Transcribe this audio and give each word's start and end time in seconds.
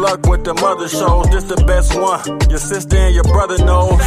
luck 0.00 0.26
with 0.26 0.44
the 0.44 0.54
mother 0.54 0.88
shows. 0.88 1.28
This 1.30 1.44
the 1.44 1.62
best 1.64 1.94
one. 1.94 2.48
Your 2.48 2.58
sister 2.58 2.96
and 2.96 3.14
your 3.14 3.24
brother 3.24 3.58
knows. 3.64 4.00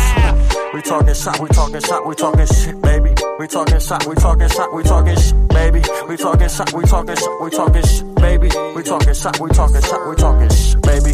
We 0.74 0.82
talking 0.82 1.14
shot, 1.14 1.40
we 1.40 1.48
talking 1.50 1.82
shot, 1.82 2.06
we 2.08 2.16
talking 2.16 2.48
shit, 2.48 2.82
baby. 2.82 3.14
We 3.40 3.48
talking 3.48 3.80
shot, 3.80 4.06
we 4.08 4.16
talking 4.16 4.50
shot, 4.50 4.74
we 4.74 4.84
talking 4.84 5.16
shit, 5.16 5.48
baby. 5.50 5.82
We 6.10 6.18
talking 6.18 6.50
shot, 6.50 6.74
we 6.74 6.84
talking 6.86 7.16
shot, 7.16 7.42
we 7.42 7.50
talking 7.52 7.84
shit, 7.86 8.16
baby. 8.16 8.50
We 8.76 8.84
talking 8.84 9.14
shot, 9.14 9.40
we 9.40 9.50
talking 9.52 9.82
shot, 9.82 10.10
we 10.10 10.16
talking 10.16 10.50
shit, 10.50 10.82
baby. 10.82 11.14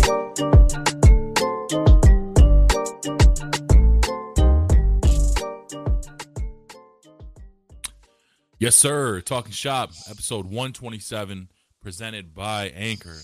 Yes, 8.59 8.75
sir. 8.75 9.22
Talking 9.22 9.53
Shop, 9.53 9.91
episode 10.09 10.45
127, 10.45 11.47
presented 11.81 12.35
by 12.35 12.67
Anchor. 12.75 13.16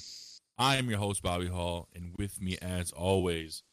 I 0.58 0.78
am 0.78 0.89
your 0.89 1.00
host, 1.00 1.22
Bobby 1.22 1.48
Hall, 1.48 1.89
and 1.94 2.14
with 2.17 2.42
me, 2.42 2.58
as 2.61 2.92
always, 2.92 3.64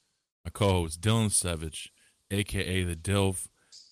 my 0.44 0.50
co-host 0.50 1.00
Dylan 1.00 1.30
Savage, 1.30 1.92
aka 2.30 2.83
the 2.83 2.97
Dilf, 2.97 3.47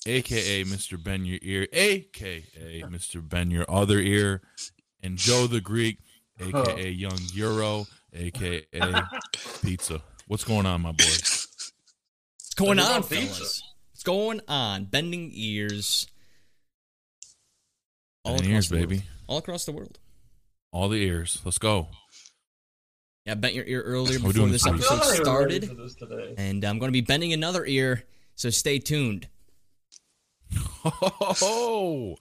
aka 0.06 0.64
Mr. 0.64 1.02
Ben 1.02 1.24
Your 1.24 1.38
Ear, 1.42 1.68
aka 1.72 2.82
Mr. 2.88 3.26
Ben 3.26 3.50
Your 3.50 3.64
Other 3.68 3.98
Ear, 3.98 4.42
and 5.02 5.16
Joe 5.16 5.46
the 5.46 5.60
Greek, 5.60 5.98
aka 6.40 6.90
Young 6.90 7.18
Euro, 7.34 7.86
aka 8.12 8.64
Pizza. 9.62 10.02
What's 10.26 10.44
going 10.44 10.66
on, 10.66 10.80
my 10.82 10.92
boy? 10.92 11.04
What's 11.04 12.54
going 12.56 12.78
on, 12.80 12.98
about 12.98 13.08
pizza. 13.10 13.34
fellas? 13.34 13.62
What's 13.92 14.02
going 14.02 14.40
on? 14.48 14.84
Bending 14.86 15.30
ears. 15.32 16.06
All 18.24 18.34
Bending 18.36 18.52
ears, 18.52 18.68
the 18.68 18.76
world. 18.76 18.88
baby. 18.88 19.02
All 19.28 19.38
across 19.38 19.64
the 19.64 19.72
world. 19.72 19.98
All 20.72 20.88
the 20.88 20.98
ears. 21.02 21.40
Let's 21.44 21.58
go. 21.58 21.88
Yeah, 23.26 23.32
I 23.32 23.34
bent 23.34 23.54
your 23.54 23.64
ear 23.66 23.82
earlier 23.82 24.18
How 24.18 24.26
we 24.28 24.32
before 24.32 24.48
this 24.48 24.64
this 24.64 24.66
I 24.66 24.70
week? 24.72 24.80
episode 24.80 24.94
like 24.94 25.26
we're 25.26 25.46
ready 25.46 25.60
started, 25.66 25.78
this 25.78 25.94
today. 25.94 26.34
and 26.38 26.64
I'm 26.64 26.78
going 26.78 26.88
to 26.88 26.92
be 26.92 27.02
bending 27.02 27.32
another 27.32 27.64
ear, 27.66 28.04
so 28.34 28.50
stay 28.50 28.78
tuned. 28.78 29.28
Oh, 31.42 32.16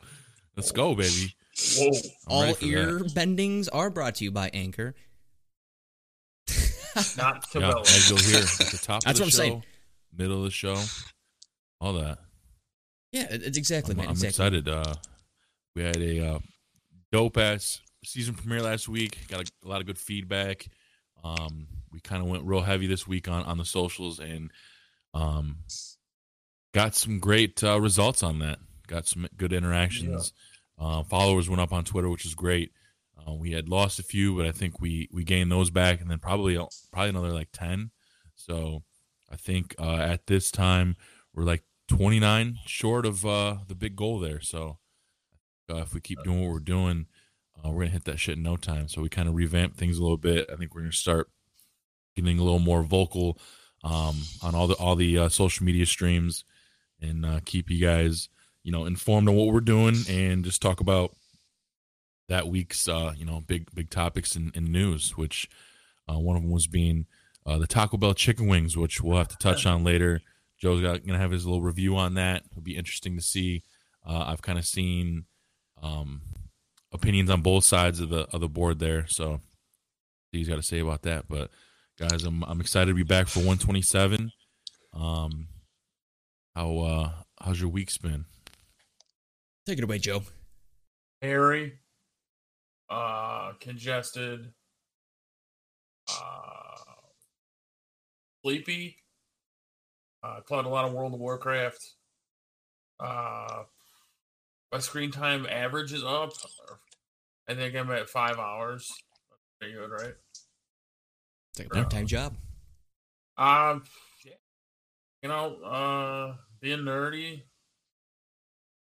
let's 0.58 0.72
go, 0.74 0.94
baby. 0.94 1.34
Whoa. 1.78 1.92
All 2.28 2.56
ear 2.62 3.00
that. 3.00 3.14
bendings 3.16 3.70
are 3.72 3.90
brought 3.90 4.16
to 4.16 4.26
you 4.26 4.32
by 4.32 4.50
Anchor. 4.54 4.96
Not 7.18 7.46
Yeah, 7.56 7.62
Cabela. 7.62 7.82
as 7.82 8.10
you'll 8.10 8.20
hear 8.20 8.40
at 8.40 8.72
the 8.72 8.80
top 8.84 9.04
That's 9.04 9.06
of 9.06 9.16
the 9.18 9.22
what 9.22 9.26
I'm 9.26 9.30
show, 9.30 9.38
saying. 9.38 9.64
middle 10.18 10.38
of 10.40 10.44
the 10.44 10.52
show, 10.52 10.76
all 11.80 11.94
that. 11.94 12.18
Yeah, 13.14 13.28
it's 13.30 13.58
exactly, 13.58 13.94
I'm, 13.94 13.98
man. 13.98 14.06
I'm 14.08 14.12
exactly. 14.12 14.58
excited. 14.58 14.68
Uh, 14.68 14.94
we 15.76 15.84
had 15.84 15.98
a 15.98 16.26
uh, 16.36 16.40
dope 17.12 17.38
ass 17.38 17.80
season 18.04 18.36
premiere 18.36 18.62
last 18.62 18.90
week. 18.90 19.20
Got 19.30 19.42
a, 19.42 19.52
a 19.66 19.68
lot 19.70 19.80
of 19.82 19.88
good 19.88 19.98
feedback. 19.98 20.68
Um, 21.24 21.68
we 21.92 22.00
kind 22.00 22.22
of 22.22 22.30
went 22.30 22.44
real 22.44 22.62
heavy 22.62 22.88
this 22.88 23.08
week 23.08 23.28
on 23.28 23.44
on 23.44 23.58
the 23.58 23.66
socials 23.66 24.20
and 24.20 24.52
um, 25.14 25.58
got 26.74 26.96
some 26.96 27.20
great 27.20 27.64
uh, 27.64 27.80
results 27.80 28.24
on 28.24 28.40
that. 28.40 28.60
Got 28.88 29.08
some 29.08 29.28
good 29.38 29.54
interactions. 29.54 30.34
Uh, 30.78 31.04
followers 31.04 31.50
went 31.50 31.62
up 31.62 31.74
on 31.74 31.84
Twitter, 31.84 32.10
which 32.10 32.26
is 32.26 32.36
great. 32.36 32.72
Uh, 33.18 33.34
we 33.34 33.52
had 33.52 33.68
lost 33.68 34.00
a 34.00 34.04
few, 34.04 34.36
but 34.36 34.46
I 34.46 34.52
think 34.52 34.80
we 34.80 35.10
we 35.12 35.24
gained 35.24 35.52
those 35.52 35.70
back, 35.70 36.02
and 36.02 36.10
then 36.10 36.20
probably 36.20 36.56
probably 36.92 37.10
another 37.10 37.34
like 37.34 37.50
ten. 37.52 37.92
So 38.36 38.84
I 39.32 39.36
think 39.36 39.76
uh, 39.78 39.98
at 39.98 40.28
this 40.28 40.52
time 40.52 40.96
we're 41.34 41.44
like 41.44 41.64
29 41.90 42.60
short 42.66 43.06
of 43.06 43.26
uh, 43.26 43.58
the 43.68 43.76
big 43.76 43.96
goal 43.96 44.20
there. 44.20 44.42
So 44.42 44.80
uh, 45.70 45.78
if 45.78 45.94
we 45.94 46.02
keep 46.02 46.24
doing 46.24 46.42
what 46.42 46.52
we're 46.52 46.60
doing, 46.60 47.08
uh, 47.64 47.70
we're 47.70 47.82
gonna 47.82 47.92
hit 47.92 48.06
that 48.06 48.20
shit 48.20 48.38
in 48.38 48.44
no 48.44 48.56
time. 48.56 48.88
So 48.88 49.02
we 49.02 49.10
kind 49.10 49.28
of 49.28 49.36
revamp 49.36 49.76
things 49.76 49.98
a 49.98 50.02
little 50.02 50.18
bit. 50.18 50.50
I 50.52 50.56
think 50.56 50.74
we're 50.74 50.82
gonna 50.82 50.92
start 50.94 51.30
getting 52.16 52.40
a 52.40 52.44
little 52.44 52.60
more 52.60 52.84
vocal 52.84 53.38
um, 53.84 54.18
on 54.42 54.56
all 54.56 54.68
the 54.68 54.76
all 54.76 54.96
the 54.96 55.18
uh, 55.18 55.30
social 55.30 55.66
media 55.66 55.86
streams 55.86 56.44
and 57.02 57.26
uh, 57.26 57.40
keep 57.46 57.70
you 57.70 57.80
guys 57.80 58.30
you 58.64 58.72
know 58.72 58.86
informed 58.86 59.30
on 59.30 59.36
what 59.36 59.54
we're 59.54 59.62
doing 59.62 59.96
and 60.10 60.44
just 60.44 60.62
talk 60.62 60.80
about 60.80 61.16
that 62.28 62.48
week's 62.48 62.88
uh, 62.88 63.14
you 63.18 63.26
know 63.26 63.42
big 63.46 63.74
big 63.74 63.90
topics 63.90 64.36
in 64.36 64.52
news. 64.56 65.18
Which 65.18 65.50
uh, 66.08 66.20
one 66.20 66.36
of 66.36 66.44
them 66.44 66.52
was 66.52 66.68
being 66.68 67.06
uh, 67.46 67.58
the 67.58 67.68
Taco 67.68 67.98
Bell 67.98 68.14
chicken 68.14 68.48
wings, 68.48 68.78
which 68.78 69.02
we'll 69.02 69.18
have 69.18 69.28
to 69.30 69.38
touch 69.38 69.66
on 69.66 69.84
later. 69.84 70.22
Joe's 70.58 70.82
got, 70.82 71.06
gonna 71.06 71.20
have 71.20 71.32
his 71.32 71.46
little 71.46 71.62
review 71.62 71.98
on 71.98 72.16
that. 72.16 72.44
It'll 72.52 72.62
be 72.62 72.78
interesting 72.78 73.16
to 73.16 73.22
see. 73.22 73.64
Uh, 74.06 74.26
I've 74.28 74.42
kind 74.42 74.58
of 74.58 74.66
seen 74.66 75.26
um, 75.82 76.22
opinions 76.92 77.30
on 77.30 77.42
both 77.42 77.64
sides 77.64 78.00
of 78.00 78.10
the 78.10 78.28
of 78.34 78.42
the 78.42 78.50
board 78.50 78.80
there, 78.80 79.06
so 79.08 79.42
he's 80.32 80.50
got 80.50 80.56
to 80.56 80.64
say 80.64 80.80
about 80.80 81.04
that. 81.04 81.26
But 81.28 81.52
guys, 81.98 82.24
I'm 82.24 82.44
I'm 82.44 82.62
excited 82.62 82.92
to 82.92 82.96
be 82.96 83.04
back 83.04 83.28
for 83.28 83.40
127. 83.40 84.32
Um, 84.94 85.48
how 86.56 86.78
uh, 86.80 87.12
how's 87.42 87.60
your 87.60 87.70
week's 87.70 87.98
been? 87.98 88.26
Take 89.66 89.78
it 89.78 89.84
away, 89.84 90.00
Joe. 90.00 90.24
Hairy. 91.22 91.74
Uh, 92.90 93.52
congested. 93.60 94.52
Uh, 96.10 96.78
sleepy. 98.44 98.98
Uh, 100.24 100.42
played 100.42 100.66
a 100.66 100.70
lot 100.70 100.86
of 100.86 100.94
World 100.94 101.14
of 101.14 101.20
Warcraft. 101.20 101.94
Uh, 103.00 103.64
my 104.72 104.80
screen 104.80 105.12
time 105.12 105.46
average 105.50 105.94
is 105.94 106.04
up. 106.04 106.32
I 107.48 107.56
think 107.56 107.76
I'm 107.76 107.90
at 107.92 108.10
five 108.10 108.38
hours. 108.38 108.88
That's 109.30 109.42
pretty 109.60 109.74
good, 109.74 109.90
right? 109.92 110.14
It's 111.52 111.60
like 111.60 111.68
a 111.68 111.70
part-time 111.72 112.06
job. 112.08 112.36
Um, 113.38 113.84
yeah. 114.26 114.34
you 115.24 115.30
know, 115.30 115.56
uh, 115.64 116.36
being 116.62 116.80
nerdy, 116.80 117.44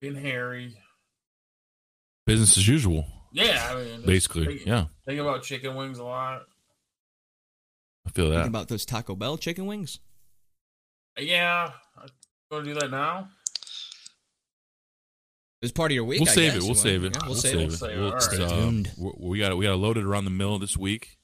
being 0.01 0.17
hairy. 0.17 0.77
Business 2.27 2.59
as 2.59 2.69
usual, 2.69 3.07
Yeah, 3.33 3.69
I 3.71 3.83
mean, 3.83 4.03
basically. 4.05 4.47
think, 4.47 4.67
Yeah, 4.67 4.87
think 5.07 5.19
about 5.21 5.45
chicken 5.45 5.75
wings 5.77 5.99
a 5.99 6.05
lot. 6.05 6.43
I 8.07 8.11
feel 8.11 8.27
Thinking 8.27 8.41
that. 8.43 8.47
about 8.49 8.69
those 8.69 8.85
Taco 8.85 9.15
Bell 9.15 9.39
chicken 9.39 9.65
wings. 9.67 10.01
Yeah, 11.19 11.73
I'm 11.97 12.09
gonna 12.51 12.65
do 12.65 12.75
that 12.75 12.91
now. 12.91 13.29
It 15.61 15.65
was 15.65 15.73
part 15.73 15.91
of 15.91 15.95
your 15.97 16.05
week. 16.05 16.21
We'll 16.21 16.29
I 16.29 16.33
save 16.35 16.53
guess. 16.55 16.63
it. 16.63 16.67
We'll 16.67 16.75
save 16.77 17.05
it. 17.05 17.15
yeah, 17.15 17.21
We'll 17.23 17.31
we'll 17.33 17.35
save 17.41 17.51
save 17.51 17.61
it. 17.61 17.67
We'll 17.67 17.77
save 17.77 17.91
it. 17.91 17.99
We'll- 17.99 18.07
All 18.07 18.13
right. 18.13 18.41
uh, 18.41 18.49
Tuned. 18.61 18.93
we- 18.97 19.29
we 19.31 19.39
got 19.39 19.57
we 19.57 19.65
got 19.65 19.79
loaded 19.79 20.05
around 20.05 20.25
the 20.25 20.31
mill 20.31 20.59
this 20.59 20.77
week. 20.77 21.19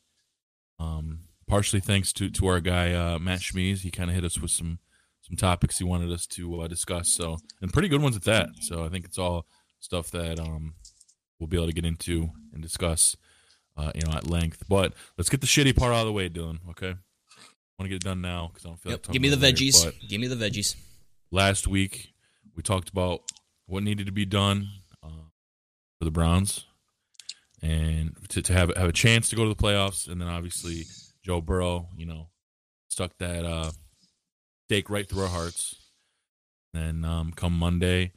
Um, 0.78 1.20
partially 1.46 1.80
thanks 1.80 2.12
to 2.14 2.30
to 2.30 2.46
our 2.46 2.60
guy 2.60 2.92
uh, 2.92 3.18
Matt 3.18 3.40
Schmies. 3.40 3.80
He 3.80 3.90
kind 3.90 4.10
of 4.10 4.14
hit 4.16 4.24
us 4.24 4.38
with 4.40 4.50
some 4.50 4.78
some 5.22 5.36
topics 5.36 5.78
he 5.78 5.84
wanted 5.84 6.10
us 6.12 6.26
to 6.28 6.62
uh, 6.62 6.68
discuss. 6.68 7.12
So 7.14 7.38
and 7.62 7.72
pretty 7.72 7.88
good 7.88 8.02
ones 8.02 8.16
at 8.16 8.24
that. 8.24 8.48
So 8.62 8.84
I 8.84 8.88
think 8.88 9.04
it's 9.04 9.18
all 9.18 9.46
stuff 9.80 10.10
that 10.10 10.40
um 10.40 10.74
we'll 11.38 11.46
be 11.46 11.56
able 11.56 11.66
to 11.66 11.72
get 11.72 11.84
into 11.84 12.30
and 12.52 12.60
discuss, 12.62 13.16
uh, 13.76 13.92
you 13.94 14.02
know, 14.02 14.12
at 14.16 14.28
length. 14.28 14.64
But 14.68 14.94
let's 15.16 15.28
get 15.30 15.40
the 15.42 15.46
shitty 15.46 15.76
part 15.76 15.92
out 15.94 16.00
of 16.00 16.06
the 16.06 16.12
way, 16.12 16.28
Dylan. 16.28 16.58
Okay, 16.70 16.90
I 16.90 16.94
want 17.78 17.84
to 17.84 17.88
get 17.88 17.96
it 17.96 18.02
done 18.04 18.20
now 18.20 18.48
because 18.52 18.66
I 18.66 18.68
don't 18.70 18.80
feel 18.80 18.90
Yep. 18.92 18.98
like 18.98 19.02
talking 19.02 19.12
Give 19.12 19.22
me 19.22 19.28
the 19.28 19.36
about 19.36 19.44
later, 19.44 19.56
veggies. 19.64 20.08
Give 20.08 20.20
me 20.20 20.26
the 20.26 20.36
veggies. 20.36 20.74
last 21.30 21.66
week 21.68 22.12
we 22.56 22.62
talked 22.62 22.88
about 22.88 23.20
what 23.66 23.82
needed 23.82 24.06
to 24.06 24.12
be 24.12 24.24
done 24.24 24.68
uh, 25.02 25.28
for 25.98 26.04
the 26.04 26.10
Browns 26.10 26.64
and 27.64 28.14
to, 28.28 28.42
to 28.42 28.52
have 28.52 28.70
have 28.76 28.88
a 28.88 28.92
chance 28.92 29.30
to 29.30 29.36
go 29.36 29.44
to 29.44 29.48
the 29.48 29.62
playoffs, 29.62 30.06
and 30.06 30.20
then 30.20 30.28
obviously 30.28 30.84
Joe 31.24 31.40
Burrow, 31.40 31.88
you 31.96 32.04
know, 32.04 32.28
stuck 32.88 33.16
that 33.18 33.44
uh, 33.44 33.70
stake 34.68 34.90
right 34.90 35.08
through 35.08 35.22
our 35.22 35.28
hearts. 35.28 35.76
And 36.74 37.06
um, 37.06 37.32
come 37.32 37.56
Monday, 37.56 38.12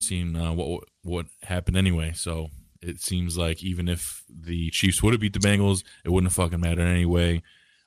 seen 0.00 0.34
uh, 0.34 0.52
what 0.52 0.84
what 1.02 1.26
happened 1.42 1.76
anyway. 1.76 2.12
So 2.14 2.48
it 2.82 3.00
seems 3.00 3.36
like 3.36 3.62
even 3.62 3.86
if 3.88 4.24
the 4.28 4.70
Chiefs 4.70 5.02
would 5.02 5.12
have 5.12 5.20
beat 5.20 5.34
the 5.34 5.38
Bengals, 5.38 5.84
it 6.04 6.10
wouldn't 6.10 6.32
have 6.32 6.44
fucking 6.44 6.60
mattered 6.60 6.88
anyway. 6.88 7.42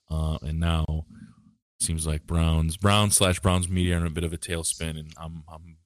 Uh, 0.10 0.38
and 0.42 0.60
now 0.60 1.06
seems 1.82 2.08
like 2.08 2.26
Browns 2.26 2.78
Browns 2.78 3.18
slash 3.18 3.40
Browns 3.40 3.68
media 3.68 3.96
are 3.96 4.02
in 4.02 4.06
a 4.06 4.12
bit 4.12 4.24
of 4.24 4.32
a 4.32 4.38
tailspin, 4.38 4.98
and 4.98 5.14
I'm 5.18 5.44
I'm 5.52 5.78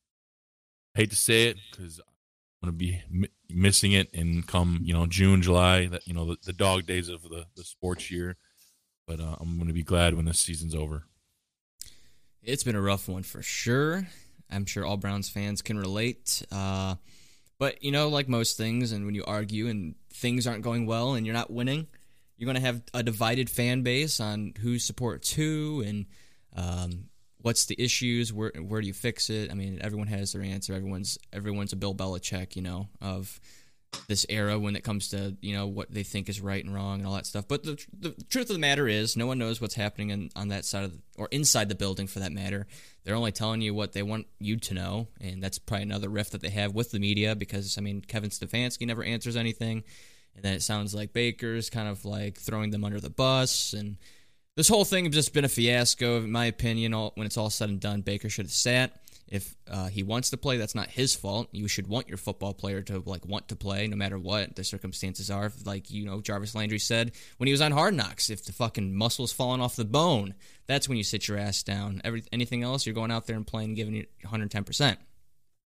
hate 0.95 1.09
to 1.09 1.15
say 1.15 1.47
it 1.47 1.57
because 1.71 1.99
I'm 1.99 2.69
gonna 2.69 2.77
be 2.77 3.01
mi- 3.09 3.29
missing 3.49 3.91
it 3.91 4.09
in 4.13 4.43
come 4.43 4.79
you 4.83 4.93
know 4.93 5.05
June 5.05 5.41
July 5.41 5.87
that 5.87 6.07
you 6.07 6.13
know 6.13 6.25
the, 6.25 6.37
the 6.43 6.53
dog 6.53 6.85
days 6.85 7.09
of 7.09 7.23
the 7.23 7.45
the 7.55 7.63
sports 7.63 8.09
year. 8.11 8.37
but 9.07 9.19
uh, 9.19 9.35
I'm 9.39 9.57
going 9.57 9.67
to 9.67 9.73
be 9.73 9.83
glad 9.83 10.13
when 10.13 10.25
this 10.25 10.39
season's 10.39 10.73
over. 10.73 11.03
It's 12.41 12.63
been 12.63 12.75
a 12.75 12.81
rough 12.81 13.07
one 13.07 13.23
for 13.23 13.41
sure. 13.41 14.07
I'm 14.49 14.65
sure 14.65 14.85
all 14.85 14.97
Browns 14.97 15.29
fans 15.29 15.61
can 15.61 15.77
relate. 15.77 16.43
Uh, 16.51 16.95
but 17.59 17.83
you 17.83 17.91
know, 17.91 18.09
like 18.09 18.27
most 18.27 18.57
things, 18.57 18.91
and 18.91 19.05
when 19.05 19.15
you 19.15 19.23
argue 19.25 19.67
and 19.67 19.95
things 20.11 20.47
aren't 20.47 20.63
going 20.63 20.85
well 20.85 21.13
and 21.13 21.25
you're 21.25 21.33
not 21.35 21.51
winning, 21.51 21.87
you're 22.37 22.45
going 22.45 22.55
to 22.55 22.61
have 22.61 22.81
a 22.93 23.03
divided 23.03 23.49
fan 23.49 23.81
base 23.83 24.19
on 24.19 24.53
who 24.61 24.79
supports 24.79 25.33
who 25.33 25.83
and 25.85 26.05
um, 26.55 27.05
what's 27.43 27.65
the 27.65 27.75
issues. 27.77 28.33
Where 28.33 28.51
where 28.59 28.81
do 28.81 28.87
you 28.87 28.93
fix 28.93 29.29
it? 29.29 29.51
I 29.51 29.53
mean, 29.53 29.79
everyone 29.81 30.07
has 30.07 30.33
their 30.33 30.41
answer. 30.41 30.73
Everyone's 30.73 31.19
everyone's 31.31 31.73
a 31.73 31.75
Bill 31.75 31.93
Belichick, 31.93 32.55
you 32.55 32.63
know, 32.63 32.87
of 32.99 33.39
this 34.07 34.25
era 34.27 34.57
when 34.57 34.75
it 34.75 34.83
comes 34.83 35.09
to 35.09 35.37
you 35.41 35.55
know 35.55 35.67
what 35.67 35.91
they 35.91 36.01
think 36.01 36.27
is 36.27 36.41
right 36.41 36.63
and 36.63 36.73
wrong 36.73 36.99
and 36.99 37.07
all 37.07 37.15
that 37.15 37.27
stuff. 37.27 37.47
But 37.47 37.63
the, 37.63 37.85
the 37.97 38.15
truth 38.29 38.49
of 38.49 38.55
the 38.55 38.59
matter 38.59 38.87
is, 38.87 39.15
no 39.15 39.27
one 39.27 39.37
knows 39.37 39.61
what's 39.61 39.75
happening 39.75 40.09
in, 40.09 40.29
on 40.35 40.47
that 40.47 40.65
side 40.65 40.85
of 40.85 40.93
the, 40.93 40.99
or 41.17 41.27
inside 41.31 41.69
the 41.69 41.75
building 41.75 42.07
for 42.07 42.19
that 42.19 42.31
matter. 42.31 42.65
They're 43.03 43.15
only 43.15 43.31
telling 43.31 43.61
you 43.61 43.73
what 43.73 43.93
they 43.93 44.03
want 44.03 44.27
you 44.39 44.57
to 44.57 44.73
know, 44.73 45.07
and 45.21 45.43
that's 45.43 45.59
probably 45.59 45.83
another 45.83 46.09
rift 46.09 46.31
that 46.31 46.41
they 46.41 46.49
have 46.49 46.73
with 46.73 46.91
the 46.91 46.99
media 46.99 47.35
because 47.35 47.77
I 47.77 47.81
mean 47.81 48.01
Kevin 48.01 48.29
Stefanski 48.29 48.87
never 48.87 49.03
answers 49.03 49.35
anything, 49.35 49.83
and 50.35 50.43
then 50.43 50.53
it 50.53 50.63
sounds 50.63 50.95
like 50.95 51.13
Baker's 51.13 51.69
kind 51.69 51.89
of 51.89 52.05
like 52.05 52.37
throwing 52.37 52.71
them 52.71 52.85
under 52.85 53.01
the 53.01 53.09
bus 53.09 53.73
and. 53.73 53.97
This 54.55 54.67
whole 54.67 54.85
thing 54.85 55.05
has 55.05 55.13
just 55.13 55.33
been 55.33 55.45
a 55.45 55.49
fiasco, 55.49 56.17
in 56.17 56.31
my 56.31 56.45
opinion. 56.45 56.93
All, 56.93 57.11
when 57.15 57.25
it's 57.25 57.37
all 57.37 57.49
said 57.49 57.69
and 57.69 57.79
done, 57.79 58.01
Baker 58.01 58.29
should 58.29 58.45
have 58.45 58.51
sat. 58.51 58.99
If 59.27 59.55
uh, 59.67 59.87
he 59.87 60.03
wants 60.03 60.29
to 60.29 60.37
play, 60.37 60.57
that's 60.57 60.75
not 60.75 60.89
his 60.89 61.15
fault. 61.15 61.47
You 61.51 61.67
should 61.67 61.87
want 61.87 62.07
your 62.07 62.17
football 62.17 62.53
player 62.53 62.83
to 62.83 63.01
like 63.03 63.25
want 63.25 63.47
to 63.47 63.55
play, 63.55 63.87
no 63.87 63.95
matter 63.95 64.19
what 64.19 64.55
the 64.55 64.63
circumstances 64.63 65.31
are. 65.31 65.51
Like 65.65 65.89
you 65.89 66.05
know, 66.05 66.21
Jarvis 66.21 66.53
Landry 66.53 66.77
said 66.77 67.13
when 67.37 67.47
he 67.47 67.51
was 67.51 67.61
on 67.61 67.71
Hard 67.71 67.95
Knocks, 67.95 68.29
if 68.29 68.45
the 68.45 68.53
fucking 68.53 68.95
muscle's 68.95 69.33
falling 69.33 69.59
off 69.59 69.75
the 69.75 69.85
bone, 69.85 70.35
that's 70.67 70.87
when 70.87 70.99
you 70.99 71.03
sit 71.03 71.27
your 71.27 71.39
ass 71.39 71.63
down. 71.63 71.99
Every 72.03 72.23
anything 72.31 72.61
else, 72.61 72.85
you're 72.85 72.93
going 72.93 73.09
out 73.09 73.25
there 73.25 73.37
and 73.37 73.47
playing, 73.47 73.73
giving 73.73 73.95
it 73.95 74.09
110 74.21 74.63
percent. 74.65 74.99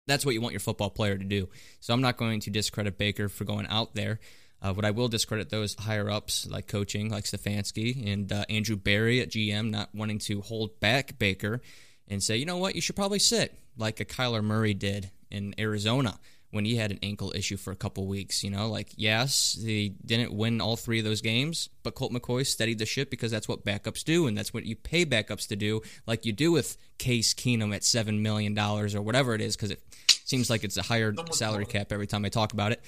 That's 0.08 0.26
what 0.26 0.34
you 0.34 0.42
want 0.42 0.54
your 0.54 0.62
football 0.62 0.90
player 0.90 1.18
to 1.18 1.26
do. 1.26 1.50
So 1.82 1.94
I'm 1.94 2.02
not 2.02 2.16
going 2.16 2.40
to 2.42 2.50
discredit 2.50 2.98
Baker 2.98 3.28
for 3.28 3.44
going 3.44 3.68
out 3.68 3.94
there. 3.94 4.20
Uh, 4.62 4.74
what 4.74 4.86
I 4.86 4.92
will 4.92 5.08
discredit 5.08 5.50
those 5.50 5.76
higher 5.76 6.10
ups 6.10 6.48
like 6.50 6.68
coaching, 6.68 7.10
like 7.10 7.24
Stefanski 7.24 8.12
and 8.12 8.32
uh, 8.32 8.46
Andrew 8.50 8.76
Berry 8.76 9.22
at 9.22 9.30
GM, 9.30 9.70
not 9.70 9.90
wanting 9.94 10.20
to 10.20 10.42
hold 10.42 10.80
back 10.80 11.18
Baker 11.18 11.62
and 12.08 12.22
say, 12.22 12.38
you 12.38 12.46
know 12.46 12.58
what, 12.58 12.76
you 12.76 12.82
should 12.82 12.96
probably 12.96 13.20
sit 13.20 13.58
like 13.78 14.00
a 14.00 14.06
Kyler 14.06 14.44
Murray 14.44 14.74
did 14.74 15.12
in 15.32 15.56
Arizona 15.58 16.20
when 16.52 16.66
he 16.66 16.76
had 16.76 16.92
an 16.92 17.00
ankle 17.04 17.32
issue 17.36 17.58
for 17.58 17.72
a 17.72 17.76
couple 17.76 18.08
weeks. 18.08 18.44
You 18.44 18.50
know, 18.52 18.70
like 18.70 18.90
yes, 18.96 19.58
he 19.60 19.90
didn't 20.06 20.34
win 20.34 20.62
all 20.62 20.76
three 20.76 21.00
of 21.00 21.06
those 21.06 21.22
games, 21.22 21.70
but 21.84 21.96
Colt 21.96 22.12
McCoy 22.12 22.46
steadied 22.46 22.80
the 22.80 22.86
ship 22.86 23.10
because 23.10 23.32
that's 23.32 23.48
what 23.48 23.66
backups 23.66 24.04
do, 24.04 24.28
and 24.28 24.38
that's 24.38 24.54
what 24.54 24.66
you 24.66 24.76
pay 24.76 25.06
backups 25.06 25.48
to 25.50 25.56
do, 25.56 25.82
like 26.06 26.26
you 26.26 26.34
do 26.34 26.52
with 26.52 26.78
Case 26.98 27.34
Keenum 27.34 27.74
at 27.74 27.84
seven 27.84 28.22
million 28.22 28.54
dollars 28.54 28.96
or 28.96 29.02
whatever 29.02 29.36
it 29.36 29.42
is, 29.42 29.56
because 29.56 29.72
it 29.72 29.82
seems 30.26 30.50
like 30.50 30.64
it's 30.64 30.78
a 30.78 30.84
higher 30.84 31.14
salary 31.32 31.66
cap 31.66 31.92
every 31.92 32.08
time 32.08 32.26
I 32.26 32.30
talk 32.30 32.54
about 32.54 32.72
it. 32.72 32.84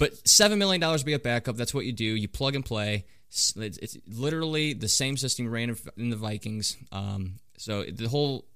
But 0.00 0.26
seven 0.26 0.58
million 0.58 0.80
dollars 0.80 1.04
be 1.04 1.12
a 1.12 1.18
backup. 1.18 1.56
That's 1.56 1.74
what 1.74 1.84
you 1.84 1.92
do. 1.92 2.04
You 2.04 2.26
plug 2.26 2.54
and 2.54 2.64
play. 2.64 3.04
It's, 3.28 3.54
it's 3.56 3.98
literally 4.08 4.72
the 4.72 4.88
same 4.88 5.18
system 5.18 5.48
ran 5.48 5.76
in 5.98 6.08
the 6.08 6.16
Vikings. 6.16 6.78
Um, 6.90 7.34
so 7.58 7.84
the 7.84 8.08
whole 8.08 8.46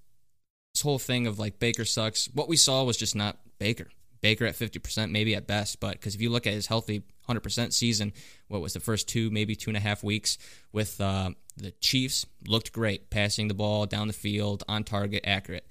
this 0.73 0.81
whole 0.81 0.99
thing 0.99 1.27
of 1.27 1.39
like 1.39 1.59
Baker 1.59 1.85
sucks. 1.85 2.31
What 2.33 2.49
we 2.49 2.57
saw 2.57 2.83
was 2.83 2.97
just 2.97 3.15
not 3.15 3.39
Baker. 3.59 3.89
Baker 4.23 4.47
at 4.47 4.57
fifty 4.57 4.79
percent, 4.79 5.13
maybe 5.13 5.35
at 5.35 5.47
best. 5.47 5.81
But 5.81 5.93
because 5.93 6.15
if 6.15 6.23
you 6.23 6.31
look 6.31 6.47
at 6.47 6.55
his 6.55 6.67
healthy 6.67 7.03
hundred 7.27 7.43
percent 7.43 7.75
season, 7.75 8.15
what 8.49 8.63
was 8.63 8.73
the 8.73 8.81
first 8.81 9.07
two, 9.07 9.31
maybe 9.31 9.55
two 9.55 9.69
and 9.69 9.77
a 9.77 9.81
half 9.81 10.03
weeks 10.03 10.39
with 10.73 10.99
uh, 10.99 11.31
the 11.59 11.73
Chiefs, 11.73 12.25
looked 12.49 12.73
great, 12.73 13.11
passing 13.11 13.49
the 13.49 13.55
ball 13.55 13.85
down 13.85 14.07
the 14.07 14.15
field, 14.15 14.65
on 14.67 14.83
target, 14.83 15.25
accurate 15.27 15.67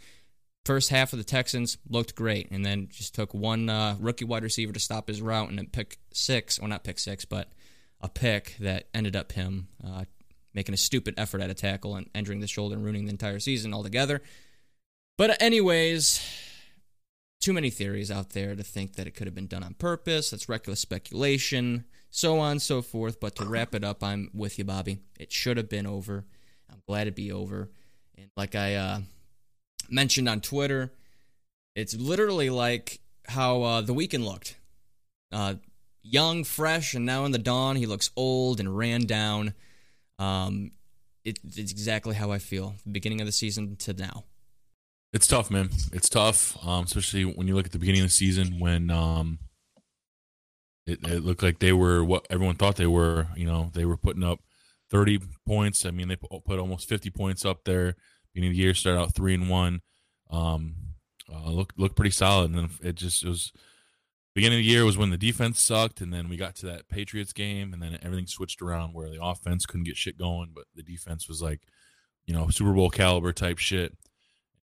first 0.66 0.90
half 0.90 1.14
of 1.14 1.20
the 1.20 1.26
Texans 1.26 1.78
looked 1.90 2.16
great, 2.16 2.50
and 2.52 2.66
then 2.66 2.88
just 2.90 3.16
took 3.16 3.34
one 3.34 3.70
uh, 3.70 3.96
rookie 4.00 4.26
wide 4.26 4.44
receiver 4.44 4.74
to 4.74 4.80
stop 4.80 5.08
his 5.08 5.22
route, 5.22 5.50
and 5.50 5.58
then 5.58 5.68
pick 5.68 5.98
six, 6.12 6.60
well 6.60 6.70
not 6.70 6.84
pick 6.84 7.00
six, 7.00 7.26
but 7.26 7.52
a 8.02 8.10
pick 8.10 8.56
that 8.60 8.88
ended 8.94 9.16
up 9.16 9.32
him 9.32 9.68
uh, 9.86 10.04
making 10.54 10.74
a 10.74 10.78
stupid 10.78 11.14
effort 11.18 11.42
at 11.42 11.50
a 11.50 11.54
tackle 11.54 11.96
and 11.96 12.10
injuring 12.14 12.40
the 12.40 12.48
shoulder 12.48 12.76
and 12.76 12.84
ruining 12.84 13.06
the 13.06 13.12
entire 13.12 13.40
season 13.40 13.74
altogether. 13.74 14.22
But 15.18 15.42
anyways, 15.42 16.22
too 17.40 17.54
many 17.54 17.70
theories 17.70 18.12
out 18.12 18.32
there 18.32 18.56
to 18.56 18.64
think 18.64 18.96
that 18.96 19.08
it 19.08 19.12
could 19.12 19.28
have 19.28 19.36
been 19.36 19.48
done 19.48 19.64
on 19.64 19.74
purpose. 19.74 20.30
That's 20.30 20.50
reckless 20.50 20.80
speculation, 20.80 21.86
so 22.10 22.40
on 22.40 22.54
and 22.54 22.62
so 22.62 22.82
forth. 22.82 23.20
But 23.20 23.36
to 23.36 23.46
wrap 23.46 23.76
it 23.76 23.84
up, 23.84 24.04
I'm 24.04 24.30
with 24.34 24.58
you, 24.58 24.66
Bobby. 24.66 25.00
It 25.20 25.32
should 25.32 25.58
have 25.58 25.70
been 25.70 25.88
over. 25.88 26.26
I'm 26.72 26.82
glad 26.88 27.04
it'd 27.04 27.16
be 27.16 27.32
over. 27.32 27.70
And 28.18 28.30
like 28.36 28.56
I 28.56 28.76
uh, 28.76 29.00
mentioned 29.94 30.28
on 30.28 30.42
Twitter. 30.42 30.92
It's 31.76 31.96
literally 31.96 32.50
like 32.50 33.00
how 33.28 33.62
uh, 33.62 33.82
the 33.82 33.94
Weeknd 33.94 34.26
looked. 34.26 34.58
Uh, 35.32 35.56
young, 36.02 36.44
fresh, 36.44 36.94
and 36.94 37.06
now 37.06 37.26
in 37.26 37.32
the 37.32 37.38
dawn, 37.38 37.76
he 37.76 37.86
looks 37.86 38.12
old 38.16 38.60
and 38.60 38.78
ran 38.78 39.02
down. 39.02 39.54
Um, 40.20 40.72
it, 41.24 41.40
it's 41.44 41.72
exactly 41.72 42.16
how 42.16 42.32
I 42.32 42.40
feel. 42.40 42.76
Beginning 42.90 43.22
of 43.22 43.26
the 43.26 43.32
season 43.32 43.76
to 43.78 43.94
now. 43.94 44.26
It's 45.14 45.28
tough, 45.28 45.52
man. 45.52 45.70
It's 45.92 46.10
tough, 46.10 46.58
um, 46.66 46.86
especially 46.86 47.24
when 47.24 47.48
you 47.48 47.56
look 47.56 47.68
at 47.68 47.72
the 47.72 47.80
beginning 47.80 48.02
of 48.02 48.08
the 48.08 48.14
season 48.14 48.60
when 48.60 48.90
um, 48.90 49.38
it, 50.88 51.00
it, 51.08 51.24
looked 51.24 51.44
like 51.44 51.60
they 51.60 51.72
were 51.72 52.04
what 52.04 52.26
everyone 52.32 52.56
thought 52.56 52.78
they 52.78 52.88
were. 52.88 53.28
You 53.36 53.46
know, 53.46 53.70
they 53.74 53.86
were 53.86 53.96
putting 53.96 54.24
up 54.24 54.40
30 54.90 55.20
points. 55.46 55.86
I 55.86 55.92
mean, 55.92 56.08
they 56.08 56.16
put 56.16 56.60
almost 56.60 56.90
50 56.90 57.12
points 57.12 57.46
up 57.46 57.64
there 57.64 57.96
beginning 58.34 58.52
of 58.52 58.58
the 58.58 58.64
year, 58.64 58.74
started 58.74 59.00
out 59.00 59.14
three 59.14 59.34
and 59.34 59.50
one. 59.50 59.82
Um, 60.30 60.76
uh, 61.32 61.50
looked 61.50 61.96
pretty 61.96 62.12
solid, 62.12 62.52
and 62.52 62.58
then 62.58 62.70
it 62.82 62.96
just 62.96 63.24
it 63.24 63.30
was 63.30 63.52
beginning 64.36 64.60
of 64.60 64.64
the 64.64 64.72
year 64.72 64.86
was 64.86 64.98
when 64.98 65.10
the 65.10 65.18
defense 65.18 65.62
sucked, 65.62 66.02
and 66.02 66.12
then 66.14 66.30
we 66.30 66.38
got 66.38 66.56
to 66.58 66.66
that 66.66 66.90
Patriots 66.90 67.34
game, 67.34 67.74
and 67.74 67.82
then 67.82 67.98
everything 68.02 68.28
switched 68.28 68.62
around 68.62 68.94
where 68.94 69.10
the 69.10 69.24
offense 69.24 69.66
couldn't 69.66 69.86
get 69.86 69.98
shit 69.98 70.18
going, 70.18 70.52
but 70.54 70.66
the 70.76 70.84
defense 70.84 71.28
was 71.28 71.42
like, 71.42 71.62
you 72.26 72.34
know, 72.34 72.50
Super 72.50 72.74
Bowl 72.74 72.90
caliber 72.90 73.32
type 73.32 73.58
shit. 73.58 73.96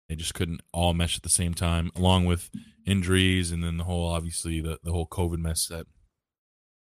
They 0.08 0.16
just 0.16 0.34
couldn't 0.34 0.60
all 0.72 0.92
mesh 0.92 1.16
at 1.16 1.22
the 1.22 1.30
same 1.30 1.54
time, 1.54 1.90
along 1.96 2.26
with 2.26 2.50
injuries, 2.86 3.50
and 3.50 3.64
then 3.64 3.78
the 3.78 3.84
whole 3.84 4.06
obviously 4.06 4.60
the 4.60 4.78
the 4.82 4.92
whole 4.92 5.06
COVID 5.06 5.38
mess 5.38 5.66
that. 5.68 5.86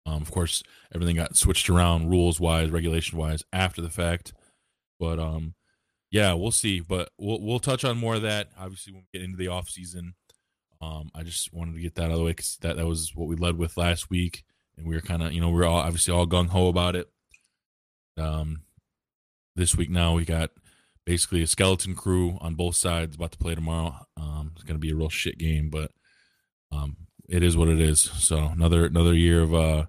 Um, 0.07 0.23
of 0.23 0.31
course, 0.31 0.63
everything 0.95 1.17
got 1.17 1.37
switched 1.37 1.69
around 1.69 2.09
rules 2.09 2.41
wise, 2.41 2.71
regulation 2.71 3.19
wise 3.19 3.45
after 3.53 3.83
the 3.83 3.91
fact, 3.91 4.33
but 4.99 5.19
um, 5.19 5.55
yeah, 6.11 6.33
we'll 6.35 6.51
see, 6.51 6.81
but 6.81 7.11
we'll 7.19 7.41
we'll 7.41 7.61
touch 7.61 7.85
on 7.85 7.99
more 7.99 8.17
of 8.17 8.23
that 8.23 8.49
obviously 8.59 8.93
when 8.93 9.03
we 9.03 9.19
get 9.19 9.25
into 9.25 9.37
the 9.37 9.49
off 9.49 9.69
season. 9.69 10.15
Um, 10.83 11.11
I 11.15 11.23
just 11.23 11.53
wanted 11.53 11.75
to 11.75 11.81
get 11.81 11.95
that 11.97 12.07
out 12.07 12.13
of 12.13 12.19
the 12.19 12.25
way 12.25 12.31
because 12.31 12.57
that 12.63 12.77
that 12.77 12.87
was 12.87 13.13
what 13.15 13.29
we 13.29 13.37
led 13.37 13.59
with 13.59 13.77
last 13.77 14.11
week, 14.11 14.45
and 14.77 14.87
we 14.87 14.95
were 14.95 15.01
kind 15.01 15.23
of 15.23 15.33
you 15.33 15.41
know 15.41 15.51
we 15.51 15.61
are 15.61 15.67
all 15.67 15.79
obviously 15.79 16.15
all 16.15 16.27
gung 16.27 16.49
ho 16.49 16.69
about 16.69 16.97
it. 16.97 17.09
Um, 18.17 18.63
this 19.57 19.77
week 19.77 19.91
now 19.91 20.15
we 20.15 20.25
got 20.25 20.51
basically 21.05 21.43
a 21.43 21.47
skeleton 21.47 21.95
crew 21.95 22.39
on 22.41 22.55
both 22.55 22.77
sides 22.77 23.17
about 23.17 23.33
to 23.33 23.39
play 23.39 23.55
tomorrow. 23.55 24.07
Um, 24.17 24.53
it's 24.55 24.65
gonna 24.65 24.79
be 24.79 24.91
a 24.91 24.97
real 24.97 25.09
shit 25.09 25.39
game, 25.39 25.71
but 25.71 25.91
um, 26.73 26.97
it 27.31 27.45
is 27.45 27.57
what 27.57 27.69
it 27.69 27.81
is. 27.81 28.03
So 28.03 28.39
another 28.39 28.87
another 28.87 29.15
year 29.15 29.41
of 29.41 29.55
uh 29.55 29.87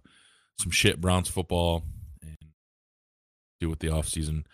some 0.59 0.71
shit 0.71 1.01
Browns 1.01 1.27
football 1.27 1.83
and 2.21 2.37
do 3.59 3.67
what 3.67 3.79
the 3.79 3.89
off 3.89 4.07
season 4.07 4.45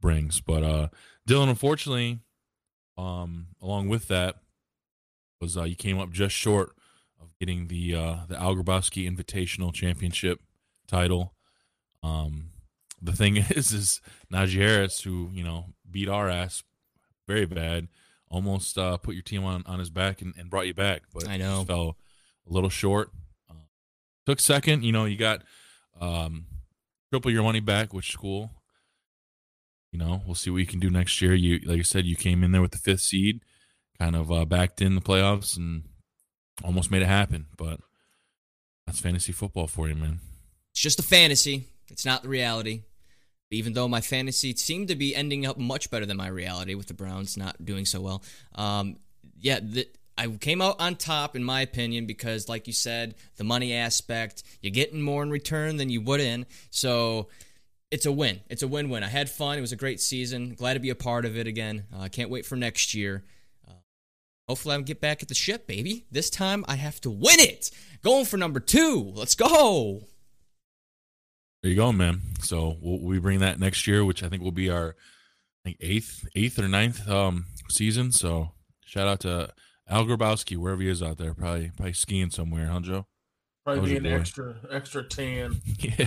brings. 0.00 0.40
But 0.40 0.62
uh 0.62 0.88
Dylan, 1.26 1.48
unfortunately, 1.48 2.20
um, 2.96 3.48
along 3.60 3.88
with 3.88 4.08
that, 4.08 4.36
was 5.40 5.56
uh, 5.56 5.64
you 5.64 5.76
came 5.76 5.98
up 5.98 6.10
just 6.10 6.34
short 6.34 6.70
of 7.20 7.36
getting 7.38 7.66
the 7.66 7.94
uh, 7.94 8.16
the 8.28 8.40
Al 8.40 8.54
Grabowski 8.54 9.10
Invitational 9.10 9.74
Championship 9.74 10.40
title. 10.86 11.34
Um, 12.02 12.50
the 13.02 13.12
thing 13.12 13.36
is, 13.50 13.72
is 13.72 14.00
Najee 14.32 14.58
Harris, 14.58 15.00
who 15.00 15.30
you 15.32 15.42
know 15.42 15.66
beat 15.90 16.08
our 16.08 16.30
ass 16.30 16.62
very 17.26 17.46
bad, 17.46 17.88
almost 18.30 18.78
uh, 18.78 18.96
put 18.96 19.14
your 19.14 19.22
team 19.22 19.44
on, 19.44 19.64
on 19.66 19.80
his 19.80 19.90
back 19.90 20.22
and, 20.22 20.32
and 20.38 20.48
brought 20.48 20.68
you 20.68 20.74
back, 20.74 21.02
but 21.12 21.28
I 21.28 21.36
know 21.36 21.64
fell 21.64 21.96
a 22.48 22.52
little 22.52 22.70
short. 22.70 23.10
Uh, 23.50 23.66
took 24.26 24.38
second, 24.38 24.84
you 24.84 24.92
know, 24.92 25.06
you 25.06 25.16
got 25.16 25.42
um, 26.00 26.46
triple 27.10 27.32
your 27.32 27.42
money 27.42 27.58
back, 27.58 27.92
which 27.92 28.10
is 28.10 28.16
cool 28.16 28.52
you 29.96 30.04
know, 30.04 30.20
we'll 30.26 30.34
see 30.34 30.50
what 30.50 30.58
you 30.58 30.66
can 30.66 30.78
do 30.78 30.90
next 30.90 31.22
year. 31.22 31.32
You, 31.32 31.58
like 31.64 31.78
I 31.78 31.82
said, 31.82 32.04
you 32.04 32.16
came 32.16 32.44
in 32.44 32.52
there 32.52 32.60
with 32.60 32.72
the 32.72 32.78
fifth 32.78 33.00
seed, 33.00 33.40
kind 33.98 34.14
of 34.14 34.30
uh, 34.30 34.44
backed 34.44 34.82
in 34.82 34.94
the 34.94 35.00
playoffs 35.00 35.56
and 35.56 35.84
almost 36.62 36.90
made 36.90 37.00
it 37.00 37.06
happen. 37.06 37.46
But 37.56 37.80
that's 38.86 39.00
fantasy 39.00 39.32
football 39.32 39.66
for 39.66 39.88
you, 39.88 39.94
man. 39.94 40.20
It's 40.72 40.82
just 40.82 41.00
a 41.00 41.02
fantasy. 41.02 41.68
It's 41.88 42.04
not 42.04 42.22
the 42.22 42.28
reality. 42.28 42.82
Even 43.50 43.72
though 43.72 43.88
my 43.88 44.02
fantasy 44.02 44.54
seemed 44.54 44.88
to 44.88 44.96
be 44.96 45.16
ending 45.16 45.46
up 45.46 45.56
much 45.56 45.90
better 45.90 46.04
than 46.04 46.18
my 46.18 46.28
reality 46.28 46.74
with 46.74 46.88
the 46.88 46.94
Browns 46.94 47.38
not 47.38 47.64
doing 47.64 47.86
so 47.86 48.02
well. 48.02 48.22
Um, 48.54 48.96
yeah, 49.40 49.60
the, 49.62 49.88
I 50.18 50.26
came 50.28 50.60
out 50.60 50.78
on 50.78 50.96
top, 50.96 51.36
in 51.36 51.42
my 51.42 51.62
opinion, 51.62 52.04
because, 52.04 52.50
like 52.50 52.66
you 52.66 52.74
said, 52.74 53.14
the 53.36 53.44
money 53.44 53.72
aspect, 53.72 54.42
you're 54.60 54.72
getting 54.72 55.00
more 55.00 55.22
in 55.22 55.30
return 55.30 55.78
than 55.78 55.88
you 55.88 56.02
would 56.02 56.20
in. 56.20 56.44
So 56.68 57.28
it's 57.90 58.06
a 58.06 58.12
win. 58.12 58.40
It's 58.48 58.62
a 58.62 58.68
win-win. 58.68 59.02
I 59.02 59.08
had 59.08 59.30
fun. 59.30 59.58
It 59.58 59.60
was 59.60 59.72
a 59.72 59.76
great 59.76 60.00
season. 60.00 60.54
Glad 60.54 60.74
to 60.74 60.80
be 60.80 60.90
a 60.90 60.94
part 60.94 61.24
of 61.24 61.36
it 61.36 61.46
again. 61.46 61.84
I 61.94 62.06
uh, 62.06 62.08
can't 62.08 62.30
wait 62.30 62.44
for 62.44 62.56
next 62.56 62.94
year. 62.94 63.24
Uh, 63.66 63.74
hopefully, 64.48 64.74
I 64.74 64.78
can 64.78 64.84
get 64.84 65.00
back 65.00 65.22
at 65.22 65.28
the 65.28 65.34
ship, 65.34 65.66
baby. 65.66 66.06
This 66.10 66.30
time, 66.30 66.64
I 66.66 66.76
have 66.76 67.00
to 67.02 67.10
win 67.10 67.38
it. 67.38 67.70
Going 68.02 68.24
for 68.24 68.36
number 68.36 68.60
two. 68.60 69.12
Let's 69.14 69.34
go. 69.34 70.02
There 71.62 71.70
you 71.70 71.76
go, 71.76 71.92
man. 71.92 72.20
So 72.40 72.76
we'll, 72.80 73.10
be 73.10 73.18
bringing 73.18 73.40
that 73.40 73.58
next 73.58 73.86
year, 73.86 74.04
which 74.04 74.22
I 74.22 74.28
think 74.28 74.42
will 74.42 74.52
be 74.52 74.70
our 74.70 74.90
I 75.64 75.70
think 75.70 75.78
eighth, 75.80 76.28
eighth 76.36 76.58
or 76.58 76.68
ninth 76.68 77.08
um, 77.08 77.46
season. 77.70 78.12
So 78.12 78.52
shout 78.84 79.08
out 79.08 79.20
to 79.20 79.52
Al 79.88 80.04
Grabowski, 80.04 80.56
wherever 80.56 80.82
he 80.82 80.88
is 80.88 81.02
out 81.02 81.18
there, 81.18 81.34
probably 81.34 81.70
probably 81.76 81.92
skiing 81.92 82.30
somewhere, 82.30 82.66
huh, 82.66 82.80
Joe? 82.80 83.06
Probably 83.66 83.90
be 83.90 83.96
an 83.96 84.06
extra 84.06 84.54
extra 84.70 85.02
tan. 85.02 85.60
Yeah, 85.78 86.06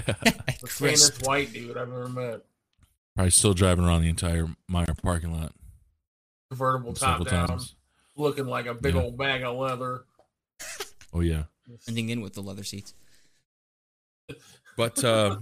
the 0.61 0.71
tannest 0.77 1.27
white 1.27 1.51
dude 1.51 1.75
I've 1.75 1.89
ever 1.89 2.07
met. 2.07 2.45
Probably 3.15 3.31
still 3.31 3.53
driving 3.53 3.83
around 3.83 4.01
the 4.01 4.07
entire 4.07 4.47
Meijer 4.71 4.97
parking 5.01 5.33
lot. 5.33 5.51
Convertible 6.49 6.93
top 6.93 7.27
down, 7.27 7.49
times. 7.49 7.75
looking 8.15 8.45
like 8.45 8.65
a 8.65 8.73
big 8.73 8.95
yeah. 8.95 9.01
old 9.01 9.17
bag 9.17 9.43
of 9.43 9.57
leather. 9.57 10.05
Oh 11.13 11.19
yeah, 11.19 11.43
ending 11.85 12.07
in 12.07 12.21
with 12.21 12.33
the 12.33 12.41
leather 12.41 12.63
seats. 12.63 12.93
But 14.77 15.03
uh, 15.03 15.39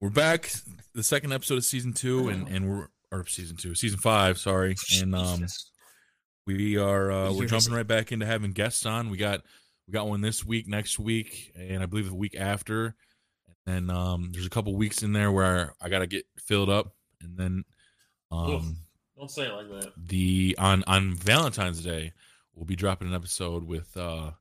we're 0.00 0.10
back. 0.10 0.50
The 0.94 1.04
second 1.04 1.32
episode 1.32 1.58
of 1.58 1.64
season 1.64 1.92
two, 1.92 2.28
and 2.28 2.48
and 2.48 2.68
we're 2.68 2.88
or 3.12 3.24
season 3.26 3.56
two, 3.56 3.76
season 3.76 4.00
five. 4.00 4.38
Sorry, 4.38 4.74
and 5.00 5.14
um, 5.14 5.46
we 6.44 6.76
are 6.76 7.12
uh, 7.12 7.32
we're 7.32 7.46
jumping 7.46 7.72
right 7.72 7.86
back 7.86 8.10
into 8.10 8.26
having 8.26 8.50
guests 8.50 8.84
on. 8.84 9.10
We 9.10 9.16
got 9.18 9.42
we 9.88 9.92
got 9.92 10.06
one 10.06 10.20
this 10.20 10.44
week, 10.44 10.68
next 10.68 10.98
week, 10.98 11.50
and 11.56 11.82
I 11.82 11.86
believe 11.86 12.08
the 12.08 12.14
week 12.14 12.36
after. 12.38 12.94
And 13.66 13.90
um, 13.90 14.30
there's 14.32 14.46
a 14.46 14.50
couple 14.50 14.76
weeks 14.76 15.02
in 15.02 15.14
there 15.14 15.32
where 15.32 15.74
I 15.80 15.88
got 15.88 16.00
to 16.00 16.06
get 16.06 16.26
filled 16.38 16.68
up, 16.68 16.94
and 17.22 17.38
then 17.38 17.64
um, 18.30 18.76
don't 19.16 19.30
say 19.30 19.46
it 19.46 19.52
like 19.52 19.68
that. 19.68 19.92
The 19.96 20.54
on 20.58 20.84
on 20.86 21.14
Valentine's 21.14 21.82
Day, 21.82 22.12
we'll 22.54 22.66
be 22.66 22.76
dropping 22.76 23.08
an 23.08 23.14
episode 23.14 23.66
with 23.66 23.94
uh, 23.96 24.32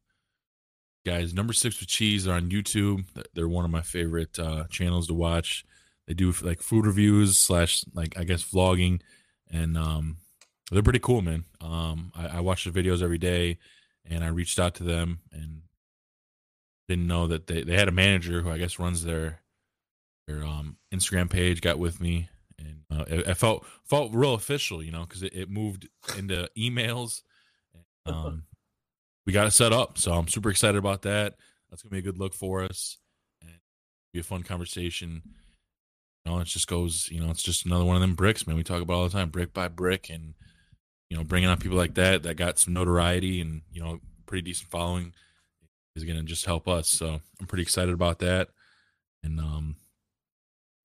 guys. 1.05 1.33
Number 1.33 1.53
six 1.53 1.79
with 1.79 1.89
cheese 1.89 2.27
are 2.27 2.33
on 2.33 2.49
YouTube. 2.49 3.05
They're 3.33 3.49
one 3.49 3.65
of 3.65 3.71
my 3.71 3.81
favorite 3.81 4.37
uh, 4.37 4.65
channels 4.69 5.07
to 5.07 5.13
watch. 5.13 5.65
They 6.07 6.13
do 6.13 6.33
like 6.41 6.61
food 6.61 6.85
reviews 6.85 7.37
slash 7.37 7.85
like 7.93 8.17
I 8.17 8.25
guess 8.25 8.43
vlogging, 8.43 8.99
and 9.49 9.77
um, 9.77 10.17
they're 10.71 10.83
pretty 10.83 10.99
cool, 10.99 11.21
man. 11.21 11.45
Um, 11.61 12.11
I, 12.15 12.37
I 12.37 12.39
watch 12.41 12.65
the 12.65 12.71
videos 12.71 13.01
every 13.01 13.17
day 13.17 13.59
and 14.09 14.23
I 14.23 14.27
reached 14.27 14.59
out 14.59 14.75
to 14.75 14.83
them 14.83 15.19
and 15.31 15.61
didn't 16.87 17.07
know 17.07 17.27
that 17.27 17.47
they, 17.47 17.63
they 17.63 17.75
had 17.75 17.87
a 17.87 17.91
manager 17.91 18.41
who 18.41 18.49
I 18.49 18.57
guess 18.57 18.79
runs 18.79 19.03
their 19.03 19.41
their 20.27 20.43
um, 20.43 20.77
Instagram 20.93 21.29
page. 21.29 21.61
Got 21.61 21.79
with 21.79 21.99
me, 22.01 22.29
and 22.57 22.83
uh, 22.91 23.05
it, 23.07 23.27
it, 23.27 23.37
felt 23.37 23.65
felt 23.85 24.13
real 24.13 24.33
official, 24.33 24.83
you 24.83 24.91
know, 24.91 25.01
because 25.01 25.23
it, 25.23 25.33
it, 25.33 25.49
moved 25.49 25.87
into 26.17 26.49
emails. 26.57 27.21
Um, 28.05 28.43
we 29.25 29.33
got 29.33 29.47
it 29.47 29.51
set 29.51 29.73
up, 29.73 29.97
so 29.97 30.13
I'm 30.13 30.29
super 30.29 30.49
excited 30.49 30.77
about 30.77 31.01
that. 31.01 31.35
That's 31.69 31.83
gonna 31.83 31.91
be 31.91 31.97
a 31.97 32.01
good 32.01 32.17
look 32.17 32.33
for 32.33 32.63
us, 32.63 32.99
and 33.41 33.51
be 34.13 34.21
a 34.21 34.23
fun 34.23 34.43
conversation. 34.43 35.21
You 36.23 36.31
know, 36.31 36.39
it 36.39 36.45
just 36.45 36.69
goes, 36.69 37.09
you 37.11 37.19
know, 37.19 37.29
it's 37.29 37.43
just 37.43 37.65
another 37.65 37.83
one 37.83 37.97
of 37.97 38.01
them 38.01 38.15
bricks, 38.15 38.47
man. 38.47 38.55
We 38.55 38.63
talk 38.63 38.81
about 38.81 38.93
all 38.93 39.03
the 39.03 39.09
time, 39.09 39.27
brick 39.27 39.53
by 39.53 39.67
brick, 39.67 40.09
and 40.09 40.35
you 41.09 41.17
know, 41.17 41.23
bringing 41.23 41.49
on 41.49 41.57
people 41.57 41.77
like 41.77 41.95
that 41.95 42.23
that 42.23 42.35
got 42.35 42.59
some 42.59 42.73
notoriety 42.73 43.41
and 43.41 43.61
you 43.71 43.81
know, 43.81 43.99
pretty 44.25 44.41
decent 44.41 44.69
following 44.69 45.13
is 45.95 46.03
going 46.03 46.17
to 46.17 46.23
just 46.23 46.45
help 46.45 46.67
us. 46.67 46.89
So 46.89 47.19
I'm 47.39 47.47
pretty 47.47 47.63
excited 47.63 47.93
about 47.93 48.19
that, 48.19 48.49
and 49.23 49.39
um, 49.39 49.75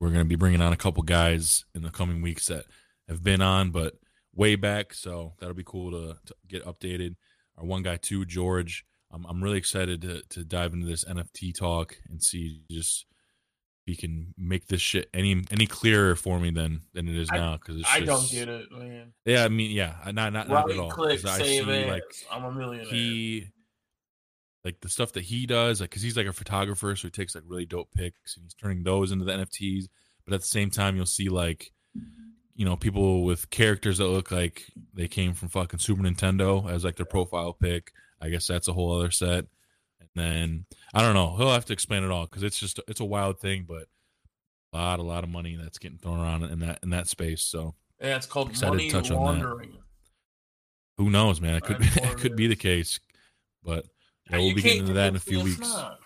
we're 0.01 0.09
going 0.09 0.25
to 0.25 0.29
be 0.29 0.37
bringing 0.37 0.61
on 0.61 0.73
a 0.73 0.77
couple 0.77 1.03
guys 1.03 1.65
in 1.75 1.83
the 1.83 1.91
coming 1.91 2.23
weeks 2.23 2.47
that 2.47 2.65
have 3.09 3.23
been 3.23 3.43
on, 3.43 3.71
but 3.71 3.95
way 4.35 4.57
back. 4.57 4.95
So 4.95 5.35
that'll 5.39 5.55
be 5.55 5.65
cool 5.65 5.91
to, 5.91 6.17
to 6.27 6.35
get 6.49 6.65
updated. 6.65 7.17
Our 7.59 7.65
one 7.65 7.83
guy 7.83 7.97
too, 7.97 8.25
George. 8.25 8.85
I'm 9.13 9.27
I'm 9.27 9.43
really 9.43 9.59
excited 9.59 10.01
to 10.03 10.23
to 10.31 10.45
dive 10.45 10.73
into 10.73 10.87
this 10.87 11.05
NFT 11.05 11.55
talk 11.55 11.97
and 12.09 12.23
see 12.23 12.63
just 12.71 13.07
he 13.85 13.97
can 13.97 14.33
make 14.39 14.67
this 14.69 14.81
shit 14.81 15.09
any 15.13 15.43
any 15.51 15.67
clearer 15.67 16.15
for 16.15 16.39
me 16.39 16.51
than 16.51 16.83
than 16.95 17.09
it 17.09 17.17
is 17.17 17.29
I, 17.33 17.37
now 17.37 17.57
because 17.57 17.83
I 17.89 18.01
don't 18.01 18.31
get 18.31 18.49
it, 18.49 18.71
man. 18.71 19.13
Yeah, 19.25 19.45
I 19.45 19.49
mean, 19.49 19.73
yeah, 19.73 19.97
not 20.13 20.33
not, 20.33 20.49
not 20.49 20.71
at 20.71 20.79
all. 20.79 20.91
Click, 20.91 21.25
I 21.25 21.43
see, 21.43 21.63
like 21.63 22.05
I'm 22.31 22.45
a 22.45 22.53
millionaire. 22.53 22.87
He 22.87 23.49
like 24.65 24.81
the 24.81 24.89
stuff 24.89 25.13
that 25.13 25.25
he 25.25 25.47
does, 25.47 25.81
like 25.81 25.91
because 25.91 26.03
he's 26.03 26.17
like 26.17 26.27
a 26.27 26.33
photographer, 26.33 26.95
so 26.95 27.09
he 27.09 27.11
takes 27.11 27.35
like 27.35 27.45
really 27.47 27.67
dope 27.67 27.91
pics 27.93 28.37
and 28.37 28.45
he's 28.45 28.55
turning 28.55 28.85
those 28.85 29.11
into 29.11 29.25
the 29.25 29.33
NFTs. 29.33 29.89
But 30.25 30.35
at 30.35 30.41
the 30.41 30.47
same 30.47 30.71
time, 30.71 30.95
you'll 30.95 31.07
see 31.07 31.29
like 31.29 31.73
you 32.55 32.65
know 32.65 32.77
people 32.77 33.25
with 33.25 33.51
characters 33.51 33.99
that 33.99 34.07
look 34.07 34.31
like 34.31 34.65
they 34.95 35.09
came 35.09 35.35
from 35.35 35.49
fucking 35.49 35.81
Super 35.81 36.03
Nintendo 36.03 36.71
as 36.71 36.85
like 36.85 36.97
their 36.97 37.07
profile 37.07 37.53
pic. 37.53 37.93
I 38.21 38.29
guess 38.29 38.47
that's 38.47 38.69
a 38.69 38.73
whole 38.73 38.97
other 38.97 39.11
set 39.11 39.47
then 40.15 40.67
I 40.95 41.03
don't 41.03 41.15
know. 41.15 41.37
He'll 41.37 41.53
have 41.53 41.65
to 41.67 41.73
explain 41.73 42.05
it 42.05 42.11
all 42.11 42.27
because 42.27 42.43
it's 42.43 42.59
just 42.59 42.81
it's 42.89 43.01
a 43.01 43.05
wild 43.05 43.41
thing, 43.41 43.65
but 43.67 43.89
a 44.73 44.79
lot 44.79 44.99
a 44.99 45.03
lot 45.03 45.25
of 45.25 45.31
money 45.31 45.57
that's 45.57 45.79
getting 45.79 45.99
thrown 45.99 46.21
around 46.21 46.45
in 46.45 46.61
that 46.61 46.81
in 46.83 46.91
that 46.91 47.09
space. 47.09 47.43
So 47.43 47.75
yeah, 48.01 48.17
it's 48.17 48.27
called 48.27 48.61
money 48.61 48.89
to 48.89 48.97
touch 48.97 49.11
laundering. 49.11 49.75
Who 50.99 51.11
knows, 51.11 51.41
man? 51.41 51.57
It 51.57 51.65
could 51.65 51.79
be, 51.79 51.87
it 51.95 52.19
could 52.19 52.37
be 52.37 52.47
the 52.47 52.57
case, 52.57 53.01
but 53.65 53.87
yeah, 54.31 54.39
we'll 54.39 54.55
be 54.55 54.63
getting 54.63 54.81
into 54.81 54.95
that 54.95 55.09
in 55.09 55.17
a 55.17 55.21
few 55.21 55.41
weeks. 55.41 55.61
Not. 55.61 55.99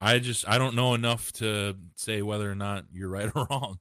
I 0.00 0.18
just 0.18 0.48
I 0.48 0.58
don't 0.58 0.74
know 0.74 0.94
enough 0.94 1.32
to 1.34 1.74
say 1.94 2.22
whether 2.22 2.50
or 2.50 2.54
not 2.54 2.84
you're 2.92 3.08
right 3.10 3.30
or 3.34 3.46
wrong. 3.50 3.78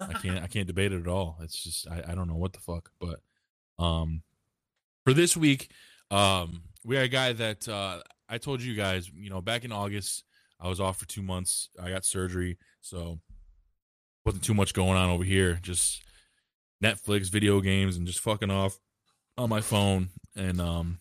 I 0.00 0.12
can't 0.22 0.42
I 0.42 0.46
can't 0.46 0.66
debate 0.66 0.92
it 0.92 1.00
at 1.00 1.08
all. 1.08 1.38
It's 1.42 1.62
just 1.62 1.88
I, 1.88 2.02
I 2.08 2.14
don't 2.14 2.28
know 2.28 2.36
what 2.36 2.52
the 2.52 2.60
fuck. 2.60 2.90
But 3.00 3.20
um 3.82 4.22
for 5.04 5.12
this 5.12 5.36
week, 5.36 5.70
um 6.10 6.62
we 6.84 6.96
got 6.96 7.04
a 7.04 7.08
guy 7.08 7.32
that 7.34 7.68
uh 7.68 8.00
I 8.28 8.38
told 8.38 8.62
you 8.62 8.74
guys, 8.74 9.10
you 9.14 9.30
know, 9.30 9.40
back 9.40 9.64
in 9.64 9.72
August, 9.72 10.24
I 10.60 10.68
was 10.68 10.80
off 10.80 10.98
for 10.98 11.06
two 11.06 11.22
months. 11.22 11.70
I 11.80 11.90
got 11.90 12.04
surgery, 12.04 12.58
so 12.80 13.20
wasn't 14.24 14.44
too 14.44 14.54
much 14.54 14.74
going 14.74 14.98
on 14.98 15.10
over 15.10 15.24
here. 15.24 15.58
Just 15.62 16.02
Netflix, 16.82 17.30
video 17.30 17.60
games, 17.60 17.96
and 17.96 18.06
just 18.06 18.20
fucking 18.20 18.50
off 18.50 18.78
on 19.36 19.48
my 19.48 19.60
phone. 19.60 20.10
And 20.36 20.60
um, 20.60 20.98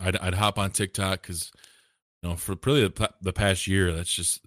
I'd 0.00 0.16
I'd 0.16 0.34
hop 0.34 0.58
on 0.58 0.70
TikTok 0.70 1.22
because 1.22 1.50
you 2.22 2.28
know 2.28 2.36
for 2.36 2.56
really 2.64 2.88
the, 2.88 3.10
the 3.20 3.32
past 3.32 3.66
year, 3.66 3.92
that's 3.92 4.12
just 4.12 4.44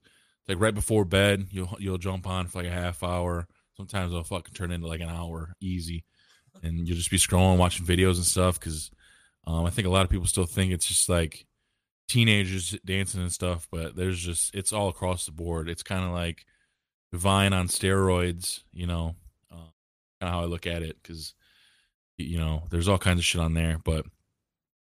like 0.48 0.60
right 0.60 0.74
before 0.74 1.06
bed, 1.06 1.48
you'll 1.52 1.76
you'll 1.80 1.98
jump 1.98 2.28
on 2.28 2.48
for 2.48 2.60
like 2.60 2.72
a 2.72 2.74
half 2.74 3.04
hour. 3.04 3.48
Sometimes 3.76 4.12
it'll 4.12 4.24
fucking 4.24 4.54
turn 4.54 4.72
into 4.72 4.88
like 4.88 5.02
an 5.02 5.10
hour 5.10 5.54
easy, 5.60 6.06
and 6.64 6.88
you'll 6.88 6.98
just 6.98 7.12
be 7.12 7.18
scrolling, 7.18 7.58
watching 7.58 7.86
videos 7.86 8.16
and 8.16 8.26
stuff. 8.26 8.60
Because 8.60 8.92
um, 9.46 9.66
I 9.66 9.70
think 9.70 9.88
a 9.88 9.92
lot 9.92 10.04
of 10.04 10.10
people 10.10 10.28
still 10.28 10.46
think 10.46 10.72
it's 10.72 10.88
just 10.88 11.10
like 11.10 11.46
teenagers 12.10 12.78
dancing 12.84 13.22
and 13.22 13.32
stuff, 13.32 13.68
but 13.72 13.96
there's 13.96 14.20
just 14.20 14.54
it's 14.54 14.74
all 14.74 14.90
across 14.90 15.26
the 15.26 15.32
board. 15.32 15.70
It's 15.70 15.84
kind 15.84 16.04
of 16.04 16.12
like 16.12 16.46
Vine 17.14 17.54
on 17.54 17.68
steroids, 17.68 18.64
you 18.74 18.86
know. 18.86 19.16
Uh, 19.52 19.72
kind 20.20 20.30
of 20.30 20.30
how 20.30 20.42
I 20.42 20.46
look 20.46 20.68
at 20.68 20.84
it 20.84 20.98
because 21.02 21.34
you 22.18 22.38
know 22.38 22.64
there's 22.70 22.88
all 22.88 22.98
kinds 22.98 23.20
of 23.20 23.26
shit 23.26 23.42
on 23.42 23.54
there. 23.54 23.78
But 23.84 24.06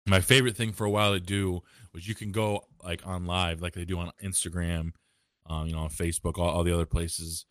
my 0.08 0.22
favorite 0.22 0.56
thing 0.56 0.72
for 0.72 0.86
a 0.86 0.90
while 0.90 1.14
to 1.14 1.20
do 1.20 1.62
was 1.94 2.08
you 2.08 2.16
can 2.16 2.32
go 2.32 2.66
like 2.84 3.06
on 3.06 3.26
live, 3.26 3.62
like 3.62 3.74
they 3.74 3.86
do 3.86 4.00
on 4.00 4.12
Instagram, 4.24 4.94
um, 5.46 5.68
you 5.68 5.74
know, 5.74 5.80
on 5.80 5.90
Facebook, 5.90 6.38
all, 6.38 6.50
all 6.50 6.64
the 6.64 6.74
other 6.74 6.86
places, 6.86 7.46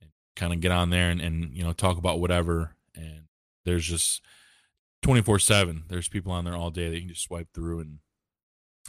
and 0.00 0.10
kind 0.36 0.52
of 0.52 0.60
get 0.60 0.72
on 0.72 0.90
there 0.90 1.10
and, 1.10 1.20
and 1.20 1.56
you 1.56 1.64
know 1.64 1.72
talk 1.72 1.98
about 1.98 2.20
whatever. 2.20 2.76
And 2.94 3.24
there's 3.64 3.86
just 3.86 4.22
24 5.02 5.38
7 5.38 5.84
there's 5.88 6.08
people 6.08 6.30
on 6.32 6.44
there 6.44 6.54
all 6.54 6.70
day 6.70 6.88
that 6.88 6.94
you 6.94 7.00
can 7.02 7.08
just 7.08 7.22
swipe 7.22 7.48
through 7.54 7.80
and 7.80 7.98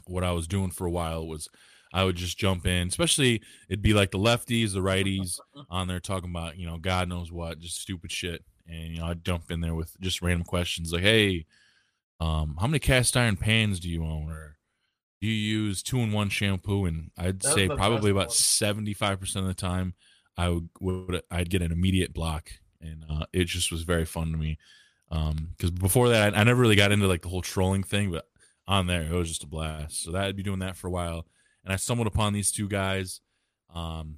what 0.05 0.23
I 0.23 0.31
was 0.31 0.47
doing 0.47 0.71
for 0.71 0.85
a 0.85 0.91
while 0.91 1.27
was 1.27 1.47
I 1.93 2.03
would 2.03 2.15
just 2.15 2.37
jump 2.37 2.65
in, 2.65 2.87
especially 2.87 3.41
it'd 3.69 3.83
be 3.83 3.93
like 3.93 4.11
the 4.11 4.17
lefties, 4.17 4.73
the 4.73 4.79
righties 4.79 5.39
on 5.69 5.87
there 5.87 5.99
talking 5.99 6.31
about, 6.31 6.57
you 6.57 6.65
know, 6.65 6.77
God 6.77 7.07
knows 7.07 7.31
what, 7.31 7.59
just 7.59 7.79
stupid 7.79 8.11
shit. 8.11 8.43
And, 8.67 8.93
you 8.93 8.99
know, 8.99 9.05
I'd 9.05 9.23
jump 9.23 9.51
in 9.51 9.61
there 9.61 9.75
with 9.75 9.95
just 10.01 10.21
random 10.21 10.43
questions 10.43 10.91
like, 10.91 11.03
hey, 11.03 11.45
um, 12.19 12.57
how 12.59 12.67
many 12.67 12.79
cast 12.79 13.15
iron 13.15 13.37
pans 13.37 13.79
do 13.79 13.89
you 13.89 14.03
own? 14.03 14.29
Or 14.31 14.57
do 15.21 15.27
you 15.27 15.33
use 15.33 15.83
two 15.83 15.99
in 15.99 16.11
one 16.11 16.29
shampoo? 16.29 16.85
And 16.85 17.11
I'd 17.17 17.41
That's 17.41 17.53
say 17.53 17.67
probably 17.67 18.09
about 18.09 18.29
75% 18.29 19.35
of 19.35 19.45
the 19.45 19.53
time 19.53 19.93
I 20.35 20.49
would, 20.49 20.69
would, 20.79 21.21
I'd 21.29 21.49
get 21.49 21.61
an 21.61 21.71
immediate 21.71 22.13
block. 22.13 22.49
And 22.81 23.05
uh, 23.07 23.25
it 23.33 23.45
just 23.45 23.71
was 23.71 23.83
very 23.83 24.05
fun 24.05 24.31
to 24.31 24.37
me. 24.37 24.57
Um, 25.11 25.49
because 25.55 25.69
before 25.69 26.09
that, 26.09 26.33
I, 26.33 26.39
I 26.39 26.43
never 26.43 26.61
really 26.61 26.75
got 26.75 26.91
into 26.91 27.07
like 27.07 27.21
the 27.21 27.29
whole 27.29 27.43
trolling 27.43 27.83
thing, 27.83 28.09
but 28.09 28.25
on 28.67 28.87
there. 28.87 29.03
It 29.03 29.11
was 29.11 29.29
just 29.29 29.43
a 29.43 29.47
blast. 29.47 30.03
So 30.03 30.11
that'd 30.11 30.35
be 30.35 30.43
doing 30.43 30.59
that 30.59 30.77
for 30.77 30.87
a 30.87 30.91
while. 30.91 31.25
And 31.63 31.73
I 31.73 31.77
stumbled 31.77 32.07
upon 32.07 32.33
these 32.33 32.51
two 32.51 32.67
guys, 32.67 33.21
um, 33.73 34.17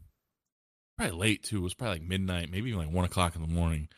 probably 0.98 1.18
late 1.18 1.44
too. 1.44 1.58
It 1.58 1.62
was 1.62 1.74
probably 1.74 2.00
like 2.00 2.08
midnight, 2.08 2.50
maybe 2.52 2.70
even 2.70 2.80
like 2.86 2.94
one 2.94 3.06
o'clock 3.06 3.36
in 3.36 3.42
the 3.42 3.48
morning. 3.48 3.90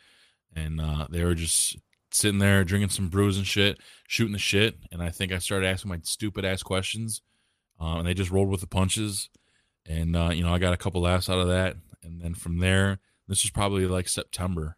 And 0.56 0.82
uh, 0.82 1.08
they 1.10 1.24
were 1.24 1.36
just 1.36 1.78
sitting 2.12 2.40
there 2.40 2.64
drinking 2.64 2.90
some 2.90 3.10
brews 3.10 3.38
and 3.38 3.46
shit, 3.46 3.78
shooting 4.08 4.34
the 4.34 4.40
shit. 4.40 4.76
And 4.92 5.02
I 5.02 5.10
think 5.10 5.32
I 5.32 5.38
started 5.38 5.68
asking 5.68 5.90
my 5.90 6.00
stupid 6.04 6.46
ass 6.46 6.64
questions. 6.64 7.22
Uh, 7.80 7.98
and 8.00 8.08
they 8.08 8.14
just 8.14 8.32
rolled 8.32 8.50
with 8.50 8.62
the 8.62 8.68
punches. 8.68 9.30
and 9.86 10.16
uh, 10.16 10.30
you 10.34 10.44
know 10.44 10.54
I 10.54 10.58
got 10.58 10.74
a 10.74 10.78
couple 10.78 11.02
laughs 11.02 11.30
out 11.30 11.40
of 11.40 11.48
that, 11.48 11.76
and 12.04 12.20
then 12.22 12.34
from 12.34 12.58
there, 12.60 13.00
this 13.28 13.44
was 13.44 13.52
probably 13.52 13.86
like 13.86 14.10
September. 14.10 14.78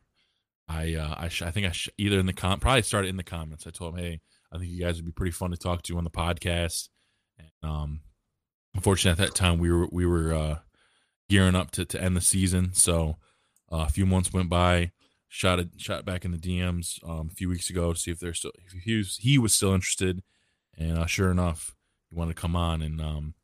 I 0.67 0.95
uh, 0.95 1.15
I, 1.17 1.29
sh- 1.29 1.43
I 1.43 1.51
think 1.51 1.65
I 1.65 1.71
sh- 1.71 1.89
either 1.97 2.19
in 2.19 2.25
the 2.25 2.33
com 2.33 2.59
probably 2.59 2.81
started 2.81 3.07
in 3.07 3.15
the 3.17 3.23
comments. 3.23 3.65
I 3.65 3.71
told 3.71 3.97
him, 3.97 4.03
hey, 4.03 4.19
I 4.51 4.58
think 4.58 4.72
you 4.72 4.84
guys 4.84 4.96
would 4.96 5.06
be 5.06 5.12
pretty 5.12 5.32
fun 5.32 5.51
to 5.51 5.58
talk 5.58 5.84
to 5.84 5.98
on 5.98 6.03
the 6.03 6.10
podcast. 6.10 6.89
And 7.38 7.70
um, 7.70 8.01
unfortunately, 8.74 9.24
at 9.24 9.29
that 9.29 9.36
time 9.36 9.60
we 9.60 9.72
were 9.72 9.88
we 9.91 10.06
were 10.06 10.34
uh, 10.34 10.60
gearing 11.29 11.56
up 11.56 11.72
to 11.72 11.86
to 11.86 12.01
end 12.01 12.15
the 12.15 12.22
season, 12.22 12.74
so 12.74 13.18
uh, 13.72 13.86
a 13.88 13.89
few 13.89 14.06
months 14.06 14.34
went 14.34 14.50
by. 14.50 14.91
Shot 15.32 15.60
it, 15.60 15.68
shot 15.77 16.06
back 16.06 16.25
in 16.25 16.32
the 16.32 16.39
DMs 16.39 17.08
um, 17.08 17.29
a 17.32 17.36
few 17.36 17.50
weeks 17.50 17.70
ago 17.70 17.94
to 17.94 18.00
see 18.00 18.10
if 18.10 18.20
they're 18.20 18.34
still 18.34 18.51
if 18.65 18.72
he 18.72 18.96
was 18.96 19.18
he 19.18 19.38
was 19.38 19.53
still 19.53 19.75
interested, 19.75 20.24
and 20.75 20.98
uh, 20.98 21.06
sure 21.06 21.29
enough, 21.29 21.75
he 22.10 22.15
wanted 22.15 22.36
to 22.36 22.41
come 22.41 22.56
on. 22.56 22.82
And 22.82 23.00
um, 23.00 23.36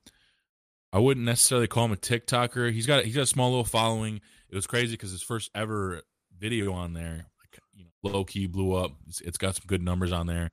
I 0.91 0.97
wouldn't 0.97 1.25
necessarily 1.25 1.67
call 1.67 1.85
him 1.85 1.91
a 1.91 1.97
TikToker. 1.97 2.71
He's 2.71 2.87
got 2.87 3.05
he's 3.05 3.13
got 3.13 3.21
a 3.21 3.27
small 3.27 3.49
little 3.49 3.65
following. 3.65 4.19
It 4.49 4.55
was 4.55 4.65
crazy 4.65 4.93
because 4.93 5.11
his 5.11 5.21
first 5.21 5.51
ever 5.53 6.01
video 6.37 6.73
on 6.73 6.93
there, 6.93 7.27
like, 7.39 7.59
you 7.73 7.83
know, 7.83 8.09
low 8.09 8.23
key 8.23 8.47
blew 8.47 8.73
up. 8.73 8.93
It's, 9.07 9.21
it's 9.21 9.37
got 9.37 9.55
some 9.55 9.65
good 9.67 9.83
numbers 9.83 10.11
on 10.11 10.25
there. 10.25 10.51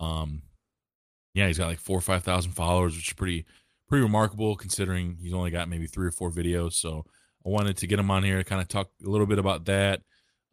Um, 0.00 0.42
yeah, 1.34 1.46
he's 1.46 1.58
got 1.58 1.68
like 1.68 1.78
four 1.78 1.98
or 1.98 2.02
five 2.02 2.24
thousand 2.24 2.52
followers, 2.52 2.96
which 2.96 3.08
is 3.08 3.14
pretty 3.14 3.46
pretty 3.88 4.02
remarkable 4.02 4.56
considering 4.56 5.18
he's 5.20 5.34
only 5.34 5.50
got 5.50 5.68
maybe 5.68 5.86
three 5.86 6.06
or 6.06 6.12
four 6.12 6.30
videos. 6.30 6.74
So 6.74 7.04
I 7.44 7.48
wanted 7.48 7.76
to 7.78 7.86
get 7.86 7.98
him 7.98 8.10
on 8.10 8.22
here 8.22 8.38
to 8.38 8.44
kind 8.44 8.60
of 8.60 8.68
talk 8.68 8.88
a 9.04 9.08
little 9.08 9.26
bit 9.26 9.38
about 9.38 9.66
that. 9.66 10.02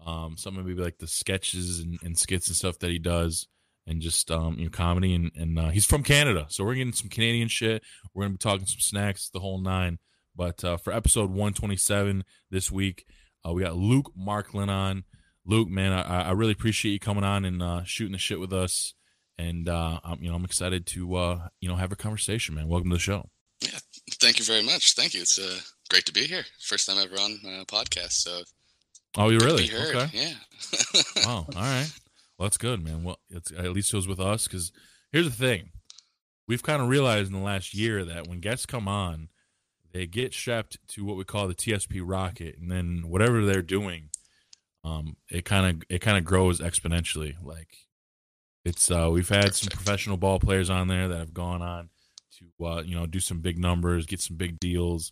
Um, 0.05 0.37
some 0.37 0.55
maybe 0.55 0.75
like 0.75 0.99
the 0.99 1.07
sketches 1.07 1.79
and, 1.79 1.97
and, 2.03 2.17
skits 2.17 2.47
and 2.47 2.55
stuff 2.55 2.77
that 2.79 2.91
he 2.91 2.99
does, 2.99 3.47
and 3.87 3.99
just 3.99 4.29
um, 4.29 4.57
you 4.59 4.65
know 4.65 4.69
comedy. 4.69 5.15
And, 5.15 5.31
and 5.35 5.57
uh, 5.57 5.69
he's 5.69 5.85
from 5.85 6.03
Canada, 6.03 6.45
so 6.49 6.63
we're 6.63 6.75
getting 6.75 6.93
some 6.93 7.09
Canadian 7.09 7.47
shit. 7.47 7.83
We're 8.13 8.25
gonna 8.25 8.33
be 8.33 8.37
talking 8.37 8.67
some 8.67 8.79
snacks, 8.79 9.29
the 9.29 9.39
whole 9.39 9.59
nine. 9.59 9.97
But 10.35 10.63
uh, 10.63 10.77
for 10.77 10.93
episode 10.93 11.31
127 11.31 12.23
this 12.51 12.71
week, 12.71 13.05
uh, 13.45 13.53
we 13.53 13.63
got 13.63 13.75
Luke 13.75 14.11
Marklin 14.15 14.69
on. 14.69 15.03
Luke, 15.45 15.67
man, 15.67 15.93
I, 15.93 16.27
I 16.27 16.31
really 16.33 16.51
appreciate 16.51 16.91
you 16.91 16.99
coming 16.99 17.23
on 17.23 17.43
and 17.43 17.63
uh, 17.63 17.83
shooting 17.85 18.11
the 18.11 18.19
shit 18.19 18.39
with 18.39 18.53
us. 18.53 18.93
And 19.37 19.69
uh, 19.69 19.99
I'm, 20.03 20.21
you 20.21 20.29
know, 20.29 20.35
I'm 20.35 20.45
excited 20.45 20.85
to 20.87 21.15
uh, 21.15 21.47
you 21.61 21.69
know 21.69 21.75
have 21.75 21.91
a 21.91 21.95
conversation, 21.95 22.55
man. 22.55 22.67
Welcome 22.67 22.89
to 22.89 22.95
the 22.95 22.99
show. 22.99 23.29
Yeah, 23.61 23.77
thank 24.13 24.39
you 24.39 24.45
very 24.45 24.63
much. 24.63 24.93
Thank 24.95 25.13
you. 25.13 25.21
It's 25.21 25.37
uh, 25.39 25.59
great 25.89 26.05
to 26.05 26.13
be 26.13 26.25
here. 26.25 26.43
First 26.59 26.87
time 26.87 26.97
ever 26.97 27.15
on 27.15 27.39
a 27.61 27.65
podcast, 27.65 28.13
so 28.13 28.41
Oh, 29.17 29.29
you 29.29 29.39
really? 29.39 29.63
Okay. 29.63 30.09
Yeah. 30.13 30.33
wow. 31.25 31.45
All 31.55 31.61
right. 31.61 31.91
Well, 32.37 32.45
that's 32.47 32.57
good, 32.57 32.83
man. 32.83 33.03
Well, 33.03 33.19
it's 33.29 33.51
at 33.51 33.73
least 33.73 33.91
it 33.91 33.97
was 33.97 34.07
with 34.07 34.19
us 34.19 34.47
because 34.47 34.71
here's 35.11 35.25
the 35.25 35.31
thing: 35.31 35.71
we've 36.47 36.61
kind 36.61 36.81
of 36.81 36.87
realized 36.87 37.31
in 37.31 37.37
the 37.37 37.43
last 37.43 37.73
year 37.73 38.05
that 38.05 38.27
when 38.27 38.39
guests 38.39 38.67
come 38.67 38.87
on, 38.87 39.29
they 39.91 40.05
get 40.05 40.33
strapped 40.33 40.77
to 40.89 41.03
what 41.03 41.17
we 41.17 41.23
call 41.23 41.47
the 41.47 41.55
TSP 41.55 42.01
rocket, 42.03 42.57
and 42.59 42.71
then 42.71 43.05
whatever 43.07 43.43
they're 43.43 43.63
doing, 43.63 44.09
um, 44.83 45.17
it 45.31 45.45
kind 45.45 45.65
of 45.65 45.83
it 45.89 45.99
kind 45.99 46.17
of 46.17 46.23
grows 46.23 46.59
exponentially. 46.59 47.33
Like 47.41 47.69
it's 48.67 48.91
uh, 48.91 49.09
we've 49.11 49.29
had 49.29 49.55
some 49.55 49.69
professional 49.69 50.17
ball 50.17 50.39
players 50.39 50.69
on 50.69 50.87
there 50.87 51.07
that 51.07 51.17
have 51.17 51.33
gone 51.33 51.61
on 51.61 51.89
to 52.37 52.65
uh, 52.65 52.81
you 52.81 52.95
know 52.95 53.05
do 53.05 53.19
some 53.19 53.39
big 53.39 53.57
numbers, 53.57 54.05
get 54.05 54.21
some 54.21 54.37
big 54.37 54.59
deals. 54.59 55.11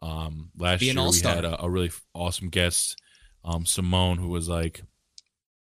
Um, 0.00 0.50
last 0.56 0.82
year 0.82 0.94
we 0.94 1.20
had 1.20 1.44
a, 1.44 1.62
a 1.62 1.70
really 1.70 1.90
awesome 2.14 2.48
guest 2.48 3.00
um, 3.44 3.66
Simone, 3.66 4.18
who 4.18 4.28
was 4.28 4.48
like, 4.48 4.82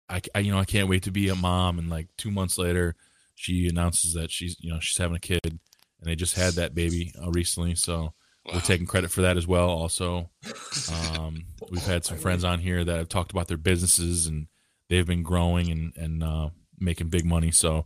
I, 0.09 0.21
I, 0.35 0.41
you 0.41 0.53
know, 0.53 0.59
I 0.59 0.65
can't 0.65 0.89
wait 0.89 1.05
to 1.05 1.11
be 1.11 1.29
a 1.29 1.35
mom. 1.35 1.79
And 1.79 1.91
like 1.91 2.09
two 2.17 2.31
months 2.31 2.59
later, 2.59 2.95
she 3.35 3.69
announces 3.69 4.15
that 4.15 4.31
she's, 4.31 4.57
you 4.61 4.73
know, 4.73 4.81
she's 4.81 4.99
having 4.99 5.17
a 5.17 5.21
kid, 5.21 5.41
and 5.45 5.61
they 6.03 6.17
just 6.17 6.37
had 6.37 6.55
that 6.55 6.75
baby 6.75 7.13
uh, 7.23 7.31
recently. 7.31 7.75
So 7.75 8.15
wow. 8.45 8.55
we're 8.55 8.61
taking 8.61 8.87
credit 8.87 9.11
for 9.11 9.23
that 9.23 9.37
as 9.37 9.47
well. 9.47 9.69
Also, 9.69 10.31
um, 11.19 11.45
we've 11.71 11.87
had 11.87 12.05
some 12.05 12.19
friends 12.19 12.45
on 12.45 12.61
here 12.61 12.85
that 12.85 12.97
have 12.97 13.09
talked 13.09 13.33
about 13.33 13.49
their 13.49 13.57
businesses 13.57 14.27
and 14.27 14.47
they've 14.89 15.07
been 15.07 15.23
growing 15.23 15.71
and 15.71 15.93
and 15.97 16.23
uh, 16.23 16.49
making 16.79 17.09
big 17.09 17.25
money. 17.25 17.51
So 17.51 17.85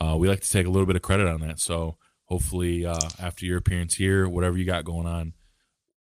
uh, 0.00 0.16
we 0.18 0.28
like 0.28 0.40
to 0.40 0.50
take 0.50 0.66
a 0.66 0.70
little 0.70 0.86
bit 0.86 0.96
of 0.96 1.02
credit 1.02 1.28
on 1.28 1.40
that. 1.40 1.60
So 1.60 1.96
hopefully, 2.24 2.86
uh, 2.86 3.08
after 3.18 3.46
your 3.46 3.58
appearance 3.58 3.94
here, 3.94 4.28
whatever 4.28 4.56
you 4.56 4.64
got 4.64 4.84
going 4.84 5.06
on, 5.06 5.34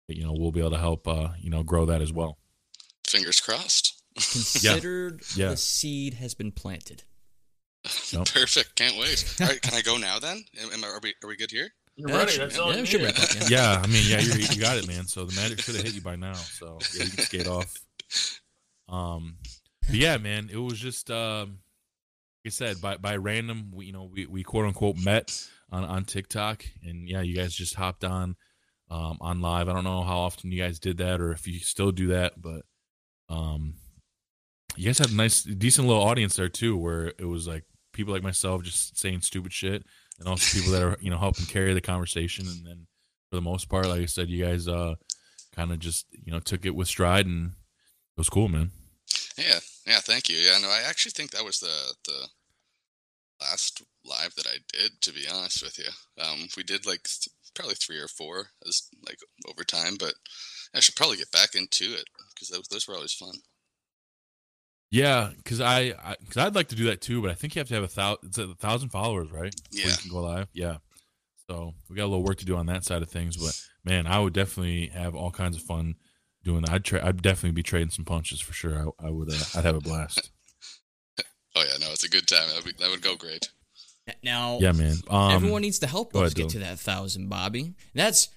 you 0.08 0.24
know, 0.24 0.34
we'll 0.36 0.52
be 0.52 0.60
able 0.60 0.70
to 0.70 0.78
help, 0.78 1.06
uh, 1.06 1.28
you 1.38 1.50
know, 1.50 1.62
grow 1.62 1.84
that 1.86 2.00
as 2.00 2.12
well. 2.12 2.38
Fingers 3.06 3.40
crossed. 3.40 4.02
Considered 4.14 5.22
yeah. 5.36 5.50
the 5.50 5.56
seed 5.56 6.14
has 6.14 6.34
been 6.34 6.52
planted. 6.52 7.04
Nope. 8.12 8.28
Perfect. 8.28 8.74
Can't 8.74 8.98
wait. 8.98 9.24
All 9.40 9.46
right, 9.46 9.62
can 9.62 9.72
I 9.72 9.80
go 9.80 9.96
now 9.96 10.18
then? 10.18 10.44
Am, 10.60 10.84
I, 10.84 10.88
are 10.88 11.00
we 11.02 11.14
are 11.22 11.28
we 11.28 11.36
good 11.36 11.50
here? 11.50 11.70
You're 11.96 12.08
ready. 12.08 12.36
That's 12.36 12.58
all 12.58 12.74
yeah, 12.74 12.82
you 12.82 12.98
yeah. 12.98 13.12
yeah, 13.48 13.82
I 13.82 13.86
mean, 13.86 14.02
yeah, 14.06 14.20
you 14.20 14.60
got 14.60 14.76
it, 14.76 14.86
man. 14.86 15.06
So 15.06 15.24
the 15.24 15.34
magic 15.34 15.60
should 15.60 15.74
have 15.76 15.84
hit 15.84 15.94
you 15.94 16.00
by 16.00 16.16
now. 16.16 16.34
So 16.34 16.78
yeah, 16.94 17.04
you 17.04 17.10
can 17.10 17.24
skate 17.24 17.46
off. 17.46 17.74
Um, 18.90 19.36
yeah, 19.90 20.16
man, 20.16 20.48
it 20.50 20.56
was 20.56 20.78
just 20.78 21.10
um, 21.10 21.58
like 21.58 21.67
I 22.46 22.50
said, 22.50 22.80
by 22.80 22.96
by 22.96 23.16
random, 23.16 23.70
we 23.74 23.86
you 23.86 23.92
know 23.92 24.10
we, 24.12 24.26
we 24.26 24.42
quote 24.42 24.64
unquote 24.64 24.96
met 24.96 25.46
on 25.70 25.84
on 25.84 26.04
TikTok, 26.04 26.64
and 26.82 27.08
yeah, 27.08 27.20
you 27.20 27.34
guys 27.36 27.54
just 27.54 27.74
hopped 27.74 28.04
on 28.04 28.36
um 28.90 29.18
on 29.20 29.40
live. 29.40 29.68
I 29.68 29.72
don't 29.74 29.84
know 29.84 30.02
how 30.02 30.18
often 30.18 30.50
you 30.50 30.62
guys 30.62 30.78
did 30.78 30.98
that, 30.98 31.20
or 31.20 31.32
if 31.32 31.46
you 31.46 31.58
still 31.58 31.92
do 31.92 32.08
that, 32.08 32.40
but 32.40 32.62
um, 33.28 33.74
you 34.76 34.86
guys 34.86 34.98
had 34.98 35.10
a 35.10 35.14
nice, 35.14 35.42
decent 35.42 35.86
little 35.86 36.02
audience 36.02 36.36
there 36.36 36.48
too, 36.48 36.76
where 36.76 37.12
it 37.18 37.26
was 37.26 37.46
like 37.46 37.64
people 37.92 38.14
like 38.14 38.22
myself 38.22 38.62
just 38.62 38.98
saying 38.98 39.20
stupid 39.20 39.52
shit, 39.52 39.84
and 40.18 40.28
also 40.28 40.58
people 40.58 40.72
that 40.72 40.82
are 40.82 40.96
you 41.00 41.10
know 41.10 41.18
helping 41.18 41.46
carry 41.46 41.74
the 41.74 41.80
conversation. 41.80 42.46
And 42.46 42.66
then 42.66 42.86
for 43.30 43.36
the 43.36 43.42
most 43.42 43.68
part, 43.68 43.86
like 43.86 44.00
I 44.00 44.06
said, 44.06 44.28
you 44.28 44.44
guys 44.44 44.68
uh 44.68 44.94
kind 45.54 45.72
of 45.72 45.78
just 45.80 46.06
you 46.12 46.32
know 46.32 46.40
took 46.40 46.64
it 46.64 46.74
with 46.74 46.88
stride, 46.88 47.26
and 47.26 47.48
it 47.48 48.18
was 48.18 48.28
cool, 48.28 48.48
man. 48.48 48.70
Yeah, 49.36 49.58
yeah, 49.88 50.00
thank 50.00 50.28
you. 50.28 50.36
Yeah, 50.36 50.58
no, 50.60 50.68
I 50.68 50.82
actually 50.86 51.12
think 51.12 51.30
that 51.30 51.44
was 51.44 51.58
the 51.58 51.94
the 52.04 52.28
last 53.40 53.82
live 54.04 54.34
that 54.34 54.46
I 54.46 54.58
did. 54.72 55.00
To 55.02 55.12
be 55.12 55.26
honest 55.32 55.62
with 55.62 55.78
you, 55.78 56.22
um, 56.22 56.48
we 56.56 56.62
did 56.62 56.86
like 56.86 57.02
th- 57.04 57.28
probably 57.54 57.74
three 57.74 57.98
or 57.98 58.08
four 58.08 58.48
as 58.66 58.88
like 59.06 59.18
over 59.48 59.64
time, 59.64 59.96
but 59.98 60.14
I 60.74 60.80
should 60.80 60.96
probably 60.96 61.16
get 61.16 61.32
back 61.32 61.54
into 61.54 61.94
it 61.94 62.04
because 62.34 62.48
those, 62.48 62.68
those 62.68 62.86
were 62.86 62.94
always 62.94 63.14
fun. 63.14 63.34
Yeah, 64.90 65.30
because 65.36 65.60
I, 65.60 65.92
because 66.20 66.38
I'd 66.38 66.54
like 66.54 66.68
to 66.68 66.74
do 66.74 66.84
that 66.84 67.02
too, 67.02 67.20
but 67.20 67.30
I 67.30 67.34
think 67.34 67.54
you 67.54 67.60
have 67.60 67.68
to 67.68 67.74
have 67.74 67.84
a 67.84 67.88
thousand, 67.88 68.28
it's 68.28 68.38
a 68.38 68.54
thousand 68.54 68.88
followers, 68.88 69.30
right? 69.30 69.54
Yeah, 69.70 69.88
you 69.88 69.96
can 69.96 70.10
go 70.10 70.22
live. 70.22 70.48
Yeah, 70.54 70.78
so 71.48 71.74
we 71.88 71.96
got 71.96 72.04
a 72.04 72.08
little 72.08 72.24
work 72.24 72.38
to 72.38 72.46
do 72.46 72.56
on 72.56 72.66
that 72.66 72.84
side 72.84 73.02
of 73.02 73.10
things, 73.10 73.36
but 73.36 73.58
man, 73.84 74.06
I 74.06 74.18
would 74.18 74.32
definitely 74.32 74.88
have 74.88 75.14
all 75.14 75.30
kinds 75.30 75.56
of 75.56 75.62
fun 75.62 75.96
doing 76.48 76.62
that. 76.62 76.70
I'd 76.70 76.84
tra- 76.84 77.06
I'd 77.06 77.22
definitely 77.22 77.52
be 77.52 77.62
trading 77.62 77.90
some 77.90 78.04
punches 78.04 78.40
for 78.40 78.52
sure. 78.52 78.92
I, 79.00 79.06
I 79.06 79.10
would, 79.10 79.30
uh, 79.30 79.44
I'd 79.54 79.64
have 79.64 79.76
a 79.76 79.80
blast. 79.80 80.30
oh 81.56 81.64
yeah, 81.64 81.78
no, 81.80 81.92
it's 81.92 82.04
a 82.04 82.10
good 82.10 82.26
time. 82.26 82.48
That 82.54 82.64
would, 82.64 82.78
that 82.78 82.90
would 82.90 83.02
go 83.02 83.16
great. 83.16 83.50
Now, 84.22 84.58
yeah, 84.60 84.72
man. 84.72 84.96
Um, 85.10 85.32
everyone 85.32 85.62
needs 85.62 85.80
to 85.80 85.86
help 85.86 86.16
us 86.16 86.20
ahead, 86.20 86.34
get 86.34 86.46
Dylan. 86.46 86.52
to 86.52 86.58
that 86.60 86.78
thousand, 86.80 87.28
Bobby. 87.28 87.74
That's 87.94 88.28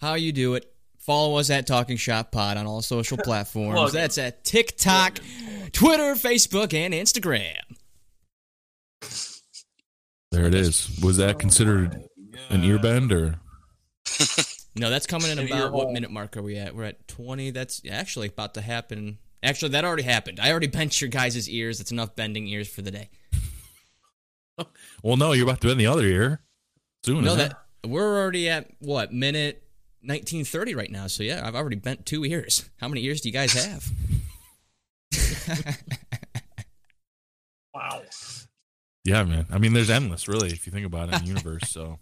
how 0.00 0.14
you 0.14 0.32
do 0.32 0.54
it 0.54 0.70
Follow 1.00 1.38
us 1.38 1.48
at 1.48 1.66
Talking 1.66 1.96
Shop 1.96 2.30
Pod 2.30 2.58
on 2.58 2.66
all 2.66 2.82
social 2.82 3.16
platforms. 3.24 3.92
That's 3.92 4.18
at 4.18 4.44
TikTok, 4.44 5.18
Twitter, 5.72 6.14
Facebook, 6.14 6.74
and 6.74 6.92
Instagram. 6.92 7.56
There 10.30 10.46
it 10.46 10.54
is. 10.54 11.00
Was 11.02 11.16
that 11.16 11.38
considered 11.38 12.04
an 12.50 12.62
earbend 12.62 13.12
or? 13.12 13.40
no, 14.76 14.90
that's 14.90 15.06
coming 15.06 15.30
in 15.30 15.38
about 15.38 15.72
what 15.72 15.90
minute 15.90 16.10
mark 16.10 16.36
are 16.36 16.42
we 16.42 16.56
at? 16.56 16.74
We're 16.74 16.84
at 16.84 17.08
20. 17.08 17.50
That's 17.50 17.82
actually 17.90 18.28
about 18.28 18.54
to 18.54 18.60
happen. 18.60 19.18
Actually, 19.42 19.70
that 19.70 19.84
already 19.84 20.02
happened. 20.02 20.38
I 20.40 20.50
already 20.50 20.66
bent 20.68 21.00
your 21.00 21.10
guys' 21.10 21.48
ears. 21.48 21.78
That's 21.78 21.90
enough 21.92 22.14
bending 22.14 22.46
ears 22.46 22.68
for 22.68 22.82
the 22.82 22.90
day. 22.90 23.10
well, 25.02 25.16
no, 25.16 25.32
you're 25.32 25.46
about 25.46 25.60
to 25.62 25.68
bend 25.68 25.80
the 25.80 25.86
other 25.86 26.04
ear 26.04 26.40
soon. 27.04 27.24
No, 27.24 27.34
that 27.36 27.58
we're 27.86 28.20
already 28.20 28.48
at 28.48 28.70
what 28.78 29.12
minute 29.12 29.64
1930 30.02 30.74
right 30.74 30.90
now. 30.90 31.06
So 31.06 31.22
yeah, 31.22 31.46
I've 31.46 31.54
already 31.54 31.76
bent 31.76 32.06
two 32.06 32.24
ears. 32.24 32.68
How 32.78 32.88
many 32.88 33.04
ears 33.04 33.20
do 33.20 33.28
you 33.28 33.32
guys 33.32 33.52
have? 33.52 33.90
wow. 37.74 38.02
Yeah, 39.04 39.24
man. 39.24 39.46
I 39.50 39.58
mean, 39.58 39.72
there's 39.72 39.90
endless, 39.90 40.28
really, 40.28 40.48
if 40.48 40.66
you 40.66 40.72
think 40.72 40.86
about 40.86 41.08
it 41.08 41.16
in 41.16 41.22
the 41.22 41.28
universe. 41.28 41.70
So 41.70 41.98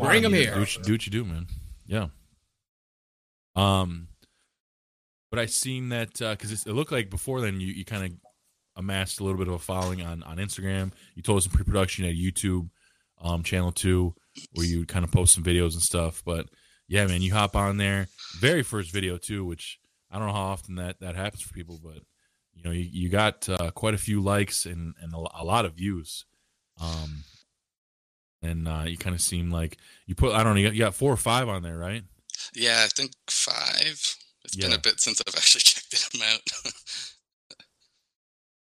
bring 0.00 0.22
them 0.22 0.32
here. 0.32 0.54
Do 0.54 0.60
what, 0.60 0.76
you, 0.76 0.82
do 0.82 0.92
what 0.92 1.06
you 1.06 1.12
do, 1.12 1.24
man. 1.24 1.46
Yeah. 1.86 2.06
Um, 3.54 4.08
but 5.30 5.38
I 5.38 5.46
seen 5.46 5.90
that 5.90 6.18
because 6.18 6.52
uh, 6.52 6.70
it 6.70 6.74
looked 6.74 6.92
like 6.92 7.10
before 7.10 7.40
then 7.40 7.60
you 7.60 7.68
you 7.68 7.84
kind 7.84 8.04
of 8.04 8.12
amassed 8.76 9.20
a 9.20 9.24
little 9.24 9.38
bit 9.38 9.48
of 9.48 9.54
a 9.54 9.58
following 9.58 10.02
on 10.02 10.22
on 10.22 10.38
Instagram. 10.38 10.92
You 11.14 11.22
told 11.22 11.38
us 11.38 11.46
in 11.46 11.52
pre-production 11.52 12.04
at 12.04 12.14
YouTube 12.14 12.70
um 13.20 13.42
channel 13.42 13.72
two 13.72 14.14
where 14.54 14.66
you 14.66 14.84
kind 14.86 15.04
of 15.04 15.12
post 15.12 15.34
some 15.34 15.44
videos 15.44 15.72
and 15.72 15.82
stuff. 15.82 16.22
But 16.24 16.46
yeah, 16.88 17.06
man, 17.06 17.22
you 17.22 17.32
hop 17.32 17.56
on 17.56 17.76
there. 17.76 18.08
Very 18.38 18.62
first 18.62 18.92
video 18.92 19.16
too, 19.16 19.44
which 19.44 19.78
I 20.10 20.18
don't 20.18 20.28
know 20.28 20.34
how 20.34 20.46
often 20.46 20.76
that 20.76 21.00
that 21.00 21.16
happens 21.16 21.42
for 21.42 21.54
people, 21.54 21.80
but 21.82 22.02
you 22.54 22.62
know, 22.62 22.70
you, 22.70 22.88
you 22.90 23.08
got 23.08 23.48
uh, 23.48 23.70
quite 23.70 23.94
a 23.94 23.98
few 23.98 24.20
likes 24.20 24.66
and 24.66 24.94
and 25.00 25.14
a, 25.14 25.16
a 25.16 25.44
lot 25.44 25.64
of 25.64 25.74
views. 25.74 26.26
Um, 26.80 27.24
and 28.42 28.66
uh, 28.68 28.84
you 28.86 28.96
kind 28.96 29.14
of 29.14 29.22
seem 29.22 29.50
like 29.50 29.78
you 30.06 30.14
put 30.14 30.32
I 30.34 30.42
don't 30.42 30.54
know 30.54 30.60
you 30.60 30.66
got, 30.66 30.74
you 30.74 30.80
got 30.80 30.94
four 30.94 31.12
or 31.12 31.16
five 31.16 31.48
on 31.48 31.62
there, 31.62 31.78
right? 31.78 32.02
Yeah, 32.54 32.82
I 32.84 32.88
think 32.88 33.12
five. 33.30 34.16
It's 34.44 34.56
been 34.56 34.72
a 34.72 34.78
bit 34.78 35.00
since 35.00 35.22
I've 35.26 35.34
actually 35.36 35.60
checked 35.60 36.12
them 36.12 36.22
out. 36.22 36.40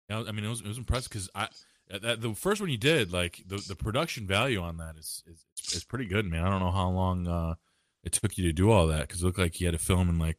Yeah, 0.10 0.24
I 0.28 0.32
mean 0.32 0.46
it 0.46 0.50
was 0.50 0.62
it 0.62 0.68
was 0.68 0.78
impressive 0.78 1.10
because 1.10 1.30
I 1.34 1.48
that 1.90 2.22
the 2.22 2.34
first 2.34 2.62
one 2.62 2.70
you 2.70 2.78
did 2.78 3.12
like 3.12 3.42
the 3.48 3.58
the 3.68 3.76
production 3.76 4.28
value 4.28 4.62
on 4.62 4.78
that 4.78 4.96
is 4.98 5.24
is, 5.26 5.74
is 5.74 5.84
pretty 5.84 6.06
good, 6.06 6.26
man. 6.26 6.44
I 6.44 6.50
don't 6.50 6.60
know 6.60 6.72
how 6.72 6.90
long 6.90 7.28
uh, 7.28 7.56
it 8.04 8.14
took 8.14 8.38
you 8.38 8.44
to 8.46 8.54
do 8.54 8.70
all 8.72 8.88
that 8.88 9.08
because 9.08 9.22
it 9.22 9.26
looked 9.26 9.40
like 9.40 9.60
you 9.60 9.68
had 9.68 9.78
to 9.78 9.84
film 9.84 10.10
in 10.10 10.20
like 10.20 10.38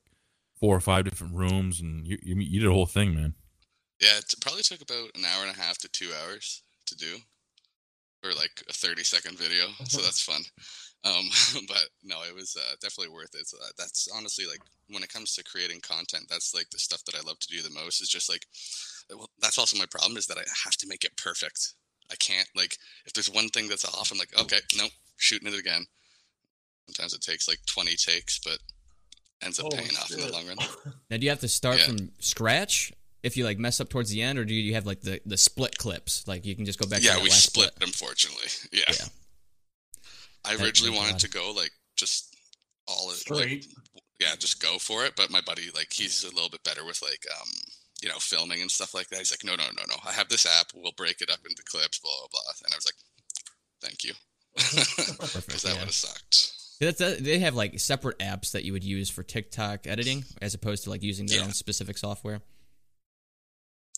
four 0.59 0.77
or 0.77 0.81
five 0.81 1.05
different 1.05 1.35
rooms, 1.35 1.81
and 1.81 2.07
you 2.07 2.19
you, 2.23 2.37
you 2.37 2.61
did 2.61 2.69
a 2.69 2.73
whole 2.73 2.87
thing, 2.87 3.15
man. 3.15 3.35
yeah, 4.01 4.19
it 4.19 4.33
probably 4.41 4.63
took 4.63 4.83
about 4.83 5.11
an 5.17 5.25
hour 5.25 5.45
and 5.45 5.57
a 5.57 5.61
half 5.61 5.79
to 5.79 5.89
two 5.89 6.11
hours 6.23 6.63
to 6.87 6.95
do 6.95 7.17
for 8.25 8.35
like 8.35 8.63
a 8.69 8.73
30 8.73 9.05
second 9.05 9.39
video. 9.39 9.67
So 9.89 10.01
that's 10.01 10.23
fun. 10.23 10.41
Um, 11.05 11.29
but 11.69 11.89
no, 12.03 12.23
it 12.27 12.35
was 12.35 12.57
uh, 12.57 12.75
definitely 12.81 13.13
worth 13.13 13.35
it. 13.35 13.47
So 13.47 13.59
that- 13.59 13.77
that's 13.77 14.09
honestly 14.15 14.47
like 14.47 14.61
when 14.89 15.03
it 15.03 15.13
comes 15.13 15.35
to 15.35 15.45
creating 15.45 15.81
content, 15.81 16.25
that's 16.31 16.55
like 16.55 16.71
the 16.71 16.79
stuff 16.79 17.05
that 17.05 17.15
I 17.15 17.21
love 17.27 17.39
to 17.41 17.49
do 17.49 17.63
the 17.63 17.71
most 17.71 18.01
is 18.01 18.09
just 18.09 18.31
like, 18.31 18.47
well, 19.11 19.29
that's 19.41 19.59
also 19.59 19.79
my 19.79 19.87
problem 19.91 20.17
is 20.17 20.27
that 20.27 20.39
I 20.39 20.45
have 20.65 20.77
to 20.79 20.89
make 20.89 21.05
it 21.05 21.17
perfect. 21.17 21.75
I 22.11 22.15
can't 22.17 22.49
like, 22.55 22.77
if 23.07 23.13
there's 23.13 23.31
one 23.31 23.49
thing 23.49 23.69
that's 23.69 23.85
off, 23.85 24.11
I'm 24.13 24.19
like, 24.19 24.39
okay, 24.41 24.59
nope, 24.77 24.91
shooting 25.17 25.49
it 25.53 25.59
again. 25.59 25.85
Sometimes 26.89 27.15
it 27.15 27.21
takes 27.23 27.49
like 27.49 27.61
20 27.67 27.97
takes, 27.97 28.39
but 28.39 28.59
ends 29.43 29.59
up 29.59 29.65
Holy 29.67 29.79
paying 29.79 29.97
off 29.97 30.11
in 30.11 30.21
the 30.21 30.31
long 30.33 30.47
run. 30.47 30.57
Now, 31.11 31.17
do 31.19 31.25
you 31.25 31.31
have 31.31 31.41
to 31.41 31.49
start 31.49 31.79
Yeah. 31.79 31.87
from 31.87 32.13
scratch 32.19 32.93
if 33.25 33.37
you 33.37 33.45
like 33.45 33.59
mess 33.59 33.81
up 33.81 33.89
towards 33.89 34.11
the 34.11 34.23
end, 34.23 34.39
or 34.39 34.45
do 34.45 34.55
you 34.55 34.75
have 34.75 34.87
like 34.87 35.01
the 35.01 35.21
the 35.27 35.37
split 35.37 35.77
clips? 35.79 36.29
Like 36.29 36.45
you 36.45 36.55
can 36.55 36.65
just 36.65 36.79
go 36.79 36.87
back. 36.87 37.01
to 37.01 37.05
yeah, 37.07 37.15
that 37.15 37.23
we 37.23 37.31
last 37.31 37.47
split, 37.47 37.71
clip? 37.77 37.89
unfortunately. 37.89 38.49
Yeah. 38.73 38.83
Yeah. 38.93 39.07
I 40.45 40.63
originally 40.63 40.95
wanted 40.95 41.19
to 41.21 41.31
go 41.31 41.53
like 41.57 41.71
just 41.97 42.37
all 42.87 43.11
it 43.11 43.17
Straight. 43.17 43.67
Like, 43.95 44.05
yeah, 44.21 44.37
just 44.39 44.61
go 44.63 44.79
for 44.79 45.05
it. 45.07 45.15
But 45.17 45.31
my 45.31 45.41
buddy, 45.41 45.71
like, 45.75 45.93
he's 45.93 46.23
a 46.23 46.29
little 46.35 46.51
bit 46.51 46.63
better 46.63 46.85
with 46.85 47.01
like, 47.03 47.25
um, 47.41 47.49
you 48.03 48.09
know, 48.09 48.19
filming 48.19 48.61
and 48.61 48.71
stuff 48.71 48.95
like 48.95 49.09
that. 49.09 49.19
He's 49.19 49.33
like, 49.33 49.43
no, 49.45 49.53
no, 49.57 49.69
no, 49.77 49.83
no. 49.89 49.97
I 50.07 50.13
have 50.13 50.29
this 50.29 50.45
app. 50.47 50.67
We'll 50.75 50.93
break 50.93 51.21
it 51.23 51.31
up 51.31 51.41
into 51.49 51.63
clips. 51.65 51.99
Blah 51.99 52.13
blah 52.21 52.29
blah. 52.31 52.53
And 52.65 52.75
I 52.75 52.77
was 52.77 52.87
like, 52.87 52.95
thank 53.81 54.05
you, 54.05 54.13
because 55.47 55.63
that 55.63 55.71
yeah. 55.71 55.73
would 55.75 55.81
have 55.87 55.95
sucked. 55.95 56.53
That's 56.81 57.01
a, 57.01 57.21
they 57.21 57.39
have 57.39 57.55
like 57.55 57.79
separate 57.81 58.19
apps 58.19 58.53
that 58.53 58.65
you 58.65 58.73
would 58.73 58.85
use 58.85 59.09
for 59.09 59.23
TikTok 59.23 59.87
editing, 59.87 60.25
as 60.43 60.53
opposed 60.55 60.85
to 60.85 60.91
like 60.91 61.03
using 61.03 61.27
their 61.27 61.39
Yeah. 61.39 61.45
own 61.45 61.53
specific 61.53 61.97
software. 61.97 62.41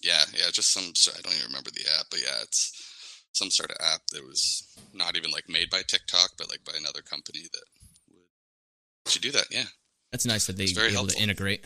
Yeah, 0.07 0.23
yeah, 0.33 0.51
just 0.53 0.73
some. 0.73 0.85
I 0.85 1.21
don't 1.23 1.33
even 1.35 1.47
remember 1.49 1.71
the 1.71 1.85
app, 1.99 2.07
but 2.11 2.21
yeah, 2.21 2.43
it's 2.43 3.23
some 3.33 3.51
sort 3.51 3.71
of 3.71 3.77
app 3.81 4.01
that 4.13 4.25
was 4.25 4.63
not 4.95 5.17
even 5.17 5.31
like 5.31 5.49
made 5.49 5.69
by 5.69 5.83
TikTok, 5.87 6.31
but 6.39 6.49
like 6.49 6.65
by 6.65 6.73
another 6.79 7.03
company 7.03 7.41
that 7.53 7.63
would 8.11 9.13
should 9.13 9.23
do 9.23 9.33
that. 9.33 9.47
Yeah. 9.51 9.65
That's 10.13 10.25
nice 10.27 10.47
that 10.47 10.57
they 10.57 10.65
It's 10.65 10.73
very 10.73 10.93
able 10.93 11.09
to 11.09 11.19
integrate 11.21 11.65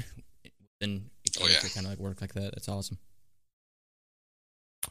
and 0.81 1.11
each 1.27 1.37
Oh, 1.41 1.47
yeah. 1.47 1.61
kind 1.75 1.85
of 1.87 1.93
like 1.93 1.99
work 1.99 2.21
like 2.23 2.33
that. 2.35 2.53
That's 2.55 2.69
awesome. 2.69 2.99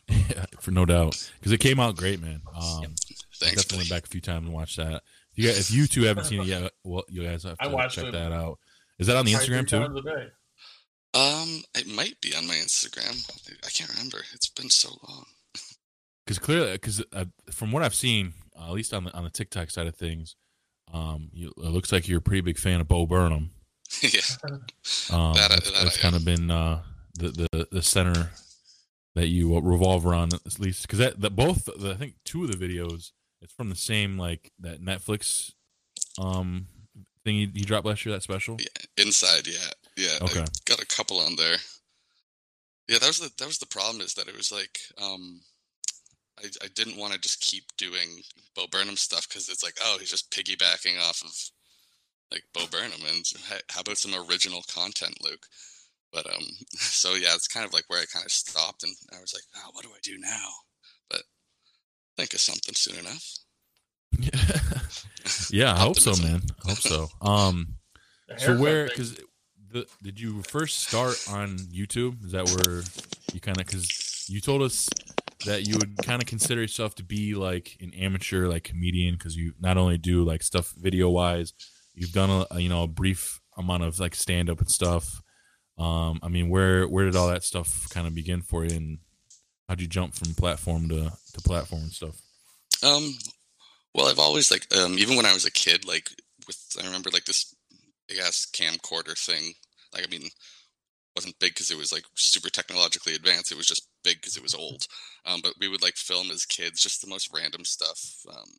Yeah, 0.07 0.45
for 0.62 0.69
no 0.71 0.85
doubt 0.85 1.29
because 1.39 1.51
it 1.51 1.57
came 1.57 1.79
out 1.79 1.95
great, 1.95 2.21
man. 2.21 2.41
Um, 2.55 2.81
Yep. 2.83 2.91
I 2.91 3.45
Thanks. 3.45 3.63
definitely 3.63 3.77
went 3.79 3.89
back 3.89 4.03
a 4.05 4.07
few 4.07 4.21
times 4.21 4.45
and 4.45 4.53
watched 4.53 4.77
that. 4.77 5.01
If 5.31 5.38
you, 5.43 5.47
guys, 5.49 5.59
if 5.59 5.71
you 5.71 5.88
two 5.88 6.03
haven't 6.03 6.25
seen 6.25 6.41
it 6.41 6.45
yet, 6.47 6.71
well, 6.83 7.03
you 7.09 7.23
guys 7.23 7.43
have 7.43 7.57
to 7.57 7.69
watched 7.69 7.95
check 7.95 8.05
it. 8.05 8.12
that 8.12 8.31
out. 8.31 8.59
Is 8.99 9.07
that 9.07 9.15
on 9.17 9.25
the 9.25 9.33
Instagram 9.33 9.67
three 9.67 9.79
too? 10.03 10.29
Times 11.13 11.25
a 11.25 11.27
day. 11.27 11.41
Um, 11.41 11.63
it 11.75 11.87
might 11.87 12.19
be 12.21 12.35
on 12.35 12.47
my 12.47 12.55
Instagram. 12.55 13.29
I 13.65 13.69
can't 13.69 13.89
remember. 13.89 14.19
It's 14.33 14.49
been 14.49 14.69
so 14.69 14.89
long. 15.07 15.25
Because 16.25 16.39
clearly, 16.39 16.73
because 16.73 17.03
uh, 17.13 17.25
from 17.51 17.71
what 17.71 17.83
I've 17.83 17.95
seen, 17.95 18.33
uh, 18.59 18.65
at 18.67 18.73
least 18.73 18.93
on 18.93 19.05
the 19.05 19.13
on 19.15 19.23
the 19.23 19.29
TikTok 19.29 19.71
side 19.71 19.87
of 19.87 19.95
things, 19.95 20.35
um, 20.93 21.29
you, 21.33 21.51
it 21.57 21.69
looks 21.69 21.91
like 21.91 22.07
you're 22.07 22.19
a 22.19 22.21
pretty 22.21 22.41
big 22.41 22.57
fan 22.57 22.81
of 22.81 22.87
Bo 22.87 23.07
Burnham. 23.07 23.51
yeah. 24.01 24.21
Um, 25.11 25.33
That 25.33 25.49
that's, 25.49 25.71
that 25.71 25.83
that's 25.83 25.97
kind 25.97 26.15
of 26.15 26.23
been 26.23 26.51
uh, 26.51 26.81
the, 27.17 27.47
the 27.51 27.67
the 27.71 27.81
center 27.81 28.29
that 29.15 29.27
you 29.27 29.55
uh, 29.55 29.59
revolve 29.59 30.05
around 30.05 30.33
at 30.33 30.59
least 30.59 30.83
because 30.83 30.99
that, 30.99 31.19
that 31.19 31.35
both 31.35 31.65
the, 31.65 31.91
I 31.91 31.95
think 31.95 32.13
two 32.23 32.43
of 32.43 32.51
the 32.51 32.57
videos 32.57 33.11
it's 33.41 33.53
from 33.53 33.69
the 33.69 33.75
same 33.75 34.17
like 34.17 34.51
that 34.59 34.81
Netflix 34.83 35.51
um 36.19 36.67
thing 37.25 37.35
you, 37.35 37.49
you 37.53 37.65
dropped 37.65 37.85
last 37.85 38.05
year 38.05 38.13
that 38.13 38.21
special. 38.21 38.57
Yeah, 38.59 39.03
inside, 39.03 39.47
yeah, 39.47 39.71
yeah. 39.99 40.17
Okay. 40.21 40.41
I 40.41 40.45
got 40.65 40.81
a 40.81 40.85
couple 40.85 41.19
on 41.19 41.35
there. 41.35 41.57
Yeah, 42.88 42.97
that 42.99 43.07
was 43.07 43.19
the 43.19 43.31
that 43.38 43.47
was 43.47 43.59
the 43.59 43.67
problem 43.67 44.01
is 44.01 44.13
that 44.15 44.27
it 44.27 44.35
was 44.35 44.51
like 44.51 44.79
um, 45.01 45.41
I 46.39 46.47
I 46.63 46.67
didn't 46.73 46.97
want 46.97 47.13
to 47.13 47.19
just 47.19 47.41
keep 47.41 47.65
doing 47.77 48.21
Bo 48.55 48.65
Burnham 48.71 48.97
stuff 48.97 49.27
because 49.27 49.49
it's 49.49 49.63
like 49.63 49.77
oh 49.83 49.97
he's 49.99 50.09
just 50.09 50.31
piggybacking 50.31 50.99
off 50.99 51.21
of 51.23 51.33
like 52.31 52.43
Bo 52.53 52.65
Burnham 52.71 53.01
and 53.07 53.25
how 53.69 53.81
about 53.81 53.97
some 53.97 54.15
original 54.29 54.63
content, 54.73 55.17
Luke? 55.21 55.45
But 56.12 56.25
um, 56.27 56.45
so 56.73 57.13
yeah, 57.13 57.35
it's 57.35 57.47
kind 57.47 57.65
of 57.65 57.73
like 57.73 57.85
where 57.88 58.01
I 58.01 58.05
kind 58.12 58.25
of 58.25 58.31
stopped 58.31 58.83
and 58.83 58.95
I 59.15 59.19
was 59.19 59.33
like, 59.33 59.43
oh, 59.57 59.69
what 59.73 59.83
do 59.83 59.89
I 59.89 59.99
do 60.01 60.17
now? 60.17 60.49
But 61.09 61.23
think 62.17 62.33
of 62.33 62.39
something 62.39 62.75
soon 62.75 62.99
enough. 62.99 63.25
yeah, 64.19 64.69
yeah 65.51 65.73
I 65.75 65.79
hope 65.79 65.99
so, 65.99 66.15
man. 66.23 66.41
I 66.65 66.69
hope 66.69 66.79
so. 66.79 67.07
Um, 67.21 67.75
so 68.38 68.57
where 68.57 68.88
because 68.88 69.19
the 69.71 69.88
did 70.01 70.19
you 70.19 70.41
first 70.43 70.79
start 70.88 71.17
on 71.29 71.58
YouTube? 71.58 72.25
Is 72.25 72.32
that 72.32 72.49
where 72.49 72.82
you 73.34 73.39
kind 73.39 73.60
of 73.60 73.65
because 73.65 74.25
you 74.29 74.41
told 74.41 74.62
us 74.62 74.88
that 75.45 75.67
you 75.67 75.77
would 75.77 75.97
kind 75.97 76.21
of 76.21 76.27
consider 76.27 76.62
yourself 76.62 76.95
to 76.95 77.03
be 77.03 77.34
like 77.34 77.77
an 77.82 77.93
amateur 77.93 78.47
like 78.47 78.63
comedian 78.63 79.15
because 79.15 79.36
you 79.36 79.53
not 79.60 79.77
only 79.77 79.97
do 79.97 80.23
like 80.23 80.43
stuff 80.43 80.73
video 80.77 81.10
wise, 81.10 81.53
you've 81.93 82.12
done 82.12 82.45
a, 82.51 82.60
you 82.60 82.69
know 82.69 82.84
a 82.84 82.88
brief 82.88 83.39
amount 83.58 83.84
of 83.84 83.99
like 83.99 84.15
stand 84.15 84.49
up 84.49 84.60
and 84.60 84.69
stuff. 84.69 85.21
Um, 85.77 86.19
I 86.21 86.27
mean, 86.27 86.49
where 86.49 86.88
where 86.88 87.05
did 87.05 87.15
all 87.15 87.29
that 87.29 87.43
stuff 87.43 87.88
kind 87.89 88.08
of 88.08 88.15
begin 88.15 88.41
for 88.41 88.65
you, 88.65 88.75
and 88.75 88.99
how'd 89.67 89.82
you 89.82 89.88
jump 89.88 90.15
from 90.15 90.34
platform 90.34 90.89
to 90.89 91.12
to 91.34 91.41
platform 91.41 91.84
and 91.84 91.91
stuff? 91.91 92.21
Um, 92.84 93.17
well, 93.93 94.08
I've 94.08 94.19
always 94.19 94.51
like, 94.51 94.65
um, 94.77 94.97
even 94.97 95.15
when 95.15 95.25
I 95.25 95.34
was 95.34 95.45
a 95.45 95.51
kid, 95.51 95.86
like 95.86 96.10
with, 96.47 96.58
I 96.82 96.86
remember 96.86 97.10
like 97.12 97.25
this 97.25 97.53
big 98.09 98.19
ass 98.19 98.47
camcorder 98.51 99.17
thing. 99.17 99.53
Like, 99.93 100.03
I 100.03 100.09
mean, 100.09 100.29
wasn't 101.15 101.39
big 101.39 101.53
because 101.53 101.71
it 101.71 101.77
was 101.77 101.91
like 101.91 102.05
super 102.15 102.49
technologically 102.49 103.15
advanced. 103.15 103.51
It 103.51 103.57
was 103.57 103.67
just 103.67 103.87
big 104.03 104.17
because 104.21 104.37
it 104.37 104.43
was 104.43 104.55
old. 104.55 104.85
Um, 105.25 105.41
but 105.43 105.53
we 105.59 105.67
would 105.67 105.81
like 105.81 105.95
film 105.95 106.31
as 106.31 106.45
kids, 106.45 106.81
just 106.81 107.01
the 107.01 107.09
most 107.09 107.29
random 107.33 107.65
stuff. 107.65 107.99
Um, 108.29 108.49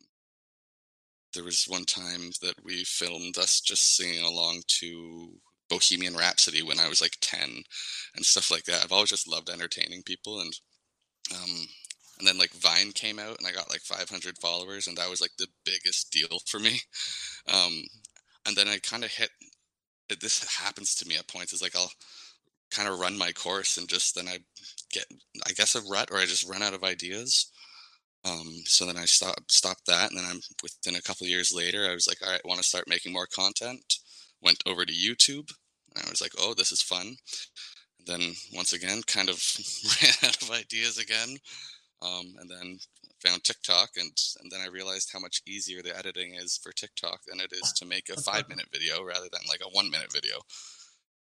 there 1.33 1.43
was 1.43 1.65
one 1.65 1.85
time 1.85 2.31
that 2.41 2.55
we 2.63 2.83
filmed 2.83 3.37
us 3.37 3.61
just 3.61 3.95
singing 3.95 4.23
along 4.23 4.61
to 4.79 5.29
Bohemian 5.69 6.15
Rhapsody 6.15 6.61
when 6.61 6.79
I 6.79 6.89
was 6.89 7.01
like 7.01 7.17
10 7.21 7.63
and 8.15 8.25
stuff 8.25 8.51
like 8.51 8.65
that. 8.65 8.83
I've 8.83 8.91
always 8.91 9.09
just 9.09 9.27
loved 9.29 9.49
entertaining 9.49 10.03
people 10.03 10.41
and 10.41 10.53
um, 11.33 11.67
and 12.19 12.27
then 12.27 12.37
like 12.37 12.51
Vine 12.51 12.91
came 12.91 13.17
out 13.17 13.37
and 13.39 13.47
I 13.47 13.51
got 13.51 13.71
like 13.71 13.81
500 13.81 14.37
followers 14.39 14.87
and 14.87 14.97
that 14.97 15.09
was 15.09 15.21
like 15.21 15.31
the 15.37 15.47
biggest 15.65 16.11
deal 16.11 16.39
for 16.45 16.59
me. 16.59 16.79
Um, 17.51 17.83
and 18.45 18.55
then 18.55 18.67
I 18.67 18.77
kind 18.79 19.03
of 19.03 19.11
hit 19.11 19.29
it- 20.11 20.19
this 20.21 20.43
happens 20.57 20.95
to 20.95 21.07
me 21.07 21.17
at 21.17 21.27
points 21.27 21.53
is 21.53 21.61
like 21.61 21.75
I'll 21.75 21.91
kind 22.71 22.87
of 22.89 22.99
run 22.99 23.17
my 23.17 23.31
course 23.33 23.77
and 23.77 23.89
just 23.89 24.15
then 24.15 24.27
I 24.27 24.39
get 24.91 25.05
I 25.47 25.51
guess 25.53 25.75
a 25.75 25.81
rut 25.83 26.09
or 26.11 26.17
I 26.17 26.25
just 26.25 26.47
run 26.49 26.61
out 26.63 26.73
of 26.73 26.83
ideas. 26.83 27.51
Um, 28.25 28.53
so 28.65 28.85
then 28.85 28.97
I 28.97 29.05
stopped 29.05 29.51
stopped 29.51 29.85
that 29.87 30.11
and 30.11 30.19
then 30.19 30.25
I'm 30.29 30.41
within 30.63 30.95
a 30.95 31.01
couple 31.01 31.27
years 31.27 31.53
later 31.53 31.89
I 31.89 31.93
was 31.93 32.07
like 32.07 32.19
all 32.23 32.31
right 32.31 32.41
I 32.43 32.47
want 32.47 32.59
to 32.61 32.67
start 32.67 32.87
making 32.89 33.13
more 33.13 33.27
content. 33.27 33.95
Went 34.41 34.63
over 34.65 34.85
to 34.85 34.93
YouTube 34.93 35.51
and 35.95 36.05
I 36.05 36.09
was 36.09 36.21
like 36.21 36.33
oh 36.39 36.53
this 36.53 36.71
is 36.71 36.81
fun. 36.81 37.15
And 37.99 38.07
then 38.07 38.33
once 38.53 38.73
again 38.73 39.01
kind 39.07 39.29
of 39.29 39.41
ran 40.01 40.13
out 40.29 40.41
of 40.41 40.51
ideas 40.51 40.97
again 40.97 41.37
um, 42.01 42.33
and 42.39 42.49
then 42.49 42.79
found 43.23 43.43
TikTok, 43.43 43.91
and 43.97 44.11
and 44.41 44.51
then 44.51 44.61
I 44.61 44.67
realized 44.67 45.09
how 45.13 45.19
much 45.19 45.41
easier 45.47 45.81
the 45.81 45.97
editing 45.97 46.35
is 46.35 46.59
for 46.61 46.71
TikTok 46.71 47.21
than 47.27 47.39
it 47.39 47.51
is 47.51 47.71
to 47.73 47.85
make 47.85 48.09
a 48.09 48.21
five 48.29 48.49
minute 48.49 48.67
video 48.71 49.03
rather 49.03 49.27
than 49.31 49.41
like 49.47 49.61
a 49.63 49.69
one 49.69 49.89
minute 49.89 50.11
video. 50.11 50.37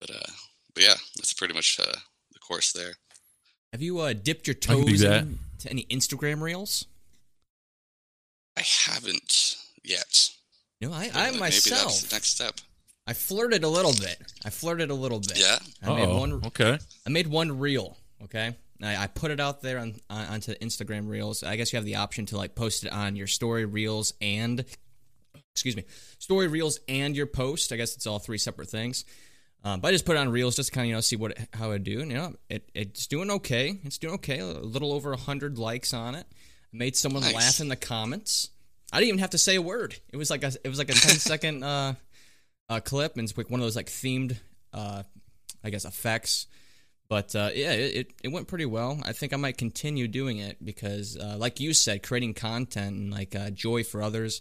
But 0.01 0.11
uh, 0.11 0.33
but 0.75 0.83
yeah, 0.83 0.95
that's 1.17 1.35
pretty 1.35 1.55
much 1.55 1.79
uh, 1.81 1.97
the 2.33 2.39
course 2.39 2.73
there. 2.73 2.95
Have 3.73 3.83
you 3.83 4.01
uh, 4.01 4.13
dipped 4.13 4.47
your 4.47 4.55
toes 4.55 5.01
that. 5.01 5.23
into 5.23 5.71
any 5.71 5.85
Instagram 5.85 6.41
reels? 6.41 6.87
I 8.57 8.63
haven't 8.63 9.57
yet. 9.85 10.31
You 10.81 10.89
know, 10.89 10.95
I, 10.95 10.99
I 10.99 11.05
like, 11.05 11.15
maybe 11.27 11.39
myself, 11.39 11.83
that's 11.83 12.03
the 12.03 12.15
next 12.15 12.29
step. 12.35 12.55
I 13.07 13.13
flirted 13.13 13.65
a 13.65 13.69
little 13.69 13.93
bit. 13.93 14.19
I 14.45 14.51
flirted 14.51 14.91
a 14.91 14.95
little 14.95 15.21
bit. 15.21 15.39
Yeah. 15.39 15.59
I 15.83 15.95
made 15.95 16.09
Uh-oh. 16.09 16.21
one. 16.21 16.33
Okay. 16.47 16.79
I 17.07 17.11
made 17.11 17.27
one 17.27 17.59
reel. 17.59 17.97
Okay, 18.25 18.55
I, 18.83 19.05
I 19.05 19.07
put 19.07 19.31
it 19.31 19.41
out 19.41 19.61
there 19.61 19.79
on, 19.79 19.95
on 20.09 20.27
onto 20.27 20.55
Instagram 20.55 21.09
Reels. 21.09 21.43
I 21.43 21.57
guess 21.57 21.73
you 21.73 21.77
have 21.77 21.85
the 21.85 21.97
option 21.97 22.27
to 22.27 22.37
like 22.37 22.55
post 22.55 22.85
it 22.85 22.93
on 22.93 23.17
your 23.17 23.27
story 23.27 23.65
reels 23.65 24.15
and 24.21 24.65
excuse 25.53 25.77
me, 25.77 25.85
story 26.19 26.49
reels 26.49 26.81
and 26.89 27.15
your 27.15 27.27
post. 27.27 27.73
I 27.73 27.77
guess 27.77 27.95
it's 27.97 28.07
all 28.07 28.19
three 28.19 28.39
separate 28.39 28.69
things. 28.69 29.05
Um, 29.63 29.81
but 29.81 29.89
I 29.89 29.93
just 29.93 30.07
put 30.07 30.17
it 30.17 30.21
on 30.21 30.31
reels 30.31 30.57
just 30.57 30.71
to 30.71 30.75
kind 30.75 30.85
of 30.87 30.89
you 30.89 30.95
know 30.95 31.01
see 31.01 31.17
what 31.17 31.37
how 31.53 31.73
it 31.73 31.85
do. 31.85 32.01
And, 32.01 32.11
you 32.11 32.17
know, 32.17 32.35
it 32.49 32.71
it's 32.75 33.07
doing 33.07 33.31
okay. 33.31 33.79
It's 33.85 33.99
doing 33.99 34.15
okay. 34.15 34.39
A 34.39 34.47
little 34.47 34.93
over 34.93 35.15
hundred 35.17 35.59
likes 35.59 35.93
on 35.93 36.15
it. 36.15 36.27
Made 36.73 36.97
someone 36.97 37.23
Nice. 37.23 37.35
laugh 37.35 37.61
in 37.61 37.69
the 37.69 37.77
comments. 37.77 38.49
I 38.93 38.99
didn't 38.99 39.09
even 39.09 39.19
have 39.21 39.31
to 39.31 39.39
say 39.39 39.57
a 39.57 39.63
word. 39.63 39.97
It 40.13 40.17
was 40.17 40.31
like 40.31 40.43
a 40.45 40.53
it 40.65 40.69
was 40.69 40.79
like 40.79 40.89
a 40.89 40.95
10 40.95 41.17
second 41.17 41.63
uh, 41.63 41.95
uh, 42.69 42.81
clip, 42.81 43.17
and 43.17 43.29
it's 43.29 43.37
like 43.37 43.51
one 43.51 43.61
of 43.61 43.67
those 43.67 43.77
like 43.77 43.89
themed, 43.89 44.37
uh, 44.73 45.03
I 45.63 45.71
guess, 45.71 45.85
effects. 45.85 46.47
But 47.11 47.35
uh, 47.35 47.51
yeah, 47.53 47.73
it, 47.73 47.97
it, 47.97 48.13
it 48.23 48.29
went 48.29 48.47
pretty 48.47 48.67
well. 48.67 49.01
I 49.05 49.13
think 49.13 49.33
I 49.33 49.37
might 49.37 49.59
continue 49.59 50.07
doing 50.07 50.39
it 50.39 50.65
because, 50.65 51.17
uh, 51.17 51.37
like 51.37 51.59
you 51.59 51.75
said, 51.75 52.05
creating 52.05 52.35
content 52.35 52.97
and 52.97 53.11
like 53.11 53.35
uh, 53.35 53.51
joy 53.51 53.83
for 53.83 54.01
others, 54.01 54.41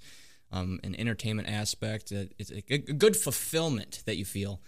um, 0.51 0.79
an 0.84 0.95
entertainment 0.95 1.49
aspect, 1.49 2.12
uh, 2.12 2.25
it's 2.38 2.51
a, 2.51 2.63
a 2.69 2.77
good 2.77 3.17
fulfillment 3.17 4.03
that 4.05 4.17
you 4.17 4.23
feel. 4.23 4.62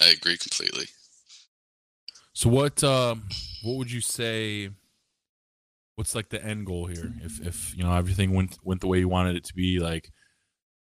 I 0.00 0.08
agree 0.08 0.36
completely. 0.36 0.86
So 2.32 2.48
what 2.50 2.82
um 2.84 3.28
what 3.62 3.76
would 3.76 3.90
you 3.90 4.00
say 4.00 4.70
what's 5.94 6.14
like 6.14 6.28
the 6.28 6.44
end 6.44 6.66
goal 6.66 6.86
here? 6.86 7.12
If 7.22 7.44
if 7.46 7.76
you 7.76 7.84
know 7.84 7.92
everything 7.92 8.34
went 8.34 8.58
went 8.64 8.80
the 8.80 8.88
way 8.88 8.98
you 8.98 9.08
wanted 9.08 9.36
it 9.36 9.44
to 9.44 9.54
be, 9.54 9.78
like 9.78 10.10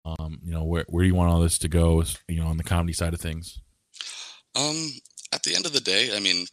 um, 0.06 0.39
you 0.43 0.52
know, 0.52 0.63
where 0.63 0.86
where 0.89 1.04
do 1.04 1.08
you 1.08 1.15
want 1.15 1.32
all 1.32 1.39
this 1.39 1.58
to 1.60 1.67
go, 1.67 2.04
you 2.28 2.39
know, 2.39 2.47
on 2.47 2.58
the 2.58 2.63
comedy 2.63 2.93
side 2.93 3.13
of 3.13 3.21
things? 3.21 3.60
Um, 4.56 4.91
at 5.34 5.43
the 5.43 5.56
end 5.56 5.65
of 5.65 5.74
the 5.74 5.80
day, 5.80 6.15
I 6.15 6.19
mean, 6.19 6.46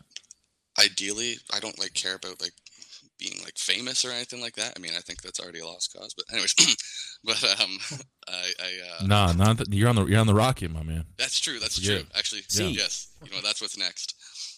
ideally, 0.78 1.36
I 1.52 1.60
don't 1.60 1.78
like 1.78 1.94
care 1.94 2.14
about 2.14 2.40
like 2.40 2.52
being 3.18 3.38
like 3.44 3.58
famous 3.58 4.04
or 4.04 4.10
anything 4.10 4.40
like 4.40 4.56
that. 4.56 4.72
I 4.76 4.80
mean, 4.80 4.92
I 4.96 5.00
think 5.00 5.20
that's 5.22 5.38
already 5.40 5.60
a 5.60 5.66
lost 5.66 5.94
cause. 5.94 6.14
But 6.14 6.24
anyways, 6.32 6.54
but 7.24 7.42
um, 7.60 7.78
I, 8.28 8.52
I 8.58 9.02
uh, 9.02 9.06
Nah, 9.06 9.32
not 9.32 9.58
that 9.58 9.72
you're 9.72 9.88
on 9.88 9.96
the 9.96 10.06
you're 10.06 10.20
on 10.20 10.26
the 10.26 10.34
rocket, 10.34 10.70
my 10.70 10.82
man. 10.82 11.04
That's 11.18 11.38
true. 11.38 11.58
That's 11.58 11.78
Yeah. 11.78 11.98
true. 11.98 12.06
Actually, 12.16 12.42
Yeah. 12.50 12.68
yes. 12.68 13.08
You 13.24 13.30
know, 13.30 13.40
that's 13.42 13.60
what's 13.60 13.76
next. 13.78 14.14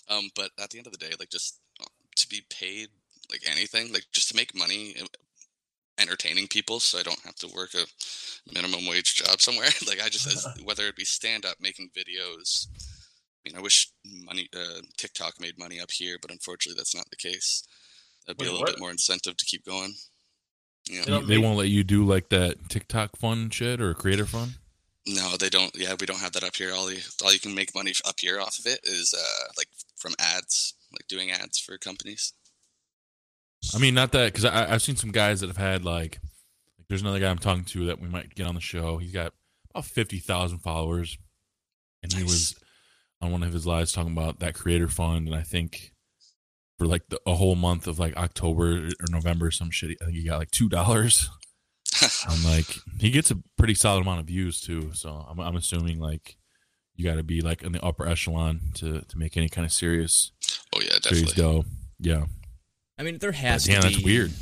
Um, 0.09 0.31
but 0.37 0.51
at 0.63 0.71
the 0.71 0.79
end 0.79 0.87
of 0.87 0.93
the 0.93 0.99
day, 0.99 1.13
like 1.19 1.31
just 1.31 1.59
uh, 1.81 1.85
to 2.17 2.29
be 2.29 2.43
paid 2.51 2.89
like 3.31 3.43
anything, 3.51 3.93
like 3.93 4.05
just 4.13 4.29
to 4.31 4.37
make 4.37 4.55
money 4.55 4.95
entertaining 5.99 6.49
people 6.49 6.81
so 6.81 6.99
I 6.99 7.03
don't 7.03 7.21
have 7.21 7.37
to 7.37 7.49
work 7.55 7.75
a 7.75 7.85
minimum 8.53 8.87
wage 8.87 9.15
job 9.17 9.41
somewhere. 9.41 9.69
like 9.87 10.01
I 10.03 10.09
just 10.09 10.27
as 10.27 10.47
whether 10.65 10.87
it 10.87 10.97
be 10.97 11.05
stand 11.05 11.45
up, 11.45 11.57
making 11.61 11.91
videos. 11.97 12.67
I 13.45 13.49
mean, 13.49 13.59
I 13.59 13.63
wish 13.63 13.91
money 14.05 14.49
uh, 14.57 14.81
TikTok 14.97 15.41
made 15.41 15.59
money 15.59 15.81
up 15.81 15.91
here, 15.91 16.17
but 16.21 16.31
unfortunately 16.31 16.79
that's 16.79 16.95
not 16.95 17.11
the 17.11 17.17
case. 17.17 17.65
That'd 18.27 18.39
be 18.39 18.45
Wait, 18.45 18.49
a 18.49 18.53
little 18.53 18.67
what? 18.67 18.75
bit 18.75 18.81
more 18.81 18.91
incentive 18.91 19.37
to 19.37 19.45
keep 19.45 19.65
going. 19.65 19.95
Yeah. 20.89 21.03
Yeah. 21.07 21.21
They 21.27 21.39
won't 21.39 21.59
let 21.59 21.69
you 21.69 21.83
do 21.85 22.05
like 22.05 22.29
that 22.29 22.69
TikTok 22.69 23.17
fun 23.17 23.51
shit 23.51 23.81
or 23.81 23.95
creator 23.95 24.27
fun. 24.27 24.55
No, 25.07 25.37
they 25.37 25.49
don't. 25.49 25.75
Yeah, 25.75 25.95
we 25.99 26.07
don't 26.07 26.21
have 26.21 26.33
that 26.33 26.45
up 26.45 26.55
here. 26.55 26.73
All 26.73 26.93
you, 26.93 27.01
all 27.25 27.33
you 27.33 27.41
can 27.41 27.55
make 27.55 27.75
money 27.75 27.93
up 28.05 28.21
here 28.21 28.41
off 28.41 28.61
of 28.61 28.67
it 28.67 28.81
is 28.85 29.13
uh, 29.13 29.53
like 29.57 29.67
from 29.97 30.15
ads, 30.21 30.75
like 30.93 31.09
doing 31.09 31.33
ads 31.33 31.59
for 31.59 31.77
companies. 31.79 32.33
I 33.75 33.79
mean, 33.79 33.95
not 33.95 34.13
that 34.13 34.33
because 34.33 34.45
I've 34.45 34.83
seen 34.83 34.97
some 34.97 35.11
guys 35.11 35.41
that 35.41 35.49
have 35.49 35.57
had 35.57 35.85
like, 35.85 36.21
like, 36.79 36.89
there's 36.89 37.03
another 37.03 37.19
guy 37.19 37.31
I'm 37.31 37.39
talking 37.39 37.65
to 37.65 37.87
that 37.87 38.01
we 38.01 38.09
might 38.09 38.35
get 38.35 38.47
on 38.47 38.55
the 38.55 38.61
show. 38.61 38.99
He's 38.99 39.13
got 39.13 39.33
about 39.71 39.87
fifty 39.87 40.19
thousand 40.19 40.59
followers, 40.59 41.19
and 42.03 42.13
he 42.13 42.23
was 42.23 42.55
on 43.23 43.33
one 43.33 43.43
of 43.43 43.53
his 43.53 43.67
lives 43.67 43.93
talking 43.93 44.13
about 44.13 44.41
that 44.41 44.55
creator 44.55 44.89
fund, 44.89 45.27
and 45.29 45.35
I 45.37 45.43
think 45.43 45.93
for 46.79 46.87
like 46.87 47.09
the, 47.09 47.21
a 47.27 47.35
whole 47.35 47.55
month 47.55 47.87
of 47.87 47.99
like 47.99 48.17
October 48.17 48.89
or 48.89 49.07
November, 49.09 49.51
some 49.51 49.71
shit, 49.71 49.97
I 50.03 50.05
think 50.07 50.17
he 50.19 50.25
got 50.25 50.39
like 50.39 50.51
two 50.51 50.69
dollars. 50.69 51.31
I'm 52.29 52.43
like, 52.45 52.67
he 52.99 53.11
gets 53.11 53.31
a 53.31 53.39
pretty 53.57 53.75
solid 53.75 54.01
amount 54.03 54.21
of 54.21 54.27
views 54.27 54.61
too, 54.61 54.93
so 54.93 55.25
I'm 55.29 55.39
I'm 55.41 55.57
assuming 55.57 55.99
like 56.01 56.37
you 56.97 57.05
got 57.05 57.15
to 57.17 57.23
be 57.23 57.41
like 57.41 57.63
in 57.63 57.73
the 57.73 57.83
upper 57.83 58.07
echelon 58.07 58.61
to 58.75 59.01
to 59.03 59.19
make 59.19 59.37
any 59.37 59.49
kind 59.49 59.65
of 59.65 59.73
serious 59.73 60.33
oh 60.75 60.81
yeah, 60.83 60.99
serious 61.03 61.33
definitely. 61.33 61.63
dough. 61.63 61.65
Yeah, 62.01 62.25
I 62.99 63.03
mean, 63.05 63.19
there 63.19 63.31
But 63.31 63.39
has 63.39 63.65
damn, 63.65 63.83
to 63.83 63.89
that's 63.89 63.99
be 63.99 64.05
weird. 64.05 64.33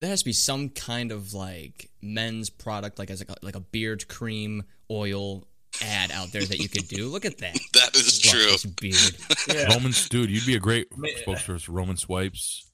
there 0.00 0.08
has 0.10 0.20
to 0.20 0.24
be 0.24 0.32
some 0.32 0.70
kind 0.70 1.12
of 1.12 1.34
like 1.34 1.90
men's 2.00 2.48
product, 2.48 2.98
like 2.98 3.10
as 3.10 3.20
a, 3.22 3.26
like 3.42 3.56
a 3.56 3.60
beard 3.60 4.08
cream 4.08 4.62
oil 4.90 5.46
ad 5.82 6.10
out 6.12 6.32
there 6.32 6.44
that 6.44 6.58
you 6.58 6.68
could 6.68 6.88
do. 6.88 7.08
Look 7.08 7.24
at 7.24 7.38
that. 7.38 7.58
That 7.74 7.94
is 7.96 8.18
true. 8.18 8.50
Luscious 8.50 8.64
beard. 8.66 9.16
Yeah. 9.48 9.74
Roman, 9.74 9.92
dude, 10.10 10.30
you'd 10.30 10.46
be 10.46 10.56
a 10.56 10.60
great 10.60 10.88
Ma- 10.96 11.08
spokesperson 11.26 11.62
for 11.62 11.72
Roman 11.72 11.96
Swipes, 11.96 12.70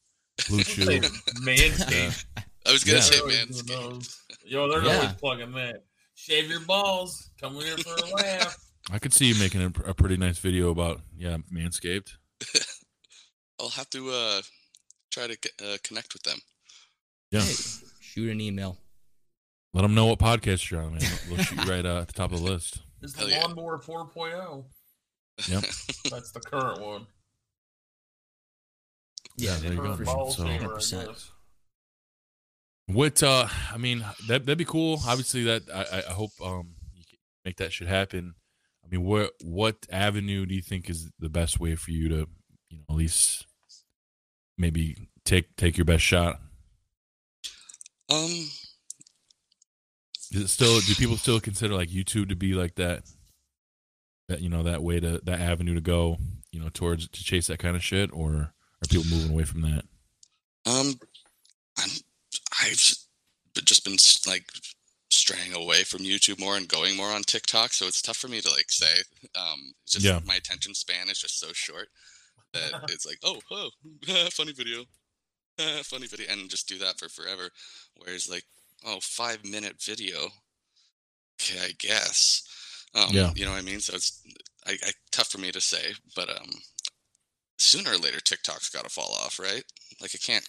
Blue 0.49 0.62
Chew. 0.62 0.85
Say 0.85 0.95
Yeah. 0.97 1.09
Manscaped. 1.45 2.25
I 2.67 2.73
was 2.73 2.85
gonna 2.85 2.99
Yeah. 2.99 3.03
say 3.03 3.11
They're 3.17 3.23
always 3.23 3.62
doing 3.62 3.81
Manscaped. 3.81 3.90
those. 3.90 4.19
Yo, 4.47 4.69
they're 4.69 4.85
Yeah. 4.85 4.97
always 4.97 5.12
plugging 5.14 5.53
that. 5.53 5.85
Shave 6.14 6.49
your 6.51 6.61
balls. 6.61 7.31
Come 7.40 7.55
here 7.57 7.77
for 7.79 7.95
a 7.95 8.11
laugh. 8.14 8.57
I 8.90 8.99
could 8.99 9.12
see 9.14 9.27
you 9.27 9.35
making 9.37 9.62
a, 9.62 9.90
a 9.90 9.95
pretty 9.95 10.17
nice 10.17 10.38
video 10.38 10.71
about 10.71 11.01
yeah, 11.17 11.38
Manscaped. 11.53 12.12
I'll 13.61 13.69
have 13.71 13.88
to 13.90 14.11
uh, 14.11 14.43
try 15.11 15.27
to 15.29 15.37
uh, 15.64 15.77
connect 15.83 16.12
with 16.12 16.23
them. 16.23 16.38
Yeah, 17.31 17.40
Hey, 17.40 17.55
shoot 18.01 18.31
an 18.31 18.40
email. 18.40 18.79
let 19.73 19.83
them 19.83 19.95
know 19.95 20.07
what 20.07 20.19
podcast 20.19 20.71
you're 20.71 20.83
on, 20.83 20.93
man. 20.93 21.01
They'll 21.29 21.38
shoot 21.38 21.64
you 21.64 21.71
right 21.71 21.85
uh, 21.87 22.01
at 22.03 22.09
the 22.09 22.12
top 22.12 22.33
of 22.33 22.40
the 22.40 22.45
list. 22.45 22.81
It's 23.05 23.12
the 23.12 23.21
Hell 23.21 23.29
yeah. 23.31 23.40
lawnmower 23.43 23.79
4.0. 23.79 24.64
Yep. 25.49 25.61
That's 26.11 26.31
the 26.33 26.40
current 26.40 26.81
one. 26.81 27.07
Yeah, 29.37 29.57
there 29.57 29.73
you 29.73 29.77
go. 29.79 29.83
Current 29.95 30.05
ball 30.07 30.31
So- 30.33 30.45
100%. 30.45 31.07
guess. 31.07 31.31
What 32.87 33.23
uh, 33.23 33.49
I 33.73 33.79
mean, 33.79 34.01
that 34.29 34.45
that'd 34.45 34.59
be 34.59 34.64
cool. 34.67 35.01
Obviously, 35.07 35.43
that 35.45 35.62
I, 35.73 35.99
I- 35.99 36.11
I 36.11 36.12
hope 36.12 36.33
um 36.43 36.75
you 36.95 37.03
can 37.09 37.19
make 37.45 37.57
that 37.57 37.73
shit 37.73 37.88
happen. 37.88 38.35
I 38.85 38.88
mean, 38.88 39.05
what 39.05 39.33
what 39.43 39.87
avenue 39.90 40.45
do 40.45 40.55
you 40.55 40.61
think 40.61 40.90
is 40.90 41.11
the 41.19 41.31
best 41.31 41.59
way 41.59 41.77
for 41.77 41.90
you 41.93 42.11
to, 42.11 42.27
you 42.69 42.77
know, 42.79 42.85
at 42.90 42.97
least 42.97 43.47
maybe 44.59 45.09
take 45.25 45.57
take 45.57 45.79
your 45.79 45.87
best 45.87 46.05
shot? 46.05 46.40
Um, 48.11 48.51
Is 50.35 50.40
it 50.42 50.49
still? 50.49 50.81
Do 50.81 50.94
people 50.97 51.16
still 51.16 51.40
consider 51.40 51.75
like 51.75 51.90
YouTube 51.90 52.29
to 52.29 52.37
be 52.37 52.55
like 52.55 52.75
that? 52.75 53.05
That 54.29 54.40
you 54.40 54.49
know 54.49 54.62
that 54.64 54.83
way 54.83 54.99
to 55.01 55.20
that 55.25 55.40
avenue 55.40 55.75
to 55.75 55.81
go, 55.81 56.16
you 56.51 56.59
know, 56.59 56.68
towards 56.70 57.09
to 57.09 57.25
chase 57.25 57.47
that 57.47 57.59
kind 57.59 57.77
of 57.77 57.85
shit, 57.85 58.11
or 58.12 58.33
are 58.35 58.88
people 58.88 59.05
moving 59.11 59.33
away 59.33 59.44
from 59.44 59.62
that? 59.62 59.85
um, 60.66 60.94
I'm, 61.79 61.90
I've 62.62 62.77
just 63.64 63.85
been 63.85 63.97
like 64.27 64.44
straying 65.11 65.55
away 65.55 65.85
from 65.85 66.01
YouTube 66.01 66.40
more 66.40 66.57
and 66.57 66.66
going 66.68 66.97
more 66.97 67.11
on 67.11 67.23
TikTok, 67.23 67.73
so 67.73 67.87
it's 67.87 68.03
tough 68.03 68.16
for 68.16 68.29
me 68.29 68.40
to 68.40 68.51
like 68.51 68.70
say. 68.70 69.03
Um, 69.35 69.75
just 69.87 70.05
Yeah. 70.05 70.20
my 70.25 70.37
attention 70.37 70.75
span 70.75 71.09
is 71.11 71.18
just 71.18 71.38
so 71.38 71.53
short 71.53 71.88
that 72.53 72.73
it's 72.90 73.07
like, 73.07 73.18
oh, 73.23 73.40
oh, 73.51 73.70
funny 74.31 74.53
video, 74.53 74.85
funny 75.83 76.07
video, 76.07 76.27
and 76.31 76.49
just 76.49 76.68
do 76.68 76.79
that 76.79 76.99
for 76.99 77.09
forever. 77.09 77.51
Whereas 77.97 78.29
like, 78.29 78.44
oh, 78.85 78.99
five 79.01 79.44
minute 79.44 79.77
video, 79.83 80.29
okay, 81.40 81.59
I 81.61 81.73
guess. 81.79 82.42
Um, 82.94 83.11
Yeah. 83.12 83.33
You 83.35 83.44
know 83.44 83.53
what 83.53 83.59
I 83.59 83.62
mean? 83.62 83.81
So 83.81 83.94
it's 83.97 84.23
I, 84.66 84.73
I 84.73 84.90
tough 85.12 85.29
for 85.29 85.38
me 85.38 85.51
to 85.53 85.61
say, 85.61 85.92
but 86.16 86.29
um, 86.31 86.51
sooner 87.59 87.90
or 87.92 87.97
later 87.99 88.20
TikTok's 88.20 88.70
got 88.70 88.85
to 88.85 88.90
fall 88.90 89.14
off, 89.20 89.38
right? 89.38 89.64
Like 90.01 90.12
I 90.14 90.18
can't. 90.18 90.47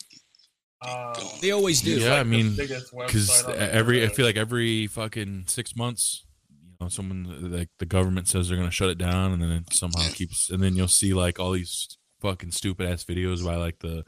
Uh, 0.82 1.14
They 1.42 1.52
always 1.52 1.82
do. 1.82 1.92
Yeah, 1.92 2.16
I 2.16 2.18
like 2.20 2.24
the 2.24 2.30
mean, 2.30 2.56
because 2.56 3.30
website 3.30 3.50
on 3.50 3.52
the 3.60 3.74
every 3.74 4.04
I 4.06 4.10
feel 4.10 4.26
like 4.26 4.38
every 4.38 4.88
fucking 4.88 5.46
six 5.48 5.76
months, 5.76 6.24
you 6.52 6.76
know, 6.80 6.90
someone 6.90 7.52
like 7.52 7.70
the 7.80 7.86
government 7.86 8.28
says 8.28 8.48
they're 8.50 8.58
gonna 8.58 8.72
shut 8.72 8.90
it 8.90 8.98
down, 8.98 9.32
and 9.32 9.42
then 9.42 9.52
it 9.52 9.74
somehow 9.74 10.04
Yeah. 10.04 10.10
keeps, 10.12 10.50
and 10.50 10.62
then 10.62 10.76
you'll 10.76 10.88
see 10.88 11.14
like 11.14 11.40
all 11.40 11.52
these 11.52 11.98
fucking 12.22 12.52
stupid 12.52 12.88
ass 12.90 13.04
videos 13.04 13.44
by 13.44 13.56
like 13.56 13.80
the 13.80 14.04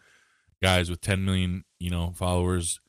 guys 0.61 0.89
with 0.89 1.01
10 1.01 1.23
million, 1.23 1.63
you 1.79 1.89
know, 1.89 2.13
followers, 2.15 2.79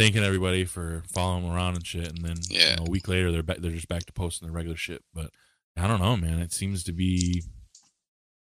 thanking 0.00 0.24
everybody 0.24 0.64
for 0.64 1.02
following 1.06 1.44
them 1.44 1.52
around 1.52 1.74
and 1.76 1.86
shit, 1.86 2.08
and 2.08 2.24
then 2.24 2.36
you 2.48 2.76
know, 2.76 2.84
a 2.86 2.90
week 2.90 3.08
later 3.08 3.30
they're 3.30 3.42
back, 3.42 3.58
they're 3.58 3.70
just 3.70 3.88
back 3.88 4.06
to 4.06 4.12
posting 4.12 4.46
their 4.46 4.54
regular 4.54 4.76
shit. 4.76 5.02
But 5.14 5.30
I 5.76 5.86
don't 5.86 6.00
know, 6.00 6.16
man. 6.16 6.38
It 6.38 6.52
seems 6.52 6.84
to 6.84 6.92
be, 6.92 7.42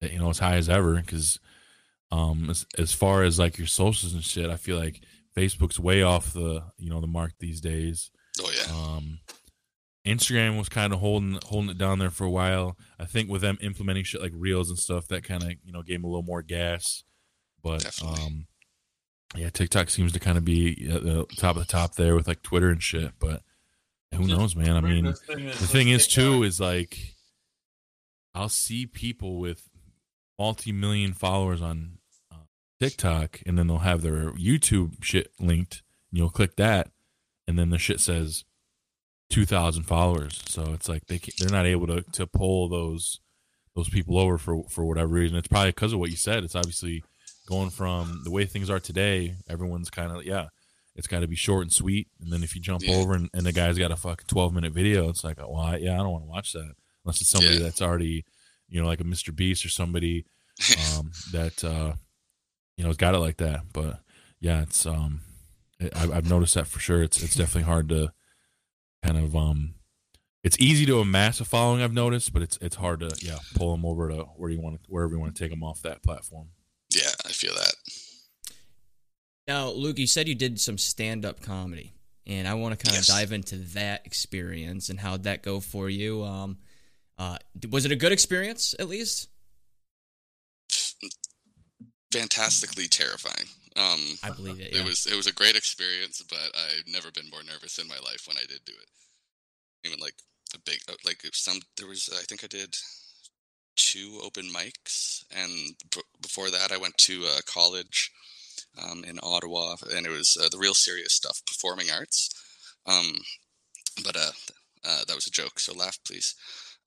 you 0.00 0.18
know, 0.18 0.30
as 0.30 0.38
high 0.38 0.56
as 0.56 0.68
ever 0.68 0.94
because. 0.96 1.38
Um, 2.10 2.50
as, 2.50 2.66
as 2.76 2.92
far 2.92 3.22
as 3.22 3.38
like 3.38 3.56
your 3.56 3.66
socials 3.66 4.12
and 4.12 4.22
shit, 4.22 4.50
I 4.50 4.56
feel 4.56 4.76
like 4.76 5.00
Facebook's 5.34 5.80
way 5.80 6.02
off 6.02 6.34
the 6.34 6.62
you 6.76 6.90
know 6.90 7.00
the 7.00 7.06
mark 7.06 7.32
these 7.40 7.58
days. 7.60 8.10
Oh 8.38 8.52
yeah. 8.54 8.96
Um, 8.96 9.20
Instagram 10.06 10.58
was 10.58 10.68
kind 10.68 10.92
of 10.92 10.98
holding 11.00 11.38
holding 11.44 11.70
it 11.70 11.78
down 11.78 11.98
there 11.98 12.10
for 12.10 12.24
a 12.24 12.30
while. 12.30 12.76
I 12.98 13.04
think 13.06 13.30
with 13.30 13.40
them 13.40 13.56
implementing 13.60 14.04
shit 14.04 14.20
like 14.20 14.32
Reels 14.34 14.68
and 14.68 14.78
stuff, 14.78 15.08
that 15.08 15.24
kind 15.24 15.42
of 15.42 15.52
you 15.64 15.72
know 15.72 15.82
gave 15.82 15.98
them 15.98 16.04
a 16.04 16.08
little 16.08 16.22
more 16.22 16.42
gas. 16.42 17.04
But 17.62 17.84
Definitely. 17.84 18.22
um, 18.22 18.46
yeah, 19.34 19.50
TikTok 19.50 19.90
seems 19.90 20.12
to 20.12 20.20
kind 20.20 20.36
of 20.38 20.44
be 20.44 20.88
at 20.90 21.02
the 21.02 21.26
top 21.36 21.56
of 21.56 21.66
the 21.66 21.72
top 21.72 21.94
there 21.94 22.14
with 22.14 22.28
like 22.28 22.42
Twitter 22.42 22.70
and 22.70 22.82
shit. 22.82 23.12
But 23.18 23.42
who 24.14 24.26
Just- 24.26 24.38
knows, 24.38 24.56
man? 24.56 24.76
I 24.76 24.80
mean, 24.80 25.12
thing 25.14 25.40
is 25.46 25.60
the 25.60 25.66
thing 25.66 25.88
is 25.88 26.06
too 26.06 26.42
is 26.42 26.60
like 26.60 27.14
I'll 28.34 28.48
see 28.48 28.86
people 28.86 29.38
with 29.38 29.68
multi-million 30.38 31.12
followers 31.12 31.62
on 31.62 31.98
uh, 32.30 32.36
TikTok, 32.80 33.40
and 33.46 33.58
then 33.58 33.66
they'll 33.66 33.78
have 33.78 34.02
their 34.02 34.32
YouTube 34.32 35.02
shit 35.02 35.32
linked, 35.38 35.82
and 36.10 36.18
you'll 36.18 36.30
click 36.30 36.56
that, 36.56 36.90
and 37.46 37.58
then 37.58 37.70
the 37.70 37.78
shit 37.78 38.00
says 38.00 38.44
two 39.30 39.46
thousand 39.46 39.84
followers. 39.84 40.42
So 40.46 40.72
it's 40.74 40.88
like 40.88 41.06
they 41.06 41.20
they're 41.38 41.50
not 41.50 41.66
able 41.66 41.86
to 41.86 42.02
to 42.12 42.26
pull 42.26 42.68
those 42.68 43.20
those 43.74 43.88
people 43.88 44.18
over 44.18 44.36
for 44.36 44.64
for 44.68 44.84
whatever 44.84 45.08
reason. 45.14 45.36
It's 45.38 45.48
probably 45.48 45.70
because 45.70 45.92
of 45.94 46.00
what 46.00 46.10
you 46.10 46.16
said. 46.16 46.44
It's 46.44 46.54
obviously 46.54 47.02
going 47.46 47.70
from 47.70 48.22
the 48.24 48.30
way 48.30 48.44
things 48.46 48.70
are 48.70 48.80
today. 48.80 49.36
Everyone's 49.48 49.90
kind 49.90 50.12
of 50.12 50.24
yeah. 50.24 50.46
it's 50.94 51.06
got 51.06 51.20
to 51.20 51.26
be 51.28 51.36
short 51.36 51.62
and 51.62 51.72
sweet. 51.72 52.08
And 52.20 52.32
then 52.32 52.42
if 52.42 52.54
you 52.54 52.60
jump 52.60 52.82
Yeah. 52.84 52.96
over 52.96 53.14
and, 53.14 53.28
and 53.34 53.44
the 53.46 53.52
guy's 53.52 53.78
got 53.78 53.90
a 53.90 53.96
fucking 53.96 54.26
twelve 54.28 54.52
minute 54.54 54.72
video, 54.72 55.08
it's 55.08 55.24
like, 55.24 55.38
well, 55.38 55.56
I, 55.56 55.76
yeah, 55.76 55.94
I 55.94 55.98
don't 55.98 56.12
want 56.12 56.24
to 56.24 56.28
watch 56.30 56.52
that 56.52 56.72
unless 57.04 57.20
it's 57.20 57.30
somebody 57.30 57.56
Yeah. 57.56 57.62
that's 57.64 57.82
already, 57.82 58.24
you 58.68 58.80
know, 58.80 58.86
like 58.86 59.00
a 59.00 59.04
Mr. 59.04 59.34
Beast 59.34 59.64
or 59.64 59.68
somebody 59.70 60.24
um, 60.98 61.10
that 61.32 61.64
uh, 61.64 61.94
you 62.76 62.84
know 62.84 62.88
has 62.90 62.96
got 62.96 63.14
it 63.14 63.18
like 63.18 63.38
that. 63.38 63.62
But 63.72 64.00
yeah, 64.40 64.62
it's 64.62 64.84
um, 64.86 65.20
it, 65.80 65.96
I've, 65.96 66.12
I've 66.12 66.28
noticed 66.30 66.54
that 66.54 66.66
for 66.66 66.78
sure. 66.78 67.02
It's 67.02 67.22
it's 67.22 67.34
definitely 67.36 67.62
hard 67.62 67.88
to 67.88 68.12
kind 69.04 69.16
of 69.18 69.34
um, 69.34 69.74
it's 70.44 70.56
easy 70.60 70.84
to 70.86 71.00
amass 71.00 71.40
a 71.40 71.44
following. 71.44 71.82
I've 71.82 71.92
noticed, 71.92 72.32
but 72.32 72.42
it's 72.42 72.58
it's 72.60 72.76
hard 72.76 73.00
to 73.00 73.10
yeah 73.20 73.38
pull 73.54 73.72
them 73.72 73.84
over 73.86 74.08
to 74.10 74.24
where 74.36 74.50
you 74.50 74.60
want 74.60 74.82
to 74.82 74.90
wherever 74.90 75.12
you 75.14 75.20
want 75.20 75.34
to 75.34 75.42
take 75.42 75.50
them 75.50 75.64
off 75.64 75.82
that 75.82 76.02
platform. 76.02 76.48
Feel 77.46 77.54
that. 77.54 77.74
Now, 79.48 79.70
Luke, 79.70 79.98
you 79.98 80.06
said 80.06 80.28
you 80.28 80.34
did 80.36 80.60
some 80.60 80.78
stand 80.78 81.24
up 81.24 81.42
comedy, 81.42 81.92
and 82.26 82.46
I 82.46 82.54
want 82.54 82.78
to 82.78 82.86
kind 82.86 82.96
of 82.96 83.00
Yes. 83.00 83.08
dive 83.08 83.32
into 83.32 83.56
that 83.74 84.06
experience 84.06 84.88
and 84.88 85.00
how'd 85.00 85.24
that 85.24 85.42
go 85.42 85.58
for 85.60 85.90
you. 85.90 86.22
Um, 86.22 86.58
uh, 87.18 87.38
was 87.70 87.84
it 87.84 87.90
a 87.92 87.96
good 87.96 88.12
experience, 88.12 88.74
at 88.78 88.88
least? 88.88 89.28
Fantastically 92.12 92.86
terrifying. 92.88 93.48
Um, 93.74 94.18
I 94.22 94.30
believe 94.30 94.60
it. 94.60 94.72
Yeah. 94.72 94.80
It 94.80 94.84
was 94.86 95.06
it 95.06 95.16
was 95.16 95.26
a 95.26 95.32
great 95.32 95.56
experience, 95.56 96.22
but 96.28 96.38
I've 96.54 96.86
never 96.86 97.10
been 97.10 97.30
more 97.30 97.42
nervous 97.42 97.78
in 97.78 97.88
my 97.88 97.98
life 97.98 98.28
when 98.28 98.36
I 98.36 98.42
did 98.46 98.64
do 98.66 98.72
it. 98.72 98.88
Even 99.88 99.98
like 99.98 100.14
a 100.54 100.58
big 100.58 100.78
uh, 100.88 100.94
like 101.04 101.22
some 101.32 101.60
there 101.78 101.88
was 101.88 102.08
I 102.12 102.22
think 102.28 102.44
I 102.44 102.48
did 102.48 102.76
two 103.76 104.20
open 104.22 104.48
mics, 104.52 105.24
and 105.34 105.74
b- 105.94 106.02
before 106.20 106.50
that 106.50 106.72
I 106.72 106.78
went 106.78 106.96
to 106.98 107.24
uh, 107.26 107.40
college 107.46 108.10
um, 108.82 109.04
in 109.04 109.18
Ottawa, 109.22 109.76
and 109.94 110.06
it 110.06 110.10
was 110.10 110.36
uh, 110.40 110.48
the 110.50 110.58
real 110.58 110.74
serious 110.74 111.12
stuff, 111.12 111.40
performing 111.46 111.90
arts. 111.90 112.30
Um, 112.86 113.12
but 114.04 114.16
uh, 114.16 114.30
uh, 114.84 115.04
that 115.06 115.14
was 115.14 115.26
a 115.26 115.30
joke, 115.30 115.60
so 115.60 115.74
laugh 115.74 115.98
please. 116.06 116.34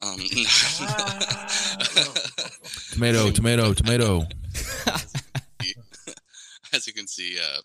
Um, 0.01 0.17
Tomato, 2.91 3.31
tomato, 3.31 3.73
tomato. 3.73 4.23
as 6.73 6.87
you 6.87 6.93
can 6.93 7.07
see, 7.07 7.37
uh, 7.39 7.61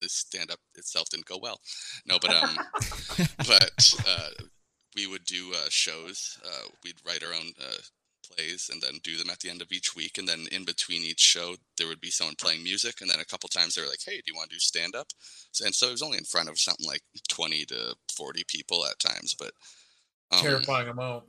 this 0.00 0.12
stand 0.12 0.50
up 0.50 0.58
itself 0.76 1.08
didn't 1.10 1.26
go 1.26 1.38
well. 1.40 1.60
No, 2.06 2.18
but 2.20 2.30
um, 2.34 2.56
but 3.38 3.92
uh, 4.06 4.28
we 4.94 5.06
would 5.06 5.24
do 5.24 5.52
uh, 5.54 5.66
shows. 5.68 6.38
Uh, 6.44 6.68
we'd 6.84 6.96
write 7.06 7.22
our 7.24 7.32
own 7.32 7.52
uh, 7.60 7.76
plays 8.34 8.70
and 8.72 8.80
then 8.80 8.94
do 9.02 9.16
them 9.16 9.30
at 9.30 9.40
the 9.40 9.50
end 9.50 9.62
of 9.62 9.72
each 9.72 9.94
week. 9.94 10.18
And 10.18 10.28
then 10.28 10.46
in 10.52 10.64
between 10.64 11.02
each 11.02 11.20
show, 11.20 11.56
there 11.76 11.86
would 11.86 12.00
be 12.00 12.10
someone 12.10 12.36
playing 12.40 12.62
music. 12.62 13.00
And 13.00 13.10
then 13.10 13.20
a 13.20 13.24
couple 13.24 13.48
times 13.48 13.74
they 13.74 13.82
were 13.82 13.88
like, 13.88 14.02
"Hey, 14.04 14.16
do 14.16 14.22
you 14.26 14.34
want 14.34 14.50
to 14.50 14.56
do 14.56 14.60
stand 14.60 14.94
up?" 14.94 15.08
So, 15.52 15.64
and 15.64 15.74
so 15.74 15.88
it 15.88 15.92
was 15.92 16.02
only 16.02 16.18
in 16.18 16.24
front 16.24 16.48
of 16.48 16.58
something 16.58 16.86
like 16.86 17.02
twenty 17.28 17.64
to 17.66 17.94
forty 18.16 18.44
people 18.46 18.84
at 18.86 18.98
times, 18.98 19.34
but. 19.38 19.52
Um, 20.32 20.40
Terrifying 20.42 20.88
amount. 20.88 21.24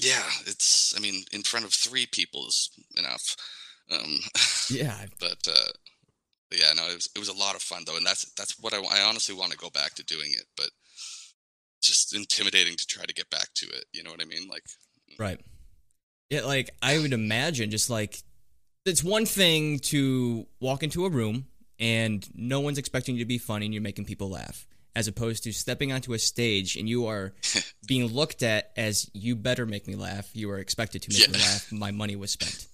yeah, 0.00 0.24
it's. 0.46 0.94
I 0.96 1.00
mean, 1.00 1.24
in 1.32 1.42
front 1.42 1.66
of 1.66 1.72
three 1.72 2.06
people 2.06 2.46
is 2.46 2.70
enough. 2.96 3.36
Um, 3.90 4.18
yeah. 4.70 5.06
but 5.20 5.38
uh, 5.46 5.72
but 6.48 6.60
yeah, 6.60 6.72
no, 6.74 6.88
it 6.88 6.94
was 6.94 7.08
it 7.14 7.18
was 7.18 7.28
a 7.28 7.36
lot 7.36 7.56
of 7.56 7.62
fun 7.62 7.82
though, 7.84 7.96
and 7.96 8.06
that's 8.06 8.32
that's 8.32 8.58
what 8.60 8.72
I, 8.72 8.78
I 8.78 9.02
honestly 9.02 9.34
want 9.34 9.50
to 9.52 9.58
go 9.58 9.70
back 9.70 9.94
to 9.94 10.04
doing 10.04 10.30
it, 10.32 10.44
but 10.56 10.70
just 11.82 12.14
intimidating 12.14 12.76
to 12.76 12.86
try 12.86 13.04
to 13.04 13.14
get 13.14 13.28
back 13.30 13.48
to 13.56 13.66
it. 13.66 13.84
You 13.92 14.02
know 14.02 14.10
what 14.10 14.22
I 14.22 14.24
mean? 14.24 14.48
Like, 14.48 14.64
Right. 15.18 15.40
Yeah, 16.30 16.42
like 16.42 16.70
I 16.82 16.98
would 16.98 17.12
imagine 17.12 17.70
just 17.70 17.88
like 17.90 18.22
it's 18.84 19.02
one 19.04 19.26
thing 19.26 19.78
to 19.80 20.46
walk 20.60 20.82
into 20.82 21.04
a 21.06 21.10
room 21.10 21.46
and 21.78 22.26
no 22.34 22.60
one's 22.60 22.78
expecting 22.78 23.14
you 23.16 23.20
to 23.24 23.28
be 23.28 23.38
funny 23.38 23.66
and 23.66 23.74
you're 23.74 23.82
making 23.82 24.04
people 24.04 24.28
laugh. 24.30 24.66
As 24.96 25.06
opposed 25.06 25.44
to 25.44 25.52
stepping 25.52 25.92
onto 25.92 26.12
a 26.12 26.18
stage 26.18 26.76
and 26.76 26.88
you 26.88 27.06
are 27.06 27.32
being 27.86 28.06
looked 28.12 28.42
at 28.42 28.72
as 28.76 29.08
you 29.14 29.36
better 29.36 29.64
make 29.64 29.86
me 29.86 29.94
laugh. 29.94 30.28
You 30.34 30.50
are 30.50 30.58
expected 30.58 31.02
to 31.02 31.12
make 31.12 31.30
me 31.30 31.38
laugh. 31.38 31.70
My 31.70 31.92
money 31.92 32.16
was 32.16 32.32
spent. 32.32 32.66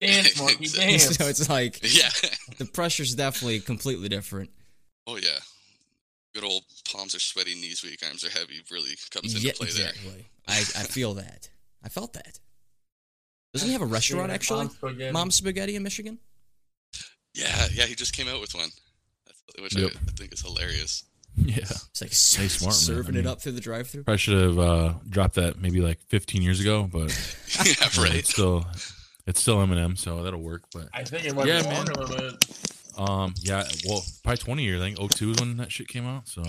Dance, 0.00 0.38
monkey, 0.40 0.66
dance. 0.66 1.04
so 1.16 1.26
it's 1.28 1.48
like 1.48 1.78
yeah, 1.82 2.10
the 2.58 2.64
pressure's 2.66 3.14
definitely 3.14 3.60
completely 3.60 4.08
different. 4.08 4.50
oh 5.06 5.16
yeah, 5.16 5.38
good 6.34 6.44
old 6.44 6.64
palms 6.92 7.14
are 7.14 7.20
sweaty, 7.20 7.54
knees 7.54 7.82
weak, 7.84 8.00
arms 8.04 8.24
are 8.24 8.30
heavy. 8.30 8.60
Really 8.70 8.94
comes 9.10 9.34
into 9.34 9.46
Yeah, 9.46 9.52
play 9.56 9.68
there. 9.70 9.88
exactly. 9.90 10.26
I, 10.48 10.58
I 10.58 10.84
feel 10.84 11.14
that. 11.14 11.48
I 11.84 11.88
felt 11.88 12.12
that. 12.14 12.40
Doesn't 13.52 13.66
he 13.68 13.72
have 13.74 13.82
a 13.82 13.86
restaurant 13.86 14.28
Yeah, 14.28 14.34
actually? 14.34 14.58
Mom's 14.64 14.74
spaghetti. 14.76 15.12
Mom's 15.12 15.34
Spaghetti 15.34 15.76
in 15.76 15.82
Michigan? 15.82 16.18
Yeah, 17.34 17.66
yeah, 17.72 17.84
he 17.86 17.94
just 17.94 18.14
came 18.14 18.28
out 18.28 18.40
with 18.40 18.54
one, 18.54 18.68
which 19.60 19.76
Yep. 19.76 19.92
I, 19.94 19.98
I 20.08 20.12
think 20.12 20.32
is 20.32 20.40
hilarious. 20.42 21.04
Yeah, 21.36 21.56
It's 21.60 22.00
like 22.02 22.10
Hey, 22.10 22.48
smart, 22.48 22.72
man. 22.72 22.72
serving 22.72 23.16
I 23.16 23.18
it 23.20 23.22
mean- 23.22 23.30
up 23.30 23.40
through 23.40 23.52
the 23.52 23.60
drive-through. 23.60 24.04
I 24.06 24.16
should 24.16 24.38
have 24.38 24.58
uh, 24.58 24.94
dropped 25.08 25.34
that 25.36 25.60
maybe 25.60 25.80
like 25.80 25.98
15 26.08 26.42
years 26.42 26.60
ago, 26.60 26.88
but 26.90 27.08
yeah, 27.56 27.64
you 27.64 27.74
know, 27.80 28.02
right. 28.02 28.14
it's 28.16 28.30
still 28.30 28.66
it's 29.26 29.40
still 29.40 29.56
Eminem, 29.58 29.96
so 29.96 30.22
that'll 30.22 30.42
work. 30.42 30.62
But 30.74 30.88
I 30.92 31.04
think 31.04 31.24
it 31.24 31.34
might 31.34 31.46
Yeah, 31.46 31.62
be 31.62 31.68
man. 31.68 31.86
longer 31.86 31.92
than 31.94 32.08
that. 32.16 32.98
Um, 32.98 33.34
yeah, 33.40 33.64
well, 33.86 34.02
probably 34.22 34.36
20 34.38 34.62
years. 34.64 34.82
I 34.82 34.92
think 34.92 34.98
02 35.10 35.30
is 35.30 35.40
when 35.40 35.56
that 35.58 35.72
shit 35.72 35.88
came 35.88 36.06
out. 36.06 36.28
So, 36.28 36.42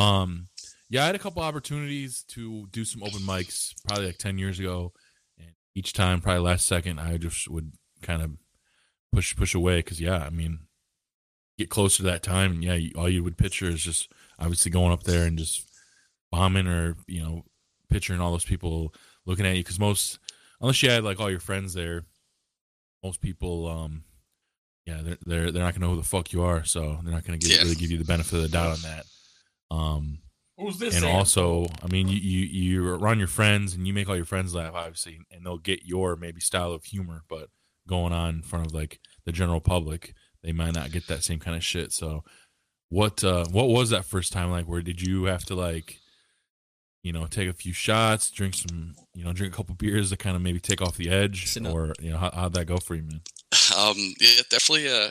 um, 0.00 0.48
yeah, 0.90 1.04
I 1.04 1.06
had 1.06 1.14
a 1.14 1.18
couple 1.20 1.42
opportunities 1.42 2.24
to 2.28 2.66
do 2.72 2.84
some 2.84 3.02
open 3.04 3.20
mics 3.20 3.72
probably 3.86 4.06
like 4.06 4.18
10 4.18 4.38
years 4.38 4.58
ago. 4.58 4.92
Each 5.76 5.92
time, 5.92 6.20
probably 6.20 6.40
last 6.40 6.66
second, 6.66 6.98
I 6.98 7.18
just 7.18 7.48
would 7.48 7.72
kind 8.02 8.22
of 8.22 8.32
push, 9.12 9.36
push 9.36 9.54
away. 9.54 9.82
Cause 9.82 10.00
yeah, 10.00 10.18
I 10.18 10.30
mean, 10.30 10.60
get 11.58 11.68
closer 11.70 11.98
to 11.98 12.02
that 12.04 12.22
time. 12.22 12.52
And 12.52 12.64
yeah, 12.64 12.74
you, 12.74 12.92
all 12.96 13.08
you 13.08 13.22
would 13.22 13.36
picture 13.36 13.66
is 13.66 13.82
just 13.82 14.10
obviously 14.38 14.70
going 14.70 14.92
up 14.92 15.02
there 15.02 15.26
and 15.26 15.36
just 15.38 15.68
bombing 16.32 16.66
or, 16.66 16.96
you 17.06 17.22
know, 17.22 17.44
picturing 17.90 18.20
all 18.20 18.32
those 18.32 18.44
people 18.44 18.94
looking 19.26 19.44
at 19.46 19.54
you. 19.56 19.62
Cause 19.62 19.78
most, 19.78 20.18
unless 20.62 20.82
you 20.82 20.88
had 20.90 21.04
like 21.04 21.20
all 21.20 21.30
your 21.30 21.40
friends 21.40 21.74
there, 21.74 22.04
most 23.04 23.20
people, 23.20 23.68
um, 23.68 24.02
yeah, 24.86 25.00
they're 25.02 25.18
they're 25.26 25.52
they're 25.52 25.62
not 25.62 25.74
gonna 25.74 25.84
know 25.86 25.94
who 25.94 26.00
the 26.00 26.06
fuck 26.08 26.32
you 26.32 26.42
are, 26.42 26.64
so 26.64 26.98
they're 27.02 27.12
not 27.12 27.24
gonna 27.24 27.38
give, 27.38 27.50
Yeah. 27.50 27.58
really 27.62 27.74
give 27.74 27.90
you 27.90 27.98
the 27.98 28.04
benefit 28.04 28.34
of 28.34 28.42
the 28.42 28.48
doubt 28.48 28.72
on 28.76 28.82
that. 28.82 29.04
Um, 29.70 30.18
Who's 30.58 30.78
this? 30.78 30.94
and 30.94 31.04
Sam? 31.04 31.14
also, 31.14 31.66
I 31.82 31.88
mean, 31.88 32.08
you 32.08 32.16
you 32.16 32.46
you're 32.46 32.98
around 32.98 33.18
your 33.18 33.28
friends 33.28 33.74
and 33.74 33.86
you 33.86 33.92
make 33.92 34.08
all 34.08 34.16
your 34.16 34.24
friends 34.24 34.54
laugh, 34.54 34.74
obviously, 34.74 35.18
and 35.30 35.44
they'll 35.44 35.58
get 35.58 35.84
your 35.84 36.16
maybe 36.16 36.40
style 36.40 36.72
of 36.72 36.84
humor, 36.84 37.24
but 37.28 37.50
going 37.86 38.12
on 38.12 38.36
in 38.36 38.42
front 38.42 38.66
of 38.66 38.72
like 38.72 38.98
the 39.24 39.32
general 39.32 39.60
public, 39.60 40.14
they 40.42 40.52
might 40.52 40.74
not 40.74 40.92
get 40.92 41.06
that 41.08 41.22
same 41.22 41.38
kind 41.38 41.56
of 41.56 41.64
shit. 41.64 41.92
So, 41.92 42.24
what 42.88 43.22
uh 43.22 43.44
what 43.50 43.68
was 43.68 43.90
that 43.90 44.04
first 44.06 44.32
time 44.32 44.50
like? 44.50 44.66
Where 44.66 44.82
did 44.82 45.02
you 45.02 45.24
have 45.24 45.44
to 45.46 45.54
like, 45.54 45.98
you 47.02 47.12
know, 47.12 47.26
take 47.26 47.50
a 47.50 47.52
few 47.52 47.74
shots, 47.74 48.30
drink 48.30 48.54
some, 48.54 48.94
you 49.14 49.24
know, 49.24 49.32
drink 49.34 49.52
a 49.52 49.56
couple 49.56 49.74
beers 49.74 50.08
to 50.10 50.16
kind 50.16 50.36
of 50.36 50.42
maybe 50.42 50.60
take 50.60 50.80
off 50.80 50.96
the 50.96 51.10
edge, 51.10 51.56
or 51.66 51.92
you 52.00 52.10
know, 52.10 52.18
how, 52.18 52.30
how'd 52.32 52.54
that 52.54 52.66
go 52.66 52.78
for 52.78 52.94
you, 52.94 53.02
man? 53.02 53.20
Um, 53.76 53.96
yeah, 54.20 54.42
definitely 54.48 54.88
uh, 54.88 55.10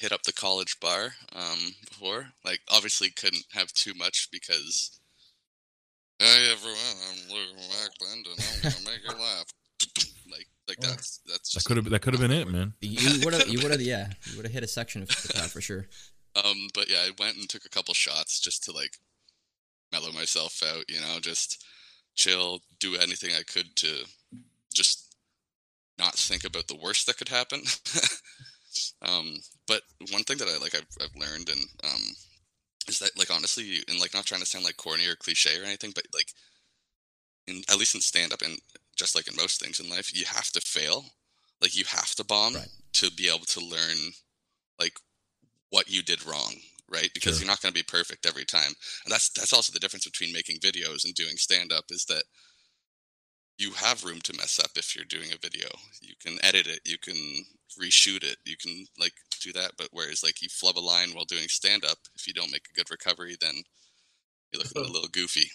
hit 0.00 0.12
up 0.12 0.22
the 0.22 0.32
college 0.32 0.80
bar 0.80 1.12
um, 1.34 1.74
before. 1.88 2.28
Like, 2.44 2.60
obviously, 2.70 3.10
couldn't 3.10 3.44
have 3.52 3.72
too 3.72 3.94
much 3.94 4.28
because. 4.32 4.98
Hey 6.18 6.52
everyone, 6.52 6.76
I'm 7.08 7.34
Luke 7.34 7.56
Wackland, 7.56 8.26
and 8.30 8.38
I'm 8.38 8.62
gonna 8.62 8.84
make 8.84 9.00
you 9.08 9.22
laugh. 9.22 9.46
like, 10.30 10.46
like 10.68 10.78
that's 10.80 11.20
that's 11.26 11.54
That 11.54 11.64
could 11.64 11.78
have 11.78 11.88
that 11.88 12.02
could 12.02 12.12
have 12.12 12.20
been 12.20 12.30
it, 12.30 12.46
man. 12.46 12.74
You 12.82 13.24
would 13.24 13.32
have, 13.32 13.48
you 13.48 13.58
would 13.62 13.70
have, 13.70 13.80
yeah, 13.80 14.08
you 14.26 14.36
would 14.36 14.44
have 14.44 14.52
hit 14.52 14.62
a 14.62 14.68
section 14.68 15.00
of 15.00 15.08
the 15.08 15.32
crowd 15.32 15.50
for 15.50 15.62
sure. 15.62 15.86
Um, 16.36 16.68
but 16.74 16.90
yeah, 16.90 16.98
I 16.98 17.12
went 17.18 17.38
and 17.38 17.48
took 17.48 17.64
a 17.64 17.70
couple 17.70 17.94
shots 17.94 18.38
just 18.38 18.64
to 18.64 18.72
like 18.72 18.98
mellow 19.92 20.12
myself 20.12 20.62
out, 20.62 20.84
you 20.90 21.00
know, 21.00 21.20
just 21.20 21.64
chill, 22.14 22.60
do 22.78 22.96
anything 22.96 23.30
I 23.32 23.42
could 23.42 23.74
to 23.76 24.04
just 24.74 25.14
not 25.98 26.14
think 26.16 26.44
about 26.44 26.68
the 26.68 26.76
worst 26.76 27.06
that 27.06 27.16
could 27.16 27.30
happen. 27.30 27.62
um, 29.02 29.36
but 29.66 29.82
one 30.10 30.24
thing 30.24 30.38
that 30.38 30.48
I 30.48 30.58
like 30.58 30.74
I've, 30.74 30.86
I've 31.00 31.16
learned 31.16 31.48
and 31.48 31.60
um, 31.84 32.02
is 32.88 32.98
that 33.00 33.16
like 33.18 33.30
honestly, 33.30 33.82
and 33.88 34.00
like 34.00 34.14
not 34.14 34.26
trying 34.26 34.40
to 34.40 34.46
sound 34.46 34.64
like 34.64 34.76
corny 34.76 35.06
or 35.06 35.16
cliche 35.16 35.60
or 35.60 35.64
anything, 35.64 35.92
but 35.94 36.06
like 36.14 36.32
in 37.46 37.62
at 37.70 37.78
least 37.78 37.94
in 37.94 38.00
stand 38.00 38.32
up 38.32 38.42
and 38.42 38.58
just 38.96 39.14
like 39.14 39.28
in 39.28 39.36
most 39.36 39.60
things 39.60 39.80
in 39.80 39.88
life, 39.88 40.14
you 40.14 40.24
have 40.26 40.50
to 40.52 40.60
fail. 40.60 41.04
Like 41.60 41.76
you 41.76 41.84
have 41.88 42.14
to 42.16 42.24
bomb 42.24 42.54
Right. 42.54 42.68
to 42.94 43.10
be 43.12 43.28
able 43.28 43.46
to 43.46 43.60
learn 43.60 43.96
like 44.78 44.94
what 45.70 45.88
you 45.90 46.02
did 46.02 46.26
wrong, 46.26 46.54
right? 46.90 47.10
Because 47.14 47.38
Sure. 47.38 47.40
you're 47.40 47.48
not 47.48 47.60
going 47.62 47.72
to 47.74 47.78
be 47.80 47.84
perfect 47.86 48.26
every 48.26 48.44
time. 48.44 48.72
And 49.04 49.12
that's 49.12 49.30
that's 49.30 49.52
also 49.52 49.72
the 49.72 49.80
difference 49.80 50.06
between 50.06 50.32
making 50.32 50.58
videos 50.58 51.04
and 51.04 51.14
doing 51.14 51.36
stand 51.36 51.72
up 51.72 51.84
is 51.90 52.04
that 52.06 52.24
you 53.58 53.72
have 53.72 54.04
room 54.04 54.20
to 54.22 54.36
mess 54.36 54.58
up 54.58 54.70
if 54.76 54.96
you're 54.96 55.04
doing 55.04 55.32
a 55.32 55.38
video. 55.38 55.68
You 56.00 56.14
can 56.20 56.38
edit 56.44 56.66
it, 56.66 56.80
you 56.84 56.98
can 56.98 57.16
reshoot 57.78 58.22
it, 58.22 58.36
you 58.44 58.56
can 58.56 58.86
like 58.98 59.12
do 59.42 59.52
that, 59.52 59.72
but 59.78 59.88
whereas 59.92 60.22
like 60.22 60.42
you 60.42 60.48
flub 60.48 60.78
a 60.78 60.80
line 60.80 61.10
while 61.10 61.24
doing 61.24 61.48
stand 61.48 61.84
up, 61.84 61.98
if 62.14 62.26
you 62.26 62.32
don't 62.32 62.50
make 62.50 62.66
a 62.70 62.76
good 62.76 62.90
recovery 62.90 63.36
then 63.40 63.62
you're 64.52 64.62
looking 64.62 64.82
a 64.82 64.92
little 64.92 65.08
goofy. 65.08 65.50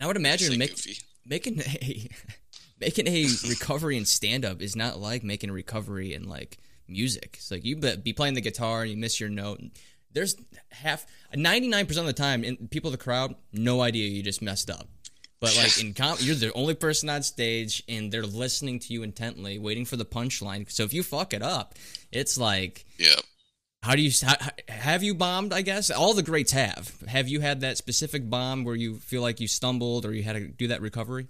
I 0.00 0.06
would 0.06 0.16
imagine 0.16 0.58
make, 0.58 0.70
goofy. 0.70 0.98
making 1.26 1.60
a 1.60 2.08
making 2.80 3.06
a 3.06 3.26
recovery 3.48 3.96
in 3.96 4.04
stand 4.04 4.44
up 4.44 4.60
is 4.60 4.74
not 4.74 4.98
like 4.98 5.22
making 5.22 5.50
a 5.50 5.52
recovery 5.52 6.14
in 6.14 6.28
like 6.28 6.58
music. 6.88 7.36
It's 7.38 7.50
like 7.50 7.64
you 7.64 7.76
be 7.76 7.96
be 7.96 8.12
playing 8.12 8.34
the 8.34 8.40
guitar 8.40 8.82
and 8.82 8.90
you 8.90 8.96
miss 8.96 9.20
your 9.20 9.28
note. 9.28 9.60
And 9.60 9.70
there's 10.12 10.36
half, 10.70 11.06
99% 11.34 11.88
of 11.98 12.06
the 12.06 12.12
time, 12.12 12.44
in, 12.44 12.68
people 12.68 12.90
in 12.90 12.92
the 12.92 12.98
crowd, 12.98 13.34
no 13.52 13.80
idea 13.80 14.08
you 14.08 14.22
just 14.22 14.42
messed 14.42 14.70
up. 14.70 14.88
But 15.42 15.56
like 15.56 15.78
in 15.84 15.92
com, 15.92 16.16
you're 16.20 16.36
the 16.36 16.52
only 16.54 16.74
person 16.74 17.10
on 17.10 17.22
stage, 17.22 17.82
and 17.88 18.10
they're 18.10 18.24
listening 18.24 18.78
to 18.78 18.92
you 18.94 19.02
intently, 19.02 19.58
waiting 19.58 19.84
for 19.84 19.96
the 19.96 20.06
punchline. 20.06 20.70
So 20.70 20.84
if 20.84 20.94
you 20.94 21.02
fuck 21.02 21.34
it 21.34 21.42
up, 21.42 21.74
it's 22.10 22.38
like, 22.38 22.86
Yeah. 22.96 23.16
how 23.82 23.94
do 23.96 24.00
you 24.02 24.12
how, 24.24 24.36
have 24.68 25.02
you 25.02 25.14
bombed? 25.14 25.52
I 25.52 25.60
guess 25.62 25.90
all 25.90 26.14
the 26.14 26.22
greats 26.22 26.52
have. 26.52 26.94
Have 27.08 27.28
you 27.28 27.40
had 27.40 27.60
that 27.60 27.76
specific 27.76 28.30
bomb 28.30 28.64
where 28.64 28.76
you 28.76 28.94
feel 29.00 29.20
like 29.20 29.40
you 29.40 29.48
stumbled 29.48 30.06
or 30.06 30.14
you 30.14 30.22
had 30.22 30.34
to 30.36 30.46
do 30.46 30.68
that 30.68 30.80
recovery? 30.80 31.26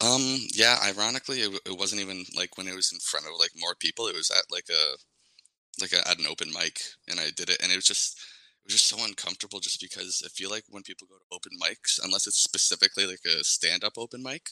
Um, 0.00 0.38
yeah, 0.54 0.78
ironically, 0.84 1.40
it, 1.40 1.60
it 1.64 1.78
wasn't 1.78 2.00
even 2.00 2.24
like 2.36 2.58
when 2.58 2.66
it 2.66 2.74
was 2.74 2.92
in 2.92 2.98
front 2.98 3.26
of 3.26 3.32
like 3.38 3.50
more 3.56 3.74
people. 3.76 4.08
It 4.08 4.16
was 4.16 4.30
at 4.30 4.50
like 4.50 4.66
a 4.68 4.96
like 5.80 5.92
a, 5.92 6.06
at 6.08 6.18
an 6.18 6.26
open 6.28 6.48
mic, 6.52 6.80
and 7.08 7.20
I 7.20 7.30
did 7.30 7.48
it, 7.48 7.62
and 7.62 7.70
it 7.72 7.76
was 7.76 7.86
just 7.86 8.18
was 8.64 8.74
just 8.74 8.86
so 8.88 8.96
uncomfortable, 9.04 9.60
just 9.60 9.80
because 9.80 10.22
I 10.24 10.28
feel 10.28 10.50
like 10.50 10.64
when 10.68 10.82
people 10.82 11.06
go 11.08 11.16
to 11.16 11.34
open 11.36 11.52
mics, 11.60 11.98
unless 12.02 12.26
it's 12.26 12.42
specifically 12.42 13.06
like 13.06 13.20
a 13.26 13.42
stand 13.44 13.84
up 13.84 13.94
open 13.98 14.22
mic, 14.22 14.50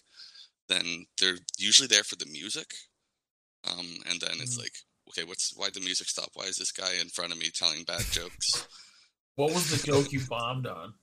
then 0.69 1.07
they're 1.21 1.37
usually 1.59 1.89
there 1.89 2.05
for 2.05 2.17
the 2.17 2.27
music, 2.27 2.73
um, 3.71 3.87
and 4.09 4.21
then 4.21 4.37
it's 4.41 4.57
Mm. 4.57 4.61
like, 4.63 4.75
okay, 5.09 5.25
what's 5.25 5.55
why 5.57 5.71
the 5.71 5.81
music 5.81 6.09
stop? 6.09 6.31
Why 6.35 6.45
is 6.47 6.57
this 6.57 6.73
guy 6.73 6.95
in 7.01 7.09
front 7.09 7.33
of 7.33 7.39
me 7.39 7.51
telling 7.51 7.85
bad 7.85 8.05
jokes? 8.11 8.67
What 9.37 9.53
was 9.53 9.71
the 9.71 9.85
joke 9.87 10.13
you 10.13 10.21
bombed 10.29 10.67
on? 10.67 10.95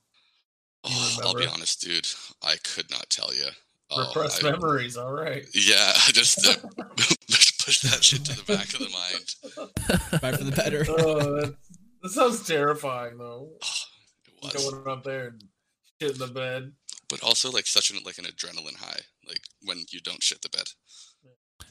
You 0.84 0.94
Oh, 0.94 1.18
I'll 1.24 1.34
be 1.34 1.46
honest, 1.46 1.80
dude. 1.80 2.06
I 2.42 2.56
could 2.62 2.90
not 2.90 3.10
tell 3.10 3.34
you. 3.34 3.46
Oh, 3.90 4.06
Repressed 4.08 4.44
I- 4.44 4.50
memories. 4.52 4.96
All 4.96 5.12
right. 5.12 5.44
Yeah, 5.54 5.92
just 6.12 6.46
uh, 6.46 6.54
push 7.26 7.80
that 7.82 8.02
shit 8.02 8.24
to 8.26 8.36
the 8.36 8.44
back 8.44 8.72
of 8.74 8.80
the 8.80 8.90
mind. 8.90 10.20
Bye 10.22 10.32
for 10.36 10.44
the 10.44 10.52
better. 10.52 10.86
oh, 10.88 11.54
that, 12.02 12.08
that 12.08 12.10
sounds 12.10 12.46
terrifying, 12.46 13.18
though. 13.18 13.50
It 14.40 14.54
was, 14.54 14.70
Going 14.70 14.86
up 14.86 15.02
there 15.02 15.26
and 15.28 15.42
shit 16.00 16.12
in 16.12 16.18
the 16.18 16.28
bed. 16.32 16.70
but 17.08 17.20
also 17.24 17.50
like 17.50 17.66
such 17.66 17.90
an 17.90 17.98
like 18.04 18.18
an 18.18 18.24
adrenaline 18.24 18.76
high, 18.76 19.00
like 19.26 19.40
when 19.62 19.78
you 19.90 20.00
don't 20.00 20.22
shit 20.22 20.42
the 20.42 20.48
bed. 20.48 20.68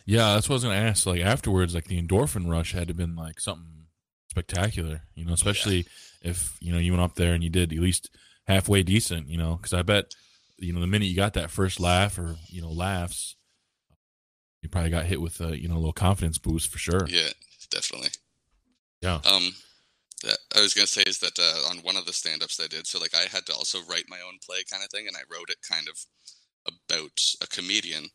Yeah, 0.06 0.34
that's 0.34 0.50
what 0.50 0.56
I 0.56 0.58
was 0.58 0.64
gonna 0.66 0.76
ask. 0.76 1.06
Like 1.06 1.22
afterwards, 1.22 1.74
like 1.74 1.86
the 1.86 2.02
endorphin 2.02 2.50
rush 2.50 2.74
had 2.74 2.90
to 2.90 2.94
been 2.94 3.16
like 3.16 3.40
something 3.40 3.86
spectacular. 4.32 5.04
You 5.16 5.24
know, 5.24 5.32
especially 5.32 5.86
if 6.22 6.58
you 6.60 6.74
know 6.74 6.78
you 6.78 6.92
went 6.92 7.04
up 7.04 7.16
there 7.16 7.34
and 7.34 7.42
you 7.42 7.50
did 7.50 7.72
at 7.72 7.80
least 7.80 8.10
halfway 8.48 8.84
decent. 8.84 9.30
You 9.30 9.38
know, 9.38 9.56
because 9.56 9.74
I 9.74 9.82
bet 9.82 10.14
you 10.58 10.74
know 10.74 10.82
the 10.82 10.88
minute 10.88 11.06
you 11.06 11.16
got 11.16 11.36
that 11.36 11.52
first 11.52 11.80
laugh 11.80 12.20
or 12.20 12.36
you 12.50 12.62
know 12.62 12.70
laughs, 12.70 13.38
you 14.62 14.68
probably 14.68 14.90
got 14.90 15.06
hit 15.06 15.22
with 15.22 15.40
a 15.40 15.58
you 15.58 15.70
know 15.70 15.76
a 15.76 15.80
little 15.80 15.94
confidence 15.94 16.38
boost 16.38 16.70
for 16.70 16.80
sure. 16.80 17.08
Yeah, 17.08 17.30
definitely. 17.72 18.10
Yeah. 19.02 19.22
Um, 19.24 19.54
that 20.24 20.38
I 20.56 20.62
was 20.62 20.74
gonna 20.74 20.88
say 20.88 21.04
is 21.04 21.20
that 21.20 21.38
uh, 21.40 21.70
on 21.70 21.78
one 21.78 21.98
of 21.98 22.06
the 22.06 22.14
stand-ups 22.14 22.60
I 22.62 22.68
did, 22.68 22.88
so 22.88 23.00
like 23.00 23.16
I 23.16 23.28
had 23.32 23.46
to 23.48 23.54
also 23.54 23.80
write 23.90 24.06
my 24.10 24.20
own 24.26 24.38
play 24.44 24.64
kind 24.70 24.84
of 24.84 24.90
thing, 24.90 25.08
and 25.08 25.16
I 25.16 25.22
wrote 25.32 25.50
it 25.50 25.58
kind 25.68 25.88
of 25.88 25.98
about 26.68 27.20
a 27.42 27.48
comedian, 27.48 28.06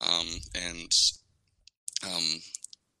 um, 0.00 0.26
and 0.54 0.92
um, 2.04 2.40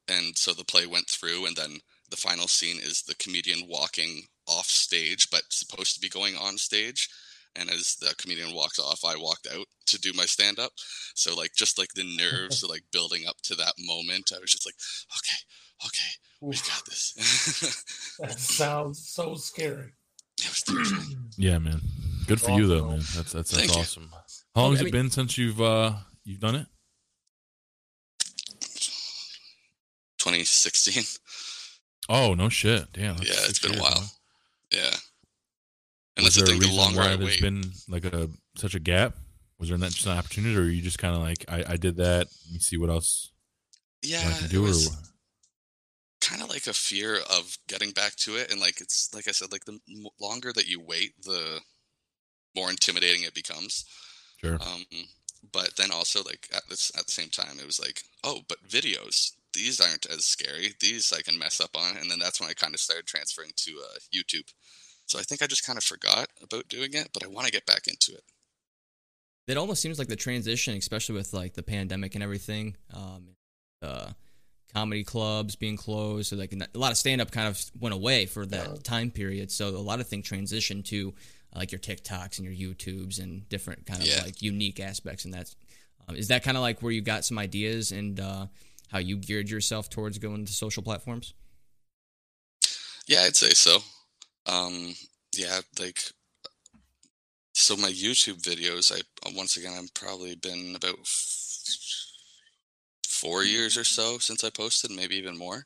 and 0.08 0.36
so 0.36 0.52
the 0.52 0.64
play 0.64 0.86
went 0.86 1.08
through, 1.08 1.46
and 1.46 1.56
then 1.56 1.78
the 2.10 2.16
final 2.16 2.48
scene 2.48 2.78
is 2.78 3.02
the 3.02 3.14
comedian 3.16 3.66
walking 3.68 4.22
off 4.46 4.66
stage, 4.66 5.28
but 5.30 5.42
supposed 5.50 5.94
to 5.94 6.00
be 6.00 6.08
going 6.08 6.36
on 6.36 6.56
stage. 6.56 7.08
And 7.56 7.70
as 7.70 7.96
the 7.96 8.14
comedian 8.18 8.54
walks 8.54 8.78
off, 8.78 9.04
I 9.04 9.16
walked 9.16 9.48
out 9.52 9.66
to 9.86 9.98
do 9.98 10.12
my 10.14 10.24
stand 10.24 10.58
up. 10.58 10.72
So 11.14 11.34
like 11.34 11.52
just 11.56 11.78
like 11.78 11.92
the 11.94 12.16
nerves 12.16 12.64
like 12.68 12.82
building 12.92 13.26
up 13.26 13.36
to 13.44 13.54
that 13.56 13.74
moment, 13.78 14.32
I 14.34 14.38
was 14.38 14.52
just 14.52 14.66
like, 14.66 14.76
okay, 15.18 15.38
okay, 15.84 16.10
we 16.40 16.50
Oof, 16.50 16.66
got 16.68 16.84
this. 16.86 18.16
that 18.20 18.38
sounds 18.38 19.08
so 19.08 19.34
scary. 19.34 19.92
it 20.40 20.48
was 20.48 20.62
terrifying. 20.62 21.16
Yeah, 21.36 21.58
man. 21.58 21.80
Good 22.26 22.40
for 22.40 22.50
you 22.50 22.66
though, 22.66 22.88
man. 22.88 22.98
That's 23.14 23.32
that's 23.32 23.52
Thank 23.52 23.70
that's 23.70 23.74
you. 23.74 23.80
awesome. 23.80 24.10
How 24.54 24.62
long 24.62 24.72
has 24.72 24.82
I 24.82 24.86
it 24.86 24.92
been 24.92 25.10
since 25.10 25.38
you've 25.38 25.60
uh 25.60 25.92
you've 26.24 26.40
done 26.40 26.56
it? 26.56 26.66
2016. 30.18 31.04
Oh 32.08 32.34
no 32.34 32.48
shit. 32.48 32.92
Damn. 32.92 33.16
Yeah, 33.18 33.34
it's 33.48 33.58
been 33.60 33.76
a 33.78 33.80
while. 33.80 33.92
huh? 33.94 34.06
Yeah. 34.72 34.94
And 36.16 36.24
Was 36.24 36.34
that's 36.34 36.36
the 36.36 36.44
there 36.44 36.54
a 36.56 36.58
thing. 36.58 36.60
The 36.60 36.66
reason 36.66 36.76
longer 36.78 36.98
why 36.98 37.12
I 37.12 37.16
wait, 37.16 37.40
been 37.40 37.62
like 37.88 38.04
a 38.04 38.28
such 38.56 38.74
a 38.74 38.80
gap? 38.80 39.14
Was 39.60 39.68
there 39.68 39.78
not 39.78 39.90
just 39.90 40.06
an 40.06 40.16
opportunity, 40.18 40.56
or 40.56 40.62
are 40.62 40.64
you 40.68 40.82
just 40.82 40.98
kind 40.98 41.14
of 41.14 41.20
like 41.22 41.44
I, 41.48 41.64
I 41.72 41.76
did 41.76 41.96
that? 41.96 42.26
Let 42.46 42.52
me 42.52 42.58
see 42.58 42.76
what 42.76 42.90
else 42.90 43.30
yeah, 44.02 44.20
I 44.26 44.32
can 44.32 44.44
it 44.46 44.50
do. 44.50 44.60
Or 44.64 44.68
was 44.68 45.12
kind 46.28 46.42
of 46.42 46.48
like 46.48 46.66
a 46.66 46.72
fear 46.72 47.16
of 47.30 47.56
getting 47.68 47.90
back 47.92 48.14
to 48.16 48.36
it, 48.36 48.50
and 48.50 48.60
like 48.60 48.80
it's 48.80 49.12
like 49.14 49.28
I 49.28 49.32
said, 49.32 49.52
like 49.52 49.64
the 49.64 49.78
m- 49.88 50.06
longer 50.20 50.52
that 50.52 50.68
you 50.68 50.80
wait, 50.80 51.12
the 51.22 51.60
more 52.54 52.70
intimidating 52.70 53.22
it 53.22 53.34
becomes. 53.34 53.84
sure. 54.38 54.54
Um, 54.54 54.84
but 55.52 55.76
then 55.76 55.92
also 55.92 56.22
like 56.22 56.48
at 56.54 56.62
this 56.68 56.92
at 56.98 57.06
the 57.06 57.12
same 57.12 57.28
time, 57.28 57.58
it 57.58 57.66
was 57.66 57.80
like, 57.80 58.02
oh, 58.24 58.40
but 58.48 58.68
videos 58.68 59.32
these 59.54 59.80
aren't 59.80 60.06
as 60.06 60.24
scary. 60.24 60.74
These 60.80 61.12
I 61.12 61.22
can 61.22 61.38
mess 61.38 61.60
up 61.60 61.70
on, 61.74 61.96
and 61.96 62.10
then 62.10 62.18
that's 62.18 62.40
when 62.40 62.50
I 62.50 62.54
kind 62.54 62.74
of 62.74 62.80
started 62.80 63.06
transferring 63.06 63.52
to 63.56 63.72
uh, 63.72 63.98
YouTube. 64.14 64.52
So 65.06 65.18
I 65.18 65.22
think 65.22 65.42
I 65.42 65.46
just 65.46 65.66
kind 65.66 65.78
of 65.78 65.84
forgot 65.84 66.28
about 66.42 66.68
doing 66.68 66.92
it, 66.92 67.08
but 67.14 67.24
I 67.24 67.28
want 67.28 67.46
to 67.46 67.52
get 67.52 67.66
back 67.66 67.86
into 67.88 68.12
it. 68.12 68.24
It 69.46 69.56
almost 69.56 69.80
seems 69.80 69.98
like 69.98 70.08
the 70.08 70.16
transition, 70.16 70.76
especially 70.76 71.14
with 71.14 71.32
like 71.32 71.54
the 71.54 71.62
pandemic 71.62 72.14
and 72.14 72.22
everything, 72.22 72.76
um, 72.92 73.28
uh, 73.80 74.10
comedy 74.72 75.04
clubs 75.04 75.56
being 75.56 75.76
closed, 75.76 76.28
so 76.28 76.36
like 76.36 76.52
a 76.52 76.78
lot 76.78 76.92
of 76.92 76.98
stand 76.98 77.20
up 77.20 77.30
kind 77.30 77.48
of 77.48 77.60
went 77.78 77.94
away 77.94 78.26
for 78.26 78.44
that 78.46 78.68
Yeah. 78.68 78.74
time 78.82 79.10
period. 79.10 79.50
So 79.50 79.68
a 79.68 79.78
lot 79.78 80.00
of 80.00 80.06
things 80.08 80.28
transitioned 80.28 80.84
to 80.86 81.14
uh, 81.54 81.60
like 81.60 81.72
your 81.72 81.78
TikToks 81.78 82.38
and 82.38 82.44
your 82.46 82.74
YouTubes 82.74 83.18
and 83.18 83.48
different 83.48 83.86
kind 83.86 84.00
of 84.00 84.06
Yeah. 84.06 84.22
like 84.22 84.42
unique 84.42 84.78
aspects. 84.80 85.24
And 85.24 85.32
that's 85.32 85.56
um, 86.06 86.16
is 86.16 86.28
that 86.28 86.42
kind 86.42 86.56
of 86.56 86.62
like 86.62 86.80
where 86.82 86.92
you 86.92 87.00
got 87.00 87.24
some 87.24 87.38
ideas 87.38 87.92
and 87.92 88.18
uh, 88.20 88.46
how 88.90 88.98
you 88.98 89.16
geared 89.16 89.48
yourself 89.50 89.88
towards 89.90 90.18
going 90.18 90.44
to 90.46 90.52
social 90.52 90.82
platforms? 90.82 91.34
Yeah, 93.06 93.22
I'd 93.22 93.36
say 93.36 93.50
so. 93.50 93.78
Um, 94.46 94.94
yeah, 95.36 95.60
like 95.78 96.00
so 97.54 97.76
my 97.76 97.90
YouTube 97.90 98.40
videos. 98.42 98.92
I 98.92 99.00
once 99.34 99.56
again, 99.56 99.72
I've 99.78 99.92
probably 99.94 100.34
been 100.36 100.74
about 100.76 100.98
f- 101.00 102.07
four 103.20 103.44
years 103.44 103.76
or 103.76 103.84
so 103.84 104.18
since 104.18 104.44
I 104.44 104.50
posted, 104.50 104.90
maybe 104.90 105.16
even 105.16 105.36
more. 105.36 105.64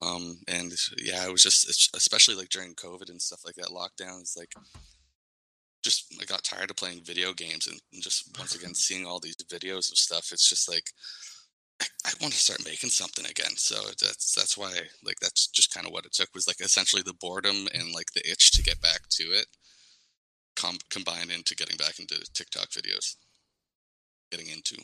Um, 0.00 0.38
and 0.48 0.72
yeah, 0.98 1.24
it 1.26 1.32
was 1.32 1.42
just 1.42 1.94
especially 1.94 2.34
like 2.34 2.48
during 2.48 2.74
COVID 2.74 3.08
and 3.08 3.22
stuff 3.22 3.44
like 3.44 3.54
that, 3.56 3.68
lockdowns, 3.68 4.36
like 4.36 4.52
just 5.82 6.14
I 6.20 6.24
got 6.24 6.44
tired 6.44 6.70
of 6.70 6.76
playing 6.76 7.02
video 7.04 7.32
games 7.32 7.66
and, 7.66 7.80
and 7.92 8.02
just 8.02 8.28
once 8.38 8.54
again 8.54 8.74
seeing 8.74 9.06
all 9.06 9.20
these 9.20 9.36
videos 9.36 9.90
of 9.92 9.98
stuff. 9.98 10.30
It's 10.32 10.48
just 10.48 10.68
like 10.68 10.90
I, 11.80 11.86
I 12.06 12.10
want 12.20 12.32
to 12.34 12.40
start 12.40 12.64
making 12.64 12.90
something 12.90 13.26
again. 13.26 13.56
So 13.56 13.76
that's 14.00 14.34
that's 14.34 14.56
why 14.56 14.72
like 15.04 15.20
that's 15.20 15.46
just 15.48 15.72
kind 15.72 15.86
of 15.86 15.92
what 15.92 16.06
it 16.06 16.12
took 16.12 16.34
was 16.34 16.46
like 16.46 16.60
essentially 16.60 17.02
the 17.02 17.14
boredom 17.14 17.68
and 17.74 17.92
like 17.94 18.12
the 18.12 18.28
itch 18.28 18.52
to 18.52 18.62
get 18.62 18.80
back 18.80 19.02
to 19.10 19.24
it, 19.24 19.46
com- 20.56 20.78
combined 20.90 21.30
into 21.30 21.54
getting 21.54 21.76
back 21.76 21.98
into 21.98 22.18
TikTok 22.34 22.70
videos, 22.70 23.16
getting 24.30 24.48
into. 24.48 24.76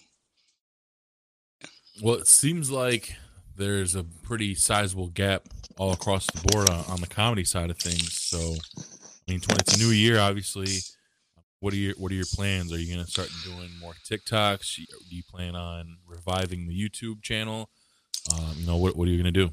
Well, 2.00 2.14
it 2.16 2.28
seems 2.28 2.70
like 2.70 3.16
there's 3.56 3.94
a 3.94 4.04
pretty 4.04 4.54
sizable 4.54 5.08
gap 5.08 5.42
all 5.78 5.92
across 5.92 6.26
the 6.26 6.48
board 6.48 6.70
on, 6.70 6.84
on 6.88 7.00
the 7.00 7.06
comedy 7.06 7.44
side 7.44 7.70
of 7.70 7.78
things. 7.78 8.12
So, 8.12 8.38
I 8.38 9.32
mean, 9.32 9.40
20, 9.40 9.60
it's 9.60 9.76
a 9.76 9.78
new 9.78 9.90
year, 9.90 10.18
obviously. 10.20 10.78
What 11.60 11.72
are 11.72 11.76
your 11.76 11.94
What 11.96 12.12
are 12.12 12.14
your 12.14 12.26
plans? 12.32 12.72
Are 12.72 12.78
you 12.78 12.94
going 12.94 13.04
to 13.04 13.10
start 13.10 13.30
doing 13.44 13.70
more 13.80 13.94
TikToks? 14.08 14.76
Do 14.76 15.16
you 15.16 15.22
plan 15.28 15.56
on 15.56 15.98
reviving 16.06 16.68
the 16.68 16.74
YouTube 16.74 17.22
channel? 17.22 17.68
Um, 18.32 18.54
you 18.58 18.66
know, 18.66 18.76
what 18.76 18.96
What 18.96 19.08
are 19.08 19.10
you 19.10 19.20
going 19.20 19.34
to 19.34 19.46
do? 19.46 19.52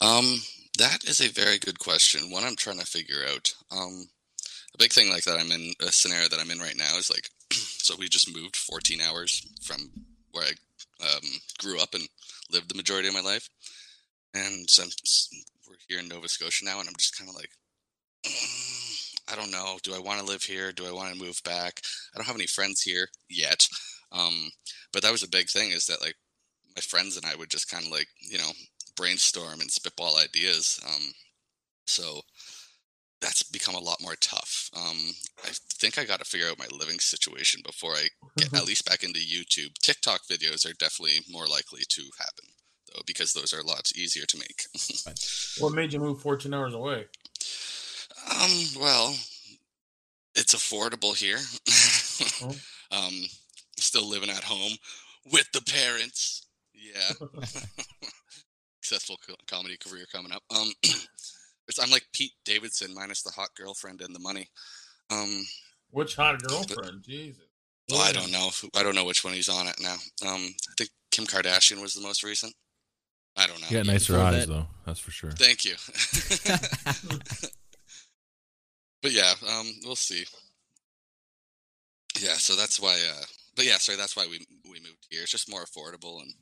Um, 0.00 0.40
that 0.78 1.04
is 1.04 1.20
a 1.20 1.28
very 1.28 1.58
good 1.58 1.80
question. 1.80 2.30
One 2.30 2.44
I'm 2.44 2.56
trying 2.56 2.78
to 2.78 2.86
figure 2.86 3.24
out. 3.28 3.52
Um, 3.72 4.08
a 4.72 4.78
big 4.78 4.92
thing 4.92 5.10
like 5.10 5.24
that 5.24 5.38
I'm 5.38 5.50
in 5.50 5.72
a 5.80 5.90
scenario 5.90 6.28
that 6.28 6.38
I'm 6.38 6.50
in 6.50 6.60
right 6.60 6.76
now 6.76 6.96
is 6.96 7.10
like, 7.10 7.28
so 7.52 7.96
we 7.98 8.08
just 8.08 8.32
moved 8.32 8.56
14 8.56 9.00
hours 9.00 9.46
from 9.62 9.90
where 10.30 10.44
I 10.44 10.52
um, 11.02 11.28
grew 11.58 11.80
up 11.80 11.94
and 11.94 12.06
lived 12.52 12.70
the 12.70 12.76
majority 12.76 13.08
of 13.08 13.14
my 13.14 13.20
life, 13.20 13.48
and 14.34 14.68
so 14.68 14.84
we're 15.68 15.76
here 15.88 16.00
in 16.00 16.08
Nova 16.08 16.28
Scotia 16.28 16.64
now, 16.64 16.80
and 16.80 16.88
I'm 16.88 16.96
just 16.98 17.18
kind 17.18 17.30
of 17.30 17.36
like, 17.36 17.50
"Mm, 18.26 19.32
I 19.32 19.36
don't 19.36 19.50
know. 19.50 19.78
Do 19.82 19.94
I 19.94 19.98
want 19.98 20.20
to 20.20 20.26
live 20.26 20.42
here? 20.42 20.72
Do 20.72 20.86
I 20.86 20.92
want 20.92 21.12
to 21.12 21.22
move 21.22 21.40
back? 21.44 21.80
I 22.14 22.18
don't 22.18 22.26
have 22.26 22.36
any 22.36 22.46
friends 22.46 22.82
here 22.82 23.08
yet. 23.28 23.66
Um, 24.12 24.50
but 24.92 25.02
that 25.02 25.12
was 25.12 25.22
a 25.22 25.28
big 25.28 25.48
thing 25.48 25.70
is 25.70 25.86
that 25.86 26.00
like 26.00 26.16
my 26.74 26.80
friends 26.82 27.16
and 27.16 27.24
I 27.24 27.36
would 27.36 27.50
just 27.50 27.70
kind 27.70 27.84
of 27.84 27.92
like 27.92 28.08
you 28.20 28.38
know 28.38 28.50
brainstorm 28.96 29.60
and 29.60 29.70
spitball 29.70 30.18
ideas. 30.18 30.80
Um, 30.86 31.12
so 31.86 32.20
that's 33.20 33.42
become 33.42 33.74
a 33.74 33.78
lot 33.80 34.00
more 34.00 34.16
tough. 34.20 34.70
Um, 34.74 34.96
I 35.44 35.50
think 35.74 35.98
I 35.98 36.04
got 36.04 36.20
to 36.20 36.24
figure 36.24 36.48
out 36.48 36.58
my 36.58 36.68
living 36.72 36.98
situation 36.98 37.60
before 37.64 37.92
I 37.92 38.08
get 38.36 38.54
at 38.54 38.64
least 38.66 38.88
back 38.88 39.02
into 39.02 39.20
YouTube. 39.20 39.74
TikTok 39.82 40.22
videos 40.30 40.68
are 40.68 40.74
definitely 40.74 41.20
more 41.30 41.46
likely 41.46 41.82
to 41.88 42.02
happen. 42.18 42.46
though 42.94 43.02
because 43.06 43.32
those 43.32 43.52
are 43.52 43.60
a 43.60 43.66
lot 43.66 43.90
easier 43.96 44.24
to 44.26 44.38
make. 44.38 44.62
What 45.58 45.74
made 45.74 45.92
you 45.92 46.00
move 46.00 46.20
14 46.22 46.54
hours 46.54 46.72
away? 46.74 47.04
um, 48.30 48.50
well, 48.78 49.14
it's 50.34 50.54
affordable 50.54 51.14
here. 51.16 51.38
Oh. 52.42 52.54
um, 53.06 53.24
still 53.78 54.08
living 54.08 54.30
at 54.30 54.44
home 54.44 54.72
with 55.32 55.50
the 55.52 55.60
parents. 55.62 56.46
Yeah. 56.74 57.12
Successful 58.80 59.18
co- 59.26 59.34
comedy 59.46 59.76
career 59.76 60.06
coming 60.12 60.32
up. 60.32 60.42
Um, 60.54 60.72
it's, 61.70 61.82
I'm 61.82 61.90
like 61.90 62.06
Pete 62.12 62.34
Davidson 62.44 62.94
minus 62.94 63.22
the 63.22 63.30
hot 63.30 63.48
girlfriend 63.56 64.02
and 64.02 64.14
the 64.14 64.20
money. 64.20 64.48
Um, 65.10 65.46
Which 65.90 66.16
hot 66.16 66.42
girlfriend? 66.42 67.02
Jesus. 67.02 67.42
oh, 67.92 67.98
I 68.00 68.12
don't 68.12 68.30
know. 68.30 68.50
I 68.76 68.82
don't 68.82 68.94
know 68.94 69.04
which 69.04 69.24
one 69.24 69.32
he's 69.34 69.48
on 69.48 69.66
it 69.66 69.76
now. 69.80 69.96
Um, 70.26 70.54
I 70.68 70.72
think 70.76 70.90
Kim 71.10 71.24
Kardashian 71.24 71.80
was 71.80 71.94
the 71.94 72.02
most 72.02 72.22
recent. 72.22 72.54
I 73.36 73.46
don't 73.46 73.60
know. 73.60 73.66
You 73.70 73.78
got 73.78 73.86
nicer 73.86 74.12
before 74.14 74.26
eyes 74.26 74.46
that- 74.46 74.52
though. 74.52 74.66
That's 74.86 75.00
for 75.00 75.10
sure. 75.12 75.30
Thank 75.30 75.64
you. 75.64 75.74
but 79.02 79.12
yeah, 79.12 79.32
um, 79.48 79.72
we'll 79.84 79.96
see. 79.96 80.24
Yeah, 82.20 82.34
so 82.34 82.56
that's 82.56 82.80
why. 82.80 82.98
Uh, 83.10 83.24
but 83.56 83.64
yeah, 83.64 83.78
sorry, 83.78 83.96
that's 83.96 84.16
why 84.16 84.26
we 84.28 84.44
we 84.68 84.80
moved 84.80 85.06
here. 85.10 85.22
It's 85.22 85.30
just 85.30 85.50
more 85.50 85.64
affordable 85.64 86.20
and 86.22 86.32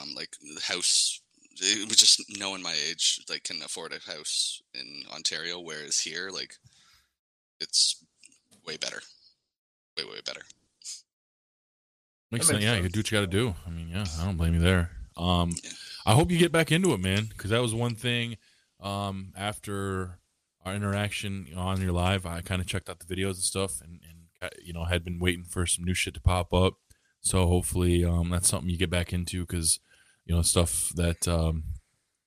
um, 0.00 0.14
like 0.14 0.36
the 0.54 0.60
house. 0.60 1.20
It 1.60 1.88
was 1.88 1.96
just 1.98 2.22
knowing 2.38 2.62
my 2.62 2.74
age, 2.88 3.20
like 3.28 3.44
can 3.44 3.62
afford 3.62 3.92
a 3.92 4.10
house 4.10 4.62
in 4.74 5.04
Ontario, 5.12 5.60
whereas 5.60 5.98
here, 5.98 6.30
like, 6.30 6.54
it's 7.60 8.02
way 8.66 8.76
better, 8.76 9.00
way 9.96 10.04
way 10.04 10.20
better. 10.24 10.42
Makes 12.30 12.46
sense. 12.46 12.62
Yeah, 12.62 12.76
you 12.76 12.88
do 12.88 13.00
what 13.00 13.10
you 13.10 13.18
got 13.18 13.22
to 13.22 13.26
do. 13.26 13.54
I 13.66 13.70
mean, 13.70 13.88
yeah, 13.88 14.04
I 14.20 14.24
don't 14.24 14.36
blame 14.36 14.54
you 14.54 14.60
there. 14.60 14.90
Um, 15.16 15.50
Yeah. 15.62 15.70
I 16.06 16.14
hope 16.14 16.30
you 16.30 16.38
get 16.38 16.52
back 16.52 16.72
into 16.72 16.92
it, 16.94 17.00
man, 17.00 17.26
because 17.26 17.50
that 17.50 17.60
was 17.60 17.74
one 17.74 17.94
thing. 17.94 18.36
Um, 18.80 19.32
after 19.36 20.18
our 20.64 20.74
interaction 20.74 21.48
on 21.54 21.82
your 21.82 21.92
live, 21.92 22.24
I 22.24 22.40
kind 22.40 22.60
of 22.60 22.66
checked 22.66 22.88
out 22.88 23.00
the 23.00 23.14
videos 23.14 23.34
and 23.34 23.36
stuff, 23.38 23.80
and, 23.82 24.00
and 24.08 24.50
you 24.62 24.72
know 24.72 24.84
had 24.84 25.04
been 25.04 25.18
waiting 25.18 25.44
for 25.44 25.66
some 25.66 25.84
new 25.84 25.92
shit 25.94 26.14
to 26.14 26.20
pop 26.20 26.54
up. 26.54 26.74
So 27.20 27.46
hopefully, 27.46 28.04
um, 28.04 28.30
that's 28.30 28.48
something 28.48 28.70
you 28.70 28.78
get 28.78 28.88
back 28.88 29.12
into 29.12 29.40
because 29.42 29.78
you 30.30 30.36
know 30.36 30.42
stuff 30.42 30.92
that 30.94 31.26
um, 31.26 31.64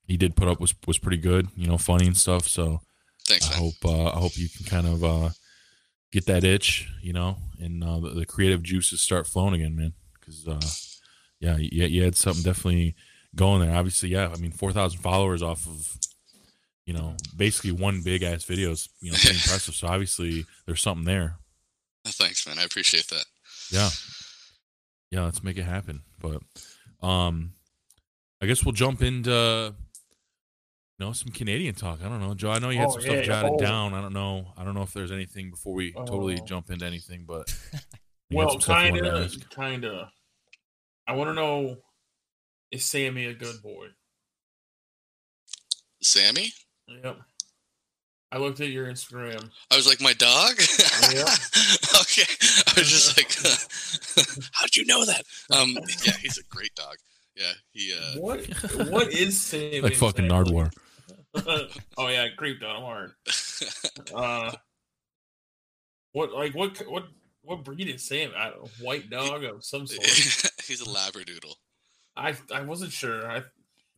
he 0.06 0.18
did 0.18 0.36
put 0.36 0.49
up 0.49 0.60
was 0.60 0.76
was 0.86 0.97
pretty 0.97 1.16
good. 1.16 1.47
You 1.56 1.68
know, 1.68 1.78
funny 1.78 2.06
and 2.06 2.18
stuff. 2.18 2.49
So 2.49 2.82
Thanks, 3.26 3.47
I 3.47 3.51
man. 3.51 3.60
hope 3.60 3.86
uh, 3.86 4.08
I 4.08 4.20
hope 4.20 4.38
you 4.38 4.49
can 4.49 4.66
kind 4.66 4.88
of 4.88 5.06
uh, 5.06 5.30
get 6.12 6.26
that 6.26 6.43
itch, 6.43 6.89
you 7.01 7.14
know, 7.14 7.38
and 7.62 7.82
uh, 7.82 7.99
the, 8.01 8.10
the 8.10 8.26
creative 8.26 8.62
juices 8.62 8.99
start 8.99 9.26
flowing 9.26 9.54
again, 9.54 9.78
man. 9.78 9.93
Because 10.20 10.45
uh, 10.45 10.60
yeah, 11.39 11.56
you, 11.56 11.86
you 11.86 12.04
had 12.04 12.18
something 12.18 12.43
definitely 12.43 12.93
going 13.38 13.62
there. 13.62 13.74
Obviously, 13.74 14.10
yeah. 14.10 14.28
I 14.28 14.36
mean, 14.36 14.51
four 14.51 14.74
thousand 14.74 14.99
followers 14.99 15.41
off 15.41 15.66
of 15.66 15.97
you 16.86 16.93
know 16.93 17.16
basically 17.38 17.72
one 17.72 18.01
big 18.01 18.22
ass 18.22 18.43
video 18.43 18.72
is 18.72 18.89
you 18.99 19.12
know 19.12 19.18
pretty 19.18 19.36
impressive. 19.45 19.76
So 19.76 19.88
obviously 19.88 20.45
there's 20.66 20.82
something 20.82 21.06
there. 21.06 21.38
Thanks, 22.06 22.45
man. 22.45 22.60
I 22.60 22.64
appreciate 22.64 23.08
that. 23.08 23.24
Yeah, 23.72 23.89
yeah. 25.10 25.24
Let's 25.24 25.41
make 25.41 25.58
it 25.58 25.64
happen. 25.64 26.01
But 26.20 26.41
um, 27.01 27.54
I 28.43 28.45
guess 28.45 28.65
we'll 28.65 28.73
jump 28.73 29.01
into. 29.01 29.73
You 30.99 31.05
know 31.05 31.13
some 31.13 31.31
Canadian 31.31 31.73
talk. 31.75 31.99
I 32.03 32.09
don't 32.09 32.19
know, 32.19 32.33
Joe. 32.35 32.51
I 32.51 32.59
know 32.59 32.69
you 32.71 32.77
had 32.79 32.89
Oh, 32.89 32.91
some 32.91 33.01
yeah, 33.01 33.23
stuff 33.23 33.25
jotted 33.25 33.51
oh. 33.53 33.57
down. 33.57 33.93
I 33.93 34.01
don't 34.01 34.11
know. 34.13 34.47
I 34.57 34.65
don't 34.65 34.73
know 34.75 34.81
if 34.83 34.91
there's 34.93 35.13
anything 35.13 35.49
before 35.49 35.73
we 35.73 35.93
totally 35.93 36.37
Oh. 36.41 36.45
jump 36.45 36.69
into 36.69 36.85
anything, 36.85 37.23
but 37.25 37.55
Well, 38.31 38.49
some 38.51 38.61
stuff 38.61 38.83
you 38.93 39.01
kind 39.01 39.05
of, 39.07 39.49
kind 39.49 39.85
of. 39.85 40.07
I 41.07 41.13
want 41.13 41.29
to 41.29 41.33
know: 41.33 41.77
Is 42.71 42.83
Sammy 42.83 43.25
a 43.27 43.33
good 43.33 43.61
boy? 43.63 43.87
Sammy, 46.01 46.51
Yep. 46.87 47.17
I 48.33 48.37
looked 48.39 48.59
at 48.59 48.69
your 48.69 48.87
Instagram. 48.87 49.49
I 49.71 49.75
was 49.77 49.87
like, 49.87 50.01
my 50.01 50.13
dog. 50.13 50.55
Yeah. 51.13 51.21
okay. 52.01 52.25
I 52.67 52.73
was 52.79 52.89
just 52.89 53.15
like, 53.15 53.31
how'd 54.53 54.75
you 54.75 54.85
know 54.85 55.05
that? 55.05 55.23
Um, 55.51 55.77
yeah, 56.03 56.13
he's 56.21 56.37
a 56.39 56.43
great 56.49 56.73
dog. 56.75 56.97
Yeah, 57.36 57.51
he. 57.71 57.93
Uh, 57.93 58.19
What? 58.19 58.39
What 58.89 59.11
is 59.11 59.39
Sam? 59.39 59.84
like 59.84 59.95
fucking? 59.95 60.27
Nardwuar. 60.27 60.71
oh 61.36 62.07
yeah, 62.09 62.25
it 62.25 62.38
creeped 62.38 62.63
on 62.63 62.75
him 62.77 62.81
hard. 62.84 63.11
Uh, 64.13 64.51
what 66.11 66.31
like 66.34 66.53
what 66.53 66.77
what 66.88 67.05
what 67.41 67.63
breed 67.63 67.88
is 67.88 68.03
Sam? 68.03 68.31
I 68.38 68.49
don't 68.49 68.63
know, 68.63 68.69
white 68.81 69.09
dog 69.09 69.43
of 69.43 69.63
some 69.63 69.88
sort. 69.88 70.05
he's 70.05 70.81
a 70.81 70.86
labradoodle. 70.86 71.53
I 72.15 72.36
I 72.53 72.61
wasn't 72.61 72.91
sure. 72.91 73.25
I 73.29 73.38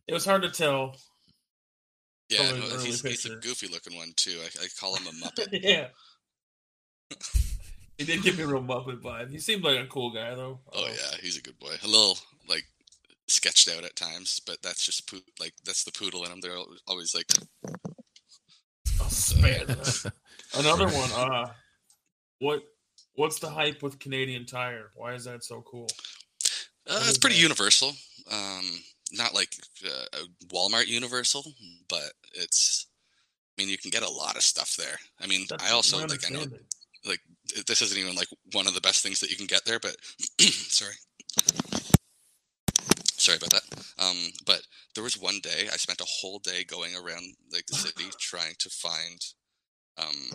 it 0.06 0.14
was 0.14 0.24
hard 0.24 0.42
to 0.42 0.50
tell. 0.50 0.96
Yeah, 2.28 2.50
no, 2.52 2.78
he's, 2.78 3.02
he's 3.02 3.24
a 3.26 3.36
goofy 3.36 3.68
looking 3.68 3.96
one 3.96 4.12
too. 4.16 4.38
I, 4.42 4.64
I 4.64 4.66
call 4.80 4.96
him 4.96 5.06
a 5.06 5.24
muppet. 5.26 5.48
yeah. 5.62 5.88
He 7.98 8.04
did 8.04 8.22
give 8.22 8.36
me 8.36 8.44
a 8.44 8.46
real 8.46 8.62
Muppet 8.62 9.00
vibe. 9.00 9.30
He 9.30 9.38
seemed 9.38 9.62
like 9.64 9.78
a 9.78 9.86
cool 9.86 10.10
guy 10.10 10.34
though. 10.34 10.60
Oh 10.72 10.84
Uh, 10.84 10.88
yeah, 10.88 11.18
he's 11.22 11.38
a 11.38 11.42
good 11.42 11.58
boy. 11.58 11.74
A 11.82 11.86
little 11.86 12.18
like 12.48 12.64
sketched 13.28 13.68
out 13.68 13.84
at 13.84 13.96
times, 13.96 14.40
but 14.46 14.62
that's 14.62 14.84
just 14.84 15.08
poo- 15.08 15.20
like 15.40 15.54
that's 15.64 15.84
the 15.84 15.92
poodle 15.92 16.24
in 16.24 16.32
him. 16.32 16.40
They're 16.40 16.58
always 16.86 17.14
like, 17.14 17.26
I'll. 19.00 19.06
Another 20.58 20.86
one. 20.86 21.10
Uh, 21.12 21.48
what 22.38 22.62
what's 23.14 23.38
the 23.38 23.50
hype 23.50 23.82
with 23.82 23.98
Canadian 23.98 24.46
Tire? 24.46 24.90
Why 24.94 25.14
is 25.14 25.24
that 25.24 25.44
so 25.44 25.62
cool? 25.62 25.88
uh, 26.88 27.04
it's 27.08 27.18
pretty 27.18 27.36
that? 27.36 27.42
universal. 27.42 27.92
Um, 28.30 28.64
not 29.12 29.34
like 29.34 29.54
uh, 29.84 30.18
a 30.20 30.46
Walmart 30.46 30.86
universal, 30.86 31.44
but 31.88 32.12
it's. 32.34 32.86
I 33.58 33.62
mean, 33.62 33.70
you 33.70 33.78
can 33.78 33.90
get 33.90 34.02
a 34.02 34.10
lot 34.10 34.36
of 34.36 34.42
stuff 34.42 34.76
there. 34.76 34.98
I 35.18 35.26
mean, 35.26 35.46
That's 35.48 35.64
I 35.64 35.72
also 35.72 35.98
like 35.98 36.30
I 36.30 36.32
know 36.32 36.44
like 37.06 37.20
this 37.66 37.80
isn't 37.82 37.98
even 37.98 38.14
like 38.14 38.28
one 38.52 38.66
of 38.66 38.74
the 38.74 38.80
best 38.80 39.02
things 39.02 39.20
that 39.20 39.30
you 39.30 39.36
can 39.36 39.46
get 39.46 39.64
there, 39.64 39.78
but 39.78 39.96
sorry. 40.40 40.94
Sorry 43.26 43.38
about 43.38 43.50
that. 43.50 43.84
Um, 43.98 44.16
but 44.46 44.62
there 44.94 45.02
was 45.02 45.20
one 45.20 45.40
day 45.42 45.66
I 45.72 45.76
spent 45.78 46.00
a 46.00 46.06
whole 46.06 46.38
day 46.38 46.62
going 46.62 46.94
around 46.94 47.34
like 47.52 47.66
the 47.66 47.74
city 47.74 48.04
trying 48.20 48.54
to 48.60 48.70
find 48.70 49.20
um, 49.98 50.30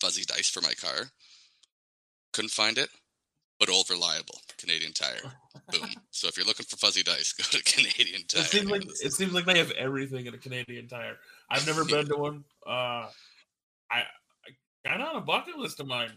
fuzzy 0.00 0.24
dice 0.24 0.48
for 0.48 0.60
my 0.60 0.74
car. 0.74 1.10
Couldn't 2.32 2.52
find 2.52 2.78
it, 2.78 2.90
but 3.58 3.68
old 3.68 3.90
reliable 3.90 4.38
Canadian 4.56 4.92
Tire. 4.92 5.32
Boom. 5.72 5.90
So 6.12 6.28
if 6.28 6.36
you're 6.36 6.46
looking 6.46 6.64
for 6.64 6.76
fuzzy 6.76 7.02
dice, 7.02 7.32
go 7.38 7.42
to 7.42 7.64
Canadian 7.64 8.22
Tire. 8.28 8.42
It 8.42 8.46
seems 8.46 8.70
like 8.70 8.84
it 9.02 9.12
seems 9.12 9.32
like 9.32 9.44
they 9.44 9.58
have 9.58 9.72
everything 9.72 10.26
in 10.26 10.34
a 10.34 10.38
Canadian 10.38 10.86
Tire. 10.86 11.16
I've 11.50 11.66
never 11.66 11.84
been 11.84 12.06
to 12.06 12.16
one. 12.16 12.44
Uh, 12.64 13.08
I, 13.90 14.04
I 14.04 14.86
kind 14.86 15.02
of 15.02 15.08
on 15.08 15.16
a 15.16 15.20
bucket 15.20 15.58
list 15.58 15.80
of 15.80 15.88
mine. 15.88 16.12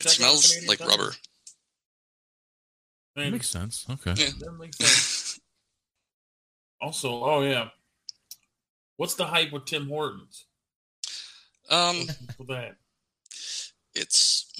it 0.00 0.08
check 0.08 0.08
out 0.08 0.14
smells 0.40 0.66
like 0.66 0.80
Tire. 0.80 0.88
rubber. 0.88 1.12
That 3.16 3.30
makes 3.30 3.48
sense. 3.48 3.86
Okay. 3.90 4.14
Yeah. 4.16 4.30
that 4.40 4.52
makes 4.58 4.76
sense. 4.78 5.40
Also, 6.80 7.22
oh 7.22 7.42
yeah, 7.42 7.68
what's 8.96 9.14
the 9.14 9.24
hype 9.24 9.52
with 9.52 9.66
Tim 9.66 9.86
Hortons? 9.88 10.46
um, 11.70 11.96
What's 11.98 12.38
with 12.40 12.48
that? 12.48 12.74
it's 13.94 14.50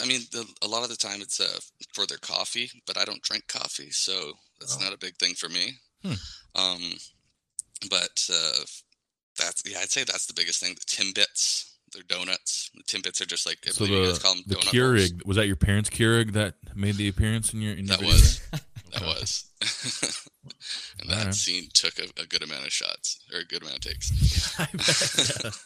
i 0.00 0.06
mean 0.06 0.20
the, 0.32 0.46
a 0.62 0.66
lot 0.66 0.82
of 0.84 0.88
the 0.88 0.96
time 0.96 1.20
it's 1.20 1.40
uh 1.40 1.58
for 1.92 2.06
their 2.06 2.16
coffee 2.18 2.70
but 2.86 2.96
i 2.96 3.04
don't 3.04 3.20
drink 3.22 3.46
coffee 3.48 3.90
so 3.90 4.32
that's 4.60 4.78
Oh. 4.80 4.84
not 4.84 4.94
a 4.94 4.98
big 4.98 5.16
thing 5.16 5.34
for 5.34 5.48
me 5.48 5.72
Hmm. 6.02 6.12
um 6.54 6.82
but 7.90 8.24
uh 8.32 8.60
that's 9.36 9.62
yeah 9.66 9.80
i'd 9.80 9.90
say 9.90 10.04
that's 10.04 10.26
the 10.26 10.32
biggest 10.34 10.60
thing 10.62 10.74
the 10.74 10.80
timbits 10.86 11.72
they're 11.92 12.02
donuts 12.02 12.70
the 12.74 12.82
timbits 12.84 13.20
are 13.20 13.26
just 13.26 13.46
like 13.46 13.58
I 13.66 13.70
So 13.70 13.86
believe 13.86 14.02
you 14.02 14.08
guys 14.10 14.18
call 14.18 14.34
the 14.34 14.42
them 14.42 14.44
the 14.46 14.54
donut 14.56 14.64
rolls. 14.82 15.10
Keurig 15.10 15.26
was 15.26 15.36
that 15.36 15.46
your 15.46 15.56
parents' 15.56 15.90
Keurig 15.90 16.32
that 16.32 16.54
made 16.74 16.96
the 16.96 17.08
appearance 17.08 17.52
in 17.54 17.60
your 17.62 17.72
in 17.72 17.86
your 17.86 17.96
that 17.96 18.00
video 18.00 18.12
was 18.14 18.40
that 18.92 19.02
was 19.02 19.44
and 21.00 21.10
that 21.10 21.18
Alright. 21.18 21.34
scene 21.34 21.68
took 21.72 21.98
a, 21.98 22.04
a 22.20 22.26
good 22.26 22.42
amount 22.42 22.64
of 22.66 22.72
shots 22.72 23.20
or 23.32 23.40
a 23.40 23.44
good 23.44 23.62
amount 23.62 23.84
of 23.84 23.92
takes 23.92 24.58
I 24.60 24.68
bet, 24.72 25.58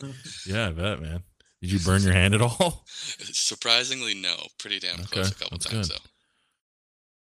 yeah. 0.47 0.55
yeah, 0.57 0.69
I 0.69 0.73
bet, 0.73 1.01
man. 1.03 1.23
Did 1.61 1.71
you 1.73 1.79
burn 1.79 2.03
your 2.03 2.13
hand 2.13 2.35
at 2.35 2.43
all? 2.43 2.85
surprisingly 2.87 4.15
no 4.15 4.35
pretty 4.59 4.79
damn 4.81 4.95
Okay, 5.01 5.05
close 5.13 5.31
a 5.31 5.35
couple 5.35 5.59
that's 5.59 5.67
times 5.71 5.89
good. 5.89 5.97
though 5.97 6.05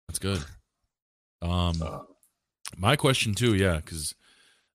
That's 0.08 0.20
good. 0.20 0.44
Um, 1.42 1.82
Uh, 1.82 2.00
my 2.78 2.96
question 2.96 3.34
too, 3.34 3.56
yeah, 3.56 3.78
because 3.78 4.14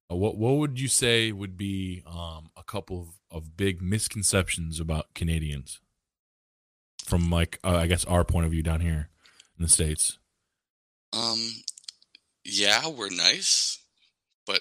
what 0.08 0.36
what 0.36 0.52
would 0.56 0.80
you 0.80 0.88
say 0.88 1.30
would 1.32 1.56
be 1.56 2.02
um 2.06 2.50
a 2.56 2.62
couple 2.64 3.00
of, 3.00 3.08
of 3.32 3.56
big 3.56 3.80
misconceptions 3.82 4.78
about 4.78 5.14
Canadians 5.14 5.80
from 7.04 7.30
like 7.30 7.58
uh, 7.64 7.76
I 7.76 7.86
guess 7.86 8.04
our 8.04 8.24
point 8.24 8.46
of 8.46 8.52
view 8.52 8.62
down 8.62 8.80
here 8.80 9.08
in 9.58 9.62
the 9.64 9.68
states? 9.68 10.18
Um, 11.12 11.38
yeah, 12.44 12.88
we're 12.88 13.10
nice, 13.10 13.78
but 14.46 14.60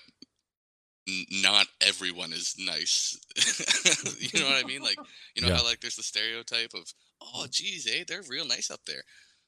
n- 1.08 1.26
not 1.32 1.68
everyone 1.86 2.34
is 2.34 2.56
nice. 2.60 3.20
you 4.34 4.40
know 4.42 4.48
what 4.50 4.64
I 4.64 4.68
mean? 4.68 4.82
Like, 4.82 4.98
you 5.36 5.42
know 5.42 5.50
Yeah. 5.50 5.58
how 5.58 5.64
like 5.64 5.80
there's 5.82 5.96
the 5.96 6.04
stereotype 6.04 6.74
of, 6.74 6.84
oh, 7.22 7.46
geez, 7.50 7.88
eh, 7.90 8.04
they're 8.08 8.22
real 8.30 8.46
nice 8.46 8.70
up 8.72 8.82
there. 8.86 9.04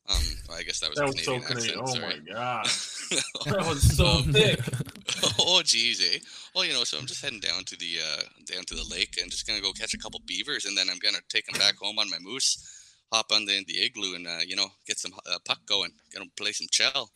Um, 0.10 0.18
well, 0.49 0.58
I 0.58 0.64
guess 0.64 0.80
that 0.82 0.89
was 0.89 0.97
that 0.97 1.06
a 1.06 1.08
was 1.08 1.24
so 1.24 1.39
Canadian 1.39 1.80
Canadian. 1.80 1.80
accent. 1.80 2.04
Oh 2.04 2.10
sorry. 2.10 2.22
my 2.28 2.34
god! 2.34 2.68
That 3.45 3.70
was 3.70 3.95
so 3.97 4.06
Um, 4.06 4.34
thick. 4.34 4.60
oh 5.39 5.62
geez, 5.64 6.01
eh? 6.01 6.20
Well, 6.54 6.66
you 6.66 6.74
know, 6.74 6.84
so 6.84 6.97
I'm 6.97 7.06
just 7.06 7.22
heading 7.24 7.39
down 7.39 7.64
to 7.66 7.78
the 7.78 7.97
uh, 8.04 8.22
down 8.45 8.64
to 8.66 8.76
the 8.76 8.84
lake 8.91 9.18
and 9.22 9.32
just 9.32 9.47
gonna 9.47 9.62
go 9.62 9.72
catch 9.72 9.93
a 9.93 9.97
couple 9.97 10.20
beavers, 10.26 10.66
and 10.66 10.78
then 10.78 10.89
I'm 10.89 10.99
gonna 10.99 11.20
take 11.30 11.45
them 11.45 11.58
back 11.60 11.76
home 11.78 11.99
on 11.99 12.10
my 12.10 12.18
moose, 12.20 12.58
hop 13.14 13.32
on 13.32 13.45
the, 13.45 13.64
the 13.66 13.82
igloo, 13.82 14.16
and 14.16 14.28
uh, 14.28 14.39
you 14.45 14.56
know, 14.58 14.68
get 14.88 14.99
some 14.99 15.14
uh, 15.32 15.38
puck 15.45 15.60
going, 15.66 15.91
get 16.12 16.20
them 16.20 16.32
play 16.36 16.51
some 16.51 16.68
chow. 16.70 17.08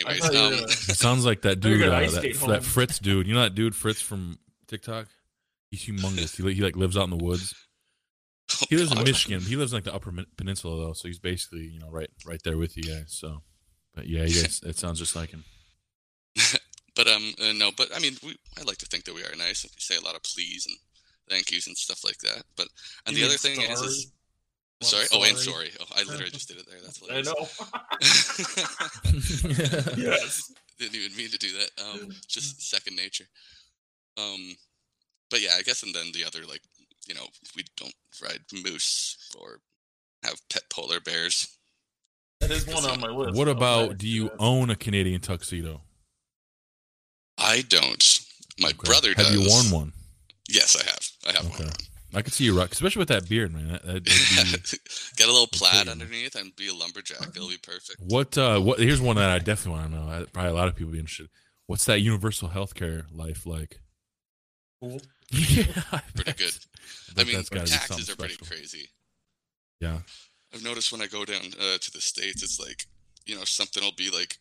Anyways, 0.00 0.18
thought 0.24 0.32
you 0.34 0.38
were 0.40 0.44
um, 0.46 0.50
gonna- 0.52 0.62
It 0.88 0.96
sounds 0.96 1.24
like 1.24 1.42
that 1.42 1.60
dude, 1.60 1.82
uh, 1.82 2.00
that, 2.00 2.22
that. 2.48 2.64
Fritz 2.64 2.98
dude. 2.98 3.26
You 3.28 3.34
know 3.34 3.42
that 3.42 3.54
dude 3.54 3.74
Fritz 3.76 4.00
from 4.00 4.38
TikTok? 4.66 5.06
He's 5.70 5.84
humongous. 5.86 6.36
He, 6.36 6.54
he 6.54 6.60
like 6.62 6.76
lives 6.76 6.96
out 6.96 7.04
in 7.04 7.10
the 7.16 7.24
woods. 7.24 7.54
Oh, 8.62 8.66
He 8.68 8.76
lives 8.76 8.92
in 8.92 9.02
Michigan. 9.04 9.40
He 9.40 9.56
lives 9.56 9.72
in 9.72 9.76
like 9.76 9.84
the 9.84 9.94
Upper 9.94 10.12
Peninsula 10.36 10.86
though, 10.86 10.92
so 10.92 11.08
he's 11.08 11.18
basically 11.18 11.64
you 11.66 11.78
know 11.80 11.90
right 11.90 12.10
right 12.26 12.40
there 12.44 12.56
with 12.58 12.76
you 12.76 12.82
guys. 12.84 13.06
So, 13.08 13.42
but 13.94 14.06
yeah, 14.08 14.24
you 14.24 14.42
guys, 14.42 14.60
it 14.64 14.76
sounds 14.78 14.98
just 14.98 15.16
like 15.16 15.30
him. 15.30 15.44
But 16.96 17.08
um, 17.08 17.34
uh, 17.38 17.52
no, 17.52 17.70
but 17.76 17.94
I 17.94 17.98
mean, 17.98 18.14
we, 18.24 18.34
I 18.58 18.62
like 18.62 18.78
to 18.78 18.86
think 18.86 19.04
that 19.04 19.14
we 19.14 19.22
are 19.22 19.36
nice. 19.36 19.64
We 19.64 19.68
say 19.76 19.96
a 19.96 20.00
lot 20.00 20.14
of 20.16 20.22
please 20.22 20.64
and 20.66 20.74
thank 21.28 21.50
yous 21.52 21.66
and 21.66 21.76
stuff 21.76 22.02
like 22.02 22.16
that. 22.20 22.42
But 22.56 22.68
and 23.06 23.14
You 23.14 23.24
the 23.24 23.28
other 23.28 23.36
thing 23.36 23.60
is, 23.60 23.82
is 23.82 24.12
sorry? 24.80 25.04
sorry. 25.04 25.22
Oh, 25.22 25.28
and 25.28 25.36
sorry. 25.36 25.70
Oh, 25.78 25.84
I 25.94 26.04
literally 26.04 26.30
just 26.30 26.48
did 26.48 26.56
it 26.56 26.64
there. 26.66 26.80
That's 26.82 27.02
I 27.10 27.16
hilarious. 27.20 27.60
know. 29.94 29.94
yes. 30.10 30.50
Didn't 30.78 30.94
even 30.94 31.14
mean 31.18 31.28
to 31.28 31.38
do 31.38 31.48
that. 31.58 31.70
Um, 31.84 32.08
just 32.28 32.62
second 32.62 32.96
nature. 32.96 33.26
Um, 34.16 34.56
but 35.30 35.42
yeah, 35.42 35.50
I 35.58 35.62
guess, 35.62 35.82
and 35.82 35.94
then 35.94 36.12
the 36.14 36.24
other 36.24 36.46
like, 36.48 36.62
you 37.06 37.14
know, 37.14 37.26
we 37.56 37.64
don't 37.76 37.94
ride 38.22 38.40
moose 38.64 39.16
or 39.38 39.60
have 40.24 40.40
pet 40.48 40.62
polar 40.70 41.00
bears. 41.00 41.56
That 42.40 42.50
is 42.50 42.66
one 42.66 42.84
on 42.84 43.00
my 43.00 43.08
list. 43.08 43.36
what 43.38 43.48
about? 43.48 43.96
Do 43.98 44.06
you 44.08 44.30
own 44.38 44.68
a 44.70 44.76
Canadian 44.76 45.20
tuxedo? 45.20 45.80
I 47.38 47.62
don't. 47.68 48.20
My 48.60 48.68
Okay. 48.68 48.78
brother 48.84 49.14
does. 49.14 49.26
Have 49.28 49.34
you 49.34 49.48
worn 49.48 49.70
one? 49.70 49.92
Yes, 50.48 50.76
I 50.76 50.84
have. 50.84 51.10
I 51.34 51.38
have 51.38 51.52
Okay. 51.54 51.64
one. 51.64 51.72
I 52.14 52.22
could 52.22 52.32
see 52.32 52.44
you 52.44 52.56
rock, 52.58 52.72
especially 52.72 53.00
with 53.00 53.08
that 53.08 53.28
beard, 53.28 53.52
man. 53.52 53.68
That, 53.68 53.84
that'd 53.84 54.04
be- 54.04 54.10
Get 55.16 55.28
a 55.28 55.32
little 55.32 55.48
plaid 55.48 55.82
kill 55.84 55.92
underneath 55.92 56.34
and 56.34 56.54
be 56.56 56.68
a 56.68 56.74
lumberjack. 56.74 57.28
It'll 57.36 57.48
be 57.48 57.58
perfect. 57.58 58.00
what? 58.00 58.36
Uh, 58.38 58.60
what? 58.60 58.78
Here's 58.78 59.00
one 59.00 59.16
that 59.16 59.28
I 59.30 59.38
definitely 59.38 59.80
want 59.80 59.92
to 59.92 59.98
know. 59.98 60.08
I, 60.08 60.24
probably 60.32 60.50
a 60.50 60.54
lot 60.54 60.68
of 60.68 60.76
people 60.76 60.92
be 60.92 60.98
interested. 60.98 61.28
What's 61.66 61.84
that 61.86 62.00
universal 62.00 62.48
healthcare 62.48 63.04
life 63.12 63.44
like? 63.44 63.80
Cool. 64.80 65.00
yeah, 65.30 66.00
Pretty 66.14 66.32
good. 66.32 66.54
I 67.16 67.20
I 67.20 67.24
mean, 67.24 67.36
that's 67.36 67.48
gotta 67.48 67.64
be 67.64 67.70
taxes 67.70 68.06
something 68.06 68.12
are 68.12 68.16
pretty 68.16 68.34
special. 68.34 68.56
crazy. 68.56 68.88
Yeah. 69.80 69.98
I've 70.54 70.64
noticed 70.64 70.92
when 70.92 71.02
I 71.02 71.06
go 71.06 71.24
down 71.24 71.40
uh, 71.60 71.78
to 71.78 71.90
the 71.90 72.00
states, 72.00 72.42
it's 72.42 72.60
like 72.60 72.86
you 73.26 73.34
know 73.34 73.44
something 73.44 73.82
will 73.82 73.92
be 73.96 74.10
like 74.10 74.38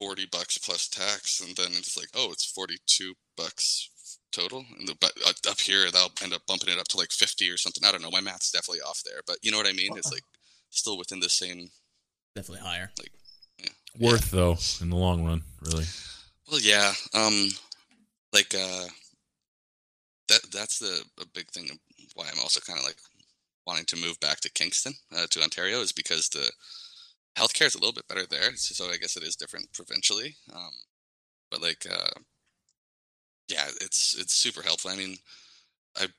forty 0.00 0.26
bucks 0.30 0.58
plus 0.58 0.88
tax, 0.88 1.40
and 1.40 1.56
then 1.56 1.68
it's 1.72 1.96
like 1.96 2.08
oh, 2.14 2.30
it's 2.32 2.44
forty-two 2.44 3.14
bucks 3.36 3.90
total. 4.32 4.64
And 4.78 4.88
the, 4.88 4.94
but 5.00 5.12
uh, 5.26 5.32
up 5.50 5.58
here, 5.58 5.90
they'll 5.90 6.12
end 6.22 6.32
up 6.32 6.46
bumping 6.46 6.72
it 6.72 6.78
up 6.78 6.88
to 6.88 6.96
like 6.96 7.10
fifty 7.10 7.50
or 7.50 7.56
something. 7.56 7.84
I 7.84 7.90
don't 7.90 8.02
know. 8.02 8.10
My 8.10 8.20
math's 8.20 8.50
definitely 8.52 8.80
off 8.82 9.02
there, 9.04 9.20
but 9.26 9.38
you 9.42 9.50
know 9.50 9.58
what 9.58 9.68
I 9.68 9.72
mean. 9.72 9.96
It's 9.96 10.12
like 10.12 10.22
still 10.70 10.96
within 10.96 11.20
the 11.20 11.28
same. 11.28 11.70
Definitely 12.36 12.64
higher. 12.66 12.90
Like 12.98 13.12
worth 13.98 14.30
though 14.30 14.56
in 14.80 14.90
the 14.90 14.96
long 14.96 15.24
run, 15.24 15.42
really. 15.62 15.84
Well, 16.50 16.60
yeah. 16.60 16.92
Um, 17.14 17.48
like 18.32 18.54
uh, 18.54 18.86
that. 20.28 20.40
That's 20.52 20.78
the 20.78 21.04
a 21.20 21.26
big 21.26 21.48
thing. 21.50 21.70
Why 22.14 22.26
I'm 22.32 22.40
also 22.40 22.60
kind 22.60 22.78
of 22.78 22.84
like 22.84 22.98
wanting 23.66 23.86
to 23.86 23.96
move 23.96 24.18
back 24.20 24.40
to 24.40 24.50
Kingston, 24.50 24.94
uh, 25.16 25.26
to 25.30 25.42
Ontario, 25.42 25.80
is 25.80 25.92
because 25.92 26.28
the 26.28 26.50
healthcare 27.36 27.66
is 27.66 27.74
a 27.74 27.78
little 27.78 27.92
bit 27.92 28.08
better 28.08 28.26
there. 28.26 28.54
So, 28.56 28.90
I 28.90 28.96
guess 28.96 29.16
it 29.16 29.22
is 29.22 29.36
different 29.36 29.72
provincially. 29.72 30.36
Um, 30.54 30.72
but 31.50 31.62
like, 31.62 31.86
uh, 31.90 32.20
yeah, 33.48 33.66
it's 33.80 34.16
it's 34.18 34.34
super 34.34 34.62
helpful. 34.62 34.90
I 34.90 34.96
mean, 34.96 35.16
I've 36.00 36.12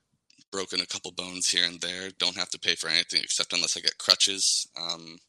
broken 0.51 0.81
a 0.81 0.85
couple 0.85 1.11
bones 1.11 1.49
here 1.49 1.65
and 1.65 1.79
there. 1.81 2.09
Don't 2.17 2.37
have 2.37 2.49
to 2.49 2.59
pay 2.59 2.75
for 2.75 2.89
anything 2.89 3.21
except 3.23 3.53
unless 3.53 3.77
I 3.77 3.81
get 3.81 3.97
crutches. 3.97 4.67
Um, 4.79 5.19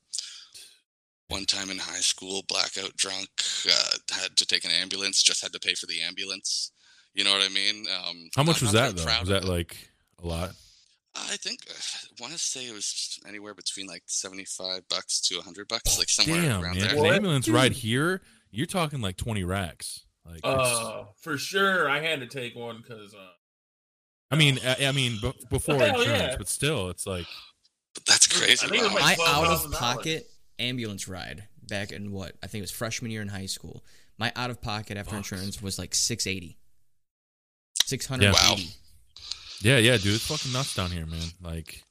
one 1.28 1.45
time 1.45 1.70
in 1.70 1.78
high 1.78 2.01
school, 2.01 2.43
blackout 2.49 2.97
drunk, 2.97 3.28
uh, 3.68 3.97
had 4.11 4.37
to 4.37 4.47
take 4.47 4.64
an 4.64 4.72
ambulance. 4.72 5.22
Just 5.22 5.43
had 5.43 5.53
to 5.53 5.61
pay 5.61 5.74
for 5.74 5.87
the 5.87 6.01
ambulance. 6.03 6.72
You 7.15 7.25
know 7.25 7.33
what 7.33 7.43
I 7.43 7.49
mean? 7.49 7.87
Um, 7.89 8.29
How 8.37 8.43
much 8.43 8.63
not- 8.63 8.63
was 8.63 8.75
not 8.75 8.95
that 8.95 8.97
though? 9.05 9.21
Was 9.21 9.29
that 9.29 9.45
like 9.45 9.77
a 10.23 10.27
lot? 10.27 10.51
I 11.17 11.37
think 11.37 11.59
uh, 11.69 11.73
I 11.75 12.23
want 12.23 12.33
to 12.33 12.39
say 12.39 12.67
it 12.69 12.73
was 12.73 13.19
anywhere 13.27 13.53
between 13.55 13.87
like 13.89 14.05
seventy-five 14.07 14.83
bucks 14.89 15.21
to 15.23 15.41
hundred 15.41 15.67
bucks, 15.69 15.99
like 15.99 16.09
somewhere 16.09 16.41
Damn, 16.43 16.63
around 16.63 16.77
man. 16.77 16.87
there. 16.87 16.97
An 16.97 17.03
What? 17.03 17.15
ambulance 17.15 17.49
ride 17.49 17.73
here, 17.73 18.23
you're 18.53 18.67
talking 18.67 19.01
like 19.01 19.17
twenty 19.17 19.43
racks. 19.43 20.05
Like, 20.25 20.41
Uh, 20.45 21.05
for 21.21 21.37
sure, 21.37 21.91
I 21.91 22.01
had 22.01 22.21
to 22.21 22.27
take 22.27 22.55
one 22.55 22.77
because 22.81 23.13
uh, 23.13 23.19
I 24.31 24.37
mean, 24.37 24.61
I, 24.65 24.87
I 24.87 24.93
mean, 24.93 25.19
b- 25.21 25.33
before 25.51 25.75
insurance, 25.83 26.07
yeah. 26.07 26.37
but 26.39 26.49
still, 26.49 26.91
it's 26.91 27.07
like 27.07 27.27
But 27.95 28.05
that's 28.07 28.29
crazy. 28.29 28.65
I 28.65 28.71
think 28.71 28.83
it 28.83 28.93
was 28.93 28.95
wow. 28.95 29.01
like- 29.01 29.19
My 29.19 29.25
out 29.27 29.47
of 29.49 29.73
pocket 29.73 30.31
ambulance 30.61 31.09
ride 31.09 31.49
back 31.67 31.91
in 31.91 32.13
what 32.13 32.37
I 32.43 32.47
think 32.47 32.61
it 32.61 32.63
was 32.63 32.71
freshman 32.71 33.11
year 33.11 33.23
in 33.23 33.29
high 33.29 33.47
school. 33.47 33.83
My 34.17 34.33
out 34.37 34.51
of 34.51 34.63
pocket 34.63 34.97
after 34.97 35.17
Bucks. 35.17 35.33
insurance 35.33 35.61
was 35.61 35.77
like 35.79 35.93
six 35.95 36.27
eighty. 36.29 36.57
Six 37.85 38.07
hundred 38.07 38.35
eighty. 38.53 38.68
yeah, 39.62 39.78
yeah, 39.78 39.97
dude, 39.97 40.14
it's 40.14 40.26
fucking 40.26 40.53
nuts 40.53 40.74
down 40.74 40.91
here, 40.91 41.07
man. 41.07 41.28
Like, 41.43 41.83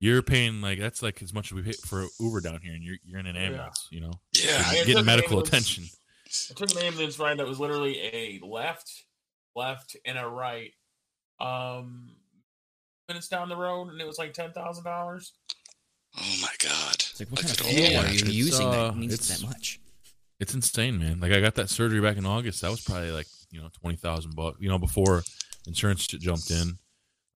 you're 0.00 0.22
paying 0.22 0.60
like 0.60 0.78
that's 0.80 1.02
like 1.02 1.22
as 1.22 1.32
much 1.32 1.46
as 1.46 1.52
we 1.52 1.62
pay 1.62 1.72
for 1.72 2.06
Uber 2.20 2.40
down 2.40 2.60
here, 2.62 2.72
and 2.74 2.82
you're 2.82 2.96
you're 3.04 3.20
in 3.20 3.26
an 3.26 3.36
Yeah. 3.36 3.42
ambulance, 3.42 3.86
you 3.90 4.00
know, 4.00 4.12
yeah, 4.34 4.62
I 4.66 4.76
You're 4.76 4.84
getting 4.86 5.04
medical 5.04 5.38
attention. 5.40 5.84
I 6.26 6.54
took 6.54 6.70
an 6.72 6.78
ambulance 6.82 7.18
ride 7.18 7.38
that 7.38 7.46
was 7.46 7.58
literally 7.60 7.98
a 8.00 8.40
left, 8.44 9.04
left, 9.56 9.96
and 10.04 10.18
a 10.18 10.26
right. 10.26 10.72
Um, 11.40 12.16
minutes 13.08 13.28
down 13.28 13.48
the 13.48 13.56
road, 13.56 13.88
and 13.88 14.00
it 14.00 14.06
was 14.06 14.18
like 14.18 14.32
ten 14.34 14.52
thousand 14.52 14.84
dollars. 14.84 15.32
Oh 16.16 16.36
my 16.42 16.52
god! 16.58 16.94
It's 16.94 17.20
like 17.20 17.30
what 17.30 17.40
I 17.40 17.42
kind 17.42 17.52
of 17.52 17.58
could 17.58 17.66
only 17.76 17.86
are 17.96 18.00
imagine. 18.00 18.12
you 18.12 18.46
It's, 18.46 18.50
using 18.52 18.66
uh, 18.66 18.70
that 18.90 18.96
needs 18.96 19.14
it's- 19.14 19.40
that 19.40 19.46
much? 19.46 19.80
It's 20.40 20.54
insane, 20.54 20.98
man. 20.98 21.18
Like 21.20 21.32
I 21.32 21.40
got 21.40 21.54
that 21.56 21.68
surgery 21.68 22.00
back 22.00 22.16
in 22.16 22.24
August. 22.26 22.60
That 22.62 22.70
was 22.70 22.80
probably 22.80 23.10
like 23.10 23.26
you 23.50 23.60
know 23.60 23.68
twenty 23.80 23.96
thousand 23.96 24.34
bucks. 24.36 24.58
You 24.60 24.68
know, 24.68 24.78
before 24.78 25.22
insurance 25.66 26.06
jumped 26.06 26.50
in, 26.50 26.78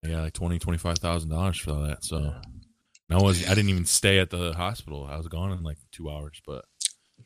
I 0.04 0.08
got 0.08 0.22
like 0.22 0.32
twenty 0.32 0.58
twenty 0.58 0.78
five 0.78 0.98
thousand 0.98 1.30
dollars 1.30 1.58
for 1.58 1.70
all 1.72 1.82
that. 1.82 2.04
So. 2.04 2.34
And 3.10 3.18
I 3.20 3.22
was 3.22 3.44
I 3.44 3.54
didn't 3.54 3.68
even 3.68 3.84
stay 3.84 4.20
at 4.20 4.30
the 4.30 4.54
hospital. 4.54 5.06
I 5.10 5.18
was 5.18 5.28
gone 5.28 5.52
in 5.52 5.62
like 5.62 5.76
two 5.90 6.08
hours, 6.10 6.40
but 6.46 6.64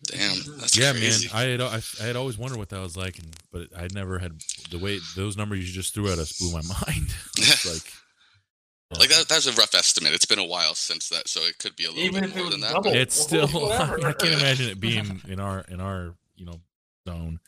Damn, 0.04 0.34
that's 0.58 0.76
yeah, 0.76 0.90
crazy. 0.92 1.28
man. 1.28 1.36
I 1.36 1.42
had 1.50 1.60
I, 1.60 1.80
I 2.02 2.06
had 2.06 2.16
always 2.16 2.36
wondered 2.36 2.58
what 2.58 2.70
that 2.70 2.80
was 2.80 2.96
like, 2.96 3.18
and 3.18 3.28
but 3.52 3.68
I 3.76 3.86
never 3.94 4.18
had 4.18 4.32
the 4.70 4.78
way 4.78 4.98
those 5.14 5.36
numbers 5.36 5.60
you 5.66 5.72
just 5.72 5.94
threw 5.94 6.10
at 6.10 6.18
us 6.18 6.32
blew 6.38 6.50
my 6.52 6.60
mind. 6.86 7.06
it's 7.38 7.66
like 7.72 9.00
like 9.00 9.10
that, 9.10 9.28
that's 9.28 9.46
a 9.46 9.52
rough 9.52 9.74
estimate. 9.74 10.12
It's 10.12 10.24
been 10.24 10.38
a 10.40 10.44
while 10.44 10.74
since 10.74 11.08
that, 11.10 11.28
so 11.28 11.40
it 11.42 11.58
could 11.58 11.76
be 11.76 11.84
a 11.84 11.88
little 11.88 12.02
Even 12.04 12.24
bit 12.24 12.34
more 12.34 12.44
was 12.44 12.52
than 12.52 12.60
that. 12.62 12.72
double. 12.72 12.90
but- 12.90 12.96
it's 12.96 13.14
still 13.20 13.46
Whatever. 13.52 14.06
I 14.06 14.12
can't 14.12 14.34
imagine 14.40 14.68
it 14.70 14.80
being 14.80 15.22
in 15.28 15.38
our 15.38 15.60
in 15.68 15.80
our 15.80 16.14
you 16.36 16.46
know 16.46 16.60
zone. 17.08 17.38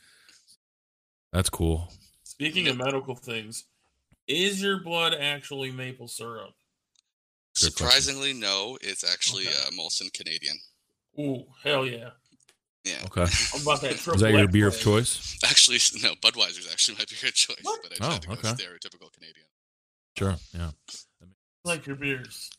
That's 1.31 1.49
cool. 1.49 1.91
Speaking 2.23 2.67
of 2.67 2.77
medical 2.77 3.15
things, 3.15 3.65
is 4.27 4.61
your 4.61 4.81
blood 4.83 5.13
actually 5.13 5.71
maple 5.71 6.07
syrup? 6.07 6.53
Good 7.59 7.75
question. 7.75 7.87
Surprisingly, 7.87 8.33
no. 8.33 8.77
It's 8.81 9.03
actually 9.03 9.47
Okay. 9.47 9.55
uh, 9.67 9.71
Molson 9.71 10.11
Canadian. 10.13 10.57
Ooh, 11.19 11.45
hell 11.63 11.85
yeah! 11.85 12.11
Yeah, 12.85 13.01
Okay, 13.05 13.25
I'm 13.53 13.61
about 13.61 13.81
that. 13.81 13.91
is 14.07 14.21
that 14.21 14.31
your 14.31 14.47
beer 14.47 14.67
of 14.67 14.79
choice? 14.79 15.37
actually, 15.45 15.79
no. 16.01 16.13
Budweiser's 16.15 16.69
actually 16.71 16.97
my 16.99 17.05
beer 17.09 17.29
of 17.29 17.35
choice, 17.35 17.57
What? 17.63 17.81
but 17.83 17.91
I 17.91 17.95
just 17.95 18.11
had 18.13 18.21
to 18.21 18.29
Oh, 18.31 18.35
go 18.35 18.39
okay. 18.49 18.63
stereotypical 18.63 19.11
Canadian. 19.11 19.45
Sure. 20.17 20.35
Yeah. 20.53 20.71
Like 21.65 21.85
your 21.85 21.97
beers. 21.97 22.49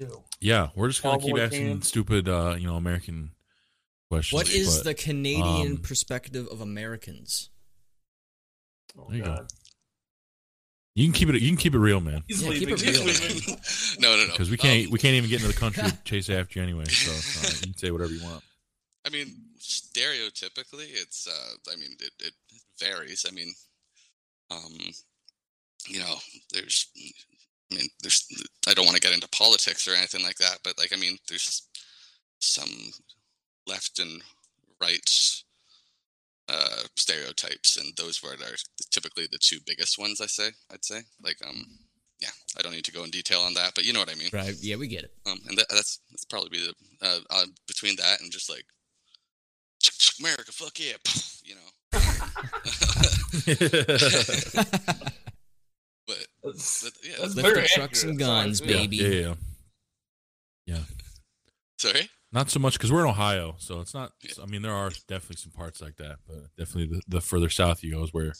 Ew. 0.00 0.24
Yeah. 0.40 0.70
We're 0.74 0.88
just 0.88 1.02
gonna 1.02 1.18
Tall 1.18 1.26
keep 1.28 1.38
asking 1.38 1.68
can. 1.68 1.82
stupid, 1.82 2.28
uh, 2.28 2.56
you 2.58 2.66
know, 2.66 2.74
American 2.76 3.30
questions. 4.10 4.36
What 4.36 4.50
is 4.52 4.78
but- 4.78 4.84
the 4.84 4.94
Canadian 4.94 5.72
um, 5.72 5.76
perspective 5.78 6.48
of 6.50 6.60
Americans? 6.60 7.50
Oh 8.98 9.06
There 9.08 9.18
you 9.18 9.24
go. 9.24 9.46
You 10.94 11.06
can 11.06 11.12
keep 11.12 11.28
it. 11.28 11.40
You 11.40 11.48
can 11.48 11.56
keep 11.56 11.74
it 11.74 11.78
real, 11.78 12.00
man. 12.00 12.22
He's 12.28 12.40
Yeah, 12.40 12.52
keep 12.52 12.68
it 12.68 12.80
real. 12.80 13.04
leaving. 13.04 13.56
no, 13.98 14.16
no, 14.16 14.26
no. 14.26 14.30
Because 14.32 14.48
we 14.48 14.56
can't. 14.56 14.86
Um, 14.86 14.92
we 14.92 14.98
can't 15.00 15.14
even 15.14 15.28
get 15.28 15.42
into 15.42 15.52
the 15.52 15.58
country 15.58 15.82
to 15.82 15.96
chase 16.04 16.30
after 16.30 16.60
you 16.60 16.62
anyway. 16.62 16.84
So 16.84 17.10
uh, 17.10 17.50
you 17.52 17.72
can 17.72 17.76
say 17.76 17.90
whatever 17.90 18.12
you 18.12 18.22
want. 18.22 18.44
I 19.04 19.10
mean, 19.10 19.34
stereotypically, 19.58 20.86
it's. 20.92 21.26
Uh, 21.26 21.72
I 21.72 21.76
mean, 21.76 21.96
it, 22.00 22.12
it 22.20 22.34
varies. 22.80 23.26
I 23.28 23.34
mean, 23.34 23.52
um, 24.52 24.78
you 25.88 25.98
know, 25.98 26.14
there's. 26.52 26.86
I 27.72 27.76
mean, 27.76 27.88
there's. 28.00 28.28
I 28.68 28.74
don't 28.74 28.84
want 28.86 28.94
to 28.96 29.02
get 29.02 29.12
into 29.12 29.28
politics 29.30 29.88
or 29.88 29.94
anything 29.96 30.22
like 30.22 30.36
that, 30.36 30.58
but 30.62 30.78
like, 30.78 30.92
I 30.92 30.96
mean, 30.96 31.18
there's 31.28 31.66
some 32.38 32.70
left 33.66 33.98
and 33.98 34.22
right 34.80 35.43
uh, 36.48 36.82
stereotypes, 36.96 37.76
and 37.76 37.92
those 37.96 38.22
were 38.22 38.32
are 38.32 38.56
typically 38.90 39.26
the 39.30 39.38
two 39.38 39.58
biggest 39.66 39.98
ones. 39.98 40.20
I 40.20 40.26
say, 40.26 40.50
I'd 40.72 40.84
say, 40.84 41.00
like, 41.22 41.38
um, 41.46 41.64
yeah, 42.20 42.28
I 42.58 42.62
don't 42.62 42.72
need 42.72 42.84
to 42.84 42.92
go 42.92 43.04
in 43.04 43.10
detail 43.10 43.40
on 43.40 43.54
that, 43.54 43.74
but 43.74 43.84
you 43.84 43.92
know 43.92 44.00
what 44.00 44.10
I 44.10 44.14
mean. 44.14 44.30
Right? 44.32 44.54
Yeah, 44.60 44.76
we 44.76 44.88
get 44.88 45.04
it. 45.04 45.12
Um, 45.26 45.38
and 45.48 45.58
that, 45.58 45.66
that's 45.70 46.00
that's 46.10 46.24
probably 46.24 46.50
be 46.50 46.66
the 46.66 47.06
uh, 47.06 47.18
uh, 47.30 47.44
between 47.66 47.96
that 47.96 48.20
and 48.20 48.30
just 48.30 48.50
like 48.50 48.64
America, 50.20 50.52
fuck 50.52 50.78
yeah, 50.78 50.96
you 51.44 51.54
know. 51.54 51.60
but, 56.06 56.26
but 56.42 56.54
yeah, 57.02 57.16
that's 57.20 57.34
Lift 57.34 57.54
the 57.54 57.68
trucks 57.74 57.78
accurate. 57.78 58.04
and 58.04 58.18
guns, 58.18 58.60
yeah. 58.60 58.66
baby. 58.66 58.96
yeah, 58.96 59.08
yeah, 59.08 59.34
yeah. 60.66 60.78
sorry. 61.78 62.08
Not 62.34 62.50
so 62.50 62.58
much 62.58 62.72
because 62.74 62.90
we're 62.90 63.04
in 63.04 63.08
Ohio, 63.10 63.54
so 63.58 63.80
it's 63.80 63.94
not. 63.94 64.10
I 64.42 64.46
mean, 64.46 64.62
there 64.62 64.72
are 64.72 64.90
definitely 65.08 65.36
some 65.36 65.52
parts 65.52 65.80
like 65.80 65.96
that, 65.98 66.16
but 66.26 66.48
definitely 66.58 66.96
the, 66.96 67.02
the 67.06 67.20
further 67.20 67.48
south 67.48 67.84
you 67.84 67.92
go 67.94 68.02
is 68.02 68.12
where 68.12 68.34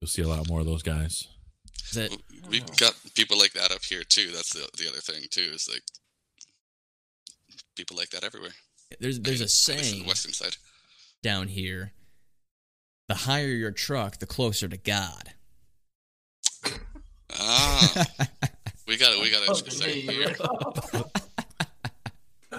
you'll 0.00 0.08
see 0.08 0.22
a 0.22 0.26
lot 0.28 0.48
more 0.48 0.58
of 0.58 0.66
those 0.66 0.82
guys. 0.82 1.28
Is 1.90 1.96
it 1.96 2.16
We've 2.48 2.66
got 2.76 2.94
people 3.14 3.38
like 3.38 3.52
that 3.52 3.70
up 3.70 3.82
here 3.84 4.02
too. 4.02 4.32
That's 4.34 4.52
the 4.52 4.68
the 4.76 4.88
other 4.88 4.98
thing 4.98 5.22
too. 5.30 5.48
Is 5.54 5.68
like 5.72 5.82
people 7.76 7.96
like 7.96 8.10
that 8.10 8.24
everywhere. 8.24 8.50
there's 8.98 9.20
there's 9.20 9.40
a 9.40 9.44
At 9.44 9.46
least 9.48 9.68
in 9.70 9.76
saying 9.84 10.02
the 10.02 10.08
western 10.08 10.32
side. 10.32 10.56
down 11.22 11.46
here. 11.46 11.92
The 13.08 13.14
higher 13.14 13.46
your 13.46 13.70
truck, 13.72 14.18
the 14.18 14.26
closer 14.26 14.66
to 14.68 14.76
God. 14.76 15.34
Ah, 17.38 18.06
we 18.88 18.96
got 18.96 19.12
it. 19.12 19.20
we 19.22 19.30
got 19.30 19.42
a 19.42 19.46
Fucking 19.54 19.70
saying 19.70 20.06
hey, 20.06 20.12
here. 20.14 20.36
man. 20.92 21.04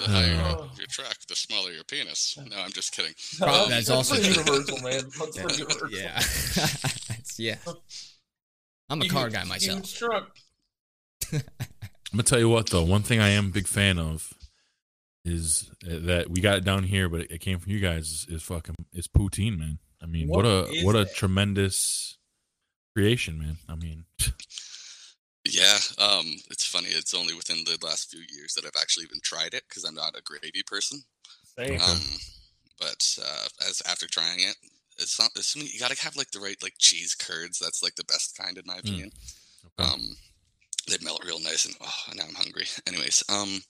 The 0.01 0.09
higher 0.11 0.55
Oh. 0.57 0.69
your 0.77 0.87
truck, 0.87 1.15
the 1.27 1.35
smaller 1.35 1.71
your 1.71 1.83
penis. 1.83 2.37
No, 2.49 2.57
I'm 2.57 2.71
just 2.71 2.93
kidding. 2.95 3.13
Probably- 3.37 3.69
that's 3.69 3.89
also 3.89 4.15
pretty 4.15 4.33
true. 4.33 4.43
universal, 4.53 4.77
man. 4.81 4.93
That's 5.19 5.37
pretty 5.37 5.57
universal. 5.57 5.89
Yeah. 5.91 6.21
Yeah. 7.37 7.55
I'm 8.89 9.01
a 9.01 9.07
car 9.07 9.29
guy 9.29 9.43
myself. 9.45 9.91
Truck. 9.93 10.35
I'm 11.33 11.41
gonna 12.11 12.23
tell 12.23 12.39
you 12.39 12.49
what 12.49 12.69
though. 12.69 12.83
One 12.83 13.03
thing 13.03 13.19
I 13.19 13.29
am 13.29 13.47
a 13.47 13.49
big 13.51 13.67
fan 13.67 13.97
of 13.97 14.33
is 15.23 15.71
uh, 15.85 15.97
that 16.07 16.29
we 16.29 16.41
got 16.41 16.57
it 16.57 16.65
down 16.65 16.83
here, 16.83 17.07
but 17.09 17.21
it 17.31 17.39
came 17.39 17.57
from 17.59 17.71
you 17.71 17.79
guys. 17.79 18.07
Is, 18.09 18.27
is 18.29 18.43
fucking 18.43 18.75
is 18.93 19.07
poutine, 19.07 19.57
man. 19.57 19.79
I 20.01 20.07
mean, 20.07 20.27
what, 20.27 20.43
What 20.43 20.45
a 20.45 20.81
what 20.83 20.95
a 20.95 21.05
that? 21.05 21.15
tremendous 21.15 22.17
creation, 22.95 23.39
man. 23.39 23.57
I 23.69 23.75
mean, 23.75 24.05
Yeah, 25.45 25.77
um, 25.97 26.25
it's 26.51 26.65
funny. 26.65 26.89
It's 26.89 27.13
only 27.13 27.33
within 27.33 27.63
the 27.65 27.77
last 27.85 28.11
few 28.11 28.21
years 28.29 28.53
that 28.53 28.65
I've 28.65 28.79
actually 28.79 29.05
even 29.05 29.19
tried 29.23 29.53
it 29.53 29.63
because 29.67 29.83
I'm 29.83 29.95
not 29.95 30.17
a 30.17 30.21
gravy 30.21 30.63
person. 30.65 31.01
Same. 31.57 31.81
Um, 31.81 31.99
but 32.79 33.17
uh, 33.23 33.47
as 33.67 33.81
after 33.87 34.07
trying 34.07 34.39
it, 34.39 34.55
it's 34.99 35.19
not. 35.19 35.29
It's, 35.35 35.55
you 35.55 35.79
gotta 35.79 35.99
have 36.01 36.15
like 36.15 36.31
the 36.31 36.39
right 36.39 36.61
like 36.61 36.75
cheese 36.77 37.15
curds. 37.15 37.59
That's 37.59 37.81
like 37.81 37.95
the 37.95 38.03
best 38.05 38.37
kind 38.37 38.57
in 38.57 38.63
my 38.65 38.77
opinion. 38.77 39.11
okay. 39.79 39.91
Um, 39.91 40.15
they 40.89 40.97
melt 41.03 41.23
real 41.25 41.39
nice, 41.39 41.65
and 41.65 41.75
oh, 41.81 42.13
now 42.15 42.23
I'm 42.27 42.35
hungry. 42.35 42.65
Anyways, 42.87 43.23
um, 43.29 43.61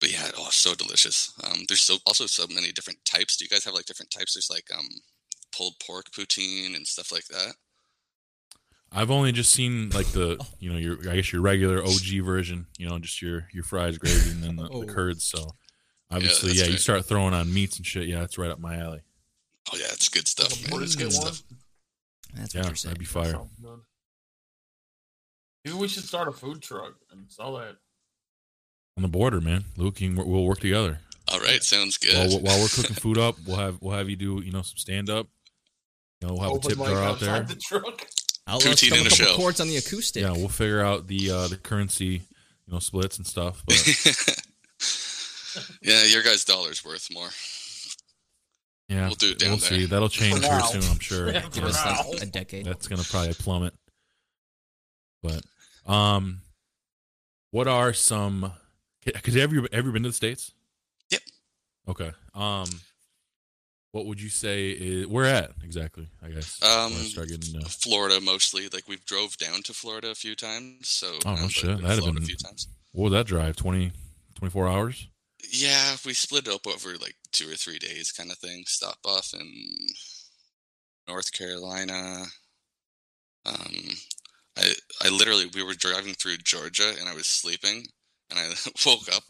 but 0.00 0.12
yeah, 0.12 0.30
oh, 0.38 0.48
so 0.50 0.74
delicious. 0.74 1.32
Um, 1.44 1.60
there's 1.68 1.82
so 1.82 1.96
also 2.06 2.26
so 2.26 2.46
many 2.52 2.72
different 2.72 3.04
types. 3.04 3.36
Do 3.36 3.44
you 3.44 3.48
guys 3.48 3.64
have 3.64 3.74
like 3.74 3.86
different 3.86 4.10
types? 4.10 4.34
There's 4.34 4.50
like 4.50 4.68
um 4.76 4.88
pulled 5.54 5.74
pork 5.86 6.10
poutine 6.10 6.74
and 6.74 6.86
stuff 6.86 7.12
like 7.12 7.26
that. 7.26 7.54
I've 8.92 9.10
only 9.10 9.30
just 9.32 9.52
seen 9.52 9.90
like 9.90 10.06
the 10.08 10.44
you 10.58 10.70
know 10.72 10.76
your 10.78 10.98
I 11.10 11.16
guess 11.16 11.32
your 11.32 11.42
regular 11.42 11.82
OG 11.84 12.22
version. 12.24 12.66
You 12.78 12.88
know, 12.88 12.98
just 12.98 13.22
your 13.22 13.46
your 13.52 13.62
fries, 13.64 13.98
gravy, 13.98 14.30
and 14.30 14.42
then 14.42 14.56
the, 14.56 14.68
Oh. 14.72 14.80
the 14.84 14.92
curds. 14.92 15.24
So 15.24 15.50
obviously, 16.10 16.48
that's 16.50 16.60
yeah, 16.62 16.66
you 16.72 16.76
start 16.78 17.04
throwing 17.04 17.32
on 17.34 17.52
meats 17.54 17.76
and 17.76 17.86
shit. 17.86 18.06
Yeah, 18.08 18.20
that's 18.20 18.36
right 18.38 18.50
up 18.50 18.58
my 18.58 18.76
alley. 18.76 19.00
Oh 19.72 19.76
yeah, 19.76 19.86
it's 19.92 20.08
good 20.08 20.26
stuff, 20.26 20.50
Like 20.64 20.72
man. 20.72 20.82
It's 20.82 20.96
good 20.96 21.04
one. 21.04 21.12
stuff. 21.12 21.42
That's 22.34 22.54
Yeah, 22.54 22.62
what 22.62 22.66
you're 22.68 22.76
saying. 22.76 22.90
that'd 22.90 22.98
be 22.98 23.04
fire. 23.04 23.32
Sounds. 23.32 23.50
Maybe 25.64 25.76
we 25.76 25.88
should 25.88 26.04
start 26.04 26.26
a 26.28 26.32
food 26.32 26.62
truck 26.62 26.94
and 27.12 27.30
sell 27.30 27.56
that. 27.58 27.76
On 28.96 29.02
the 29.02 29.08
border, 29.08 29.40
man. 29.40 29.64
Luke, 29.76 30.00
you 30.00 30.12
we'll 30.16 30.44
work 30.44 30.58
together. 30.60 30.98
All 31.28 31.38
right, 31.40 31.62
sounds 31.62 31.96
good. 31.96 32.14
While, 32.16 32.40
while 32.40 32.60
we're 32.60 32.68
cooking 32.68 32.96
food 32.96 33.18
up, 33.18 33.36
we'll 33.46 33.56
have 33.56 33.78
we'll 33.80 33.96
have 33.96 34.08
you 34.10 34.16
do 34.16 34.42
you 34.44 34.50
know 34.50 34.62
some 34.62 34.78
stand 34.78 35.08
up. 35.10 35.28
You 36.20 36.28
know, 36.28 36.34
we'll 36.34 36.54
have 36.54 36.64
a 36.64 36.68
tip 36.68 36.78
jar 36.78 37.02
out 37.04 37.20
there. 37.20 37.30
outside 37.30 37.48
The 37.48 37.54
truck. 38.50 38.62
Outlaws 38.62 38.80
Poutine 38.80 38.88
come 38.90 38.98
in 39.00 39.04
a 39.04 39.06
a 39.06 39.10
couple 39.10 39.26
show. 39.26 39.36
chords 39.36 39.60
on 39.60 39.68
the 39.68 39.76
acoustic. 39.76 40.22
Yeah, 40.22 40.32
we'll 40.32 40.48
figure 40.48 40.82
out 40.82 41.06
the 41.06 41.30
uh 41.30 41.48
the 41.48 41.56
currency, 41.56 42.04
you 42.66 42.72
know, 42.72 42.78
splits 42.78 43.16
and 43.18 43.26
stuff. 43.26 43.62
But 45.52 45.66
yeah, 45.82 46.04
your 46.04 46.22
guys' 46.22 46.44
dollar's 46.44 46.84
worth 46.84 47.08
more. 47.12 47.28
yeah, 48.88 49.06
We'll 49.08 49.16
do 49.16 49.32
it 49.32 49.38
down 49.40 49.50
we'll 49.50 49.58
there. 49.58 49.68
see. 49.80 49.86
That'll 49.86 50.08
change 50.08 50.38
here 50.44 50.60
soon, 50.60 50.82
I'm 50.84 50.98
sure. 51.00 51.32
Yeah, 51.32 51.44
Give 51.52 51.64
us 51.64 51.84
like 51.84 52.22
a 52.22 52.26
decade. 52.26 52.66
That's 52.66 52.86
gonna 52.86 53.02
probably 53.02 53.34
plummet. 53.34 53.74
But 55.22 55.42
um, 55.92 56.42
what 57.50 57.66
are 57.66 57.92
some? 57.92 58.52
Because 59.04 59.34
have 59.34 59.52
you 59.52 59.66
ever 59.72 59.90
been 59.90 60.04
to 60.04 60.10
the 60.10 60.14
states? 60.14 60.52
Yep. 61.10 61.20
Okay. 61.88 62.12
Um, 62.34 62.66
what 63.92 64.06
would 64.06 64.20
you 64.20 64.28
say 64.28 64.70
is 64.70 65.06
where 65.06 65.24
at 65.24 65.50
exactly? 65.64 66.08
I 66.22 66.28
guess. 66.28 66.62
Um, 66.62 66.92
start 66.92 67.28
getting 67.28 67.60
Florida 67.62 68.20
mostly. 68.20 68.68
Like 68.72 68.86
we've 68.88 69.04
drove 69.04 69.36
down 69.36 69.62
to 69.64 69.72
Florida 69.74 70.10
a 70.10 70.14
few 70.14 70.34
times. 70.36 70.88
So 70.88 71.18
Oh, 71.26 71.34
no 71.34 71.48
shit. 71.48 71.68
we've 71.70 71.82
That'd 71.82 72.04
have 72.04 72.14
been- 72.14 72.22
a 72.22 72.26
few 72.26 72.36
times. 72.36 72.68
what 72.92 73.04
was 73.04 73.12
that 73.12 73.26
drive? 73.26 73.56
20, 73.56 73.92
24 74.36 74.68
hours? 74.68 75.06
Yeah, 75.52 75.96
we 76.06 76.12
split 76.14 76.46
up 76.48 76.66
over 76.66 76.96
like 76.98 77.16
two 77.32 77.50
or 77.50 77.56
three 77.56 77.78
days, 77.78 78.12
kind 78.12 78.30
of 78.30 78.38
thing. 78.38 78.62
Stop 78.66 78.98
off 79.04 79.32
in 79.34 79.50
North 81.08 81.32
Carolina. 81.32 82.24
Um, 83.46 83.74
I 84.56 84.72
I 85.02 85.08
literally 85.08 85.46
we 85.54 85.62
were 85.62 85.74
driving 85.74 86.14
through 86.14 86.36
Georgia 86.38 86.92
and 87.00 87.08
I 87.08 87.14
was 87.14 87.26
sleeping 87.26 87.86
and 88.30 88.38
I 88.38 88.48
woke 88.86 89.08
up 89.14 89.22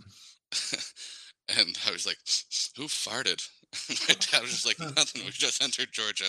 and 1.49 1.79
I 1.87 1.93
was 1.93 2.07
like, 2.07 2.19
"Who 2.77 2.85
farted?" 2.85 3.47
My 4.09 4.15
dad 4.15 4.43
was 4.43 4.51
just 4.51 4.67
like, 4.67 4.81
"Nothing. 4.97 5.25
We 5.25 5.31
just 5.31 5.63
entered 5.63 5.89
Georgia." 5.93 6.25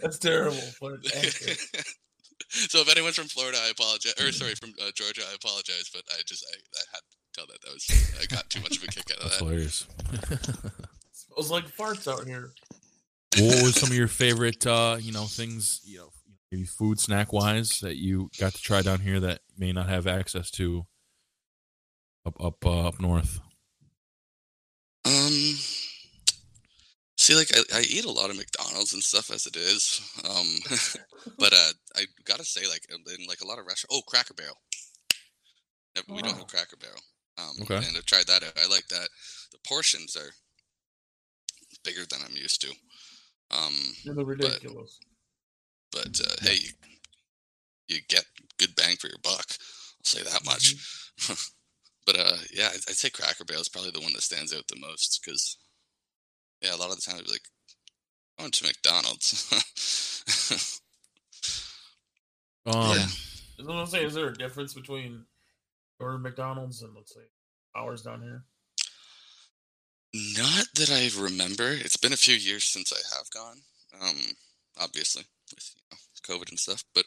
That's 0.00 0.18
terrible, 0.18 0.56
but 0.80 1.04
so 2.48 2.80
if 2.80 2.90
anyone's 2.90 3.16
from 3.16 3.28
Florida, 3.28 3.58
I 3.64 3.70
apologize. 3.70 4.14
Or 4.20 4.32
sorry, 4.32 4.54
from 4.54 4.72
uh, 4.80 4.90
Georgia, 4.94 5.22
I 5.30 5.34
apologize. 5.34 5.90
But 5.92 6.02
I 6.10 6.22
just 6.26 6.44
I, 6.50 6.56
I 6.56 6.82
had 6.92 7.00
to 7.00 7.16
tell 7.34 7.46
that 7.46 7.60
that 7.62 7.72
was 7.72 8.18
I 8.20 8.26
got 8.26 8.48
too 8.50 8.60
much 8.62 8.76
of 8.78 8.84
a 8.84 8.86
kick 8.88 9.10
out 9.10 9.18
of 9.18 9.22
That's 9.24 9.38
that. 9.38 9.44
hilarious. 9.44 9.86
smells 11.12 11.50
like 11.50 11.64
farts 11.76 12.10
out 12.10 12.26
here. 12.26 12.50
what 13.38 13.62
was 13.62 13.74
some 13.76 13.90
of 13.90 13.96
your 13.96 14.08
favorite, 14.08 14.66
uh, 14.66 14.96
you 15.00 15.12
know, 15.12 15.24
things, 15.24 15.80
you 15.84 15.98
know, 15.98 16.08
maybe 16.50 16.64
food 16.64 16.98
snack 16.98 17.32
wise 17.32 17.80
that 17.80 17.96
you 17.96 18.30
got 18.40 18.52
to 18.54 18.60
try 18.62 18.82
down 18.82 19.00
here 19.00 19.20
that 19.20 19.40
may 19.56 19.72
not 19.72 19.88
have 19.88 20.06
access 20.06 20.50
to 20.52 20.86
up 22.26 22.42
up 22.42 22.64
uh, 22.64 22.88
up 22.88 23.00
north? 23.00 23.40
Um, 25.04 25.56
see, 27.16 27.34
like 27.34 27.48
I, 27.54 27.78
I 27.78 27.80
eat 27.82 28.04
a 28.04 28.10
lot 28.10 28.30
of 28.30 28.36
McDonald's 28.36 28.92
and 28.92 29.02
stuff 29.02 29.30
as 29.30 29.46
it 29.46 29.56
is. 29.56 30.00
Um, 30.28 30.46
but 31.38 31.52
uh, 31.52 31.72
I 31.96 32.04
gotta 32.24 32.44
say, 32.44 32.66
like 32.68 32.86
in 32.90 33.26
like 33.26 33.40
a 33.40 33.46
lot 33.46 33.58
of 33.58 33.66
restaurants. 33.66 33.86
Oh, 33.90 34.02
Cracker 34.06 34.34
Barrel. 34.34 34.56
Never, 35.96 36.14
We 36.14 36.22
don't 36.22 36.36
have 36.38 36.46
Cracker 36.46 36.76
Barrel. 36.76 37.00
Um, 37.38 37.62
Okay. 37.62 37.76
And 37.76 37.96
I've 37.96 38.06
tried 38.06 38.26
that. 38.26 38.42
out. 38.44 38.52
I 38.62 38.68
like 38.68 38.86
that. 38.88 39.08
The 39.52 39.58
portions 39.66 40.16
are 40.16 40.30
bigger 41.84 42.02
than 42.08 42.20
I'm 42.24 42.36
used 42.36 42.60
to. 42.62 42.68
Um, 43.50 43.74
Really 44.06 44.24
ridiculous. 44.24 44.98
but 45.90 46.18
uh, 46.24 46.34
hey, 46.40 46.54
you, 46.60 46.70
you 47.88 47.98
get 48.08 48.24
good 48.58 48.74
bang 48.76 48.96
for 48.96 49.08
your 49.08 49.18
buck. 49.22 49.44
I'll 49.50 50.04
say 50.04 50.22
that 50.22 50.44
much. 50.46 50.74
but 52.06 52.18
uh, 52.18 52.36
yeah, 52.52 52.68
I'd, 52.68 52.80
I'd 52.88 52.96
say 52.96 53.10
Cracker 53.10 53.44
Barrel 53.44 53.62
is 53.62 53.68
probably 53.68 53.90
the 53.90 54.00
one 54.00 54.12
that 54.14 54.22
stands 54.22 54.54
out 54.54 54.66
the 54.68 54.80
most 54.80 55.20
because 55.24 55.58
yeah, 56.60 56.74
a 56.74 56.76
lot 56.76 56.90
of 56.90 56.96
the 56.96 57.02
time 57.02 57.16
I'd 57.18 57.24
be 57.24 57.32
like, 57.32 57.48
I 58.38 58.42
went 58.42 58.54
to 58.54 58.66
McDonald's. 58.66 60.78
Um, 62.66 62.96
Yeah. 62.96 63.06
Is 63.58 63.66
what 63.66 63.76
I'm 63.76 63.86
saying. 63.86 64.06
Is 64.06 64.14
there 64.14 64.28
a 64.28 64.34
difference 64.34 64.74
between 64.74 65.24
your 66.00 66.18
McDonald's 66.18 66.82
and 66.82 66.94
let's 66.94 67.14
say 67.14 67.20
ours 67.76 68.02
down 68.02 68.22
here? 68.22 68.44
Not 70.14 70.66
that 70.76 70.90
I 70.90 71.10
remember. 71.20 71.70
It's 71.70 71.96
been 71.96 72.12
a 72.12 72.16
few 72.16 72.34
years 72.34 72.64
since 72.64 72.92
I 72.92 73.16
have 73.16 73.30
gone. 73.30 73.58
Um, 74.00 74.16
obviously 74.80 75.24
with 75.54 75.74
you 75.90 75.92
know, 76.36 76.36
COVID 76.38 76.50
and 76.50 76.58
stuff, 76.58 76.84
but 76.94 77.04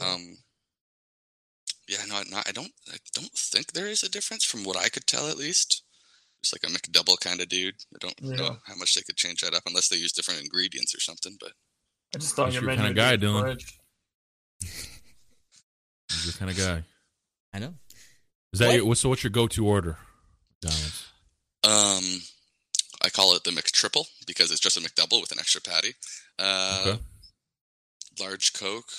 um, 0.00 0.38
yeah, 1.88 2.04
no, 2.08 2.22
no, 2.30 2.40
I 2.46 2.52
don't. 2.52 2.72
I 2.92 2.96
don't 3.14 3.32
think 3.32 3.72
there 3.72 3.86
is 3.88 4.02
a 4.02 4.10
difference 4.10 4.44
from 4.44 4.64
what 4.64 4.76
I 4.76 4.88
could 4.88 5.06
tell, 5.06 5.28
at 5.28 5.36
least. 5.38 5.82
Just 6.42 6.54
like 6.54 6.70
a 6.70 6.74
McDouble 6.74 7.18
kind 7.18 7.40
of 7.40 7.48
dude. 7.48 7.74
I 7.94 7.98
don't 7.98 8.14
Yeah. 8.22 8.36
know 8.36 8.58
how 8.66 8.74
much 8.76 8.94
they 8.94 9.02
could 9.02 9.16
change 9.16 9.40
that 9.40 9.54
up 9.54 9.64
unless 9.66 9.88
they 9.88 9.96
use 9.96 10.12
different 10.12 10.40
ingredients 10.40 10.94
or 10.94 11.00
something. 11.00 11.36
But 11.40 11.52
I 12.14 12.18
just 12.18 12.34
thought 12.36 12.44
That's 12.44 12.54
your 12.54 12.62
your 12.64 12.76
menu 12.76 12.84
kinda 12.94 13.00
guy, 13.00 13.10
would 13.12 13.20
be 13.20 13.26
Dylan. 13.26 13.40
French. 13.40 13.78
Your 16.24 16.32
kind 16.34 16.50
of 16.50 16.56
guy. 16.56 16.84
I 17.52 17.58
know. 17.58 17.74
Is 18.52 18.60
that 18.60 18.68
What? 18.68 18.76
your, 18.76 18.84
what's 18.86 19.00
so 19.00 19.08
what's 19.08 19.22
your 19.24 19.30
go 19.30 19.46
to 19.48 19.66
order? 19.66 19.98
McDonald's. 20.62 21.04
um, 21.64 22.22
I 23.02 23.08
call 23.10 23.34
it 23.34 23.44
the 23.44 23.50
McTriple 23.50 24.06
because 24.26 24.50
it's 24.50 24.60
just 24.60 24.76
a 24.76 24.80
McDouble 24.80 25.20
with 25.20 25.32
an 25.32 25.38
extra 25.38 25.60
patty. 25.60 25.94
Uh, 26.38 26.84
Okay. 26.86 27.02
Large 28.20 28.52
Coke. 28.52 28.90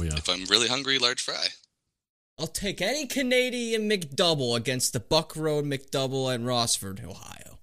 Oh 0.00 0.04
yeah. 0.04 0.16
If 0.16 0.28
I'm 0.28 0.44
really 0.46 0.68
hungry, 0.68 0.98
large 0.98 1.20
fry. 1.22 1.48
I'll 2.40 2.46
take 2.46 2.80
any 2.80 3.06
Canadian 3.06 3.86
McDouble 3.88 4.56
against 4.56 4.94
the 4.94 5.00
Buck 5.00 5.36
Road 5.36 5.66
McDouble 5.66 6.34
in 6.34 6.44
Rossford, 6.44 7.04
Ohio. 7.04 7.58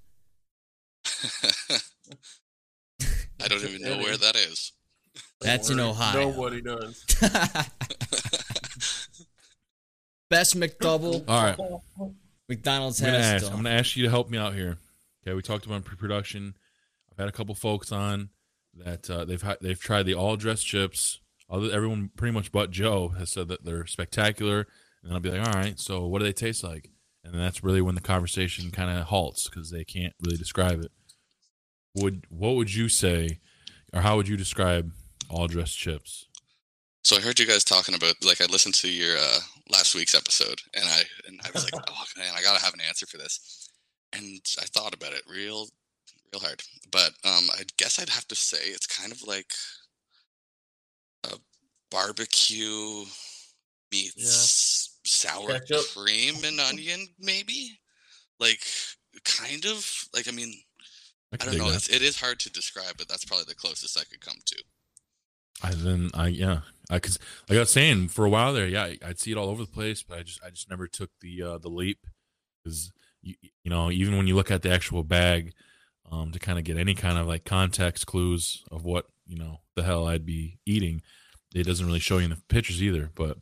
I 3.42 3.48
don't 3.48 3.64
even 3.64 3.82
know 3.82 3.98
where 3.98 4.18
that 4.18 4.36
is. 4.36 4.74
That's 5.42 5.72
in 5.72 5.78
Don't 5.78 5.98
worry, 5.98 5.98
Ohio. 5.98 6.30
Nobody 6.30 6.62
does. 6.62 7.04
Best 10.30 10.56
McDouble 10.56 11.24
All 11.28 11.44
right. 11.44 11.58
McDonald's 12.48 13.02
I'm 13.02 13.08
gonna, 13.08 13.18
has. 13.18 13.44
ask. 13.44 13.52
I'm 13.52 13.64
gonna 13.64 13.72
ask 13.72 13.96
you 13.96 14.04
to 14.04 14.12
help 14.12 14.30
me 14.30 14.38
out 14.38 14.54
here. 14.54 14.78
Okay, 15.26 15.34
we 15.34 15.42
talked 15.42 15.66
about 15.66 15.86
pre-production. 15.86 16.54
I've 17.12 17.18
had 17.18 17.28
a 17.28 17.32
couple 17.32 17.56
folks 17.56 17.92
on 17.92 18.30
that 18.76 19.10
uh, 19.10 19.26
they've 19.26 19.42
had, 19.42 19.58
they've 19.60 19.82
tried 19.82 20.04
the 20.04 20.14
all 20.14 20.36
dressed 20.36 20.68
chips. 20.68 21.20
Other 21.50 21.72
everyone 21.72 22.12
pretty 22.16 22.34
much 22.34 22.52
but 22.52 22.72
Joe 22.72 23.10
has 23.18 23.32
said 23.32 23.48
that 23.48 23.64
they're 23.64 23.86
spectacular, 23.86 24.68
and 25.04 25.14
I'll 25.14 25.20
be 25.20 25.32
like, 25.32 25.48
all 25.48 25.54
right, 25.54 25.80
so 25.80 26.06
what 26.06 26.20
do 26.20 26.26
they 26.26 26.34
taste 26.34 26.64
like? 26.64 26.90
And 27.24 27.40
that's 27.40 27.64
really 27.64 27.82
when 27.82 27.96
the 27.96 28.02
conversation 28.02 28.72
kind 28.72 28.98
of 28.98 29.08
halts 29.08 29.50
because 29.50 29.72
they 29.72 29.84
can't 29.84 30.14
really 30.22 30.38
describe 30.38 30.82
it. 30.84 30.92
Would 31.96 32.26
what 32.30 32.56
would 32.56 32.74
you 32.74 32.90
say, 32.90 33.40
or 33.94 34.02
how 34.02 34.18
would 34.18 34.28
you 34.28 34.38
describe 34.38 34.92
all 35.30 35.48
dressed 35.48 35.78
chips? 35.78 36.28
So 37.04 37.16
I 37.16 37.22
heard 37.22 37.40
you 37.40 37.48
guys 37.48 37.64
talking 37.64 37.96
about 37.96 38.16
like 38.24 38.42
I 38.42 38.46
listened 38.46 38.76
to 38.76 38.90
your 38.90 39.18
uh, 39.18 39.40
last 39.70 39.96
week's 39.96 40.16
episode, 40.16 40.62
and 40.74 40.84
I 40.86 41.02
and 41.28 41.40
I 41.46 41.50
was 41.54 41.64
like, 41.64 41.82
oh 41.90 42.04
man, 42.18 42.34
I 42.36 42.42
gotta 42.42 42.64
have 42.64 42.74
an 42.74 42.82
answer 42.82 43.06
for 43.06 43.18
this. 43.18 43.70
And 44.14 44.42
I 44.60 44.66
thought 44.66 44.94
about 44.94 45.14
it 45.14 45.24
real, 45.30 45.68
real 46.34 46.42
hard. 46.42 46.62
But 46.92 47.12
um, 47.24 47.46
I 47.58 47.64
guess 47.78 48.00
I'd 48.00 48.10
have 48.10 48.28
to 48.28 48.36
say 48.36 48.58
it's 48.58 48.88
kind 48.88 49.12
of 49.12 49.22
like 49.28 49.52
barbecue 51.92 53.06
meets 53.92 54.98
sour 55.06 55.60
Ketchup. 55.60 55.86
cream 55.96 56.36
and 56.44 56.60
onion, 56.70 57.08
maybe. 57.20 57.80
Like 58.40 58.62
kind 59.24 59.66
of 59.66 59.90
like 60.14 60.28
I 60.28 60.32
mean 60.32 60.54
I 61.34 61.38
can 61.38 61.50
don't 61.50 61.58
know. 61.68 61.74
It's, 61.74 61.90
it 61.90 62.02
is 62.02 62.20
hard 62.20 62.40
to 62.40 62.52
describe, 62.52 62.98
but 62.98 63.08
that's 63.08 63.26
probably 63.26 63.46
the 63.48 63.56
closest 63.56 63.98
I 63.98 64.04
could 64.04 64.22
come 64.22 64.38
to. 64.46 64.64
I 65.64 65.72
then 65.74 66.10
I 66.14 66.28
yeah 66.28 66.60
I 66.90 67.00
cause 67.00 67.18
like 67.50 67.58
I 67.58 67.62
was 67.62 67.72
saying 67.72 68.10
for 68.10 68.26
a 68.26 68.30
while 68.30 68.54
there 68.54 68.68
yeah 68.68 68.84
I- 68.84 69.00
I'd 69.04 69.20
see 69.20 69.32
it 69.32 69.38
all 69.38 69.50
over 69.50 69.64
the 69.64 69.72
place 69.72 70.04
but 70.04 70.20
I 70.20 70.24
just 70.24 70.40
I 70.46 70.52
just 70.52 70.70
never 70.70 70.88
took 70.88 71.10
the 71.22 71.42
uh, 71.42 71.58
the 71.58 71.70
leap 71.70 72.06
because 72.64 72.92
you 73.24 73.34
you 73.42 73.72
know 73.72 73.90
even 73.90 74.16
when 74.18 74.28
you 74.28 74.36
look 74.36 74.52
at 74.52 74.62
the 74.62 74.72
actual 74.72 75.04
bag 75.04 75.54
um 76.12 76.32
to 76.32 76.38
kind 76.40 76.60
of 76.60 76.64
get 76.64 76.78
any 76.78 76.94
kind 76.94 77.18
of 77.18 77.26
like 77.26 77.44
context 77.44 78.06
clues 78.06 78.64
of 78.70 78.84
what 78.86 79.08
you 79.26 79.36
know 79.38 79.62
the 79.76 79.82
hell 79.84 80.06
I'd 80.08 80.26
be 80.28 80.60
eating 80.68 81.02
it 81.58 81.66
doesn't 81.66 81.86
really 81.86 82.00
show 82.00 82.18
you 82.18 82.26
in 82.26 82.30
the 82.32 82.42
pictures 82.50 82.82
either 82.82 83.10
but 83.16 83.38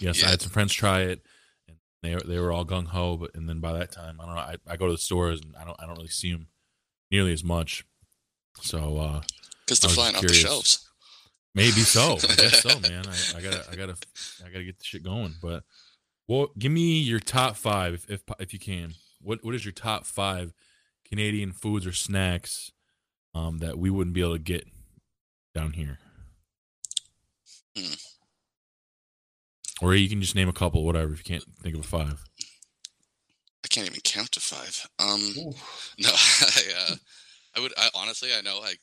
yes 0.00 0.22
I 0.22 0.30
had 0.30 0.40
some 0.40 0.50
friends 0.50 0.72
try 0.72 1.00
it 1.00 1.22
and 1.68 1.76
they 2.02 2.14
they 2.26 2.38
were 2.38 2.52
all 2.52 2.64
gung 2.64 2.86
ho 2.86 3.16
but 3.16 3.34
and 3.34 3.48
then 3.48 3.60
by 3.60 3.72
that 3.72 3.92
time 3.92 4.20
I 4.20 4.26
don't 4.26 4.34
know 4.34 4.40
I, 4.40 4.56
I 4.68 4.76
go 4.76 4.86
to 4.86 4.92
the 4.92 4.98
stores 4.98 5.40
and 5.40 5.54
I 5.56 5.64
don't 5.64 5.76
I 5.80 5.86
don't 5.86 5.96
really 5.96 6.08
see 6.08 6.32
them 6.32 6.48
nearly 7.10 7.32
as 7.32 7.44
much 7.44 7.84
so 8.60 8.98
uh 8.98 9.20
Because 9.66 9.80
they're 9.80 9.90
flying 9.90 10.16
off 10.16 10.22
the 10.22 10.32
shelves. 10.32 10.86
Maybe 11.54 11.80
so. 11.80 12.12
I 12.28 12.34
guess 12.34 12.62
so, 12.62 12.78
man. 12.80 13.04
I, 13.06 13.38
I 13.38 13.40
gotta, 13.40 13.64
I 13.70 13.76
gotta, 13.76 13.96
I 14.44 14.50
gotta 14.50 14.64
get 14.64 14.78
the 14.78 14.84
shit 14.84 15.02
going. 15.02 15.34
But, 15.42 15.64
well, 16.28 16.50
give 16.58 16.70
me 16.70 17.00
your 17.00 17.20
top 17.20 17.56
five, 17.56 17.94
if 17.94 18.10
if, 18.10 18.22
if 18.38 18.52
you 18.52 18.58
can. 18.58 18.94
What 19.20 19.44
what 19.44 19.54
is 19.54 19.64
your 19.64 19.72
top 19.72 20.06
five 20.06 20.52
Canadian 21.04 21.52
foods 21.52 21.86
or 21.86 21.92
snacks 21.92 22.72
um, 23.34 23.58
that 23.58 23.78
we 23.78 23.90
wouldn't 23.90 24.14
be 24.14 24.20
able 24.20 24.34
to 24.34 24.38
get 24.38 24.66
down 25.54 25.72
here? 25.72 25.98
Hmm. 27.76 27.94
Or 29.82 29.94
you 29.94 30.08
can 30.08 30.20
just 30.20 30.34
name 30.34 30.48
a 30.48 30.52
couple, 30.52 30.84
whatever. 30.84 31.12
If 31.12 31.18
you 31.18 31.24
can't 31.24 31.44
think 31.62 31.74
of 31.74 31.80
a 31.80 31.84
five, 31.84 32.22
I 33.64 33.68
can't 33.68 33.86
even 33.86 34.00
count 34.02 34.32
to 34.32 34.40
five. 34.40 34.86
Um, 34.98 35.20
Ooh. 35.38 35.54
no, 35.98 36.10
I, 36.10 36.62
uh, 36.76 36.94
I 37.56 37.60
would. 37.60 37.72
I 37.78 37.88
honestly, 37.94 38.30
I 38.36 38.42
know. 38.42 38.58
I 38.62 38.74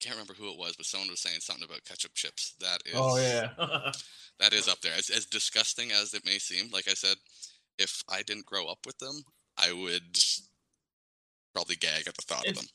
can't 0.00 0.14
remember 0.14 0.34
who 0.34 0.50
it 0.50 0.58
was, 0.58 0.76
but 0.76 0.86
someone 0.86 1.10
was 1.10 1.20
saying 1.20 1.40
something 1.40 1.64
about 1.64 1.84
ketchup 1.84 2.14
chips. 2.14 2.54
That 2.60 2.78
is. 2.86 2.94
Oh 2.94 3.18
yeah. 3.18 3.92
That 4.40 4.52
is 4.52 4.66
up 4.66 4.80
there. 4.80 4.94
As, 4.98 5.10
as 5.10 5.26
disgusting 5.26 5.92
as 5.92 6.12
it 6.12 6.26
may 6.26 6.38
seem, 6.38 6.68
like 6.72 6.88
I 6.88 6.94
said, 6.94 7.16
if 7.78 8.02
I 8.10 8.22
didn't 8.22 8.46
grow 8.46 8.66
up 8.66 8.78
with 8.84 8.98
them, 8.98 9.22
I 9.56 9.72
would 9.72 10.18
probably 11.54 11.76
gag 11.76 12.08
at 12.08 12.16
the 12.16 12.22
thought 12.22 12.48
of 12.48 12.56
them. 12.56 12.66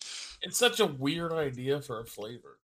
it's 0.42 0.58
such 0.58 0.80
a 0.80 0.86
weird 0.86 1.34
idea 1.34 1.82
for 1.82 2.00
a 2.00 2.06
flavor. 2.06 2.60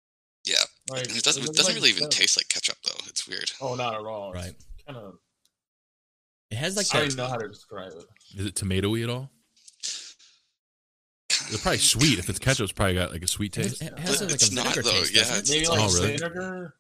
Yeah, 0.45 0.57
Like 0.91 1.07
And 1.09 1.17
it 1.17 1.23
doesn't. 1.23 1.43
It 1.43 1.47
doesn't 1.47 1.55
doesn't 1.57 1.75
really 1.77 1.91
even 1.91 2.03
sense. 2.05 2.17
taste 2.19 2.37
like 2.37 2.49
ketchup, 2.49 2.77
though. 2.85 2.99
It's 3.09 3.29
weird. 3.29 3.51
Oh, 3.61 3.75
not 3.77 3.95
at 3.95 4.01
all. 4.01 4.33
Right. 4.33 4.55
Kind 4.87 4.99
of. 4.99 5.15
It 6.51 6.57
has 6.57 6.77
like 6.77 6.87
I 6.93 6.99
that. 6.99 6.99
don't 6.99 7.07
even 7.13 7.17
know 7.17 7.29
how 7.31 7.37
to 7.39 7.49
describe 7.49 7.93
it. 7.93 8.05
is 8.39 8.47
it 8.47 8.55
tomatoey 8.55 9.05
at 9.05 9.11
all? 9.11 9.31
It's 11.51 11.63
probably 11.63 11.79
sweet. 11.79 12.19
If 12.19 12.29
it's 12.29 12.39
ketchup, 12.39 12.65
it's 12.65 12.73
probably 12.73 12.95
got 12.95 13.11
like 13.13 13.23
a 13.23 13.27
sweet 13.27 13.57
It 13.57 13.65
has, 13.65 13.79
taste. 13.79 13.93
it 13.93 13.99
has 13.99 14.19
But 14.19 14.27
like 14.27 14.35
it's 14.35 14.51
a 14.51 14.55
not, 14.55 14.65
vinegar 14.65 14.83
though. 14.83 14.91
taste. 14.91 15.15
Yeah, 15.15 15.21
doesn't 15.23 15.37
it? 15.37 15.39
it's- 15.39 15.51
Maybe 15.51 15.67
like 15.69 15.81
Oh, 15.91 15.95
really? 15.95 16.17
vinegar. 16.17 16.75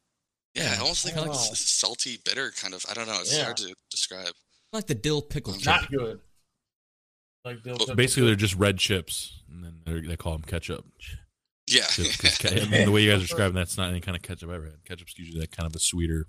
Yeah, 0.55 0.75
Yeah, 0.75 0.81
almost 0.83 1.05
like 1.05 1.15
I 1.15 1.17
don't 1.19 1.27
know. 1.29 1.33
salty, 1.35 2.19
bitter 2.25 2.51
kind 2.53 2.75
of. 2.75 2.85
I 2.89 2.95
don't 2.95 3.07
know. 3.07 3.21
It's 3.21 3.35
Yeah. 3.35 3.45
hard 3.45 3.57
to 3.59 3.75
describe. 3.91 4.33
like 4.73 4.87
the 4.87 4.95
dill 4.95 5.21
pickle 5.23 5.53
Not 5.53 5.61
chip. 5.63 5.69
Not 5.69 5.91
good. 5.91 6.21
Like 7.45 7.63
dill 7.63 7.77
Well, 7.87 7.97
Basically, 7.97 8.27
they're 8.27 8.37
just 8.37 8.55
red 8.55 8.79
chips, 8.79 9.41
and 9.51 9.63
then 9.65 10.05
they 10.07 10.17
call 10.17 10.33
them 10.33 10.43
ketchup. 10.43 10.87
Yeah, 11.69 11.87
Just 11.91 12.19
'cause 12.21 12.39
ke- 12.39 12.53
I 12.53 12.65
mean, 12.69 12.85
the 12.87 12.91
way 12.91 13.03
you 13.03 13.11
guys 13.11 13.19
are 13.21 13.27
describing 13.27 13.55
that's 13.55 13.77
not 13.79 13.91
any 13.91 14.01
kind 14.01 14.17
of 14.17 14.23
ketchup 14.23 14.49
I've 14.51 14.57
ever 14.57 14.65
had. 14.67 14.85
Ketchup's 14.85 15.19
usually 15.19 15.41
that 15.41 15.53
kind 15.53 15.67
of 15.67 15.75
a 15.75 15.79
sweeter, 15.79 16.27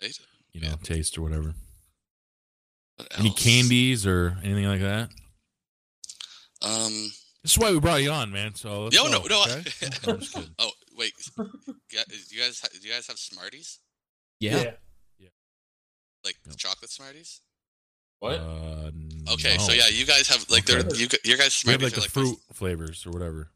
right. 0.00 0.16
you 0.52 0.60
know, 0.60 0.68
Yeah. 0.68 0.76
taste 0.82 1.18
or 1.18 1.22
whatever. 1.22 1.54
What 2.96 3.08
Any 3.18 3.30
candies 3.30 4.06
or 4.06 4.38
anything 4.42 4.66
like 4.66 4.80
that? 4.80 5.10
Um. 6.62 7.12
This 7.44 7.52
is 7.52 7.58
why 7.58 7.70
we 7.70 7.78
brought 7.78 8.02
you 8.02 8.10
on, 8.10 8.32
man. 8.32 8.54
So 8.56 8.84
let's 8.84 8.96
No, 8.96 9.04
go, 9.04 9.10
no, 9.10 9.26
no. 9.28 9.42
okay? 9.44 9.88
No, 10.06 10.12
I'm 10.14 10.20
just 10.20 10.36
oh, 10.58 10.70
wait. 10.96 11.12
Do 11.36 11.44
you 12.30 12.40
guys, 12.42 12.60
ha- 12.60 12.68
do 12.72 12.86
you 12.86 12.92
guys 12.92 13.06
have 13.06 13.16
Smarties? 13.18 13.78
Yeah. 14.40 14.72
yeah. 15.18 15.28
Like 16.24 16.36
Yep. 16.46 16.56
chocolate 16.56 16.90
Smarties? 16.90 17.40
What? 18.18 18.40
Uh, 18.40 18.90
Okay, 19.34 19.56
so 19.58 19.72
yeah, 19.72 19.86
you 19.88 20.04
guys 20.04 20.26
have 20.28 20.44
like 20.50 20.64
they're 20.66 20.80
Okay. 20.80 20.96
you 20.98 21.06
gu- 21.08 21.18
your 21.24 21.36
guys 21.36 21.62
we 21.64 21.72
have 21.72 21.80
Smarties 21.80 21.82
like 21.84 21.92
are 21.92 21.94
the 21.96 22.00
like 22.00 22.10
fruit 22.10 22.38
those- 22.48 22.56
flavors 22.56 23.06
or 23.06 23.10
whatever. 23.12 23.50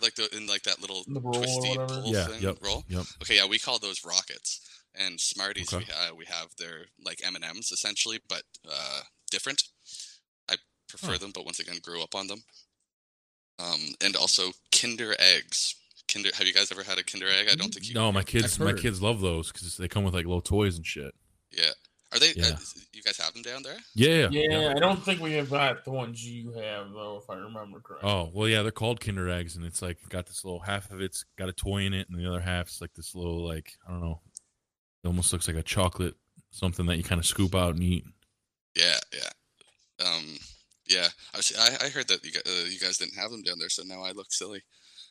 They're 0.00 0.06
like 0.06 0.14
the 0.14 0.34
in 0.36 0.46
like 0.46 0.62
that 0.64 0.80
little 0.80 1.04
The 1.08 1.20
roll 1.20 1.36
or 1.36 1.38
twisty 1.40 1.68
whatever? 1.70 2.00
pull 2.02 2.12
Yeah, 2.12 2.26
thing 2.26 2.42
yep, 2.42 2.56
roll. 2.62 2.84
yep. 2.88 3.06
Okay, 3.22 3.36
yeah, 3.36 3.46
we 3.46 3.58
call 3.58 3.78
those 3.78 4.04
rockets. 4.04 4.60
And 4.94 5.20
Smarties, 5.20 5.72
Okay. 5.72 5.84
we, 5.88 5.92
uh, 5.92 6.14
we 6.14 6.24
have 6.26 6.48
their 6.58 6.86
like 7.04 7.20
M 7.24 7.34
and 7.36 7.44
M's 7.44 7.70
essentially, 7.72 8.20
but 8.28 8.42
uh, 8.68 9.00
different. 9.30 9.62
I 10.50 10.56
prefer 10.88 11.12
Huh. 11.12 11.18
them, 11.18 11.32
but 11.34 11.44
once 11.44 11.60
again, 11.60 11.76
grew 11.82 12.02
up 12.02 12.14
on 12.14 12.26
them. 12.26 12.42
Um, 13.58 13.94
and 14.04 14.16
also 14.16 14.52
Kinder 14.72 15.14
eggs. 15.18 15.74
Kinder, 16.12 16.30
have 16.36 16.46
you 16.46 16.52
guys 16.52 16.70
ever 16.70 16.82
had 16.82 16.98
a 16.98 17.02
Kinder 17.04 17.28
egg? 17.28 17.48
I 17.50 17.54
don't 17.56 17.72
think 17.72 17.88
you. 17.88 17.94
No, 17.94 18.12
my 18.12 18.22
kids, 18.22 18.58
my 18.60 18.72
kids 18.72 19.02
love 19.02 19.20
those 19.20 19.50
because 19.50 19.76
they 19.76 19.88
come 19.88 20.04
with 20.04 20.14
like 20.14 20.24
little 20.26 20.40
toys 20.42 20.76
and 20.76 20.86
shit. 20.86 21.14
Yeah, 21.50 21.70
are 22.12 22.18
they? 22.18 22.32
Yeah. 22.36 22.46
Uh, 22.46 22.56
you 22.92 23.02
guys 23.02 23.18
have 23.18 23.32
them 23.32 23.42
down 23.42 23.62
there? 23.62 23.78
Yeah, 23.94 24.28
Yeah, 24.30 24.72
I 24.76 24.78
don't 24.78 25.02
think 25.02 25.20
we 25.20 25.32
have 25.34 25.50
got 25.50 25.84
the 25.84 25.90
ones 25.90 26.24
you 26.24 26.52
have 26.52 26.92
though, 26.92 27.20
if 27.22 27.28
I 27.28 27.34
remember 27.34 27.80
correctly. 27.80 28.08
Oh 28.08 28.30
well, 28.32 28.48
yeah, 28.48 28.62
they're 28.62 28.70
called 28.70 29.00
Kinder 29.00 29.28
eggs, 29.28 29.56
and 29.56 29.64
it's 29.64 29.82
like 29.82 29.98
got 30.08 30.26
this 30.26 30.44
little 30.44 30.60
half 30.60 30.90
of 30.90 31.00
it's 31.00 31.24
got 31.36 31.48
a 31.48 31.52
toy 31.52 31.82
in 31.82 31.94
it, 31.94 32.08
and 32.08 32.18
the 32.18 32.28
other 32.28 32.40
half's 32.40 32.80
like 32.80 32.94
this 32.94 33.14
little 33.14 33.44
like 33.46 33.72
I 33.86 33.90
don't 33.90 34.00
know, 34.00 34.20
it 35.02 35.08
almost 35.08 35.32
looks 35.32 35.48
like 35.48 35.56
a 35.56 35.62
chocolate 35.62 36.14
something 36.50 36.86
that 36.86 36.96
you 36.96 37.02
kind 37.02 37.18
of 37.18 37.26
scoop 37.26 37.54
out 37.54 37.74
and 37.74 37.82
eat. 37.82 38.04
Yeah, 38.74 38.98
yeah, 39.12 40.06
um, 40.06 40.24
yeah. 40.86 41.08
I, 41.34 41.36
was, 41.36 41.52
I 41.58 41.86
I 41.86 41.88
heard 41.88 42.08
that 42.08 42.24
you 42.24 42.32
guys, 42.32 42.42
uh, 42.46 42.68
you 42.68 42.78
guys 42.78 42.98
didn't 42.98 43.16
have 43.16 43.30
them 43.30 43.42
down 43.42 43.58
there, 43.58 43.68
so 43.68 43.82
now 43.84 44.02
I 44.02 44.12
look 44.12 44.32
silly. 44.32 44.62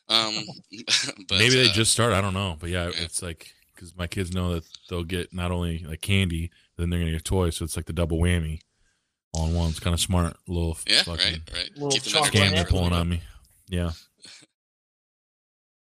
Um, 0.08 0.34
but 1.28 1.38
Maybe 1.38 1.56
they 1.56 1.68
uh, 1.68 1.72
just 1.72 1.92
started. 1.92 2.16
I 2.16 2.20
don't 2.20 2.34
know, 2.34 2.56
but 2.58 2.70
yeah, 2.70 2.86
yeah. 2.86 3.02
it's 3.02 3.22
like 3.22 3.52
because 3.76 3.96
my 3.96 4.06
kids 4.08 4.34
know 4.34 4.54
that 4.54 4.64
they'll 4.90 5.04
get 5.04 5.32
not 5.32 5.52
only 5.52 5.84
like 5.86 6.00
candy, 6.00 6.50
then 6.76 6.90
they're 6.90 6.98
gonna 6.98 7.12
get 7.12 7.24
toys, 7.24 7.56
so 7.56 7.64
it's 7.64 7.76
like 7.76 7.86
the 7.86 7.92
double 7.92 8.18
whammy 8.18 8.60
all 9.32 9.46
in 9.46 9.54
one. 9.54 9.68
It's 9.70 9.78
kind 9.80 9.94
of 9.94 10.00
smart, 10.00 10.36
little 10.48 10.76
yeah, 10.88 11.02
fucking 11.02 11.24
right, 11.24 11.52
right. 11.52 11.70
Little 11.74 11.90
Keep 11.90 12.02
scam 12.02 12.16
entertained 12.16 12.32
they're 12.56 12.64
Candy. 12.64 12.70
for 12.70 12.76
a 12.76 12.78
pulling 12.78 12.92
on 12.92 13.08
me. 13.08 13.22
Yeah, 13.68 13.90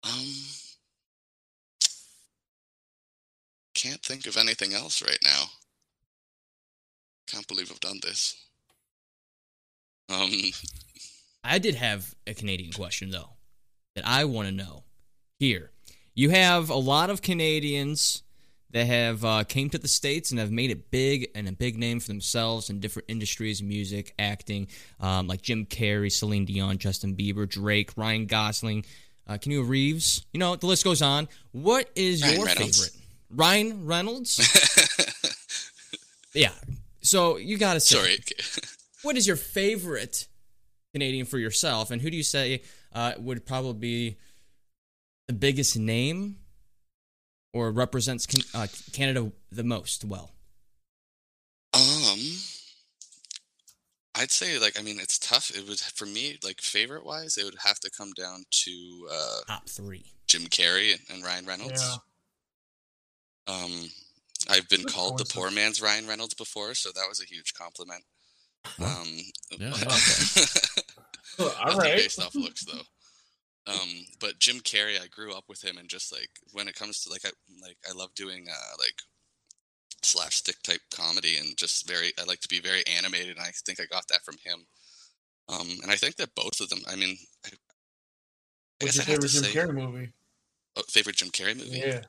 Um, 0.04 0.26
can't 3.74 4.02
think 4.02 4.26
of 4.28 4.38
anything 4.38 4.74
else 4.74 5.02
right 5.02 5.20
now. 5.24 5.44
Can't 7.28 7.48
believe 7.48 7.72
I've 7.72 7.80
done 7.80 8.00
this. 8.02 8.36
Um, 10.10 10.32
I 11.44 11.60
did 11.60 11.76
have 11.76 12.16
a 12.28 12.34
Canadian 12.34 12.74
question 12.74 13.12
though 13.12 13.32
that 13.96 14.06
I 14.08 14.26
want 14.26 14.48
to 14.48 14.54
know. 14.54 14.84
Here, 15.40 15.72
you 16.20 16.30
have 16.32 16.70
a 16.70 16.76
lot 16.76 17.10
of 17.10 17.22
Canadians 17.22 18.24
that 18.72 18.86
have 18.86 19.24
uh, 19.24 19.46
came 19.46 19.70
to 19.70 19.78
the 19.78 19.88
states 19.88 20.32
and 20.32 20.40
have 20.42 20.52
made 20.52 20.70
it 20.70 20.92
big 20.92 21.30
and 21.34 21.48
a 21.48 21.52
big 21.54 21.78
name 21.78 22.02
for 22.02 22.10
themselves 22.10 22.70
in 22.70 22.82
different 22.82 23.10
industries, 23.10 23.64
music, 23.64 24.14
acting, 24.20 24.68
um, 25.00 25.28
like 25.28 25.42
Jim 25.42 25.66
Carrey, 25.66 26.12
Celine 26.12 26.44
Dion, 26.44 26.78
Justin 26.78 27.16
Bieber, 27.16 27.48
Drake, 27.48 27.92
Ryan 27.96 28.26
Gosling, 28.26 28.84
uh, 29.28 29.36
Keanu 29.36 29.66
Reeves. 29.66 30.26
You 30.34 30.42
know 30.42 30.58
the 30.58 30.68
list 30.68 30.84
goes 30.84 31.02
on. 31.02 31.30
What 31.54 31.90
is 31.96 32.22
Ryan 32.22 32.36
your 32.36 32.46
Reynolds. 32.48 32.88
favorite? 32.90 33.06
Ryan 33.32 33.86
Reynolds. 33.86 35.46
yeah, 36.34 36.52
So 37.00 37.38
you 37.38 37.58
got 37.58 37.76
to 37.76 37.80
say, 37.80 37.96
Sorry. 37.96 38.18
what 39.04 39.16
is 39.16 39.26
your 39.26 39.38
favorite 39.38 40.28
Canadian 40.92 41.26
for 41.26 41.38
yourself, 41.40 41.92
and 41.92 42.02
who 42.02 42.10
do 42.12 42.18
you 42.18 42.24
say 42.24 42.62
uh, 42.92 43.14
would 43.20 43.46
probably 43.46 43.80
be 43.80 44.18
the 45.30 45.34
biggest 45.34 45.78
name 45.78 46.38
or 47.54 47.70
represents 47.72 48.26
can, 48.26 48.42
uh, 48.56 48.66
Canada 48.94 49.32
the 49.52 49.64
most 49.64 50.04
well? 50.04 50.32
Um, 51.76 52.18
I'd 54.16 54.32
say 54.32 54.58
like 54.58 54.78
I 54.78 54.82
mean 54.82 55.00
it's 55.00 55.20
tough. 55.20 55.52
It 55.56 55.68
would 55.70 55.80
for 55.80 56.08
me 56.08 56.40
like 56.44 56.62
favorite 56.62 57.06
wise, 57.06 57.38
it 57.38 57.46
would 57.46 57.58
have 57.64 57.80
to 57.82 57.92
come 57.92 58.12
down 58.14 58.44
to 58.50 59.08
uh, 59.14 59.40
Top 59.48 59.70
three. 59.70 60.04
Jim 60.26 60.48
Carrey 60.48 60.94
and, 60.94 61.02
and 61.14 61.24
Ryan 61.24 61.46
Reynolds. 61.46 62.00
Yeah. 63.48 63.54
Um, 63.54 63.72
I've 64.50 64.68
been 64.68 64.82
Good 64.82 64.94
called 64.94 65.20
the 65.20 65.26
choices. 65.26 65.36
poor 65.36 65.52
man's 65.52 65.80
Ryan 65.80 66.08
Reynolds 66.08 66.34
before, 66.34 66.74
so 66.74 66.90
that 66.90 67.06
was 67.08 67.22
a 67.22 67.26
huge 67.26 67.54
compliment. 67.54 68.04
Um, 68.80 69.08
Yeah, 69.60 69.68
All 71.40 71.66
nothing 71.66 71.78
right. 71.80 71.96
based 71.98 72.20
off 72.20 72.34
looks 72.36 72.66
though. 72.66 72.82
Um, 73.68 74.06
but 74.20 74.40
Jim 74.40 74.58
Carrey, 74.58 75.00
I 75.00 75.08
grew 75.08 75.34
up 75.34 75.44
with 75.48 75.64
him, 75.64 75.78
and 75.78 75.90
just 75.90 76.12
like 76.12 76.30
when 76.54 76.68
it 76.68 76.76
comes 76.76 77.04
to 77.04 77.12
like 77.12 77.26
I 77.26 77.30
like 77.62 77.78
I 77.88 77.94
love 77.94 78.14
doing 78.16 78.48
uh 78.50 78.76
like 78.80 78.96
slapstick 80.02 80.62
type 80.64 80.82
comedy, 80.94 81.38
and 81.38 81.58
just 81.58 81.88
very 81.88 82.14
I 82.20 82.24
like 82.24 82.40
to 82.42 82.48
be 82.48 82.60
very 82.60 82.84
animated, 82.88 83.38
and 83.38 83.46
I 83.46 83.52
think 83.66 83.80
I 83.80 83.86
got 83.86 84.08
that 84.08 84.24
from 84.24 84.36
him. 84.44 84.66
Um, 85.50 85.68
and 85.82 85.92
I 85.92 85.96
think 85.96 86.16
that 86.18 86.36
both 86.36 86.60
of 86.62 86.70
them. 86.70 86.80
I 86.88 86.96
mean, 86.96 87.18
I, 87.46 87.50
I 87.50 88.86
What's 88.86 88.96
your 88.96 89.06
favorite 89.06 89.30
Jim 89.30 89.44
say 89.44 89.52
Carrey 89.52 89.74
movie? 89.74 90.14
oh, 90.78 90.84
favorite 90.90 91.18
Jim 91.18 91.30
Carrey 91.30 91.58
movie. 91.58 91.82
Yeah. 91.86 92.02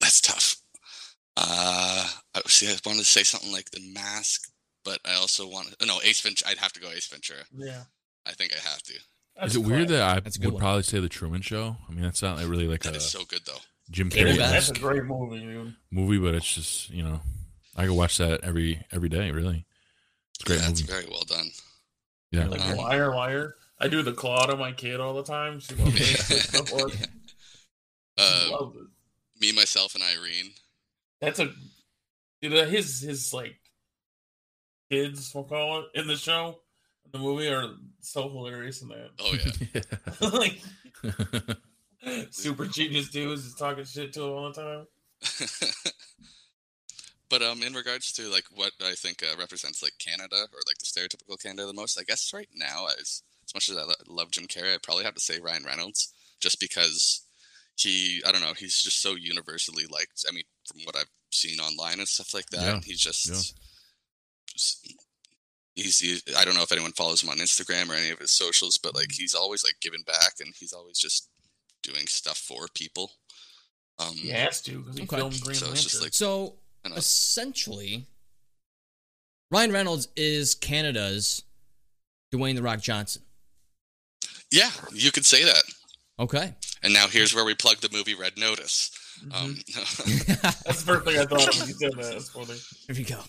That's 0.00 0.20
tough. 0.20 0.56
Uh, 1.36 2.08
I 2.34 2.40
see. 2.46 2.68
I 2.68 2.76
wanted 2.84 3.00
to 3.00 3.04
say 3.04 3.22
something 3.22 3.50
like 3.52 3.70
The 3.70 3.80
Mask, 3.92 4.50
but 4.84 4.98
I 5.04 5.14
also 5.14 5.48
want 5.48 5.74
no 5.84 6.00
Ace 6.04 6.20
Ventura. 6.20 6.50
I'd 6.50 6.58
have 6.58 6.72
to 6.74 6.80
go 6.80 6.90
Ace 6.90 7.08
Ventura. 7.08 7.40
Yeah. 7.56 7.84
I 8.26 8.32
think 8.32 8.52
I 8.54 8.68
have 8.68 8.82
to. 8.84 8.94
That's 9.36 9.54
Is 9.54 9.56
it 9.56 9.66
weird 9.66 9.88
that 9.88 10.02
I 10.02 10.20
That's 10.20 10.36
a 10.36 10.38
good 10.38 10.46
would 10.46 10.54
one. 10.54 10.60
probably 10.60 10.82
say 10.84 11.00
the 11.00 11.08
Truman 11.08 11.42
Show? 11.42 11.76
I 11.88 11.92
mean, 11.92 12.02
that's 12.02 12.22
not 12.22 12.36
like 12.36 12.48
really 12.48 12.68
like 12.68 12.82
That 12.82 12.94
a 12.94 12.96
is 12.98 13.10
so 13.10 13.24
good 13.24 13.40
though. 13.46 13.58
Jim 13.90 14.10
Yeah, 14.14 14.22
Carrey 14.24 14.36
that's 14.38 14.68
That's 14.68 14.78
a 14.78 14.80
great 14.82 15.04
movie, 15.04 15.40
dude. 15.40 15.74
movie, 15.90 16.18
but 16.18 16.34
it's 16.34 16.54
just 16.54 16.90
you 16.90 17.02
know, 17.02 17.20
I 17.76 17.86
could 17.86 17.94
watch 17.96 18.16
that 18.18 18.40
every 18.44 18.84
every 18.92 19.08
day. 19.08 19.30
Really, 19.30 19.66
it's 20.34 20.42
a 20.42 20.46
great 20.46 20.60
yeah, 20.60 20.70
it's 20.70 20.80
movie. 20.82 20.92
very 20.92 21.06
well 21.10 21.24
done. 21.26 21.50
yeah, 22.30 22.46
Like 22.46 22.60
Um, 22.60 22.76
liar, 22.76 23.14
liar. 23.14 23.56
I 23.80 23.88
do 23.88 24.02
the 24.02 24.12
claw 24.12 24.46
to 24.46 24.56
my 24.56 24.72
kid 24.72 25.00
all 25.00 25.14
the 25.14 25.24
time. 25.24 25.58
She 25.60 25.74
loves 25.74 25.96
it. 26.00 26.40
Stuff 26.40 26.68
for 26.68 26.88
it. 26.88 26.94
She 26.94 26.98
Uh, 28.16 28.48
loves 28.52 28.76
it. 28.76 28.86
me, 29.40 29.50
myself, 29.50 29.96
and 29.96 30.04
Irene. 30.04 30.52
That's 31.20 31.40
a 31.40 31.50
dude. 32.40 32.54
uh, 32.54 32.64
His 32.66 33.00
his 33.00 33.34
like 33.34 33.56
kids, 34.90 35.32
we'll 35.34 35.44
call 35.44 35.80
it, 35.80 35.86
in 35.94 36.06
the 36.06 36.16
show, 36.16 36.60
the 37.14 37.20
movie 37.20 37.46
are 37.48 37.68
so 38.00 38.28
hilarious 38.28 38.82
in 38.82 38.88
that. 38.88 39.10
Oh 39.20 39.34
yeah, 39.34 39.80
like 41.46 41.56
super 42.32 42.66
genius 42.66 43.08
dudes 43.10 43.44
just 43.44 43.58
talking 43.58 43.84
shit 43.84 44.12
to 44.14 44.24
him 44.24 44.30
all 44.30 44.52
the 44.52 44.60
time. 44.60 44.86
but 47.30 47.40
um, 47.40 47.62
in 47.62 47.72
regards 47.72 48.12
to 48.14 48.22
like 48.28 48.44
what 48.52 48.72
I 48.84 48.92
think 48.94 49.22
uh, 49.22 49.36
represents 49.38 49.80
like 49.82 49.92
Canada 49.98 50.36
or 50.36 50.60
like 50.66 50.78
the 50.78 50.84
stereotypical 50.86 51.40
Canada 51.40 51.66
the 51.66 51.72
most, 51.72 51.98
I 51.98 52.02
guess 52.02 52.32
right 52.34 52.48
now, 52.54 52.86
as 52.98 53.22
as 53.46 53.54
much 53.54 53.68
as 53.68 53.76
I 53.76 53.82
lo- 53.82 53.94
love 54.08 54.30
Jim 54.32 54.46
Carrey, 54.46 54.74
I 54.74 54.78
probably 54.82 55.04
have 55.04 55.14
to 55.14 55.20
say 55.20 55.38
Ryan 55.40 55.64
Reynolds, 55.64 56.12
just 56.40 56.58
because 56.58 57.22
he, 57.76 58.22
I 58.26 58.32
don't 58.32 58.40
know, 58.42 58.54
he's 58.56 58.82
just 58.82 59.00
so 59.00 59.14
universally 59.14 59.84
liked. 59.90 60.24
I 60.28 60.32
mean, 60.32 60.44
from 60.66 60.80
what 60.84 60.96
I've 60.96 61.10
seen 61.30 61.60
online 61.60 61.98
and 62.00 62.08
stuff 62.08 62.34
like 62.34 62.46
that, 62.50 62.62
Yeah, 62.62 62.80
he's 62.84 63.00
just. 63.00 63.28
yeah. 63.28 64.94
Just- 65.82 66.00
He's, 66.02 66.22
I 66.36 66.44
don't 66.44 66.54
know 66.54 66.62
if 66.62 66.72
anyone 66.72 66.92
follows 66.92 67.22
him 67.22 67.30
on 67.30 67.38
Instagram 67.38 67.88
or 67.90 67.94
any 67.94 68.10
of 68.10 68.18
his 68.20 68.30
socials, 68.30 68.78
but 68.78 68.94
like 68.94 69.10
he's 69.12 69.34
always 69.34 69.64
like 69.64 69.74
giving 69.80 70.02
back 70.06 70.34
and 70.40 70.54
he's 70.58 70.72
always 70.72 70.98
just 70.98 71.28
doing 71.82 72.06
stuff 72.06 72.38
for 72.38 72.66
people. 72.74 73.10
Um, 73.98 74.14
He 74.14 74.28
has 74.30 74.60
to 74.62 74.78
because 74.80 74.96
he 74.96 75.02
Okay. 75.04 75.16
filmed 75.16 75.40
Green 75.40 75.56
So 75.56 75.66
Lantern. 75.66 75.82
just 75.82 76.02
like- 76.02 76.14
So 76.14 76.56
essentially, 76.96 78.06
Ryan 79.50 79.72
Reynolds 79.72 80.08
is 80.16 80.54
Canada's 80.54 81.42
Dwayne 82.32 82.56
the 82.56 82.62
Rock 82.62 82.80
Johnson. 82.80 83.22
Yeah, 84.50 84.70
you 84.92 85.10
could 85.12 85.26
say 85.26 85.44
that. 85.44 85.62
Okay. 86.18 86.54
And 86.82 86.92
now 86.92 87.06
here's 87.08 87.34
where 87.34 87.44
we 87.44 87.54
plug 87.54 87.78
the 87.78 87.88
movie 87.92 88.14
Red 88.14 88.36
Notice. 88.38 88.90
Mhm. 89.24 89.34
Um, 89.34 89.62
That's 90.42 90.62
the 90.64 90.72
first 90.74 91.04
thing 91.06 91.18
I 91.18 91.24
thought 91.26 91.48
of 91.48 91.58
when 91.60 91.68
you 91.68 91.74
said 91.74 91.92
that. 91.92 92.12
That's 92.12 92.28
funny. 92.30 92.58
Here 92.86 92.96
we 92.96 93.04
go. 93.04 93.20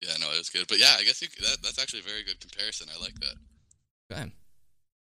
Yeah, 0.00 0.12
no, 0.20 0.26
it 0.32 0.38
was 0.38 0.48
good. 0.50 0.66
But 0.68 0.78
yeah, 0.78 0.94
I 0.98 1.04
guess 1.04 1.20
you, 1.22 1.28
that, 1.40 1.58
that's 1.62 1.80
actually 1.80 2.00
a 2.00 2.02
very 2.04 2.22
good 2.24 2.40
comparison. 2.40 2.88
I 2.94 3.00
like 3.00 3.14
that. 3.20 3.34
Okay. 4.12 4.32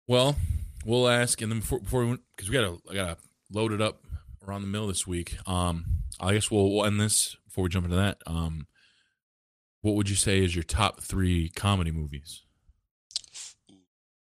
Well, 0.06 0.36
we'll 0.84 1.08
ask, 1.08 1.40
and 1.40 1.50
then 1.50 1.60
before 1.60 1.80
before 1.80 2.04
we 2.06 2.18
because 2.36 2.48
we 2.50 2.54
gotta 2.54 2.76
I 2.90 2.94
gotta 2.94 3.16
load 3.52 3.72
it 3.72 3.80
up 3.80 4.00
around 4.46 4.62
the 4.62 4.68
mill 4.68 4.86
this 4.86 5.06
week. 5.06 5.36
Um, 5.48 5.84
I 6.20 6.34
guess 6.34 6.50
we'll, 6.50 6.70
we'll 6.70 6.84
end 6.86 7.00
this 7.00 7.36
before 7.46 7.64
we 7.64 7.70
jump 7.70 7.84
into 7.86 7.96
that. 7.96 8.18
Um, 8.26 8.66
what 9.80 9.94
would 9.94 10.08
you 10.10 10.16
say 10.16 10.42
is 10.42 10.54
your 10.54 10.64
top 10.64 11.00
three 11.00 11.48
comedy 11.50 11.90
movies? 11.90 12.42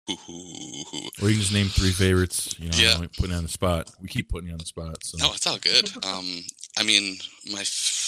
Or 0.09 1.29
you 1.29 1.35
can 1.35 1.41
just 1.41 1.53
name 1.53 1.69
three 1.69 1.93
favorites. 1.93 2.55
You 2.59 2.71
know, 2.71 2.77
Yeah. 2.77 3.07
Putting 3.17 3.31
you 3.31 3.37
on 3.37 3.43
the 3.45 3.49
spot. 3.49 3.91
We 4.01 4.09
keep 4.09 4.29
putting 4.29 4.49
you 4.49 4.53
on 4.53 4.59
the 4.59 4.65
spot. 4.67 5.05
So 5.05 5.19
No, 5.19 5.33
it's 5.33 5.47
all 5.47 5.59
good. 5.59 5.89
Um, 6.05 6.45
I 6.77 6.83
mean, 6.83 7.19
my 7.53 7.61
f- 7.61 8.00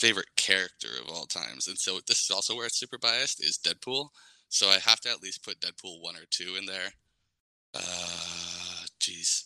favorite 0.00 0.34
character 0.36 0.88
of 1.02 1.10
all 1.14 1.26
times, 1.26 1.68
and 1.68 1.78
so 1.78 2.00
this 2.06 2.24
is 2.24 2.30
also 2.30 2.56
where 2.56 2.66
it's 2.66 2.78
super 2.78 2.98
biased, 2.98 3.42
is 3.42 3.58
Deadpool. 3.58 4.08
So 4.48 4.68
I 4.68 4.78
have 4.78 5.00
to 5.00 5.10
at 5.10 5.22
least 5.22 5.44
put 5.44 5.60
Deadpool 5.60 6.02
one 6.02 6.16
or 6.16 6.26
two 6.30 6.56
in 6.58 6.66
there. 6.66 6.88
Uh, 7.74 8.86
jeez. 9.00 9.44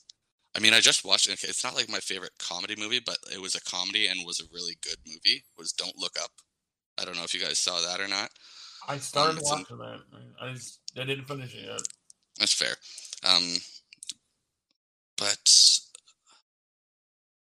I 0.56 0.60
mean, 0.60 0.72
I 0.72 0.80
just 0.80 1.04
watched. 1.04 1.28
Okay, 1.28 1.48
it's 1.48 1.64
not 1.64 1.74
like 1.74 1.90
my 1.90 1.98
favorite 1.98 2.32
comedy 2.38 2.74
movie, 2.78 3.00
but 3.04 3.18
it 3.32 3.40
was 3.40 3.54
a 3.54 3.60
comedy 3.62 4.06
and 4.06 4.24
was 4.24 4.40
a 4.40 4.54
really 4.54 4.76
good 4.82 4.96
movie. 5.06 5.44
Was 5.58 5.72
Don't 5.72 5.98
Look 5.98 6.16
Up. 6.22 6.30
I 6.98 7.04
don't 7.04 7.16
know 7.16 7.24
if 7.24 7.34
you 7.34 7.40
guys 7.40 7.58
saw 7.58 7.80
that 7.80 8.00
or 8.00 8.08
not. 8.08 8.30
I 8.86 8.98
started 8.98 9.38
it's 9.40 9.50
an- 9.50 9.58
watching 9.58 9.78
that. 9.78 10.00
I 10.40 10.52
just 10.52 10.80
I 10.96 11.04
didn't 11.04 11.24
finish 11.26 11.54
it 11.54 11.66
yet. 11.66 11.80
That's 12.38 12.52
fair. 12.54 12.74
Um, 13.28 13.56
but 15.16 15.78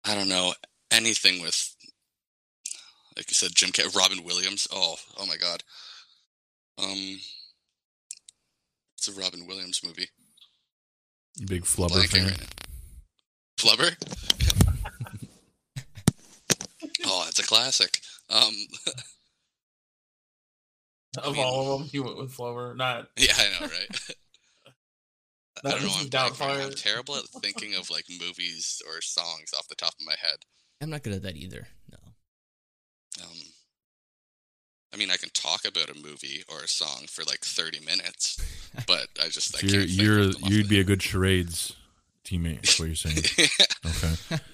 I 0.05 0.15
don't 0.15 0.29
know 0.29 0.53
anything 0.91 1.41
with, 1.41 1.75
like 3.17 3.29
you 3.29 3.33
said, 3.33 3.51
Jim 3.55 3.71
Carrey, 3.71 3.95
Robin 3.95 4.23
Williams. 4.23 4.67
Oh, 4.71 4.95
oh 5.17 5.25
my 5.25 5.37
God. 5.37 5.63
Um, 6.77 7.19
it's 8.97 9.07
a 9.07 9.19
Robin 9.19 9.45
Williams 9.47 9.81
movie. 9.83 10.09
you 11.37 11.47
big 11.47 11.63
flubber 11.63 12.03
Blanking 12.03 12.09
fan. 12.09 12.25
right. 12.27 12.55
Flubber. 13.57 13.95
oh, 17.05 17.25
it's 17.27 17.39
a 17.39 17.43
classic. 17.43 17.99
Um, 18.29 18.53
Of 21.23 21.33
mean- 21.33 21.43
all 21.43 21.73
of 21.73 21.79
them, 21.79 21.89
he 21.89 21.99
went 21.99 22.17
with 22.17 22.31
Flubber. 22.31 22.75
Not 22.75 23.07
yeah, 23.17 23.33
I 23.35 23.59
know, 23.59 23.67
right? 23.67 23.99
I 25.65 25.71
don't 25.71 25.81
know. 25.81 25.89
I'm, 25.99 26.05
blanking 26.05 26.39
right 26.39 26.39
now. 26.39 26.53
I'm 26.53 26.69
Doubtfire. 26.69 26.83
terrible 26.83 27.15
at 27.15 27.23
thinking 27.41 27.73
of 27.73 27.89
like 27.89 28.05
movies 28.09 28.83
or 28.87 29.01
songs 29.01 29.51
off 29.57 29.67
the 29.67 29.73
top 29.75 29.93
of 29.99 30.05
my 30.05 30.13
head. 30.21 30.37
I'm 30.79 30.91
not 30.91 31.01
good 31.01 31.13
at 31.13 31.23
that 31.23 31.35
either. 31.35 31.67
No. 31.91 31.96
Um, 33.21 33.37
I 34.93 34.97
mean, 34.97 35.11
I 35.11 35.17
can 35.17 35.29
talk 35.29 35.65
about 35.65 35.89
a 35.89 35.95
movie 35.95 36.43
or 36.49 36.61
a 36.61 36.67
song 36.67 37.05
for 37.09 37.23
like 37.23 37.41
30 37.41 37.81
minutes, 37.81 38.37
but 38.87 39.07
I 39.21 39.27
just 39.29 39.55
I 39.55 39.67
you're 39.67 39.81
you're 39.81 40.31
you'd 40.47 40.69
be 40.69 40.79
a 40.79 40.83
good 40.83 41.01
charades 41.01 41.75
teammate. 42.23 42.63
Is 42.63 42.79
what 42.79 42.87
you're 42.87 42.95
saying? 42.95 43.17
Okay. 43.85 44.43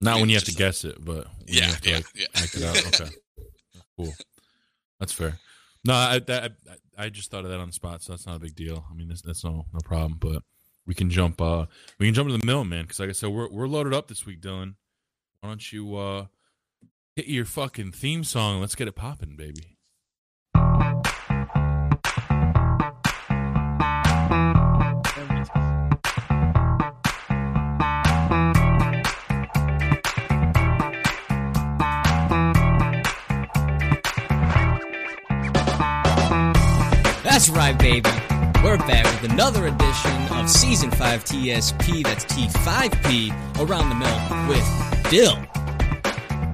Not 0.00 0.12
mean, 0.14 0.20
when 0.20 0.28
you 0.30 0.36
have 0.36 0.44
to 0.44 0.50
just 0.50 0.58
guess 0.58 0.84
it, 0.84 1.04
but 1.04 1.26
when 1.38 1.48
you 1.48 1.58
yeah, 1.60 1.64
have 1.64 1.80
to 1.80 1.90
yeah, 1.90 1.96
like 1.96 2.06
yeah. 2.14 2.26
act 2.34 2.54
it 2.54 2.62
out. 2.62 3.00
Okay, 3.00 3.10
cool. 3.96 4.14
That's 5.00 5.12
fair. 5.12 5.38
No, 5.84 5.94
I, 5.94 6.18
that, 6.20 6.52
I 6.70 7.04
I 7.06 7.08
just 7.08 7.30
thought 7.30 7.44
of 7.44 7.50
that 7.50 7.58
on 7.58 7.68
the 7.68 7.72
spot, 7.72 8.02
so 8.02 8.12
that's 8.12 8.26
not 8.26 8.36
a 8.36 8.40
big 8.40 8.54
deal. 8.54 8.84
I 8.90 8.94
mean, 8.94 9.08
that's, 9.08 9.22
that's 9.22 9.44
no 9.44 9.66
no 9.72 9.80
problem. 9.84 10.18
But 10.20 10.42
we 10.86 10.94
can 10.94 11.10
jump. 11.10 11.40
uh 11.40 11.66
We 11.98 12.06
can 12.06 12.14
jump 12.14 12.28
to 12.30 12.36
the 12.36 12.46
mill, 12.46 12.64
man. 12.64 12.82
Because 12.82 13.00
like 13.00 13.08
I 13.08 13.12
said, 13.12 13.30
we're 13.30 13.48
we're 13.50 13.68
loaded 13.68 13.92
up 13.92 14.08
this 14.08 14.24
week, 14.24 14.40
Dylan. 14.40 14.74
Why 15.40 15.48
don't 15.48 15.72
you 15.72 15.96
uh 15.96 16.26
hit 17.18 17.26
your 17.26 17.44
fucking 17.44 17.90
theme 17.90 18.22
song? 18.22 18.60
Let's 18.60 18.76
get 18.76 18.86
it 18.86 18.92
popping, 18.92 19.34
baby. 19.34 19.74
That's 37.24 37.48
right, 37.48 37.76
baby. 37.76 38.08
We're 38.62 38.78
back 38.78 39.04
with 39.20 39.32
another 39.32 39.66
edition 39.66 40.12
of 40.36 40.48
Season 40.48 40.92
5 40.92 41.24
TSP, 41.24 42.04
that's 42.04 42.24
T5P, 42.26 43.58
Around 43.58 43.88
the 43.88 43.96
Mill 43.96 44.48
with 44.48 45.10
Dill. 45.10 45.67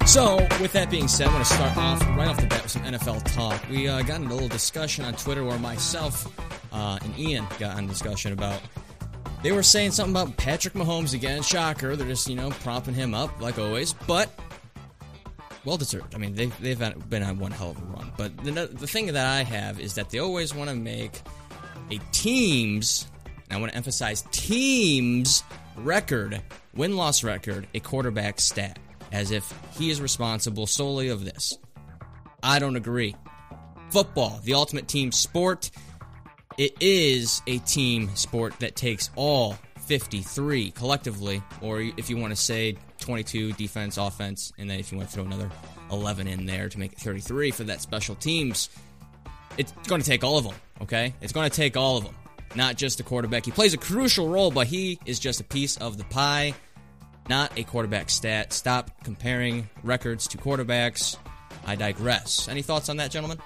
So, 0.07 0.37
with 0.61 0.73
that 0.75 0.91
being 0.91 1.09
said, 1.09 1.29
I 1.29 1.33
want 1.33 1.47
to 1.47 1.53
start 1.55 1.77
off 1.77 2.01
right 2.17 2.29
off 2.29 2.41
the 2.41 2.47
bat 2.47 2.63
with 2.63 2.71
some 2.71 2.83
NFL 2.83 3.25
talk. 3.35 3.61
We 3.69 3.89
uh, 3.89 4.03
got 4.03 4.21
into 4.21 4.33
a 4.33 4.35
little 4.35 4.49
discussion 4.49 5.05
on 5.05 5.15
Twitter 5.15 5.43
where 5.43 5.59
myself 5.59 6.31
uh, 6.73 6.99
and 7.03 7.19
Ian 7.19 7.47
got 7.59 7.77
on 7.77 7.87
discussion 7.87 8.33
about. 8.33 8.61
They 9.43 9.51
were 9.53 9.63
saying 9.63 9.93
something 9.93 10.15
about 10.15 10.37
Patrick 10.37 10.75
Mahomes 10.75 11.15
again. 11.15 11.43
Shocker. 11.43 11.97
They're 11.97 12.07
just, 12.07 12.29
you 12.29 12.37
know, 12.37 12.51
propping 12.51 12.95
him 12.95 13.15
up 13.15 13.41
like 13.41 13.59
always. 13.59 13.93
But 13.93 14.31
well 15.65 15.79
deserved. 15.79 16.15
I 16.15 16.19
mean, 16.19 16.35
they've, 16.35 16.57
they've 16.61 17.09
been 17.09 17.23
on 17.23 17.39
one 17.39 17.51
hell 17.51 17.71
of 17.71 17.79
a 17.79 17.85
run. 17.87 18.13
But 18.17 18.37
the, 18.45 18.51
the 18.53 18.87
thing 18.87 19.07
that 19.07 19.27
I 19.27 19.43
have 19.43 19.81
is 19.81 19.95
that 19.95 20.11
they 20.11 20.19
always 20.19 20.55
want 20.55 20.71
to 20.71 20.77
make 20.77 21.23
a 21.91 21.99
team's, 22.13 23.09
I 23.51 23.57
want 23.57 23.73
to 23.73 23.77
emphasize 23.77 24.23
team's 24.31 25.43
record, 25.77 26.43
win 26.75 26.97
loss 26.97 27.25
record, 27.25 27.67
a 27.75 27.81
quarterback 27.81 28.39
stat, 28.41 28.79
as 29.15 29.31
if 29.31 29.55
he 29.79 29.91
is 29.91 30.01
responsible 30.01 30.67
solely 30.67 31.09
of 31.09 31.25
this. 31.25 31.57
I 32.43 32.59
don't 32.59 32.77
agree. 32.77 33.15
Football, 33.91 34.41
the 34.43 34.55
ultimate 34.55 34.89
team 34.89 35.13
sport, 35.13 35.71
it 36.59 36.75
is 36.81 37.41
a 37.47 37.59
team 37.59 38.15
sport 38.17 38.59
that 38.59 38.75
takes 38.75 39.11
all 39.15 39.57
53 39.87 40.73
collectively, 40.73 41.43
or 41.63 41.81
if 41.81 42.11
you 42.11 42.17
want 42.17 42.33
to 42.33 42.37
say 42.37 42.77
22 42.99 43.53
defense, 43.53 43.99
offense, 43.99 44.53
and 44.59 44.69
then 44.69 44.81
if 44.81 44.91
you 44.91 44.99
want 44.99 45.09
to 45.09 45.15
throw 45.15 45.25
another 45.25 45.51
11 45.93 46.27
in 46.27 46.45
there 46.45 46.69
to 46.69 46.79
make 46.79 46.93
it 46.93 46.99
33 46.99 47.53
for 47.53 47.65
that 47.65 47.81
special 47.81 48.17
teams, 48.17 48.69
it's 49.57 49.73
going 49.87 50.01
to 50.01 50.07
take 50.07 50.25
all 50.25 50.39
of 50.39 50.45
them, 50.45 50.55
okay? 50.83 51.15
It's 51.21 51.33
going 51.33 51.49
to 51.49 51.55
take 51.55 51.77
all 51.77 51.99
of 51.99 52.05
them, 52.05 52.17
not 52.57 52.77
just 52.77 52.99
the 52.99 53.05
quarterback. 53.05 53.45
He 53.45 53.53
plays 53.53 53.75
a 53.75 53.79
crucial 53.79 54.29
role, 54.29 54.51
but 54.51 54.67
he 54.67 54.99
is 55.07 55.21
just 55.21 55.41
a 55.41 55.45
piece 55.45 55.77
of 55.77 55.99
the 55.99 56.05
pie, 56.05 56.55
not 57.29 57.59
a 57.59 57.65
quarterback 57.65 58.11
stat. 58.11 58.53
Stop 58.53 58.91
comparing 59.05 59.69
records 59.83 60.29
to 60.29 60.39
quarterbacks. 60.39 61.17
I 61.67 61.77
digress. 61.77 62.49
Any 62.49 62.63
thoughts 62.63 62.89
on 62.89 62.99
that, 62.99 63.11
gentlemen? 63.11 63.39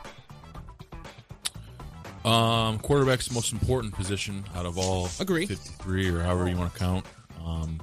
Um, 2.25 2.79
quarterback's 2.81 3.29
the 3.29 3.35
most 3.35 3.53
important 3.53 3.95
position 3.95 4.45
out 4.55 4.67
of 4.67 4.77
all 4.77 5.09
Agree. 5.21 5.47
53 5.47 6.11
or 6.11 6.21
however 6.21 6.49
you 6.49 6.57
want 6.57 6.73
to 6.73 6.79
count. 6.79 7.07
Um, 7.45 7.81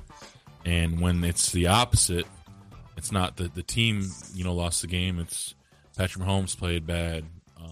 and 0.66 1.00
when 1.00 1.24
it's 1.24 1.52
the 1.52 1.68
opposite, 1.68 2.26
it's 2.98 3.12
not 3.12 3.38
the 3.38 3.48
the 3.48 3.64
team 3.64 4.10
you 4.34 4.44
know 4.44 4.54
lost 4.54 4.82
the 4.82 4.88
game. 4.88 5.20
It's 5.20 5.56
Patrick 5.98 6.24
Mahomes 6.24 6.58
played 6.58 6.86
bad. 6.86 7.24
Uh, 7.60 7.70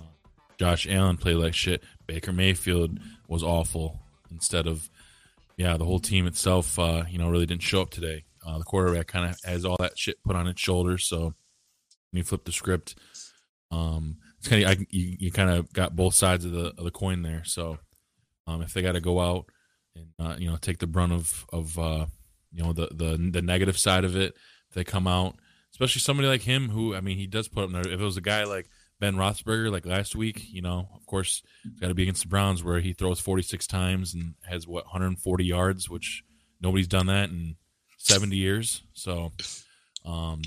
Josh 0.58 0.88
Allen 0.88 1.18
played 1.18 1.36
like 1.36 1.54
shit. 1.54 1.84
Baker 2.08 2.32
Mayfield 2.32 3.00
was 3.28 3.44
awful. 3.44 4.00
Instead 4.32 4.66
of 4.66 4.90
yeah, 5.58 5.78
the 5.78 5.86
whole 5.86 6.00
team 6.00 6.28
itself, 6.28 6.78
uh, 6.80 7.04
you 7.10 7.18
know, 7.18 7.30
really 7.30 7.46
didn't 7.46 7.64
show 7.64 7.82
up 7.82 7.92
today. 7.92 8.26
Uh, 8.46 8.58
the 8.58 8.64
quarterback 8.64 9.08
kind 9.08 9.30
of 9.30 9.38
has 9.44 9.66
all 9.66 9.78
that 9.80 9.98
shit 9.98 10.22
put 10.24 10.36
on 10.36 10.48
its 10.48 10.60
shoulders. 10.62 11.06
So 11.06 11.20
when 11.24 11.34
you 12.18 12.24
flip 12.24 12.46
the 12.46 12.52
script, 12.52 12.96
um, 13.72 14.18
it's 14.40 14.48
kind 14.48 14.64
of 14.64 14.80
you, 14.90 15.18
you 15.20 15.32
kind 15.32 15.50
of 15.50 15.72
got 15.74 15.96
both 15.96 16.16
sides 16.16 16.46
of 16.46 16.52
the 16.52 16.74
of 16.78 16.84
the 16.84 16.92
coin 16.92 17.22
there. 17.22 17.44
So 17.46 17.78
um, 18.48 18.62
if 18.62 18.74
they 18.74 18.82
got 18.82 18.94
to 18.94 19.02
go 19.02 19.20
out 19.20 19.46
and 19.96 20.08
uh, 20.20 20.36
you 20.38 20.50
know 20.50 20.58
take 20.58 20.80
the 20.80 20.88
brunt 20.88 21.14
of 21.14 21.46
of 21.54 21.78
uh, 21.80 22.06
you 22.52 22.64
know 22.64 22.74
the 22.74 22.88
the 22.92 23.30
the 23.32 23.42
negative 23.42 23.78
side 23.78 24.04
of 24.04 24.16
it, 24.16 24.36
they 24.74 24.84
come 24.84 25.08
out, 25.08 25.36
especially 25.72 26.02
somebody 26.02 26.28
like 26.28 26.42
him 26.42 26.70
who 26.70 26.96
I 26.96 27.02
mean 27.02 27.18
he 27.18 27.28
does 27.28 27.48
put 27.48 27.64
up. 27.64 27.86
If 27.86 28.00
it 28.00 28.04
was 28.04 28.18
a 28.18 28.22
guy 28.22 28.44
like 28.44 28.68
Ben 29.04 29.16
Roethlisberger 29.16 29.72
like 29.72 29.86
last 29.86 30.16
week, 30.16 30.46
you 30.50 30.62
know, 30.62 30.88
of 30.96 31.06
course 31.06 31.44
it's 31.66 31.80
got 31.80 31.90
to 31.90 31.94
be 31.94 32.04
against 32.04 32.24
the 32.24 32.30
Browns 32.30 32.64
where 32.64 32.80
he 32.80 32.94
throws 32.94 33.20
46 33.20 33.68
times 33.68 34.14
and 34.14 34.36
has 34.48 34.68
what 34.68 34.86
140 34.86 35.46
yards, 35.46 35.90
which 35.90 36.24
nobody's 36.62 36.88
done 36.88 37.08
that 37.08 37.30
in 37.30 37.56
70 37.98 38.36
years. 38.36 38.82
So 38.94 39.32
um, 40.06 40.42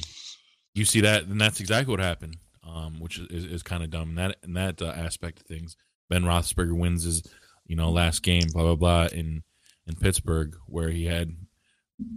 you 0.75 0.85
see 0.85 1.01
that, 1.03 1.25
and 1.25 1.41
that's 1.41 1.61
exactly 1.61 1.91
what 1.93 2.01
happened 2.01 2.37
um, 2.67 3.01
which 3.01 3.19
is, 3.19 3.45
is 3.45 3.63
kind 3.63 3.83
of 3.83 3.91
dumb 3.91 4.11
in 4.11 4.15
that 4.17 4.37
in 4.43 4.55
that 4.55 4.83
uh, 4.83 4.87
aspect 4.87 5.41
of 5.41 5.47
things. 5.47 5.77
Ben 6.09 6.25
Roethlisberger 6.25 6.77
wins 6.77 7.05
his 7.05 7.23
you 7.67 7.77
know 7.77 7.91
last 7.91 8.23
game, 8.23 8.49
blah 8.53 8.63
blah 8.63 8.77
blah 8.77 9.07
in 9.07 9.43
in 9.87 9.95
Pittsburgh, 9.95 10.57
where 10.67 10.91
he 10.91 11.05
had 11.05 11.35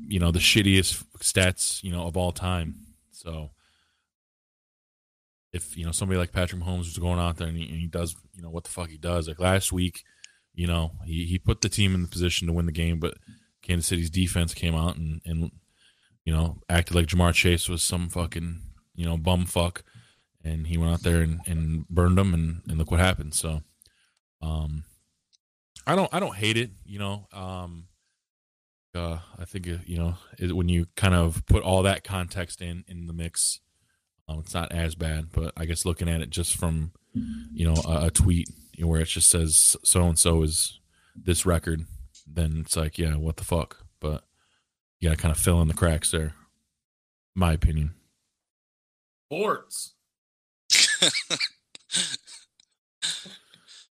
you 0.07 0.19
know 0.19 0.31
the 0.31 0.39
shittiest 0.39 1.03
stats 1.19 1.83
you 1.83 1.91
know 1.91 2.07
of 2.07 2.17
all 2.17 2.31
time. 2.31 2.75
So 3.11 3.51
if 5.51 5.77
you 5.77 5.85
know 5.85 5.91
somebody 5.91 6.17
like 6.19 6.31
Patrick 6.31 6.61
Mahomes 6.61 6.79
was 6.79 6.97
going 6.97 7.19
out 7.19 7.37
there 7.37 7.47
and 7.47 7.57
he, 7.57 7.67
and 7.67 7.77
he 7.77 7.87
does 7.87 8.15
you 8.35 8.41
know 8.41 8.49
what 8.49 8.63
the 8.63 8.69
fuck 8.69 8.89
he 8.89 8.97
does, 8.97 9.27
like 9.27 9.39
last 9.39 9.71
week, 9.71 10.03
you 10.53 10.67
know 10.67 10.91
he 11.05 11.25
he 11.25 11.39
put 11.39 11.61
the 11.61 11.69
team 11.69 11.95
in 11.95 12.01
the 12.01 12.07
position 12.07 12.47
to 12.47 12.53
win 12.53 12.65
the 12.65 12.71
game, 12.71 12.99
but 12.99 13.15
Kansas 13.61 13.87
City's 13.87 14.09
defense 14.09 14.53
came 14.53 14.75
out 14.75 14.95
and 14.97 15.21
and 15.25 15.51
you 16.25 16.33
know 16.33 16.59
acted 16.69 16.95
like 16.95 17.07
Ja'Marr 17.07 17.33
Chase 17.33 17.67
was 17.69 17.81
some 17.83 18.09
fucking 18.09 18.61
you 18.95 19.05
know 19.05 19.17
bum 19.17 19.45
fuck. 19.45 19.83
And 20.41 20.67
he 20.67 20.77
went 20.77 20.93
out 20.93 21.03
there 21.03 21.19
and, 21.19 21.41
and 21.45 21.85
burned 21.89 22.17
them 22.17 22.33
and, 22.33 22.61
and 22.65 22.77
look 22.77 22.91
what 22.91 23.01
happened. 23.01 23.35
So 23.35 23.61
um 24.41 24.83
i 25.85 25.95
don't 25.95 26.13
i 26.13 26.19
don't 26.19 26.35
hate 26.35 26.57
it 26.57 26.71
you 26.85 26.99
know 26.99 27.27
um 27.33 27.87
uh 28.95 29.17
i 29.37 29.45
think 29.45 29.67
uh, 29.67 29.77
you 29.85 29.97
know 29.97 30.15
when 30.53 30.69
you 30.69 30.87
kind 30.95 31.13
of 31.13 31.45
put 31.45 31.63
all 31.63 31.83
that 31.83 32.03
context 32.03 32.61
in 32.61 32.83
in 32.87 33.07
the 33.07 33.13
mix 33.13 33.59
um, 34.29 34.39
it's 34.39 34.53
not 34.53 34.71
as 34.71 34.95
bad 34.95 35.27
but 35.33 35.51
i 35.57 35.65
guess 35.65 35.85
looking 35.85 36.07
at 36.07 36.21
it 36.21 36.29
just 36.29 36.55
from 36.55 36.91
you 37.53 37.65
know 37.65 37.75
a, 37.85 38.05
a 38.05 38.11
tweet 38.11 38.47
you 38.73 38.83
know, 38.83 38.87
where 38.87 39.01
it 39.01 39.07
just 39.07 39.29
says 39.29 39.75
so 39.83 40.03
and 40.03 40.19
so 40.19 40.43
is 40.43 40.79
this 41.15 41.45
record 41.45 41.85
then 42.25 42.59
it's 42.61 42.77
like 42.77 42.97
yeah 42.97 43.15
what 43.15 43.37
the 43.37 43.43
fuck 43.43 43.85
but 43.99 44.23
you 44.99 45.09
gotta 45.09 45.21
kind 45.21 45.31
of 45.31 45.37
fill 45.37 45.61
in 45.61 45.67
the 45.67 45.73
cracks 45.73 46.11
there 46.11 46.33
my 47.35 47.53
opinion 47.53 47.93
Sports. 49.31 49.93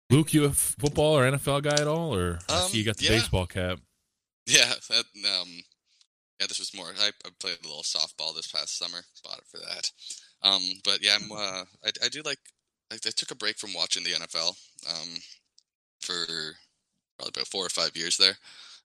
Luke, 0.09 0.33
you 0.33 0.45
a 0.45 0.51
football 0.51 1.17
or 1.17 1.29
NFL 1.29 1.63
guy 1.63 1.73
at 1.73 1.87
all, 1.87 2.15
or 2.15 2.39
Um, 2.47 2.69
you 2.71 2.85
got 2.85 2.95
the 2.95 3.03
yeah. 3.03 3.09
baseball 3.09 3.45
cap? 3.45 3.79
Yeah, 4.45 4.73
that, 4.89 5.05
um, 5.25 5.63
yeah, 6.39 6.47
this 6.47 6.59
was 6.59 6.73
more. 6.73 6.93
I, 6.97 7.09
I 7.25 7.29
played 7.37 7.57
a 7.63 7.67
little 7.67 7.83
softball 7.83 8.33
this 8.33 8.47
past 8.47 8.77
summer. 8.77 9.01
Bought 9.25 9.39
it 9.39 9.47
for 9.51 9.57
that. 9.57 9.91
Um, 10.45 10.61
but 10.83 11.03
yeah, 11.03 11.17
I'm. 11.19 11.31
Uh, 11.31 11.63
I, 11.83 11.89
I 12.05 12.09
do 12.09 12.21
like. 12.23 12.39
I, 12.91 12.95
I 12.95 13.09
took 13.15 13.31
a 13.31 13.35
break 13.35 13.57
from 13.57 13.73
watching 13.73 14.03
the 14.03 14.11
NFL. 14.11 14.55
Um, 14.87 15.09
for 16.01 16.25
probably 17.17 17.31
about 17.35 17.47
four 17.47 17.65
or 17.65 17.69
five 17.69 17.97
years 17.97 18.15
there, 18.17 18.35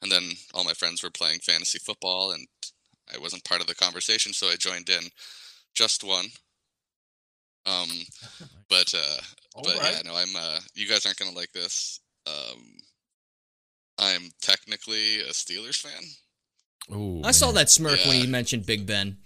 and 0.02 0.10
then 0.10 0.22
all 0.54 0.64
my 0.64 0.72
friends 0.72 1.02
were 1.02 1.10
playing 1.10 1.40
fantasy 1.40 1.78
football, 1.78 2.32
and 2.32 2.46
I 3.14 3.18
wasn't 3.18 3.44
part 3.44 3.60
of 3.60 3.66
the 3.66 3.74
conversation, 3.74 4.32
so 4.32 4.46
I 4.46 4.56
joined 4.56 4.88
in. 4.88 5.04
Just 5.74 6.02
one. 6.02 6.26
Um, 7.66 7.88
but 8.70 8.92
uh, 8.94 9.20
All 9.54 9.62
but 9.64 9.78
right. 9.78 9.96
yeah, 9.96 10.02
no, 10.10 10.16
I'm. 10.16 10.34
Uh, 10.34 10.60
you 10.74 10.88
guys 10.88 11.04
aren't 11.04 11.18
gonna 11.18 11.36
like 11.36 11.52
this. 11.52 12.00
Um, 12.26 12.64
I'm 13.98 14.30
technically 14.40 15.20
a 15.20 15.30
Steelers 15.30 15.76
fan. 15.76 16.02
Oh, 16.90 17.20
I 17.22 17.32
saw 17.32 17.52
that 17.52 17.68
smirk 17.70 18.00
when 18.06 18.20
you 18.20 18.28
mentioned 18.28 18.64
Big 18.66 18.86
Ben. 18.86 19.18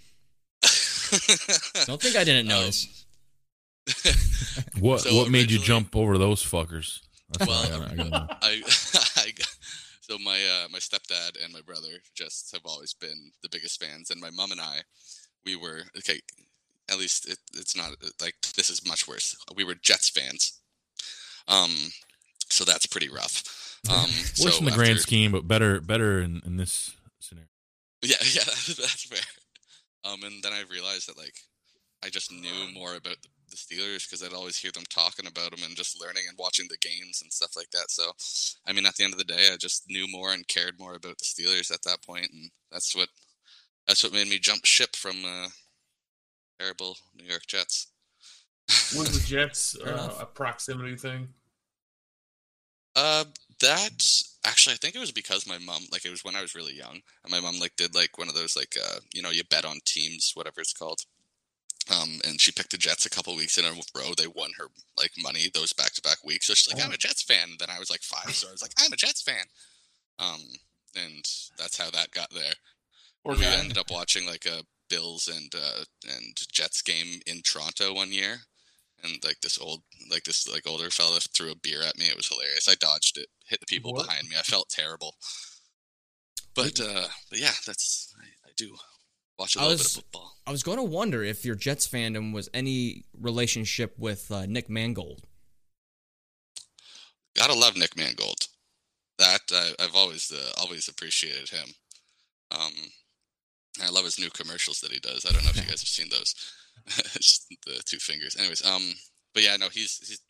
Don't 1.85 2.01
think 2.01 2.15
I 2.15 2.23
didn't 2.23 2.51
Um, 2.51 2.59
notice. 2.59 3.05
What 4.79 5.01
So 5.01 5.15
what 5.15 5.29
made 5.31 5.51
you 5.51 5.59
jump 5.59 5.95
over 5.95 6.17
those 6.17 6.43
fuckers? 6.43 6.99
That's 7.31 7.47
Well, 7.49 7.63
I 7.63 7.69
gotta- 7.69 7.91
I 7.91 7.95
gotta. 7.95 8.37
I, 8.41 8.61
I 9.17 9.31
so 10.01 10.17
my 10.19 10.39
uh, 10.45 10.67
my 10.71 10.79
stepdad 10.79 11.43
and 11.43 11.51
my 11.53 11.61
brother 11.61 12.01
just 12.13 12.51
have 12.53 12.61
always 12.65 12.93
been 12.93 13.31
the 13.41 13.49
biggest 13.49 13.81
fans, 13.83 14.11
and 14.11 14.19
my 14.21 14.29
mom 14.29 14.51
and 14.51 14.61
I, 14.61 14.81
we 15.45 15.55
were 15.55 15.81
okay. 15.97 16.19
At 16.91 16.99
least 16.99 17.27
it, 17.27 17.39
it's 17.55 17.75
not 17.75 17.91
like 18.21 18.35
this 18.55 18.69
is 18.69 18.85
much 18.87 19.07
worse. 19.07 19.35
We 19.55 19.63
were 19.63 19.73
Jets 19.75 20.09
fans, 20.09 20.59
um, 21.47 21.71
so 22.49 22.63
that's 22.63 22.85
pretty 22.85 23.09
rough. 23.09 23.79
Um, 23.89 24.09
so 24.09 24.45
Worse 24.45 24.59
in 24.59 24.65
the 24.65 24.71
grand 24.71 24.99
scheme, 24.99 25.31
but 25.31 25.47
better 25.47 25.79
better 25.81 26.19
in, 26.21 26.41
in 26.45 26.57
this 26.57 26.95
scenario. 27.19 27.47
Yeah, 28.03 28.17
yeah, 28.21 28.43
that's 28.45 29.05
fair. 29.05 29.19
Um, 30.05 30.23
and 30.23 30.43
then 30.43 30.53
I 30.53 30.63
realized 30.71 31.09
that 31.09 31.17
like 31.17 31.35
I 32.03 32.09
just 32.09 32.31
knew 32.31 32.71
more 32.73 32.95
about 32.95 33.17
the, 33.21 33.29
Steelers 33.55 34.05
because 34.05 34.21
I'd 34.21 34.35
always 34.35 34.57
hear 34.57 34.71
them 34.73 34.83
talking 34.89 35.27
about 35.27 35.51
them 35.51 35.61
and 35.63 35.77
just 35.77 36.01
learning 36.01 36.23
and 36.27 36.37
watching 36.37 36.65
the 36.69 36.77
games 36.81 37.21
and 37.21 37.31
stuff 37.31 37.55
like 37.55 37.69
that. 37.71 37.89
So, 37.89 38.11
I 38.67 38.73
mean, 38.73 38.85
at 38.85 38.95
the 38.95 39.05
end 39.05 39.13
of 39.13 39.17
the 39.17 39.23
day, 39.23 39.47
I 39.53 39.55
just 39.55 39.85
knew 39.87 40.07
more 40.11 40.33
and 40.33 40.45
cared 40.49 40.77
more 40.77 40.95
about 40.95 41.17
the 41.19 41.23
Steelers 41.23 41.73
at 41.73 41.81
that 41.83 42.03
point, 42.05 42.27
and 42.33 42.51
that's 42.69 42.93
what 42.93 43.07
that's 43.87 44.03
what 44.03 44.11
made 44.11 44.27
me 44.27 44.39
jump 44.39 44.65
ship 44.65 44.93
from 44.95 45.23
uh, 45.23 45.47
terrible 46.59 46.97
New 47.15 47.23
York 47.23 47.47
Jets. 47.47 47.93
Was 48.97 49.21
the 49.21 49.25
Jets 49.25 49.77
uh, 49.85 50.15
a 50.19 50.25
proximity 50.25 50.97
thing? 50.97 51.29
Uh, 52.95 53.23
that 53.61 54.03
actually, 54.45 54.73
I 54.73 54.77
think 54.77 54.95
it 54.95 54.99
was 54.99 55.11
because 55.11 55.47
my 55.47 55.57
mom, 55.57 55.83
like, 55.91 56.05
it 56.05 56.11
was 56.11 56.23
when 56.23 56.35
I 56.35 56.41
was 56.41 56.55
really 56.55 56.75
young, 56.75 57.01
and 57.23 57.31
my 57.31 57.39
mom 57.39 57.59
like 57.59 57.75
did 57.75 57.95
like 57.95 58.17
one 58.17 58.27
of 58.27 58.35
those 58.35 58.55
like, 58.55 58.75
uh, 58.81 58.99
you 59.13 59.21
know, 59.21 59.29
you 59.31 59.43
bet 59.43 59.65
on 59.65 59.79
teams, 59.85 60.31
whatever 60.35 60.61
it's 60.61 60.73
called. 60.73 61.01
Um, 61.91 62.19
and 62.27 62.41
she 62.41 62.51
picked 62.51 62.71
the 62.71 62.77
Jets 62.77 63.05
a 63.05 63.11
couple 63.11 63.35
weeks 63.35 63.59
in 63.59 63.65
a 63.65 63.71
row. 63.95 64.13
They 64.17 64.25
won 64.25 64.51
her 64.57 64.65
like 64.97 65.11
money 65.19 65.49
those 65.53 65.71
back 65.71 65.93
to 65.93 66.01
back 66.01 66.23
weeks. 66.23 66.47
So 66.47 66.55
she's 66.55 66.73
like, 66.73 66.83
"I'm 66.83 66.91
a 66.91 66.97
Jets 66.97 67.21
fan." 67.21 67.49
And 67.51 67.59
then 67.59 67.69
I 67.69 67.77
was 67.77 67.91
like 67.91 68.01
five, 68.01 68.33
so 68.33 68.47
I 68.47 68.51
was 68.51 68.61
like, 68.63 68.73
"I'm 68.79 68.91
a 68.91 68.95
Jets 68.95 69.21
fan." 69.21 69.45
Um, 70.17 70.41
and 70.95 71.23
that's 71.59 71.77
how 71.77 71.91
that 71.91 72.09
got 72.11 72.33
there. 72.33 72.53
Or 73.23 73.35
we 73.35 73.45
ended 73.45 73.77
up 73.77 73.91
watching 73.91 74.25
like 74.25 74.45
a 74.45 74.63
Bills 74.89 75.27
and 75.27 75.53
uh, 75.55 75.83
and 76.15 76.35
Jets 76.51 76.81
game 76.81 77.21
in 77.27 77.41
Toronto 77.41 77.93
one 77.93 78.11
year, 78.11 78.37
and 79.03 79.23
like 79.23 79.41
this 79.41 79.59
old 79.59 79.81
like 80.09 80.23
this 80.23 80.47
like 80.51 80.67
older 80.67 80.89
fella 80.89 81.19
threw 81.19 81.51
a 81.51 81.55
beer 81.55 81.81
at 81.81 81.97
me. 81.97 82.05
It 82.05 82.17
was 82.17 82.27
hilarious. 82.27 82.67
I 82.69 82.75
dodged 82.75 83.17
it, 83.17 83.27
hit 83.47 83.59
the 83.59 83.65
people 83.65 83.93
What? 83.93 84.07
behind 84.07 84.27
me. 84.29 84.35
I 84.37 84.43
felt 84.43 84.69
terrible. 84.69 85.15
But 86.55 86.79
uh, 86.79 87.07
but 87.29 87.39
yeah, 87.39 87.51
that's 87.65 88.13
I, 88.19 88.25
I 88.47 88.51
do 88.55 88.75
watch 89.37 89.55
a 89.55 89.59
little 89.59 89.77
bit 89.77 89.85
of 89.85 89.91
football. 89.91 90.31
I 90.47 90.51
was 90.51 90.63
going 90.63 90.77
to 90.77 90.83
wonder 90.83 91.23
if 91.23 91.43
your 91.43 91.55
Jets 91.55 91.87
fandom 91.87 92.33
was 92.33 92.49
any 92.53 93.03
relationship 93.19 93.95
with 93.97 94.31
uh, 94.31 94.45
Nick 94.45 94.69
Mangold. 94.69 95.23
Gotta 97.35 97.53
love 97.53 97.75
Nick 97.75 97.97
Mangold. 97.97 98.47
That 99.17 99.41
I, 99.51 99.71
I've 99.79 99.95
always 99.95 100.31
uh, 100.31 100.51
always 100.61 100.87
appreciated 100.87 101.49
him. 101.49 101.67
Um, 102.51 102.71
I 103.83 103.89
love 103.89 104.05
his 104.05 104.19
new 104.19 104.29
commercials 104.29 104.79
that 104.81 104.91
he 104.91 104.99
does. 104.99 105.25
I 105.27 105.33
don't 105.33 105.43
know 105.43 105.49
if 105.49 105.57
you 105.57 105.61
guys 105.69 105.81
have 105.81 105.89
seen 105.89 106.09
those. 106.09 106.33
Just 107.13 107.47
the 107.65 107.81
two 107.85 107.97
fingers. 107.97 108.37
Anyways, 108.37 108.65
um, 108.65 108.93
but 109.33 109.43
yeah, 109.43 109.57
no, 109.57 109.67
he's 109.69 109.97
he's. 110.07 110.21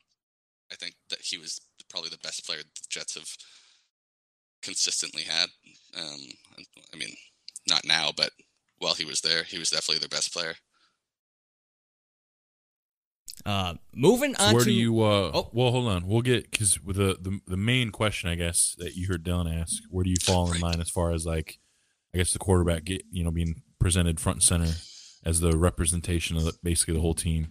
I 0.71 0.75
think 0.75 0.95
that 1.11 1.19
he 1.21 1.37
was 1.37 1.61
probably 1.89 2.09
the 2.09 2.17
best 2.19 2.45
player 2.45 2.59
the 2.59 2.81
Jets 2.89 3.15
have 3.15 3.29
consistently 4.61 5.23
had. 5.23 5.49
Um, 5.97 6.19
I 6.93 6.97
mean, 6.97 7.15
not 7.67 7.85
now, 7.85 8.11
but 8.15 8.31
while 8.79 8.95
he 8.95 9.05
was 9.05 9.21
there, 9.21 9.43
he 9.43 9.59
was 9.59 9.69
definitely 9.69 9.99
their 9.99 10.09
best 10.09 10.33
player. 10.33 10.55
Uh, 13.45 13.75
moving 13.93 14.35
on 14.37 14.55
Where 14.55 14.63
to 14.63 14.69
do 14.69 14.73
you? 14.73 15.01
Uh, 15.01 15.31
Oh. 15.33 15.49
Well, 15.53 15.71
hold 15.71 15.87
on. 15.87 16.07
We'll 16.07 16.21
get 16.21 16.49
because 16.49 16.81
with 16.81 16.95
the, 16.95 17.17
the 17.21 17.39
the 17.47 17.57
main 17.57 17.91
question, 17.91 18.29
I 18.29 18.35
guess 18.35 18.75
that 18.79 18.95
you 18.95 19.07
heard 19.07 19.23
Dylan 19.23 19.61
ask, 19.61 19.83
where 19.89 20.03
do 20.03 20.09
you 20.09 20.15
fall 20.21 20.51
in 20.51 20.61
line 20.61 20.79
as 20.79 20.89
far 20.89 21.11
as 21.11 21.25
like, 21.25 21.59
I 22.13 22.17
guess 22.17 22.31
the 22.31 22.39
quarterback 22.39 22.85
get 22.85 23.03
you 23.11 23.23
know 23.23 23.31
being 23.31 23.61
presented 23.79 24.19
front 24.19 24.37
and 24.37 24.43
center 24.43 24.71
as 25.25 25.41
the 25.41 25.57
representation 25.57 26.37
of 26.37 26.45
the, 26.45 26.53
basically 26.63 26.93
the 26.93 27.01
whole 27.01 27.13
team. 27.13 27.47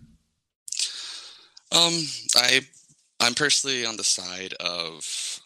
Um, 1.70 1.92
I 2.36 2.60
I'm 3.24 3.34
personally 3.34 3.86
on 3.86 3.96
the 3.96 4.04
side 4.04 4.52
of 4.60 5.40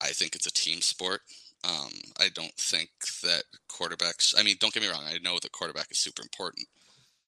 I 0.00 0.08
think 0.08 0.34
it's 0.34 0.46
a 0.46 0.52
team 0.52 0.82
sport. 0.82 1.22
Um, 1.64 1.90
I 2.20 2.28
don't 2.34 2.54
think 2.54 2.90
that 3.22 3.44
quarterbacks. 3.70 4.34
I 4.38 4.42
mean, 4.42 4.56
don't 4.60 4.72
get 4.74 4.82
me 4.82 4.90
wrong. 4.90 5.04
I 5.06 5.18
know 5.18 5.38
that 5.40 5.52
quarterback 5.52 5.90
is 5.90 5.98
super 5.98 6.22
important. 6.22 6.66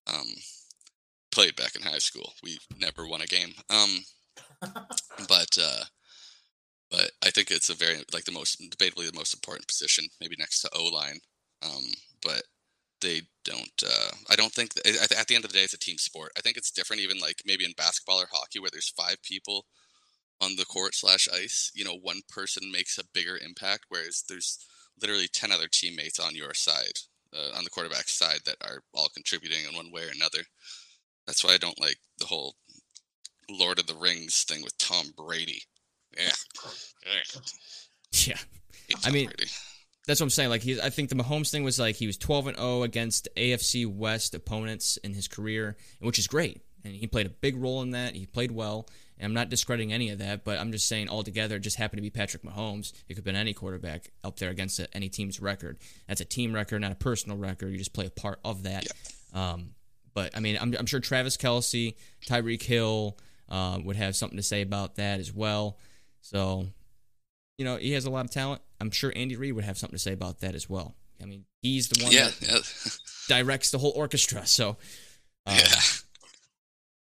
Um, 0.06 0.26
played 1.32 1.56
back 1.56 1.74
in 1.76 1.82
high 1.82 1.98
school. 1.98 2.34
We 2.42 2.58
never 2.78 3.08
won 3.08 3.22
a 3.22 3.26
game. 3.26 3.54
Um, 3.70 4.04
but 5.28 5.56
uh, 5.60 5.84
but 6.90 7.12
I 7.24 7.30
think 7.30 7.50
it's 7.50 7.70
a 7.70 7.74
very 7.74 8.04
like 8.12 8.24
the 8.24 8.32
most 8.32 8.60
debatably 8.60 9.10
the 9.10 9.16
most 9.16 9.32
important 9.32 9.66
position, 9.66 10.04
maybe 10.20 10.36
next 10.38 10.60
to 10.60 10.70
O 10.76 10.84
line. 10.84 11.20
Um, 11.62 11.84
but 12.22 12.42
they 13.00 13.22
don't. 13.44 13.82
Uh, 13.84 14.10
I 14.30 14.36
don't 14.36 14.52
think 14.52 14.72
at 14.84 15.12
at 15.12 15.26
the 15.26 15.34
end 15.34 15.44
of 15.44 15.52
the 15.52 15.58
day, 15.58 15.64
it's 15.64 15.74
a 15.74 15.78
team 15.78 15.98
sport. 15.98 16.32
I 16.36 16.40
think 16.40 16.56
it's 16.56 16.70
different, 16.70 17.02
even 17.02 17.18
like 17.18 17.42
maybe 17.44 17.64
in 17.64 17.72
basketball 17.76 18.20
or 18.20 18.28
hockey, 18.30 18.58
where 18.58 18.70
there's 18.70 18.90
five 18.90 19.22
people 19.22 19.66
on 20.40 20.56
the 20.56 20.64
court 20.64 20.94
slash 20.94 21.28
ice. 21.32 21.70
You 21.74 21.84
know, 21.84 21.96
one 21.96 22.20
person 22.28 22.70
makes 22.70 22.98
a 22.98 23.04
bigger 23.12 23.38
impact, 23.38 23.86
whereas 23.88 24.24
there's 24.28 24.58
literally 25.00 25.28
ten 25.28 25.52
other 25.52 25.68
teammates 25.70 26.20
on 26.20 26.34
your 26.34 26.54
side, 26.54 26.98
uh, 27.34 27.56
on 27.56 27.64
the 27.64 27.70
quarterback 27.70 28.08
side, 28.08 28.40
that 28.46 28.56
are 28.62 28.82
all 28.94 29.08
contributing 29.14 29.64
in 29.68 29.76
one 29.76 29.90
way 29.92 30.02
or 30.02 30.12
another. 30.14 30.44
That's 31.26 31.44
why 31.44 31.54
I 31.54 31.58
don't 31.58 31.80
like 31.80 31.98
the 32.18 32.26
whole 32.26 32.56
Lord 33.48 33.78
of 33.78 33.86
the 33.86 33.94
Rings 33.94 34.44
thing 34.44 34.62
with 34.62 34.76
Tom 34.78 35.06
Brady. 35.16 35.62
Yeah, 36.18 36.32
yeah. 38.26 38.36
yeah, 38.88 38.96
I 39.04 39.12
mean, 39.12 39.26
Brady. 39.26 39.48
That's 40.10 40.18
what 40.18 40.24
I'm 40.24 40.30
saying. 40.30 40.50
Like 40.50 40.62
he's, 40.62 40.80
I 40.80 40.90
think 40.90 41.08
the 41.08 41.14
Mahomes 41.14 41.52
thing 41.52 41.62
was 41.62 41.78
like 41.78 41.94
he 41.94 42.08
was 42.08 42.16
12 42.16 42.48
and 42.48 42.56
0 42.56 42.82
against 42.82 43.28
AFC 43.36 43.86
West 43.86 44.34
opponents 44.34 44.96
in 44.96 45.14
his 45.14 45.28
career, 45.28 45.76
which 46.00 46.18
is 46.18 46.26
great, 46.26 46.62
and 46.82 46.92
he 46.92 47.06
played 47.06 47.26
a 47.26 47.30
big 47.30 47.56
role 47.56 47.80
in 47.80 47.92
that. 47.92 48.16
He 48.16 48.26
played 48.26 48.50
well, 48.50 48.88
and 49.18 49.26
I'm 49.26 49.34
not 49.34 49.50
discrediting 49.50 49.92
any 49.92 50.10
of 50.10 50.18
that, 50.18 50.42
but 50.42 50.58
I'm 50.58 50.72
just 50.72 50.88
saying 50.88 51.08
altogether, 51.08 51.54
it 51.54 51.60
just 51.60 51.76
happened 51.76 51.98
to 51.98 52.02
be 52.02 52.10
Patrick 52.10 52.42
Mahomes. 52.42 52.92
It 53.08 53.10
could 53.10 53.18
have 53.18 53.24
been 53.24 53.36
any 53.36 53.54
quarterback 53.54 54.10
up 54.24 54.36
there 54.40 54.50
against 54.50 54.80
a, 54.80 54.88
any 54.96 55.08
team's 55.08 55.38
record. 55.38 55.78
That's 56.08 56.20
a 56.20 56.24
team 56.24 56.52
record, 56.52 56.80
not 56.80 56.90
a 56.90 56.96
personal 56.96 57.38
record. 57.38 57.70
You 57.70 57.78
just 57.78 57.92
play 57.92 58.06
a 58.06 58.10
part 58.10 58.40
of 58.44 58.64
that. 58.64 58.88
Um, 59.32 59.74
but 60.12 60.36
I 60.36 60.40
mean, 60.40 60.58
I'm, 60.60 60.74
I'm 60.76 60.86
sure 60.86 60.98
Travis 60.98 61.36
Kelce, 61.36 61.94
Tyreek 62.26 62.64
Hill 62.64 63.16
uh, 63.48 63.78
would 63.84 63.94
have 63.94 64.16
something 64.16 64.38
to 64.38 64.42
say 64.42 64.60
about 64.60 64.96
that 64.96 65.20
as 65.20 65.32
well. 65.32 65.78
So, 66.20 66.66
you 67.58 67.64
know, 67.64 67.76
he 67.76 67.92
has 67.92 68.06
a 68.06 68.10
lot 68.10 68.24
of 68.24 68.32
talent. 68.32 68.60
I'm 68.80 68.90
sure 68.90 69.12
Andy 69.14 69.36
Reid 69.36 69.52
would 69.54 69.64
have 69.64 69.78
something 69.78 69.96
to 69.96 70.02
say 70.02 70.12
about 70.12 70.40
that 70.40 70.54
as 70.54 70.68
well. 70.68 70.94
I 71.22 71.26
mean, 71.26 71.44
he's 71.60 71.88
the 71.88 72.02
one 72.02 72.12
Yeah, 72.12 72.30
that 72.40 72.40
yeah, 72.40 72.90
directs 73.36 73.70
the 73.70 73.78
whole 73.78 73.92
orchestra, 73.94 74.46
so 74.46 74.78
uh, 75.46 75.58
yeah. 75.58 75.80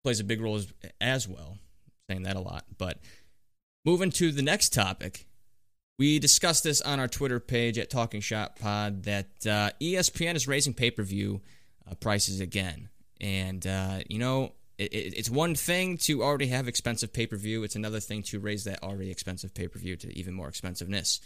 plays 0.03 0.21
a 0.21 0.25
big 0.25 0.41
role 0.41 0.57
as, 0.57 0.73
as 1.01 1.29
well. 1.29 1.59
Saying 2.09 2.23
that 2.23 2.37
a 2.37 2.41
lot, 2.41 2.65
but 2.79 2.99
moving 3.85 4.11
to 4.13 4.31
the 4.31 4.43
next 4.43 4.73
topic, 4.73 5.27
we 5.99 6.19
discussed 6.19 6.63
this 6.63 6.81
on 6.81 7.01
our 7.01 7.09
Twitter 7.09 7.41
page 7.41 7.79
at 7.79 7.91
Talking 7.91 8.21
Shop 8.21 8.59
Pod 8.59 9.03
that 9.05 9.27
uh, 9.45 9.71
ESPN 9.81 10.37
is 10.37 10.47
raising 10.47 10.73
pay 10.73 10.91
per 10.91 11.03
view 11.03 11.43
uh, 11.91 11.95
prices 11.97 12.41
again, 12.41 12.89
and 13.21 13.67
uh, 13.67 13.99
you 14.09 14.19
know. 14.19 14.53
It, 14.79 14.93
it, 14.93 15.15
it's 15.17 15.31
one 15.31 15.55
thing 15.55 15.97
to 16.03 16.23
already 16.23 16.49
have 16.49 16.69
expensive 16.69 17.11
pay 17.11 17.27
per 17.27 17.37
view. 17.37 17.63
It's 17.65 17.77
another 17.77 17.99
thing 17.99 18.23
to 18.25 18.39
raise 18.39 18.65
that 18.65 18.83
already 18.83 19.11
expensive 19.11 19.55
pay 19.55 19.69
per 19.69 19.79
view 19.79 19.97
to 19.97 20.15
even 20.19 20.35
more 20.35 20.49
expensiveness. 20.49 21.19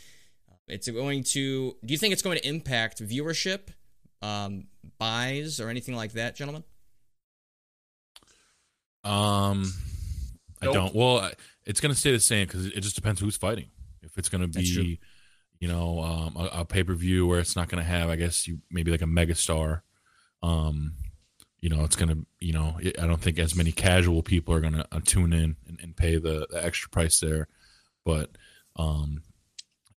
It's 0.70 0.88
going 0.88 1.24
to. 1.24 1.76
Do 1.84 1.92
you 1.92 1.98
think 1.98 2.12
it's 2.12 2.22
going 2.22 2.38
to 2.38 2.46
impact 2.46 3.02
viewership, 3.02 3.68
um, 4.22 4.66
buys, 4.98 5.60
or 5.60 5.68
anything 5.68 5.94
like 5.96 6.12
that, 6.12 6.36
gentlemen? 6.36 6.64
Um, 9.04 9.72
I 10.62 10.66
Nope. 10.66 10.74
don't. 10.74 10.94
Well, 10.94 11.30
it's 11.64 11.80
going 11.80 11.92
to 11.94 11.98
stay 11.98 12.12
the 12.12 12.20
same 12.20 12.46
because 12.46 12.66
it 12.66 12.80
just 12.80 12.94
depends 12.96 13.20
who's 13.20 13.36
fighting. 13.36 13.70
If 14.02 14.18
it's 14.18 14.28
going 14.28 14.42
to 14.42 14.48
be, 14.48 14.98
you 15.58 15.68
know, 15.68 16.00
um, 16.00 16.36
a, 16.36 16.60
a 16.60 16.64
pay 16.64 16.82
per 16.82 16.94
view 16.94 17.26
where 17.26 17.38
it's 17.40 17.56
not 17.56 17.68
going 17.68 17.82
to 17.82 17.88
have, 17.88 18.10
I 18.10 18.16
guess 18.16 18.46
you 18.46 18.58
maybe 18.70 18.90
like 18.90 19.02
a 19.02 19.06
megastar. 19.06 19.82
Um, 20.42 20.94
you 21.60 21.68
know, 21.68 21.84
it's 21.84 21.96
going 21.96 22.08
to, 22.08 22.26
you 22.40 22.54
know, 22.54 22.78
I 22.78 23.06
don't 23.06 23.20
think 23.20 23.38
as 23.38 23.54
many 23.54 23.72
casual 23.72 24.22
people 24.22 24.54
are 24.54 24.60
going 24.60 24.72
to 24.72 24.86
uh, 24.90 25.00
tune 25.04 25.32
in 25.32 25.56
and, 25.68 25.78
and 25.82 25.96
pay 25.96 26.16
the, 26.16 26.46
the 26.50 26.64
extra 26.64 26.88
price 26.88 27.20
there. 27.20 27.48
But 28.04 28.30
um, 28.76 29.22
if 29.22 29.29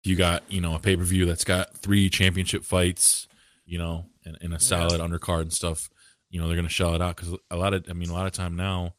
you 0.03 0.15
got, 0.15 0.43
you 0.51 0.61
know, 0.61 0.75
a 0.75 0.79
pay 0.79 0.95
per 0.95 1.03
view 1.03 1.25
that's 1.25 1.43
got 1.43 1.75
three 1.77 2.09
championship 2.09 2.63
fights, 2.63 3.27
you 3.65 3.77
know, 3.77 4.05
and, 4.25 4.37
and 4.41 4.53
a 4.53 4.59
solid 4.59 4.99
undercard 5.01 5.41
and 5.41 5.53
stuff, 5.53 5.89
you 6.29 6.39
know, 6.39 6.47
they're 6.47 6.55
going 6.55 6.67
to 6.67 6.73
shell 6.73 6.95
it 6.95 7.01
out 7.01 7.15
because 7.15 7.35
a 7.49 7.55
lot 7.55 7.73
of, 7.73 7.85
I 7.89 7.93
mean, 7.93 8.09
a 8.09 8.13
lot 8.13 8.25
of 8.25 8.31
time 8.33 8.55
now, 8.55 8.95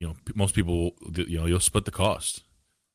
you 0.00 0.08
know, 0.08 0.14
most 0.34 0.54
people, 0.54 0.92
you 1.14 1.38
know, 1.38 1.46
you'll 1.46 1.60
split 1.60 1.84
the 1.84 1.90
cost 1.90 2.42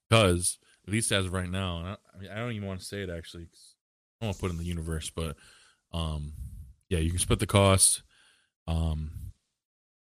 because 0.10 0.57
at 0.85 0.91
least 0.93 1.11
as 1.11 1.26
of 1.26 1.34
right 1.34 1.49
now, 1.49 1.80
and 1.80 1.88
I, 1.88 1.95
I 2.15 2.19
mean, 2.19 2.31
I 2.31 2.35
don't 2.38 2.51
even 2.51 2.68
want 2.68 2.80
to 2.80 2.85
say 2.85 3.01
it 3.01 3.10
actually. 3.10 3.45
'cause 3.45 3.76
I 4.22 4.26
don't 4.26 4.27
want 4.30 4.35
to 4.38 4.41
put 4.41 4.47
it 4.47 4.53
in 4.53 4.57
the 4.60 4.65
universe, 4.65 5.10
but 5.10 5.38
um, 5.93 6.34
yeah, 6.89 6.99
you 6.99 7.10
can 7.10 7.19
split 7.19 7.39
the 7.39 7.47
cost, 7.47 8.03
um, 8.68 9.11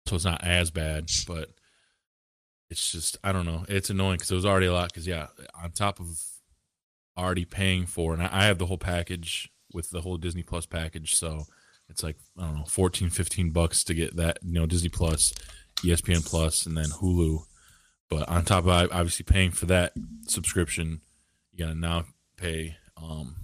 so 0.07 0.15
it's 0.17 0.25
not 0.25 0.45
as 0.45 0.71
bad, 0.71 1.09
but 1.27 1.51
it's 2.75 2.91
just 2.91 3.17
I 3.23 3.31
don't 3.31 3.47
know, 3.47 3.65
it's 3.69 3.89
annoying 3.89 4.17
because 4.17 4.33
it 4.33 4.35
was 4.35 4.45
already 4.45 4.67
a 4.67 4.73
lot. 4.73 4.89
Because 4.89 5.07
yeah, 5.07 5.29
on 5.63 5.71
top 5.71 6.01
of 6.01 6.21
already 7.17 7.45
paying 7.45 7.87
for, 7.87 8.13
and 8.13 8.23
I, 8.23 8.29
I 8.33 8.45
have 8.47 8.59
the 8.59 8.67
whole 8.67 8.79
package 8.79 9.49
with 9.73 9.91
the 9.91 10.01
whole 10.01 10.17
Disney 10.17 10.43
Plus 10.43 10.67
package, 10.67 11.15
so 11.15 11.47
it's 11.89 12.03
like 12.03 12.17
I 12.37 12.43
don't 12.43 12.59
know, 12.59 12.65
14, 12.65 13.11
15 13.11 13.51
bucks 13.51 13.85
to 13.85 13.95
get 13.95 14.17
that, 14.17 14.39
you 14.43 14.55
know, 14.55 14.67
Disney 14.67 14.89
Plus, 14.89 15.33
ESPN 15.85 16.27
Plus, 16.27 16.67
and 16.67 16.77
then 16.77 16.87
Hulu. 16.87 17.45
But 18.11 18.29
on 18.29 18.45
top 18.45 18.65
of 18.65 18.69
obviously 18.69 19.25
paying 19.25 19.53
for 19.53 19.67
that 19.67 19.93
subscription, 20.27 21.01
you 21.53 21.65
gotta 21.65 21.79
now 21.79 22.07
pay 22.37 22.77
um 22.97 23.37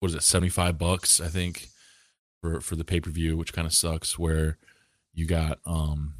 what 0.00 0.08
is 0.08 0.16
it, 0.16 0.24
seventy 0.24 0.50
five 0.50 0.76
bucks, 0.76 1.20
I 1.20 1.28
think, 1.28 1.68
for 2.40 2.60
for 2.60 2.74
the 2.74 2.84
pay 2.84 3.00
per 3.00 3.10
view, 3.10 3.36
which 3.36 3.52
kind 3.52 3.66
of 3.66 3.72
sucks. 3.72 4.18
Where 4.18 4.58
you 5.14 5.26
got 5.26 5.60
um 5.64 6.14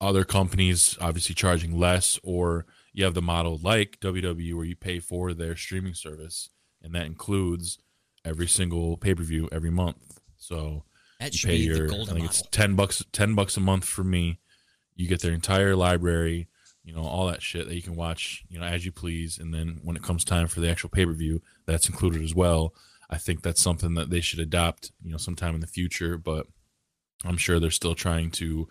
other 0.00 0.24
companies 0.24 0.96
obviously 1.00 1.34
charging 1.34 1.78
less, 1.78 2.18
or 2.22 2.66
you 2.92 3.04
have 3.04 3.14
the 3.14 3.22
model 3.22 3.58
like 3.62 3.98
WWE 4.00 4.54
where 4.54 4.64
you 4.64 4.76
pay 4.76 4.98
for 4.98 5.32
their 5.34 5.56
streaming 5.56 5.94
service, 5.94 6.50
and 6.82 6.94
that 6.94 7.06
includes 7.06 7.78
every 8.24 8.46
single 8.48 8.96
pay 8.96 9.14
per 9.14 9.22
view 9.22 9.48
every 9.52 9.70
month. 9.70 10.20
So 10.36 10.84
That 11.18 11.42
you 11.42 11.48
pay 11.48 11.56
your 11.56 11.86
I 11.86 11.96
think 11.96 12.08
model. 12.08 12.24
it's 12.24 12.42
ten 12.50 12.74
bucks 12.76 13.04
ten 13.12 13.34
bucks 13.34 13.56
a 13.56 13.60
month 13.60 13.84
for 13.84 14.04
me. 14.04 14.40
You 14.96 15.08
get 15.08 15.20
their 15.22 15.32
entire 15.32 15.76
library, 15.76 16.48
you 16.84 16.94
know, 16.94 17.02
all 17.02 17.26
that 17.28 17.42
shit 17.42 17.66
that 17.68 17.74
you 17.74 17.82
can 17.82 17.96
watch, 17.96 18.44
you 18.48 18.58
know, 18.58 18.66
as 18.66 18.84
you 18.84 18.92
please. 18.92 19.38
And 19.38 19.52
then 19.54 19.80
when 19.82 19.96
it 19.96 20.02
comes 20.02 20.24
time 20.24 20.46
for 20.48 20.60
the 20.60 20.68
actual 20.70 20.90
pay 20.90 21.06
per 21.06 21.12
view, 21.12 21.42
that's 21.66 21.88
included 21.88 22.22
as 22.22 22.34
well. 22.34 22.74
I 23.08 23.16
think 23.18 23.42
that's 23.42 23.60
something 23.62 23.94
that 23.94 24.10
they 24.10 24.20
should 24.20 24.38
adopt, 24.38 24.92
you 25.02 25.10
know, 25.10 25.16
sometime 25.16 25.54
in 25.54 25.60
the 25.60 25.66
future. 25.66 26.16
But 26.18 26.46
I'm 27.24 27.36
sure 27.36 27.58
they're 27.60 27.70
still 27.70 27.94
trying 27.94 28.30
to, 28.32 28.68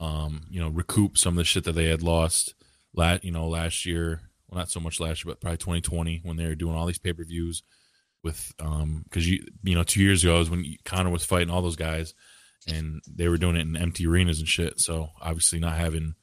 um, 0.00 0.42
you 0.50 0.60
know, 0.60 0.68
recoup 0.68 1.16
some 1.18 1.34
of 1.34 1.38
the 1.38 1.44
shit 1.44 1.64
that 1.64 1.72
they 1.72 1.86
had 1.86 2.02
lost, 2.02 2.54
last, 2.94 3.24
you 3.24 3.30
know, 3.30 3.48
last 3.48 3.86
year. 3.86 4.20
Well, 4.48 4.58
not 4.58 4.70
so 4.70 4.80
much 4.80 5.00
last 5.00 5.24
year, 5.24 5.32
but 5.32 5.40
probably 5.40 5.58
2020 5.58 6.20
when 6.22 6.36
they 6.36 6.46
were 6.46 6.54
doing 6.54 6.76
all 6.76 6.86
these 6.86 6.98
pay 6.98 7.12
per 7.12 7.24
views 7.24 7.62
with 8.22 8.52
um 8.58 9.02
because 9.04 9.28
you 9.28 9.44
you 9.62 9.74
know 9.74 9.82
two 9.82 10.02
years 10.02 10.24
ago 10.24 10.38
was 10.38 10.50
when 10.50 10.64
Conor 10.84 11.10
was 11.10 11.24
fighting 11.24 11.50
all 11.50 11.62
those 11.62 11.76
guys, 11.76 12.14
and 12.66 13.02
they 13.06 13.28
were 13.28 13.36
doing 13.36 13.56
it 13.56 13.60
in 13.60 13.76
empty 13.76 14.06
arenas 14.06 14.38
and 14.38 14.48
shit. 14.48 14.80
So 14.80 15.10
obviously 15.20 15.60
not 15.60 15.76
having 15.76 16.14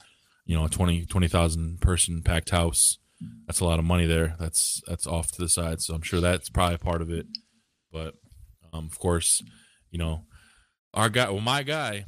you 0.46 0.58
know 0.58 0.66
a 0.66 0.70
20 0.70 1.06
20,000 1.06 1.80
person 1.80 2.22
packed 2.24 2.50
house, 2.50 2.98
that's 3.46 3.60
a 3.60 3.66
lot 3.66 3.80
of 3.80 3.86
money 3.86 4.06
there. 4.06 4.36
That's 4.40 4.82
that's 4.88 5.08
off 5.08 5.32
to 5.32 5.42
the 5.42 5.50
side. 5.50 5.82
So 5.82 5.94
I'm 5.94 6.02
sure 6.02 6.22
that's 6.22 6.50
probably 6.50 6.78
part 6.78 7.02
of 7.02 7.10
it. 7.10 7.28
But 7.92 8.16
um, 8.74 8.86
of 8.92 8.98
course, 9.00 9.44
you 9.92 10.00
know 10.00 10.26
our 10.94 11.10
guy, 11.10 11.30
well 11.30 11.42
my 11.42 11.64
guy, 11.64 12.06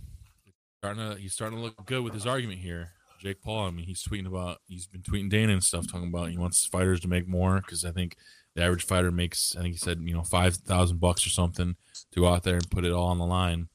starting 0.84 1.16
to 1.16 1.22
he's 1.22 1.34
starting 1.34 1.58
to 1.58 1.64
look 1.64 1.86
good 1.86 2.04
with 2.04 2.14
his 2.14 2.28
argument 2.28 2.60
here. 2.60 2.90
Jake 3.22 3.42
Paul. 3.42 3.68
I 3.68 3.72
mean, 3.72 3.86
he's 3.86 4.04
tweeting 4.04 4.28
about 4.28 4.58
he's 4.68 4.86
been 4.86 5.02
tweeting 5.02 5.30
Dana 5.30 5.54
and 5.54 5.64
stuff, 5.64 5.88
talking 5.90 6.10
about 6.10 6.30
he 6.30 6.38
wants 6.38 6.66
fighters 6.66 7.00
to 7.02 7.08
make 7.08 7.26
more 7.26 7.62
because 7.62 7.86
I 7.86 7.92
think 7.92 8.18
the 8.54 8.64
average 8.64 8.84
fighter 8.84 9.10
makes 9.10 9.56
I 9.56 9.62
think 9.62 9.76
he 9.76 9.78
said 9.78 10.02
you 10.04 10.14
know 10.14 10.24
five 10.24 10.56
thousand 10.56 11.00
bucks 11.00 11.26
or 11.26 11.30
something 11.30 11.78
to 12.12 12.20
go 12.20 12.28
out 12.28 12.44
there 12.44 12.56
and 12.56 12.70
put 12.70 12.84
it 12.84 12.92
all 12.92 13.08
on 13.08 13.18
the 13.18 13.26
line, 13.26 13.70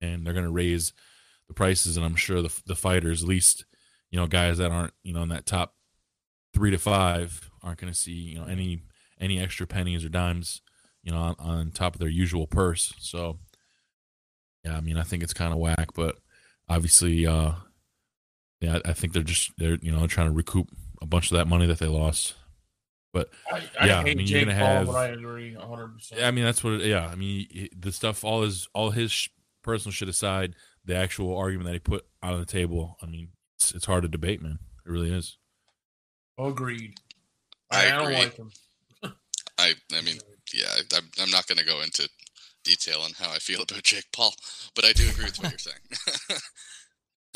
and 0.00 0.26
they're 0.26 0.34
going 0.34 0.44
to 0.44 0.50
raise 0.50 0.92
the 1.46 1.54
prices, 1.54 1.96
and 1.96 2.04
I'm 2.04 2.16
sure 2.16 2.42
the 2.42 2.60
the 2.66 2.74
fighters, 2.74 3.22
at 3.22 3.28
least 3.28 3.64
you 4.10 4.18
know 4.18 4.26
guys 4.26 4.58
that 4.58 4.72
aren't 4.72 4.94
you 5.04 5.14
know 5.14 5.22
in 5.22 5.28
that 5.28 5.46
top 5.46 5.76
three 6.52 6.72
to 6.72 6.78
five, 6.78 7.48
aren't 7.62 7.78
going 7.78 7.92
to 7.92 7.98
see 7.98 8.10
you 8.10 8.40
know 8.40 8.46
any 8.46 8.82
any 9.20 9.38
extra 9.38 9.68
pennies 9.68 10.04
or 10.04 10.08
dimes 10.08 10.62
you 11.04 11.12
know 11.12 11.18
on, 11.18 11.36
on 11.38 11.70
top 11.70 11.94
of 11.94 12.00
their 12.00 12.08
usual 12.08 12.48
purse. 12.48 12.92
So 12.98 13.38
yeah, 14.64 14.76
I 14.76 14.80
mean 14.80 14.96
I 14.96 15.04
think 15.04 15.22
it's 15.22 15.32
kind 15.32 15.52
of 15.52 15.60
whack, 15.60 15.90
but 15.94 16.16
obviously. 16.68 17.26
uh 17.26 17.52
yeah, 18.60 18.78
I 18.86 18.92
think 18.94 19.12
they're 19.12 19.22
just 19.22 19.52
they're 19.58 19.78
you 19.82 19.92
know 19.92 20.06
trying 20.06 20.28
to 20.28 20.32
recoup 20.32 20.68
a 21.02 21.06
bunch 21.06 21.30
of 21.30 21.36
that 21.36 21.46
money 21.48 21.66
that 21.66 21.78
they 21.78 21.86
lost. 21.86 22.34
But 23.12 23.28
I, 23.52 23.62
I 23.78 23.86
Yeah, 23.86 24.00
I 24.00 24.02
hate 24.04 24.16
mean, 24.16 24.26
you're 24.26 24.44
gonna 24.44 24.58
Paul, 24.58 24.66
have- 24.66 24.86
but 24.86 24.96
I 24.96 25.06
agree 25.08 25.54
100. 25.54 25.88
percent 25.88 26.22
I 26.22 26.30
mean 26.30 26.44
that's 26.44 26.64
what 26.64 26.74
it, 26.74 26.86
yeah, 26.86 27.06
I 27.06 27.14
mean 27.14 27.68
the 27.78 27.92
stuff 27.92 28.24
all 28.24 28.42
his 28.42 28.66
all 28.72 28.90
his 28.90 29.12
sh- 29.12 29.28
personal 29.62 29.92
shit 29.92 30.08
aside, 30.08 30.54
the 30.84 30.96
actual 30.96 31.36
argument 31.36 31.66
that 31.66 31.72
he 31.74 31.78
put 31.80 32.04
out 32.22 32.32
on 32.34 32.40
the 32.40 32.46
table, 32.46 32.96
I 33.02 33.06
mean 33.06 33.28
it's, 33.56 33.72
it's 33.74 33.84
hard 33.86 34.02
to 34.02 34.08
debate, 34.08 34.40
man. 34.40 34.58
It 34.86 34.90
really 34.90 35.12
is. 35.12 35.36
Agreed. 36.38 36.94
I 37.70 37.86
I, 37.86 37.90
don't 37.90 38.02
agree. 38.02 38.16
like 38.16 38.36
him. 38.36 38.50
I 39.58 39.74
I 39.96 40.00
mean, 40.02 40.16
yeah, 40.54 40.66
I, 40.74 40.80
I'm, 40.96 41.04
I'm 41.20 41.30
not 41.30 41.46
going 41.46 41.58
to 41.58 41.64
go 41.64 41.80
into 41.82 42.08
detail 42.64 43.00
on 43.00 43.12
how 43.18 43.30
I 43.30 43.38
feel 43.38 43.62
about 43.62 43.82
Jake 43.82 44.06
Paul, 44.12 44.34
but 44.74 44.84
I 44.84 44.92
do 44.92 45.08
agree 45.08 45.26
with 45.26 45.38
what 45.42 45.50
you're 45.50 45.58
saying. 45.58 46.40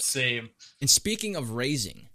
Same. 0.01 0.51
And 0.81 0.89
speaking 0.91 1.37
of 1.37 1.51
raising, 1.51 2.09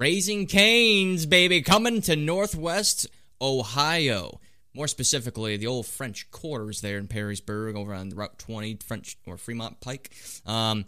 Raising 0.00 0.46
Canes, 0.46 1.26
baby, 1.26 1.62
coming 1.62 2.00
to 2.02 2.16
Northwest 2.16 3.06
Ohio. 3.40 4.40
More 4.74 4.88
specifically, 4.88 5.56
the 5.56 5.66
old 5.68 5.86
French 5.86 6.28
quarters 6.30 6.80
there 6.80 6.98
in 6.98 7.06
Perrysburg, 7.06 7.76
over 7.76 7.94
on 7.94 8.08
Route 8.10 8.38
20, 8.38 8.78
French 8.84 9.16
or 9.26 9.36
Fremont 9.36 9.80
Pike. 9.80 10.10
Um, 10.46 10.84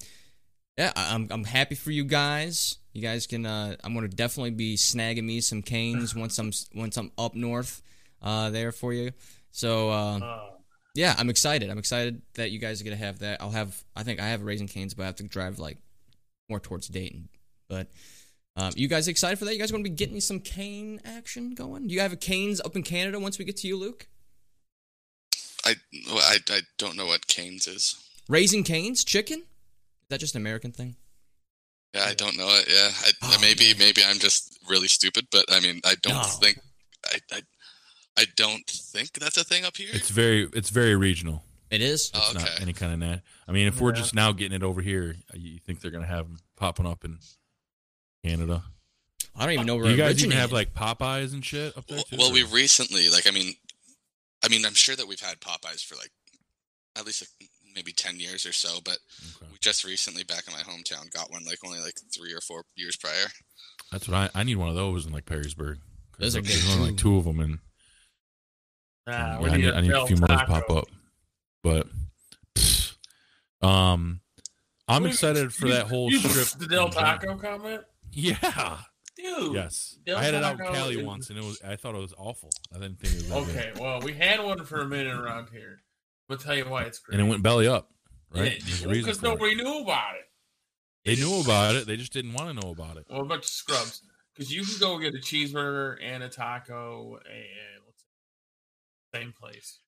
yeah, 0.79 0.93
I- 0.97 1.15
I'm 1.15 1.29
I'm 1.31 1.45
happy 1.45 1.75
for 1.77 1.91
you 1.93 2.05
guys. 2.05 2.79
You 2.93 3.03
guys 3.03 3.27
can. 3.29 3.45
Uh, 3.47 3.77
I'm 3.85 3.95
gonna 3.95 4.09
definitely 4.09 4.51
be 4.53 4.77
snagging 4.77 5.25
me 5.25 5.41
some 5.41 5.63
canes 5.63 6.15
once 6.17 6.39
I'm 6.39 6.51
once 6.75 6.97
I'm 6.97 7.13
up 7.19 7.35
north 7.37 7.83
uh, 8.23 8.51
there 8.51 8.73
for 8.73 8.93
you. 8.93 9.13
So 9.53 9.91
uh, 9.91 10.19
Uh, 10.19 10.51
yeah, 10.95 11.15
I'm 11.19 11.29
excited. 11.31 11.71
I'm 11.71 11.79
excited 11.79 12.23
that 12.35 12.51
you 12.51 12.59
guys 12.59 12.81
are 12.81 12.85
gonna 12.85 12.97
have 12.97 13.19
that. 13.21 13.41
I'll 13.43 13.51
have. 13.51 13.83
I 13.97 14.03
think 14.03 14.21
I 14.21 14.29
have 14.29 14.43
Raising 14.43 14.69
Canes, 14.69 14.95
but 14.95 15.03
I 15.03 15.07
have 15.07 15.17
to 15.17 15.25
drive 15.25 15.59
like 15.59 15.79
more 16.49 16.61
towards 16.61 16.89
Dayton. 16.89 17.29
But 17.69 17.89
um, 18.57 18.73
you 18.77 18.87
guys 18.89 19.09
excited 19.09 19.39
for 19.39 19.45
that? 19.47 19.53
You 19.55 19.59
guys 19.59 19.71
going 19.73 19.83
to 19.83 19.91
be 19.91 19.97
getting 19.97 20.21
some 20.21 20.39
cane 20.39 21.01
action 21.05 21.55
going? 21.55 21.89
Do 21.89 21.95
you 21.95 22.01
have 22.01 22.13
a 22.13 22.17
canes 22.17 22.61
up 22.61 22.77
in 22.77 22.83
Canada 22.83 23.19
once 23.19 23.39
we 23.39 23.45
get 23.45 23.57
to 23.59 23.67
you, 23.67 23.77
Luke? 23.77 24.07
I, 25.65 25.75
well, 26.07 26.19
I 26.19 26.37
I 26.51 26.61
don't 26.79 26.97
know 26.97 27.07
what 27.07 27.27
Canes 27.27 27.67
is. 27.67 27.97
Raising 28.29 28.63
canes, 28.65 29.03
chicken? 29.05 29.41
Is 29.41 30.09
that 30.11 30.21
just 30.21 30.35
an 30.35 30.43
American 30.43 30.73
thing? 30.73 30.97
Yeah, 31.95 32.05
I 32.05 32.15
don't 32.15 32.37
know 32.37 32.49
it. 32.49 32.67
Yeah, 32.69 32.91
I, 32.93 33.11
Oh, 33.23 33.39
maybe 33.41 33.69
man. 33.69 33.79
maybe 33.79 34.03
I'm 34.07 34.19
just 34.19 34.59
really 34.69 34.89
stupid, 34.89 35.27
but 35.31 35.45
I 35.51 35.61
mean, 35.61 35.81
I 35.85 35.95
don't 36.03 36.15
No. 36.15 36.23
think 36.23 36.59
I, 37.07 37.19
I 37.33 37.41
I 38.17 38.27
don't 38.37 38.67
think 38.69 39.13
that's 39.15 39.37
a 39.37 39.45
thing 39.45 39.65
up 39.65 39.77
here. 39.77 39.89
It's 39.93 40.11
very 40.11 40.49
it's 40.53 40.71
very 40.71 40.95
regional. 40.97 41.43
It 41.71 41.81
is. 41.83 42.11
Oh, 42.15 42.21
It's 42.33 42.35
not 42.35 42.61
any 42.61 42.73
kind 42.73 42.93
of 42.93 42.99
nat. 43.01 43.21
I 43.49 43.53
mean, 43.53 43.67
if 43.67 43.81
we're 43.81 43.93
just 43.93 44.15
now 44.15 44.31
getting 44.33 44.55
it 44.55 44.63
over 44.63 44.81
here, 44.81 45.17
uh, 45.33 45.37
you 45.37 45.59
think 45.59 45.81
they're 45.81 45.91
gonna 45.91 46.07
have 46.07 46.27
them 46.29 46.39
popping 46.57 46.87
up 46.87 47.05
in 47.05 47.19
Canada? 48.25 48.63
I 49.37 49.45
don't 49.45 49.55
even 49.55 49.67
know 49.67 49.77
where 49.77 49.87
you 49.87 49.95
it 49.95 49.97
guys 49.97 50.25
even 50.25 50.37
have 50.37 50.53
like 50.53 50.75
Popeyes 50.75 51.33
and 51.33 51.45
shit 51.45 51.77
up 51.77 51.87
there 51.87 51.97
Well, 51.97 52.05
too? 52.05 52.17
well, 52.19 52.29
or- 52.31 52.33
we 52.35 52.45
recently, 52.45 53.11
like, 53.11 53.27
I 53.27 53.31
mean, 53.33 53.55
I 54.45 54.49
mean, 54.49 54.65
I'm 54.65 54.75
sure 54.75 54.95
that 54.95 55.09
we've 55.09 55.19
had 55.21 55.41
Popeyes 55.41 55.85
for 55.85 55.97
like 55.97 56.13
at 56.97 57.05
least 57.05 57.23
like, 57.41 57.51
maybe 57.75 57.93
ten 57.93 58.21
years 58.21 58.47
or 58.47 58.53
so, 58.53 58.79
but 58.85 58.99
Okay. 59.37 59.51
we 59.51 59.59
just 59.59 59.83
recently 59.83 60.23
back 60.23 60.45
in 60.47 60.53
my 60.53 60.61
hometown 60.61 61.11
got 61.11 61.33
one 61.33 61.45
like 61.45 61.59
only 61.65 61.81
like 61.81 61.97
three 62.15 62.33
or 62.33 62.41
four 62.41 62.65
years 62.77 62.95
prior. 62.95 63.27
That's 63.91 64.07
what 64.07 64.15
I 64.17 64.41
I 64.41 64.45
need 64.45 64.57
one 64.57 64.69
of 64.69 64.77
those 64.77 65.05
in 65.07 65.13
like 65.13 65.27
Perrysburg. 65.27 65.79
'Cause 66.13 66.21
Those 66.21 66.37
are 66.37 66.43
there's 66.43 66.63
good, 66.65 66.71
only 66.77 66.91
like 66.91 66.99
two 67.01 67.17
of 67.17 67.25
them, 67.25 67.41
and 67.41 67.59
yeah, 69.07 69.39
I 69.39 69.57
need 69.57 69.67
a 69.67 69.75
I 69.77 69.81
need 69.81 69.91
a 69.93 70.07
few 70.07 70.17
more 70.17 70.29
to 70.29 70.37
pop 70.47 70.71
up. 70.71 70.85
But 71.63 71.87
um, 73.63 74.21
I'm 74.89 75.03
Wait, 75.05 75.11
excited 75.11 75.53
for 75.53 75.67
you- 75.67 75.73
that 75.75 75.87
whole 75.87 76.11
you- 76.11 76.19
strip. 76.19 76.61
The 76.61 76.67
Del. 76.67 76.89
Taco 76.91 77.37
comment, 77.37 77.83
Yeah. 78.13 78.79
dude. 79.17 79.55
Yes. 79.55 79.99
Del 80.05 80.19
I 80.19 80.23
had 80.25 80.35
it 80.35 80.45
out 80.45 80.61
in 80.61 80.67
Cali 80.67 80.99
is- 80.99 81.05
once, 81.05 81.31
and 81.31 81.39
it 81.39 81.45
was 81.45 81.61
I 81.63 81.77
thought 81.77 81.95
it 81.95 82.01
was 82.01 82.15
awful. 82.19 82.51
I 82.75 82.79
didn't 82.79 83.01
think 83.01 83.15
it 83.15 83.31
was 83.31 83.49
Okay, 83.49 83.73
well, 83.81 84.01
we 84.01 84.13
had 84.13 84.41
one 84.43 84.65
for 84.65 84.81
a 84.81 84.87
minute 84.87 85.17
around 85.19 85.49
here. 85.51 85.83
I'll 86.31 86.37
tell 86.37 86.55
you 86.57 86.65
why 86.65 86.85
it's 86.85 86.99
great. 86.99 87.19
and 87.19 87.27
it 87.27 87.31
went 87.31 87.43
belly 87.43 87.67
up. 87.69 87.91
Right. 88.31 88.61
There's 88.65 88.83
a 88.85 88.89
reason 88.89 89.05
Because 89.05 89.19
for 89.21 89.27
it. 89.27 89.29
nobody 89.31 89.55
knew 89.55 89.83
about 89.83 90.15
it. 90.17 90.29
They 91.05 91.17
knew 91.17 91.41
about 91.41 91.75
it. 91.77 91.87
They 91.87 91.97
just 91.97 92.13
didn't 92.13 92.33
want 92.33 92.49
to 92.49 92.55
know 92.67 92.73
about 92.73 92.97
it. 92.97 93.07
Well, 93.09 93.21
a 93.21 93.25
bunch 93.25 93.45
of 93.45 93.51
scrubs. 93.51 94.03
Because 94.35 94.53
you 94.53 94.65
can 94.65 94.79
go 94.81 94.99
get 94.99 95.15
a 95.15 95.19
cheeseburger 95.19 95.99
and 96.03 96.23
a 96.25 96.29
taco 96.29 97.19
and 97.31 97.74
same 99.15 99.33
place. 99.39 99.81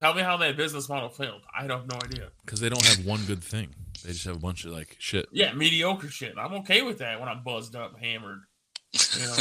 Tell 0.00 0.14
me 0.14 0.22
how 0.22 0.36
that 0.36 0.56
business 0.56 0.88
model 0.88 1.08
failed. 1.08 1.42
I 1.56 1.62
have 1.62 1.88
no 1.88 1.98
idea. 2.04 2.28
Because 2.44 2.60
they 2.60 2.68
don't 2.68 2.84
have 2.84 3.04
one 3.04 3.24
good 3.26 3.42
thing. 3.42 3.74
They 4.04 4.12
just 4.12 4.24
have 4.26 4.36
a 4.36 4.40
bunch 4.40 4.64
of 4.64 4.70
like 4.72 4.96
shit. 4.98 5.26
Yeah, 5.32 5.52
mediocre 5.52 6.08
shit. 6.08 6.34
I'm 6.38 6.54
okay 6.54 6.82
with 6.82 6.98
that 6.98 7.18
when 7.18 7.28
I'm 7.28 7.42
buzzed 7.42 7.74
up, 7.74 7.98
hammered. 7.98 8.40
You 8.92 9.26
know, 9.26 9.36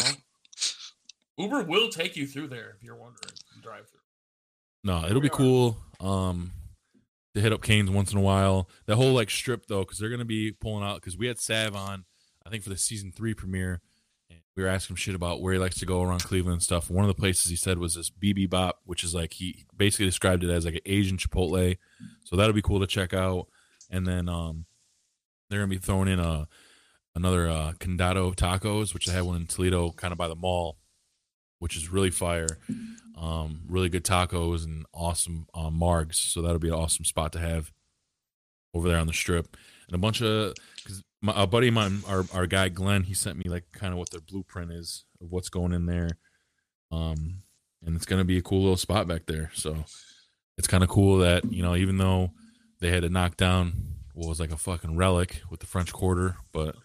Uber 1.37 1.63
will 1.63 1.89
take 1.89 2.15
you 2.15 2.25
through 2.25 2.47
there 2.47 2.73
if 2.75 2.83
you're 2.83 2.95
wondering. 2.95 3.33
Drive 3.61 3.87
through. 3.89 3.99
No, 4.83 5.05
it'll 5.05 5.21
be 5.21 5.29
cool. 5.29 5.77
Um, 5.99 6.51
to 7.35 7.41
hit 7.41 7.53
up 7.53 7.61
Canes 7.61 7.91
once 7.91 8.11
in 8.11 8.17
a 8.17 8.21
while. 8.21 8.67
That 8.87 8.95
whole 8.95 9.13
like 9.13 9.29
strip 9.29 9.67
though, 9.67 9.81
because 9.81 9.99
they're 9.99 10.09
gonna 10.09 10.25
be 10.25 10.51
pulling 10.51 10.83
out. 10.83 10.95
Because 10.95 11.17
we 11.17 11.27
had 11.27 11.39
Sav 11.39 11.75
on, 11.75 12.05
I 12.45 12.49
think 12.49 12.63
for 12.63 12.69
the 12.69 12.77
season 12.77 13.11
three 13.11 13.35
premiere, 13.35 13.81
we 14.57 14.63
were 14.63 14.69
asking 14.69 14.95
him 14.95 14.97
shit 14.97 15.13
about 15.13 15.39
where 15.39 15.53
he 15.53 15.59
likes 15.59 15.77
to 15.77 15.85
go 15.85 16.01
around 16.01 16.23
Cleveland 16.23 16.53
and 16.53 16.63
stuff. 16.63 16.89
One 16.89 17.05
of 17.05 17.07
the 17.07 17.19
places 17.19 17.49
he 17.49 17.55
said 17.55 17.77
was 17.77 17.93
this 17.93 18.09
Bibibop, 18.09 18.73
which 18.85 19.03
is 19.03 19.13
like 19.13 19.33
he 19.33 19.65
basically 19.77 20.07
described 20.07 20.43
it 20.43 20.49
as 20.49 20.65
like 20.65 20.73
an 20.73 20.81
Asian 20.87 21.17
Chipotle. 21.17 21.77
So 22.23 22.35
that'll 22.35 22.53
be 22.53 22.63
cool 22.63 22.79
to 22.79 22.87
check 22.87 23.13
out. 23.13 23.47
And 23.91 24.07
then 24.07 24.27
um, 24.27 24.65
they're 25.49 25.59
gonna 25.59 25.69
be 25.69 25.77
throwing 25.77 26.07
in 26.09 26.19
a 26.19 26.47
another 27.15 27.47
uh, 27.47 27.73
Condado 27.79 28.35
Tacos, 28.35 28.95
which 28.95 29.07
I 29.07 29.13
had 29.13 29.23
one 29.23 29.35
in 29.35 29.45
Toledo, 29.45 29.91
kind 29.91 30.11
of 30.11 30.17
by 30.17 30.27
the 30.27 30.35
mall, 30.35 30.79
which 31.59 31.77
is 31.77 31.89
really 31.89 32.11
fire. 32.11 32.47
Um, 33.15 33.61
really 33.67 33.89
good 33.89 34.03
tacos 34.03 34.63
and 34.63 34.85
awesome 34.93 35.47
uh, 35.53 35.69
margs. 35.69 36.15
So 36.15 36.41
that'll 36.41 36.59
be 36.59 36.67
an 36.67 36.75
awesome 36.75 37.05
spot 37.05 37.31
to 37.33 37.39
have 37.39 37.71
over 38.73 38.87
there 38.87 38.99
on 38.99 39.07
the 39.07 39.13
strip. 39.13 39.55
And 39.87 39.95
a 39.95 39.97
bunch 39.97 40.21
of 40.21 40.53
because 40.87 41.03
my 41.21 41.33
a 41.35 41.47
buddy 41.47 41.67
of 41.69 41.73
mine, 41.73 42.01
our 42.07 42.25
our 42.33 42.47
guy 42.47 42.69
Glenn, 42.69 43.03
he 43.03 43.13
sent 43.13 43.37
me 43.37 43.49
like 43.49 43.65
kind 43.73 43.93
of 43.93 43.99
what 43.99 44.09
their 44.09 44.21
blueprint 44.21 44.71
is 44.71 45.05
of 45.21 45.31
what's 45.31 45.49
going 45.49 45.73
in 45.73 45.85
there. 45.85 46.09
Um, 46.91 47.43
and 47.85 47.95
it's 47.95 48.05
gonna 48.05 48.23
be 48.23 48.37
a 48.37 48.41
cool 48.41 48.61
little 48.61 48.77
spot 48.77 49.07
back 49.07 49.25
there. 49.25 49.51
So 49.53 49.83
it's 50.57 50.67
kind 50.67 50.83
of 50.83 50.89
cool 50.89 51.17
that 51.19 51.51
you 51.51 51.61
know 51.61 51.75
even 51.75 51.97
though 51.97 52.31
they 52.79 52.89
had 52.89 53.03
to 53.03 53.09
knock 53.09 53.37
down 53.37 53.73
what 54.13 54.29
was 54.29 54.39
like 54.39 54.51
a 54.51 54.57
fucking 54.57 54.95
relic 54.95 55.41
with 55.49 55.59
the 55.59 55.67
French 55.67 55.91
Quarter, 55.91 56.37
but 56.51 56.75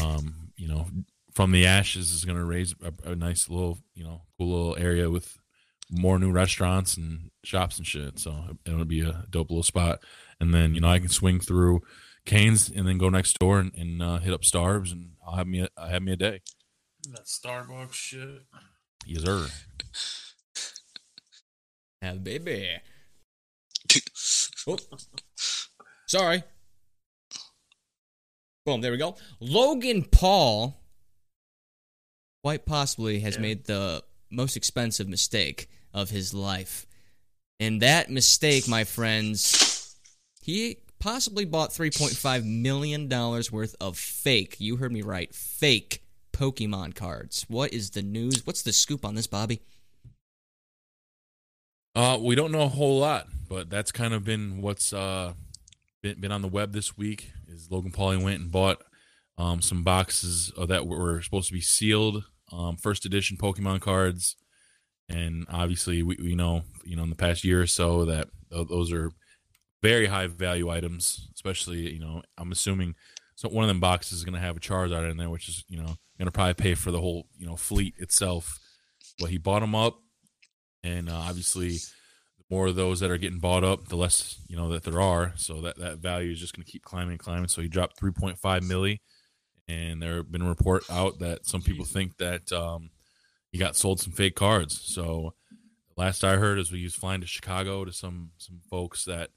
um, 0.00 0.50
you 0.56 0.68
know 0.68 0.86
from 1.32 1.52
the 1.52 1.66
ashes 1.66 2.12
is 2.12 2.24
going 2.24 2.38
to 2.38 2.44
raise 2.44 2.74
a, 2.82 3.10
a 3.10 3.16
nice 3.16 3.48
little, 3.48 3.78
you 3.94 4.04
know, 4.04 4.22
cool 4.36 4.48
little 4.48 4.76
area 4.78 5.08
with 5.10 5.38
more 5.90 6.18
new 6.18 6.30
restaurants 6.30 6.96
and 6.96 7.30
shops 7.42 7.78
and 7.78 7.86
shit. 7.86 8.18
So 8.18 8.56
it'll 8.66 8.84
be 8.84 9.00
a 9.00 9.24
dope 9.30 9.50
little 9.50 9.62
spot. 9.62 10.00
And 10.40 10.54
then, 10.54 10.74
you 10.74 10.80
know, 10.80 10.88
I 10.88 10.98
can 10.98 11.08
swing 11.08 11.40
through 11.40 11.80
Canes 12.24 12.68
and 12.68 12.86
then 12.86 12.98
go 12.98 13.08
next 13.08 13.38
door 13.38 13.58
and, 13.58 13.72
and 13.76 14.02
uh, 14.02 14.18
hit 14.18 14.32
up 14.32 14.42
Starbs 14.42 14.92
and 14.92 15.12
I'll 15.26 15.36
have 15.36 15.46
me 15.46 15.60
a, 15.60 15.68
I'll 15.76 15.88
have 15.88 16.02
me 16.02 16.12
a 16.12 16.16
day. 16.16 16.40
That 17.10 17.24
Starbucks 17.24 17.92
shit. 17.94 18.42
Yes, 19.06 19.22
sir. 19.24 19.48
Yeah, 22.00 22.14
baby. 22.14 22.76
Oh, 24.66 24.78
sorry. 26.06 26.44
Boom, 28.64 28.80
there 28.80 28.92
we 28.92 28.98
go. 28.98 29.16
Logan 29.40 30.04
Paul 30.04 30.76
quite 32.44 32.64
possibly 32.64 33.20
has 33.20 33.34
Yeah. 33.34 33.40
made 33.42 33.64
the 33.64 34.04
most 34.30 34.56
expensive 34.56 35.08
mistake 35.08 35.68
of 35.92 36.10
his 36.10 36.32
life. 36.32 36.86
And 37.58 37.82
that 37.82 38.10
mistake, 38.10 38.66
my 38.68 38.84
friends, 38.84 39.96
he 40.40 40.78
possibly 41.02 41.44
bought 41.44 41.70
$3.5 41.70 42.44
million 42.44 43.08
worth 43.08 43.74
of 43.80 43.98
fake, 43.98 44.54
you 44.60 44.76
heard 44.76 44.92
me 44.92 45.02
right, 45.02 45.34
fake 45.34 46.00
Pokemon 46.32 46.94
cards. 46.94 47.44
What 47.48 47.72
is 47.72 47.90
the 47.90 48.02
news? 48.02 48.46
What's 48.46 48.62
the 48.62 48.72
scoop 48.72 49.04
on 49.04 49.16
this, 49.16 49.26
Bobby? 49.26 49.60
Uh, 51.96 52.18
we 52.22 52.36
don't 52.36 52.52
know 52.52 52.62
a 52.62 52.68
whole 52.68 53.00
lot, 53.00 53.26
but 53.48 53.68
that's 53.68 53.90
kind 53.90 54.14
of 54.14 54.24
been 54.24 54.62
what's 54.62 54.92
uh 54.92 55.32
been, 56.02 56.20
been 56.20 56.32
on 56.32 56.40
the 56.40 56.48
web 56.48 56.72
this 56.72 56.96
week. 56.96 57.32
Is 57.48 57.68
Logan 57.70 57.90
Pauling 57.90 58.22
went 58.22 58.40
and 58.40 58.50
bought 58.50 58.80
um 59.36 59.60
some 59.60 59.82
boxes 59.82 60.52
that 60.56 60.86
were 60.86 61.20
supposed 61.20 61.48
to 61.48 61.52
be 61.52 61.60
sealed 61.60 62.24
um 62.50 62.76
first 62.76 63.04
edition 63.04 63.36
Pokemon 63.36 63.80
cards, 63.82 64.36
and 65.10 65.44
obviously 65.50 66.02
we, 66.02 66.16
we 66.22 66.34
know 66.34 66.62
you 66.84 66.96
know 66.96 67.02
in 67.02 67.10
the 67.10 67.16
past 67.16 67.44
year 67.44 67.60
or 67.60 67.66
so 67.66 68.06
that 68.06 68.28
those 68.50 68.90
are 68.90 69.10
very 69.82 70.06
high 70.06 70.28
value 70.28 70.70
items, 70.70 71.28
especially 71.34 71.92
you 71.92 72.00
know 72.00 72.22
I'm 72.38 72.52
assuming 72.52 72.94
so 73.34 73.48
one 73.48 73.64
of 73.64 73.68
them 73.68 73.80
boxes 73.80 74.18
is 74.18 74.24
going 74.24 74.34
to 74.34 74.40
have 74.40 74.56
a 74.56 74.60
Charizard 74.60 75.10
in 75.10 75.16
there, 75.16 75.30
which 75.30 75.48
is 75.48 75.64
you 75.68 75.78
know 75.78 75.96
going 76.18 76.26
to 76.26 76.30
probably 76.30 76.54
pay 76.54 76.74
for 76.74 76.90
the 76.90 77.00
whole 77.00 77.26
you 77.36 77.46
know 77.46 77.56
fleet 77.56 77.94
itself. 77.98 78.58
But 79.18 79.30
he 79.30 79.38
bought 79.38 79.60
them 79.60 79.74
up, 79.74 79.98
and 80.82 81.08
uh, 81.08 81.14
obviously 81.14 81.70
the 81.70 82.44
more 82.50 82.68
of 82.68 82.76
those 82.76 83.00
that 83.00 83.10
are 83.10 83.18
getting 83.18 83.40
bought 83.40 83.64
up, 83.64 83.88
the 83.88 83.96
less 83.96 84.40
you 84.48 84.56
know 84.56 84.68
that 84.70 84.84
there 84.84 85.00
are. 85.00 85.32
So 85.36 85.60
that 85.62 85.76
that 85.78 85.98
value 85.98 86.30
is 86.30 86.40
just 86.40 86.54
going 86.54 86.64
to 86.64 86.70
keep 86.70 86.84
climbing 86.84 87.12
and 87.12 87.18
climbing. 87.18 87.48
So 87.48 87.62
he 87.62 87.68
dropped 87.68 88.00
3.5 88.00 88.36
milli, 88.62 88.98
and 89.68 90.00
there 90.00 90.16
have 90.16 90.30
been 90.30 90.42
a 90.42 90.48
report 90.48 90.84
out 90.88 91.18
that 91.18 91.46
some 91.46 91.62
people 91.62 91.84
think 91.84 92.18
that 92.18 92.52
um, 92.52 92.90
he 93.50 93.58
got 93.58 93.76
sold 93.76 94.00
some 94.00 94.12
fake 94.12 94.36
cards. 94.36 94.80
So 94.84 95.34
last 95.96 96.22
I 96.22 96.36
heard 96.36 96.58
is 96.58 96.70
he 96.70 96.84
was 96.84 96.94
flying 96.94 97.20
to 97.20 97.26
Chicago 97.26 97.84
to 97.84 97.92
some 97.92 98.30
some 98.38 98.60
folks 98.70 99.04
that 99.04 99.30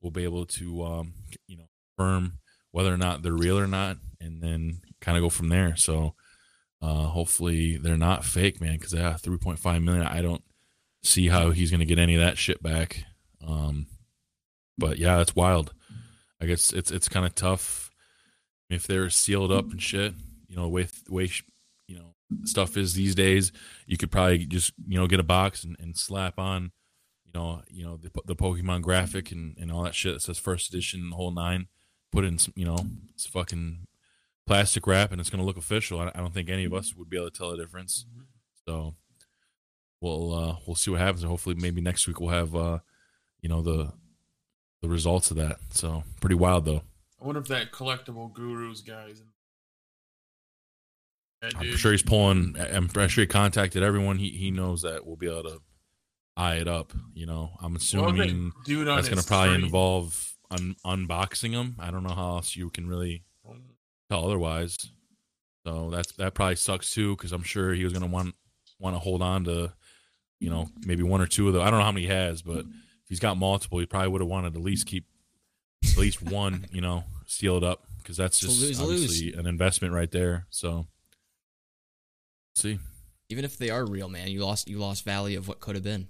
will 0.00 0.10
be 0.10 0.24
able 0.24 0.46
to 0.46 0.84
um, 0.84 1.14
you 1.46 1.56
know 1.56 1.68
confirm 1.96 2.38
whether 2.70 2.92
or 2.92 2.98
not 2.98 3.22
they're 3.22 3.32
real 3.32 3.58
or 3.58 3.66
not, 3.66 3.96
and 4.20 4.42
then 4.42 4.80
kind 5.00 5.16
of 5.16 5.22
go 5.22 5.30
from 5.30 5.48
there. 5.48 5.76
So 5.76 6.14
uh, 6.80 7.04
hopefully 7.04 7.76
they're 7.76 7.96
not 7.96 8.24
fake, 8.24 8.60
man. 8.60 8.74
Because 8.74 8.92
yeah, 8.92 9.16
three 9.16 9.38
point 9.38 9.58
five 9.58 9.82
million. 9.82 10.06
I 10.06 10.22
don't 10.22 10.42
see 11.02 11.28
how 11.28 11.50
he's 11.50 11.70
going 11.70 11.80
to 11.80 11.86
get 11.86 11.98
any 11.98 12.14
of 12.14 12.20
that 12.20 12.38
shit 12.38 12.62
back. 12.62 13.04
Um, 13.46 13.86
but 14.76 14.98
yeah, 14.98 15.20
it's 15.20 15.36
wild. 15.36 15.72
I 16.40 16.46
guess 16.46 16.72
it's 16.72 16.90
it's 16.90 17.08
kind 17.08 17.26
of 17.26 17.34
tough 17.34 17.90
if 18.70 18.86
they're 18.86 19.10
sealed 19.10 19.52
up 19.52 19.70
and 19.70 19.82
shit. 19.82 20.14
You 20.48 20.56
know, 20.56 20.68
with 20.68 21.02
way 21.08 21.30
you 21.86 21.98
know 21.98 22.14
stuff 22.44 22.76
is 22.76 22.94
these 22.94 23.14
days. 23.14 23.52
You 23.86 23.96
could 23.96 24.10
probably 24.10 24.46
just 24.46 24.72
you 24.86 24.98
know 24.98 25.06
get 25.06 25.20
a 25.20 25.24
box 25.24 25.64
and, 25.64 25.76
and 25.80 25.96
slap 25.96 26.38
on 26.38 26.72
you 27.32 27.40
know 27.40 27.62
you 27.68 27.84
know 27.84 27.96
the, 27.96 28.10
the 28.24 28.36
Pokemon 28.36 28.82
graphic 28.82 29.30
and, 29.32 29.56
and 29.58 29.70
all 29.70 29.82
that 29.84 29.94
shit 29.94 30.14
that 30.14 30.20
says 30.20 30.38
first 30.38 30.72
edition, 30.72 31.10
the 31.10 31.16
whole 31.16 31.30
nine. 31.30 31.68
Put 32.10 32.24
in 32.24 32.38
some, 32.38 32.54
you 32.56 32.64
know, 32.64 32.78
it's 33.10 33.26
fucking 33.26 33.86
plastic 34.46 34.86
wrap 34.86 35.12
and 35.12 35.20
it's 35.20 35.28
going 35.28 35.40
to 35.40 35.46
look 35.46 35.58
official. 35.58 36.00
I, 36.00 36.10
I 36.14 36.20
don't 36.20 36.32
think 36.32 36.48
any 36.48 36.64
of 36.64 36.72
us 36.72 36.94
would 36.94 37.10
be 37.10 37.18
able 37.18 37.30
to 37.30 37.36
tell 37.36 37.50
the 37.50 37.58
difference. 37.58 38.06
So 38.66 38.94
we'll 40.00 40.34
uh, 40.34 40.56
we'll 40.66 40.74
see 40.74 40.90
what 40.90 41.00
happens. 41.00 41.22
And 41.22 41.30
hopefully, 41.30 41.54
maybe 41.54 41.80
next 41.80 42.06
week 42.06 42.20
we'll 42.20 42.30
have 42.30 42.56
uh, 42.56 42.78
you 43.40 43.48
know 43.48 43.62
the 43.62 43.92
the 44.80 44.88
results 44.88 45.30
of 45.30 45.36
that. 45.36 45.58
So 45.70 46.04
pretty 46.20 46.36
wild 46.36 46.64
though. 46.64 46.82
I 47.20 47.26
wonder 47.26 47.40
if 47.40 47.48
that 47.48 47.72
collectible 47.72 48.32
gurus 48.32 48.80
guys. 48.80 49.22
I'm 51.42 51.76
sure 51.76 51.92
he's 51.92 52.02
pulling. 52.02 52.56
I'm 52.58 52.88
sure 52.88 53.22
he 53.22 53.26
contacted 53.26 53.82
everyone 53.82 54.18
he 54.18 54.30
he 54.30 54.50
knows 54.50 54.82
that 54.82 55.06
will 55.06 55.16
be 55.16 55.28
able 55.28 55.44
to 55.44 55.60
eye 56.38 56.56
it 56.56 56.68
up. 56.68 56.92
You 57.14 57.26
know, 57.26 57.50
I'm 57.60 57.76
assuming 57.76 58.52
that 58.66 58.84
that's 58.86 59.08
going 59.08 59.20
to 59.20 59.26
probably 59.26 59.50
stream? 59.54 59.64
involve 59.64 60.34
un- 60.50 60.76
unboxing 60.84 61.52
them. 61.52 61.76
I 61.78 61.90
don't 61.90 62.02
know 62.04 62.14
how 62.14 62.36
else 62.36 62.56
you 62.56 62.70
can 62.70 62.88
really 62.88 63.24
tell 64.08 64.24
otherwise. 64.24 64.78
So 65.66 65.90
that's 65.90 66.12
that 66.12 66.34
probably 66.34 66.56
sucks 66.56 66.90
too 66.92 67.16
because 67.16 67.32
I'm 67.32 67.42
sure 67.42 67.74
he 67.74 67.84
was 67.84 67.92
going 67.92 68.04
to 68.04 68.08
want 68.10 68.34
want 68.78 68.94
to 68.94 69.00
hold 69.00 69.20
on 69.20 69.44
to, 69.44 69.72
you 70.40 70.48
know, 70.48 70.68
maybe 70.86 71.02
one 71.02 71.20
or 71.20 71.26
two 71.26 71.48
of 71.48 71.54
them. 71.54 71.62
I 71.62 71.70
don't 71.70 71.80
know 71.80 71.84
how 71.84 71.92
many 71.92 72.06
he 72.06 72.12
has, 72.12 72.40
but 72.42 72.60
if 72.60 73.08
he's 73.08 73.20
got 73.20 73.36
multiple, 73.36 73.78
he 73.80 73.86
probably 73.86 74.08
would 74.08 74.20
have 74.22 74.28
wanted 74.30 74.54
to 74.54 74.60
at 74.60 74.64
least 74.64 74.86
keep 74.86 75.04
at 75.84 75.96
least 75.98 76.22
one, 76.22 76.66
you 76.72 76.80
know, 76.80 77.04
seal 77.26 77.56
it 77.56 77.64
up 77.64 77.82
because 77.98 78.16
that's 78.16 78.38
just 78.38 78.60
lose-lose. 78.60 78.80
obviously 78.80 79.32
an 79.34 79.46
investment 79.46 79.92
right 79.92 80.10
there. 80.10 80.46
So, 80.50 80.86
see, 82.54 82.78
Even 83.28 83.44
if 83.44 83.58
they 83.58 83.70
are 83.70 83.84
real, 83.84 84.08
man, 84.08 84.28
you 84.28 84.44
lost 84.44 84.68
you 84.68 84.78
lost 84.78 85.04
value 85.04 85.36
of 85.36 85.48
what 85.48 85.60
could 85.60 85.74
have 85.74 85.84
been. 85.84 86.08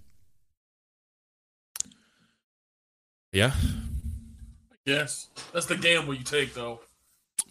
Yeah. 3.33 3.53
Yes, 4.85 5.29
that's 5.53 5.67
the 5.67 5.77
gamble 5.77 6.15
you 6.15 6.25
take, 6.25 6.55
though. 6.55 6.81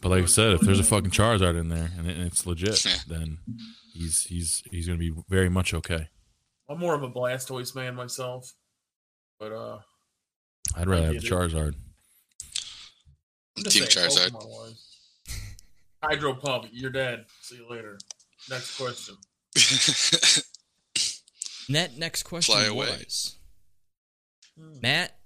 But 0.01 0.09
like 0.09 0.23
I 0.23 0.25
said, 0.25 0.53
if 0.53 0.61
there's 0.61 0.79
a 0.79 0.83
fucking 0.83 1.11
Charizard 1.11 1.59
in 1.59 1.69
there 1.69 1.89
and, 1.97 2.07
it's 2.07 2.45
legit, 2.45 2.85
then 3.07 3.39
he's 3.93 4.23
he's 4.23 4.63
he's 4.69 4.87
going 4.87 4.99
to 4.99 5.13
be 5.13 5.21
very 5.29 5.49
much 5.49 5.73
okay. 5.73 6.09
I'm 6.69 6.79
more 6.79 6.93
of 6.93 7.03
a 7.03 7.09
Blastoise 7.09 7.75
man 7.75 7.95
myself, 7.95 8.53
but 9.39 9.51
uh, 9.51 9.79
I'd 10.75 10.87
rather 10.87 11.05
have 11.05 11.13
get 11.13 11.21
the 11.21 11.27
it. 11.27 11.31
Charizard. 11.31 11.75
Team 13.55 13.85
saying, 13.85 13.87
Charizard. 13.87 14.31
Pokemon-wise. 14.31 14.83
Hydro 16.03 16.33
Pump, 16.35 16.67
you're 16.71 16.91
dead. 16.91 17.25
See 17.41 17.55
you 17.55 17.67
later. 17.69 17.97
Next 18.49 18.77
question. 18.77 19.15
And 21.67 21.75
that 21.75 21.97
next 21.97 22.23
question 22.23 22.55
Fly 22.55 22.65
away. 22.65 22.87
was 22.87 23.35
Matt 24.57 25.17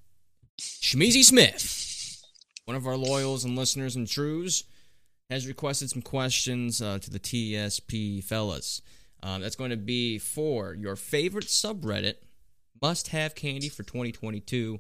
Schmeezy 0.82 1.24
Smith, 1.24 2.24
one 2.66 2.78
of 2.78 2.88
our 2.88 2.98
loyals 2.98 3.46
and 3.46 3.56
listeners 3.56 3.96
and 3.96 4.08
trues, 4.08 4.64
has 5.30 5.48
requested 5.48 5.90
some 5.90 6.02
questions 6.02 6.82
uh, 6.82 7.00
to 7.00 7.10
the 7.10 7.20
TSP 7.20 8.24
fellas. 8.24 8.82
Um, 9.24 9.42
that's 9.42 9.56
going 9.56 9.70
to 9.70 9.78
be 9.78 10.18
for 10.18 10.74
your 10.74 10.96
favorite 10.96 11.46
subreddit 11.46 12.16
must 12.82 13.10
have 13.10 13.36
candy 13.36 13.70
for 13.70 13.84
2022, 13.84 14.80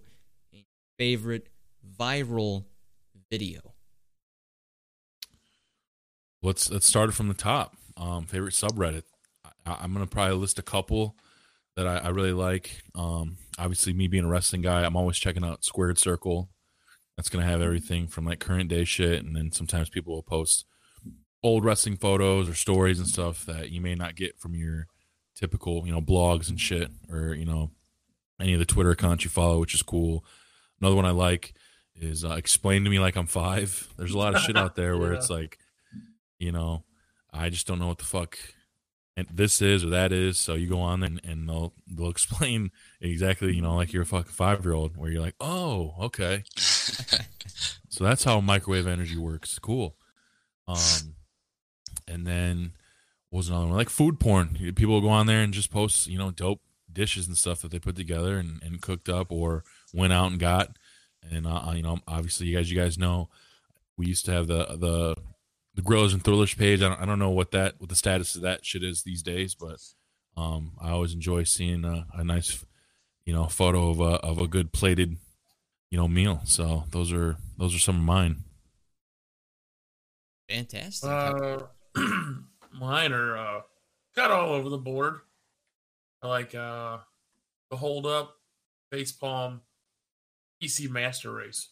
favorite 0.98 1.48
viral 1.98 2.66
video. 3.30 3.74
Let's 6.42 6.72
let's 6.72 6.88
start 6.88 7.14
from 7.14 7.28
the 7.28 7.36
top. 7.36 7.78
Um, 7.96 8.26
favorite 8.26 8.54
subreddit. 8.54 9.04
I, 9.66 9.78
I'm 9.82 9.94
gonna 9.94 10.08
probably 10.08 10.38
list 10.38 10.58
a 10.58 10.64
couple 10.64 11.16
that 11.76 11.86
I, 11.86 11.98
I 11.98 12.10
really 12.10 12.34
like. 12.34 12.82
Um, 12.96 13.38
obviously, 13.58 13.94
me 13.94 14.08
being 14.08 14.26
a 14.26 14.30
wrestling 14.30 14.62
guy, 14.62 14.84
I'm 14.84 14.96
always 14.96 15.18
checking 15.18 15.44
out 15.44 15.64
Squared 15.64 15.98
Circle. 15.98 16.50
That's 17.18 17.30
gonna 17.30 17.46
have 17.46 17.62
everything 17.62 18.08
from 18.08 18.26
like 18.26 18.40
current 18.40 18.70
day 18.70 18.84
shit, 18.86 19.24
and 19.24 19.36
then 19.36 19.52
sometimes 19.52 19.90
people 19.90 20.14
will 20.14 20.24
post 20.24 20.66
old 21.44 21.66
wrestling 21.66 21.98
photos 21.98 22.48
or 22.48 22.54
stories 22.54 23.00
and 23.00 23.08
stuff 23.08 23.46
that 23.46 23.72
you 23.72 23.82
may 23.82 23.96
not 23.96 24.16
get 24.16 24.40
from 24.40 24.54
your 24.56 24.88
typical, 25.36 25.86
you 25.86 25.92
know, 25.92 26.02
blogs 26.02 26.50
and 26.50 26.60
shit, 26.60 26.90
or 27.12 27.34
you 27.34 27.46
know, 27.46 27.72
any 28.40 28.54
of 28.54 28.60
the 28.60 28.66
Twitter 28.66 28.92
accounts 28.92 29.24
you 29.24 29.30
follow, 29.30 29.60
which 29.60 29.74
is 29.74 29.82
cool. 29.84 30.24
Another 30.80 30.96
one 30.96 31.06
I 31.06 31.12
like 31.12 31.54
is 31.96 32.24
uh, 32.26 32.32
explain 32.32 32.84
to 32.84 32.90
me 32.90 33.00
like 33.00 33.16
I'm 33.16 33.28
five. 33.28 33.88
There's 33.98 34.14
a 34.14 34.18
lot 34.18 34.34
of 34.36 34.42
shit 34.42 34.58
out 34.58 34.76
there 34.76 34.98
where 34.98 35.12
Yeah. 35.14 35.18
it's 35.18 35.30
like, 35.30 35.60
you 36.40 36.52
know, 36.52 36.84
I 37.32 37.50
just 37.50 37.68
don't 37.68 37.78
know 37.80 37.88
what 37.88 38.00
the 38.00 38.04
fuck 38.06 38.38
and 39.18 39.28
this 39.32 39.62
is 39.62 39.84
or 39.84 39.90
that 39.90 40.12
is. 40.12 40.38
So 40.38 40.54
you 40.54 40.68
go 40.68 40.80
on 40.80 41.04
and, 41.04 41.22
and 41.24 41.48
they'll 41.48 41.74
they'll 41.88 42.10
explain 42.10 42.72
exactly, 43.00 43.56
you 43.56 43.62
know, 43.62 43.76
like 43.76 43.94
you're 43.94 44.04
a 44.04 44.06
fucking 44.06 44.32
five 44.32 44.64
year 44.64 44.74
old 44.74 44.98
where 44.98 45.12
you're 45.12 45.22
like, 45.22 45.36
oh, 45.40 45.96
okay. 46.00 46.44
So 47.92 48.06
that's 48.06 48.24
how 48.24 48.40
microwave 48.40 48.88
energy 48.88 49.18
works. 49.18 49.60
Cool. 49.60 49.98
Um, 50.66 51.16
and 52.08 52.26
then 52.26 52.72
what 53.30 53.40
was 53.40 53.50
another 53.50 53.68
one 53.68 53.76
like 53.76 53.90
food 53.90 54.18
porn? 54.18 54.58
People 54.76 55.02
go 55.02 55.10
on 55.10 55.28
there 55.28 55.42
and 55.42 55.54
just 55.54 55.72
post, 55.72 56.08
you 56.08 56.18
know, 56.18 56.32
dope 56.32 56.62
dishes 56.92 57.28
and 57.28 57.38
stuff 57.38 57.62
that 57.62 57.72
they 57.72 57.80
put 57.80 57.98
together 57.98 58.38
and, 58.38 58.64
and 58.64 58.82
cooked 58.82 59.10
up 59.10 59.30
or 59.30 59.66
went 59.94 60.14
out 60.14 60.32
and 60.32 60.40
got. 60.40 60.78
And 61.30 61.46
uh, 61.46 61.74
you 61.76 61.84
know, 61.84 62.00
obviously, 62.08 62.48
you 62.48 62.56
guys, 62.56 62.72
you 62.72 62.80
guys 62.80 62.98
know, 62.98 63.30
we 63.98 64.08
used 64.08 64.26
to 64.26 64.32
have 64.32 64.48
the 64.48 64.66
the 64.78 65.16
the 65.76 65.82
grillers 65.82 66.14
and 66.14 66.24
thrillers 66.24 66.54
page. 66.54 66.82
I 66.82 66.90
don't, 66.90 67.02
I 67.02 67.06
don't 67.06 67.20
know 67.20 67.30
what 67.30 67.52
that 67.52 67.76
what 67.80 67.90
the 67.90 67.96
status 67.96 68.36
of 68.36 68.42
that 68.42 68.66
shit 68.66 68.84
is 68.84 69.04
these 69.04 69.24
days, 69.24 69.56
but 69.56 69.78
um, 70.38 70.74
I 70.82 70.92
always 70.92 71.14
enjoy 71.14 71.44
seeing 71.44 71.86
a, 71.86 72.08
a 72.14 72.24
nice, 72.24 72.66
you 73.26 73.34
know, 73.34 73.46
photo 73.46 73.90
of 73.90 74.00
a 74.00 74.16
of 74.20 74.40
a 74.40 74.48
good 74.48 74.74
plated, 74.74 75.18
you 75.90 75.98
know, 75.98 76.08
meal. 76.08 76.42
So 76.46 76.84
those 76.92 77.12
are 77.14 77.38
those 77.58 77.76
are 77.76 77.80
some 77.80 77.98
of 77.98 78.04
mine. 78.04 78.44
Fantastic. 80.50 81.10
Uh, 81.10 81.60
mine 82.74 83.14
are 83.14 83.38
uh, 83.38 83.62
kind 84.16 84.32
of 84.32 84.40
all 84.40 84.54
over 84.54 84.70
the 84.70 84.78
board. 84.78 85.20
I 86.22 86.28
like 86.28 86.54
uh, 86.54 86.98
the 87.70 87.78
hold 87.78 88.06
up, 88.06 88.36
face 88.92 89.12
palm, 89.12 89.62
PC 90.62 90.90
Master 90.90 91.32
Race, 91.32 91.70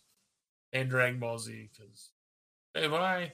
and 0.71 0.89
Dragon 0.89 1.19
Ball 1.19 1.37
Z. 1.37 1.69
Because 1.71 2.09
hey, 2.73 2.87
bye. 2.87 3.33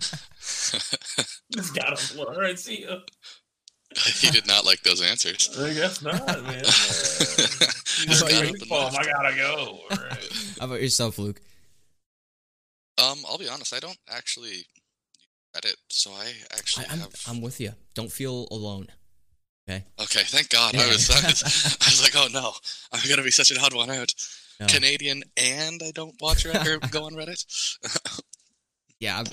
Just 0.00 1.74
got 1.74 1.92
a 1.92 2.14
to 2.14 2.26
All 2.26 2.40
right, 2.40 2.58
see 2.58 2.80
you. 2.80 2.98
he 4.20 4.30
did 4.30 4.46
not 4.46 4.64
like 4.64 4.82
those 4.82 5.00
answers. 5.00 5.56
I 5.58 5.72
guess 5.72 6.02
not, 6.02 6.26
man. 6.26 6.64
Just 6.64 8.22
got 8.22 8.32
like, 8.32 8.48
up 8.48 8.54
and 8.54 8.68
"Bomb, 8.68 8.92
left. 8.92 8.98
I 8.98 9.10
gotta 9.10 9.36
go. 9.36 9.78
All 9.90 9.96
right. 9.96 10.28
How 10.58 10.66
about 10.66 10.82
yourself, 10.82 11.18
Luke? 11.18 11.40
Um, 13.02 13.18
I'll 13.28 13.38
be 13.38 13.48
honest, 13.48 13.72
I 13.74 13.80
don't 13.80 13.98
actually 14.08 14.50
use 14.50 14.66
Reddit, 15.56 15.74
so 15.88 16.10
I 16.10 16.32
actually 16.56 16.86
I, 16.86 16.92
I'm, 16.94 16.98
have. 17.00 17.14
I'm 17.28 17.40
with 17.40 17.60
you. 17.60 17.72
Don't 17.94 18.10
feel 18.10 18.48
alone. 18.50 18.88
Okay, 19.68 19.84
Okay. 20.00 20.22
thank 20.24 20.50
God. 20.50 20.74
I 20.74 20.86
was, 20.88 21.08
I 21.10 21.26
was, 21.26 21.42
I 21.80 21.86
was 21.86 22.02
like, 22.02 22.14
oh 22.16 22.28
no, 22.32 22.52
I'm 22.92 23.08
gonna 23.08 23.22
be 23.22 23.30
such 23.30 23.50
an 23.50 23.58
odd 23.60 23.74
one 23.74 23.90
out. 23.90 24.12
No. 24.60 24.66
Canadian, 24.66 25.22
and 25.36 25.80
I 25.84 25.90
don't 25.92 26.14
watch 26.20 26.44
Reddit 26.44 26.66
or 26.66 26.88
go 26.88 27.04
on 27.06 27.14
Reddit. 27.14 27.44
Yeah, 29.04 29.18
I'm, 29.18 29.26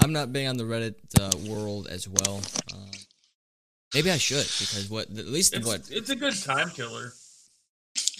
I'm 0.00 0.12
not 0.12 0.32
big 0.32 0.48
on 0.48 0.56
the 0.56 0.64
Reddit 0.64 0.96
uh, 1.20 1.30
world 1.48 1.86
as 1.86 2.08
well. 2.08 2.40
Um, 2.74 2.90
maybe 3.94 4.10
I 4.10 4.18
should 4.18 4.38
because 4.38 4.88
what 4.90 5.08
at 5.08 5.26
least 5.28 5.54
It's, 5.54 5.64
what 5.64 5.88
it's 5.88 6.10
a 6.10 6.16
good 6.16 6.34
time 6.42 6.70
killer. 6.70 7.12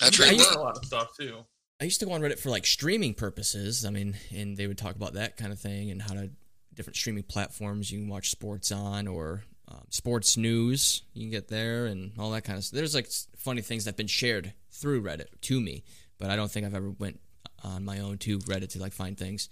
That's 0.00 0.16
You 0.18 0.24
right. 0.24 0.30
I 0.30 0.36
used- 0.36 0.50
learn 0.50 0.58
a 0.58 0.62
lot 0.62 0.76
of 0.78 0.84
stuff 0.84 1.16
too. 1.18 1.38
I 1.80 1.84
used 1.84 1.98
to 1.98 2.06
go 2.06 2.12
on 2.12 2.20
Reddit 2.20 2.38
for 2.38 2.50
like 2.50 2.64
streaming 2.64 3.12
purposes. 3.14 3.84
I 3.84 3.90
mean, 3.90 4.16
and 4.32 4.56
they 4.56 4.68
would 4.68 4.78
talk 4.78 4.94
about 4.94 5.14
that 5.14 5.36
kind 5.36 5.52
of 5.52 5.58
thing 5.58 5.90
and 5.90 6.00
how 6.00 6.14
to 6.14 6.30
different 6.72 6.96
streaming 6.96 7.24
platforms 7.24 7.90
you 7.90 7.98
can 7.98 8.08
watch 8.08 8.30
sports 8.30 8.70
on 8.70 9.08
or 9.08 9.42
um, 9.66 9.82
sports 9.90 10.36
news 10.36 11.02
you 11.12 11.22
can 11.22 11.30
get 11.30 11.48
there 11.48 11.86
and 11.86 12.12
all 12.20 12.30
that 12.30 12.44
kind 12.44 12.56
of 12.56 12.64
stuff. 12.64 12.76
There's 12.76 12.94
like 12.94 13.08
funny 13.36 13.62
things 13.62 13.84
that 13.84 13.90
have 13.90 13.96
been 13.96 14.06
shared 14.06 14.52
through 14.70 15.02
Reddit 15.02 15.26
to 15.42 15.60
me, 15.60 15.82
but 16.18 16.30
I 16.30 16.36
don't 16.36 16.50
think 16.50 16.64
I've 16.64 16.74
ever 16.76 16.90
went 16.90 17.18
on 17.64 17.84
my 17.84 17.98
own 17.98 18.18
to 18.18 18.38
Reddit 18.40 18.70
to 18.70 18.78
like 18.78 18.92
find 18.92 19.18
things. 19.18 19.48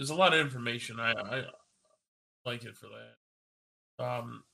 There's 0.00 0.08
a 0.08 0.14
lot 0.14 0.32
of 0.32 0.40
information. 0.40 0.98
I, 0.98 1.12
I 1.12 1.44
like 2.46 2.64
it 2.64 2.74
for 2.74 2.86
that. 2.86 4.02
Um, 4.02 4.44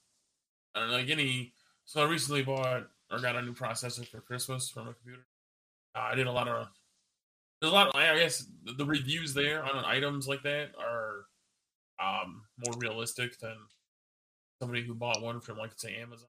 I 0.74 0.80
don't 0.80 0.90
know, 0.90 0.96
like 0.96 1.08
any. 1.08 1.52
So 1.84 2.04
I 2.04 2.10
recently 2.10 2.42
bought 2.42 2.88
or 3.12 3.20
got 3.20 3.36
a 3.36 3.42
new 3.42 3.54
processor 3.54 4.04
for 4.04 4.20
Christmas 4.20 4.68
from 4.68 4.88
a 4.88 4.92
computer. 4.94 5.24
Uh, 5.94 6.08
I 6.10 6.16
did 6.16 6.26
a 6.26 6.32
lot 6.32 6.48
of. 6.48 6.66
There's 7.60 7.70
a 7.70 7.76
lot. 7.76 7.86
Of, 7.86 7.94
I 7.94 8.18
guess 8.18 8.44
the- 8.64 8.84
reviews 8.84 9.34
there 9.34 9.62
on 9.62 9.84
items 9.84 10.26
like 10.26 10.42
that 10.42 10.70
are 10.80 11.26
um 12.02 12.42
more 12.66 12.74
realistic 12.80 13.38
than 13.38 13.54
somebody 14.60 14.82
who 14.82 14.96
bought 14.96 15.22
one 15.22 15.40
from 15.40 15.58
like 15.58 15.70
say 15.76 15.94
Amazon. 15.94 16.26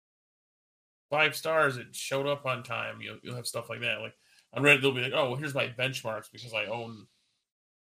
Five 1.09 1.35
stars. 1.35 1.77
It 1.77 1.87
showed 1.95 2.27
up 2.27 2.45
on 2.45 2.61
time. 2.61 3.01
You'll 3.01 3.17
you'll 3.23 3.35
have 3.35 3.47
stuff 3.47 3.67
like 3.67 3.81
that. 3.81 3.99
Like 3.99 4.13
on 4.53 4.61
Reddit, 4.61 4.83
they'll 4.83 4.91
be 4.91 5.01
like, 5.01 5.13
"Oh, 5.15 5.31
well, 5.31 5.39
here's 5.39 5.55
my 5.55 5.69
benchmarks 5.69 6.31
because 6.31 6.53
I 6.53 6.65
own 6.65 7.07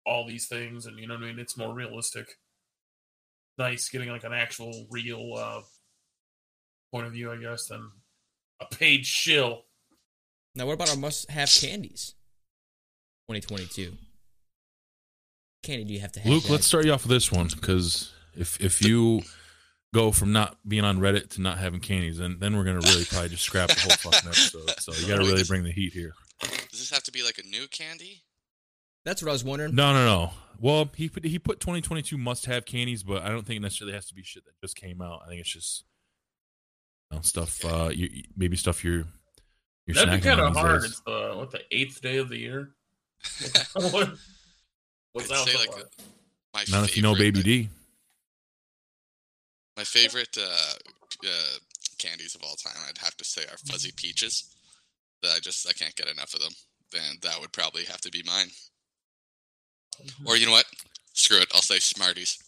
all 0.07 0.27
these 0.27 0.47
things," 0.47 0.87
and 0.87 0.99
you 0.99 1.07
know 1.07 1.15
what 1.15 1.25
I 1.25 1.27
mean. 1.27 1.39
It's 1.39 1.57
more 1.57 1.75
realistic. 1.75 2.27
Nice 3.59 3.89
getting 3.89 4.11
like 4.11 4.25
an 4.25 4.33
actual 4.33 4.87
real 4.91 5.35
uh, 5.37 5.63
point 6.93 7.07
of 7.07 7.13
view, 7.13 7.33
I 7.33 7.37
guess, 7.37 7.67
than 7.67 7.91
a 8.61 8.67
paid 8.67 9.07
shill. 9.07 9.63
Now, 10.55 10.67
what 10.67 10.75
about 10.75 10.91
our 10.91 10.97
must-have 10.97 11.51
candies? 11.51 12.15
2022. 13.29 13.93
Candy, 15.63 15.85
do 15.85 15.95
you 15.95 16.01
have 16.01 16.13
to 16.13 16.21
have? 16.21 16.31
Luke, 16.31 16.43
Jack? 16.43 16.51
let's 16.53 16.67
start 16.67 16.87
you 16.87 16.93
off 16.93 17.03
with 17.03 17.11
this 17.11 17.33
one 17.33 17.49
because 17.49 18.13
if 18.37 18.61
if 18.61 18.83
you 18.83 19.23
go 19.93 20.13
from 20.13 20.33
not 20.33 20.59
being 20.67 20.85
on 20.85 20.99
Reddit 20.99 21.31
to 21.31 21.41
not 21.41 21.59
having 21.59 21.81
candies, 21.81 22.19
then 22.19 22.37
then 22.39 22.57
we're 22.57 22.65
gonna 22.65 22.81
really 22.81 23.05
probably 23.05 23.31
just 23.31 23.43
scrap 23.43 23.69
the 23.69 23.81
whole 23.81 24.13
fucking 24.13 24.29
episode. 24.29 24.71
So 24.79 24.93
you 24.93 25.09
got 25.09 25.23
to 25.23 25.29
really 25.29 25.45
bring 25.45 25.65
the 25.65 25.73
heat 25.73 25.93
here. 25.93 26.13
Does 26.41 26.81
this 26.81 26.91
have 26.91 27.03
to 27.05 27.13
be 27.13 27.25
like 27.25 27.39
a 27.39 27.47
new 27.49 27.67
candy? 27.69 28.23
That's 29.07 29.23
what 29.23 29.29
I 29.31 29.33
was 29.33 29.45
wondering. 29.45 29.75
No, 29.75 29.95
no, 29.95 30.05
no. 30.05 30.31
Well, 30.61 30.91
he 30.95 31.09
put 31.09 31.25
he 31.25 31.39
put 31.39 31.61
2022 31.61 32.19
must 32.19 32.45
have 32.47 32.65
candies, 32.67 33.03
but 33.03 33.23
I 33.23 33.29
don't 33.29 33.47
think 33.47 33.59
it 33.59 33.61
necessarily 33.61 33.95
has 33.95 34.07
to 34.09 34.15
be 34.15 34.23
shit 34.23 34.45
that 34.45 34.61
just 34.61 34.77
came 34.77 35.01
out. 35.01 35.21
I 35.25 35.29
think 35.29 35.41
it's 35.41 35.49
just 35.51 35.85
you 37.11 37.17
know, 37.17 37.23
stuff. 37.23 37.65
Uh, 37.65 37.89
you, 37.95 38.09
you- 38.13 38.25
maybe 38.37 38.57
stuff 38.57 38.85
you're 38.85 39.05
you're 39.87 39.95
That'd 39.95 40.21
be 40.21 40.27
kind 40.29 40.41
of 40.41 40.55
hard. 40.57 40.83
days. 40.83 40.91
It's 40.91 41.01
the 41.01 41.35
what 41.37 41.51
the 41.53 41.61
eighth 41.71 42.01
day 42.03 42.17
of 42.19 42.29
the 42.29 42.37
year. 42.37 42.71
what, 43.75 44.11
what's 45.13 45.31
I'd 45.31 45.37
out 45.37 45.47
say 45.49 45.57
like 45.59 45.71
a- 45.71 46.03
my 46.53 46.65
Not 46.71 46.85
if 46.89 46.97
you 46.97 47.03
know 47.03 47.15
favorite- 47.15 47.45
Baby 47.45 47.65
D. 47.65 47.69
My 49.77 49.85
favorite 49.85 50.37
uh, 50.41 50.73
uh, 51.27 51.59
candies 51.99 52.35
of 52.35 52.43
all 52.43 52.57
time, 52.57 52.73
I'd 52.89 52.99
have 52.99 53.17
to 53.19 53.25
say, 53.25 53.43
are 53.43 53.59
fuzzy 53.71 53.93
peaches. 53.95 54.55
That 55.23 55.33
I 55.37 55.39
just 55.41 55.69
I 55.69 55.73
can't 55.75 55.95
get 55.95 56.09
enough 56.09 56.35
of 56.35 56.41
them. 56.41 56.53
Then 56.93 57.17
that 57.23 57.41
would 57.41 57.53
probably 57.53 57.85
have 57.85 58.01
to 58.01 58.11
be 58.11 58.23
mine. 58.27 58.49
Or 60.25 60.37
you 60.37 60.47
know 60.47 60.53
what? 60.53 60.67
Screw 61.13 61.39
it. 61.39 61.49
I'll 61.55 61.63
say 61.63 61.79
Smarties. 61.79 62.39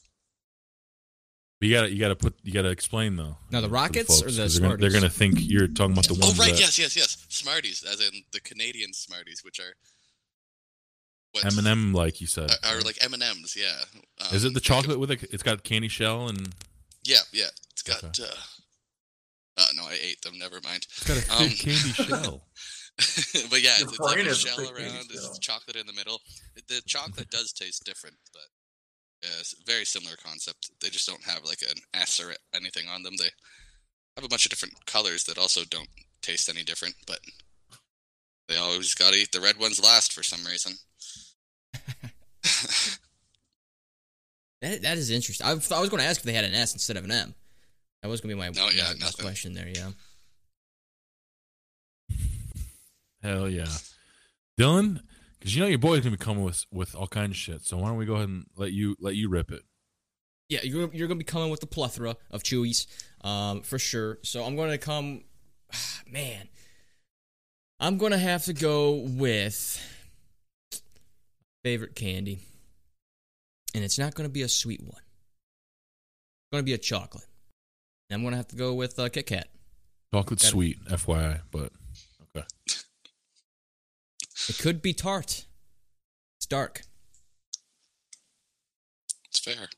You 1.60 1.72
gotta 1.74 1.90
you 1.92 1.98
gotta 1.98 2.14
put 2.16 2.34
you 2.44 2.52
gotta 2.52 2.68
explain 2.70 3.16
though. 3.16 3.36
Now, 3.50 3.60
the 3.60 3.66
to 3.66 3.72
Rockets 3.72 4.22
or 4.22 4.26
the 4.26 4.30
the 4.36 4.42
'cause 4.42 4.58
they're 4.58 4.68
gonna, 4.68 4.76
they're 4.80 4.90
gonna 4.92 5.10
think 5.10 5.38
you're 5.40 5.66
talking 5.66 5.92
about 5.92 6.06
the 6.06 6.14
ones. 6.14 6.24
Oh 6.24 6.28
ones 6.28 6.38
right, 6.38 6.52
that 6.52 6.60
yes, 6.60 6.78
yes, 6.78 6.94
yes. 6.96 7.26
Smarties, 7.28 7.82
as 7.82 8.00
in 8.00 8.22
the 8.32 8.40
Canadian 8.40 8.92
Smarties, 8.92 9.42
which 9.44 9.58
are 9.58 9.74
M&M 11.44 11.92
like 11.92 12.20
you 12.20 12.26
said. 12.26 12.50
are, 12.64 12.76
are 12.76 12.80
like 12.82 12.96
M 13.02 13.12
and 13.14 13.22
M's. 13.22 13.56
Yeah. 13.56 13.74
Um, 14.20 14.34
Is 14.34 14.44
it 14.44 14.54
the 14.54 14.54
think 14.54 14.56
of- 14.56 14.62
chocolate 14.62 14.98
with 15.00 15.10
a? 15.10 15.28
It's 15.32 15.42
got 15.42 15.62
candy 15.64 15.88
shell 15.88 16.28
and 16.28 16.54
Yeah, 17.04 17.18
yeah. 17.32 17.48
It's 17.72 17.82
got. 17.82 18.02
Okay. 18.04 18.22
Uh, 18.22 19.60
uh, 19.60 19.66
no, 19.76 19.82
I 19.84 19.98
ate 20.00 20.22
them. 20.22 20.38
Never 20.38 20.60
mind. 20.62 20.86
it's 20.96 21.06
got 21.06 21.16
a 21.16 21.20
thick 21.20 21.30
Um, 21.32 21.48
candy 21.50 21.92
shell. 22.24 22.42
but 23.50 23.62
yeah, 23.62 23.78
Your 23.78 23.88
it's, 23.88 23.92
it's 23.92 24.00
like 24.00 24.14
brain 24.14 24.26
a 24.26 24.34
shell 24.34 24.60
around. 24.60 25.08
There's 25.08 25.22
shell. 25.22 25.38
chocolate 25.40 25.76
in 25.76 25.86
the 25.86 25.92
middle. 25.92 26.20
The 26.68 26.82
chocolate 26.86 27.30
does 27.30 27.52
taste 27.52 27.84
different, 27.84 28.16
but 28.32 28.42
yeah, 29.22 29.38
it's 29.38 29.52
a 29.54 29.70
very 29.70 29.84
similar 29.84 30.16
concept. 30.22 30.70
They 30.80 30.88
just 30.88 31.06
don't 31.06 31.22
have 31.24 31.44
like 31.44 31.62
an 31.62 31.76
S 31.94 32.20
or 32.20 32.32
anything 32.54 32.88
on 32.88 33.02
them. 33.02 33.14
They 33.18 33.30
have 34.16 34.24
a 34.24 34.28
bunch 34.28 34.46
of 34.46 34.50
different 34.50 34.74
colors 34.86 35.24
that 35.24 35.38
also 35.38 35.62
don't 35.70 35.88
taste 36.22 36.48
any 36.48 36.64
different, 36.64 36.94
but 37.06 37.20
they 38.48 38.56
always 38.56 38.94
got 38.94 39.12
to 39.12 39.18
eat 39.18 39.32
the 39.32 39.40
red 39.40 39.58
ones 39.58 39.82
last 39.82 40.12
for 40.12 40.22
some 40.22 40.44
reason. 40.44 40.72
That, 44.60 44.82
that 44.82 44.98
is 44.98 45.10
interesting. 45.10 45.46
I, 45.46 45.50
I 45.50 45.54
was 45.54 45.68
going 45.68 46.02
to 46.02 46.04
ask 46.04 46.20
if 46.20 46.24
they 46.24 46.32
had 46.32 46.44
an 46.44 46.54
S 46.54 46.72
instead 46.72 46.96
of 46.96 47.04
an 47.04 47.12
M. 47.12 47.34
That 48.02 48.08
was 48.08 48.20
going 48.20 48.30
to 48.30 48.36
be 48.36 48.40
my, 48.40 48.48
No, 48.50 48.68
yeah, 48.70 48.88
my 48.88 48.98
next 48.98 49.20
question 49.20 49.54
there. 49.54 49.68
Yeah. 49.68 49.90
Hell 53.28 53.48
yeah, 53.48 53.66
Dylan. 54.58 55.00
Because 55.38 55.54
you 55.54 55.62
know 55.62 55.68
your 55.68 55.78
boy's 55.78 56.00
gonna 56.00 56.16
be 56.16 56.24
coming 56.24 56.42
with 56.42 56.64
with 56.72 56.94
all 56.94 57.06
kinds 57.06 57.30
of 57.32 57.36
shit. 57.36 57.66
So 57.66 57.76
why 57.76 57.88
don't 57.88 57.98
we 57.98 58.06
go 58.06 58.14
ahead 58.14 58.28
and 58.28 58.46
let 58.56 58.72
you 58.72 58.96
let 59.00 59.16
you 59.16 59.28
rip 59.28 59.52
it? 59.52 59.62
Yeah, 60.48 60.60
you're 60.62 60.92
you're 60.94 61.08
gonna 61.08 61.18
be 61.18 61.24
coming 61.24 61.50
with 61.50 61.60
the 61.60 61.66
plethora 61.66 62.16
of 62.30 62.42
chewies, 62.42 62.86
um, 63.22 63.60
for 63.60 63.78
sure. 63.78 64.18
So 64.22 64.44
I'm 64.44 64.56
gonna 64.56 64.78
come, 64.78 65.24
man. 66.10 66.48
I'm 67.80 67.98
gonna 67.98 68.18
have 68.18 68.46
to 68.46 68.54
go 68.54 68.94
with 68.94 69.78
favorite 71.62 71.94
candy, 71.94 72.40
and 73.74 73.84
it's 73.84 73.98
not 73.98 74.14
gonna 74.14 74.30
be 74.30 74.42
a 74.42 74.48
sweet 74.48 74.80
one. 74.80 75.02
It's 75.02 76.50
gonna 76.52 76.62
be 76.62 76.72
a 76.72 76.78
chocolate. 76.78 77.26
And 78.08 78.18
I'm 78.18 78.24
gonna 78.24 78.36
have 78.36 78.48
to 78.48 78.56
go 78.56 78.72
with 78.72 78.98
uh, 78.98 79.10
Kit 79.10 79.26
Kat. 79.26 79.48
Chocolate 80.14 80.40
sweet, 80.40 80.82
FYI. 80.86 81.42
But 81.52 81.72
It 84.48 84.58
could 84.58 84.82
be 84.82 84.92
tart. 84.92 85.46
It's 86.38 86.46
dark. 86.46 86.82
It's 89.26 89.38
fair. 89.40 89.68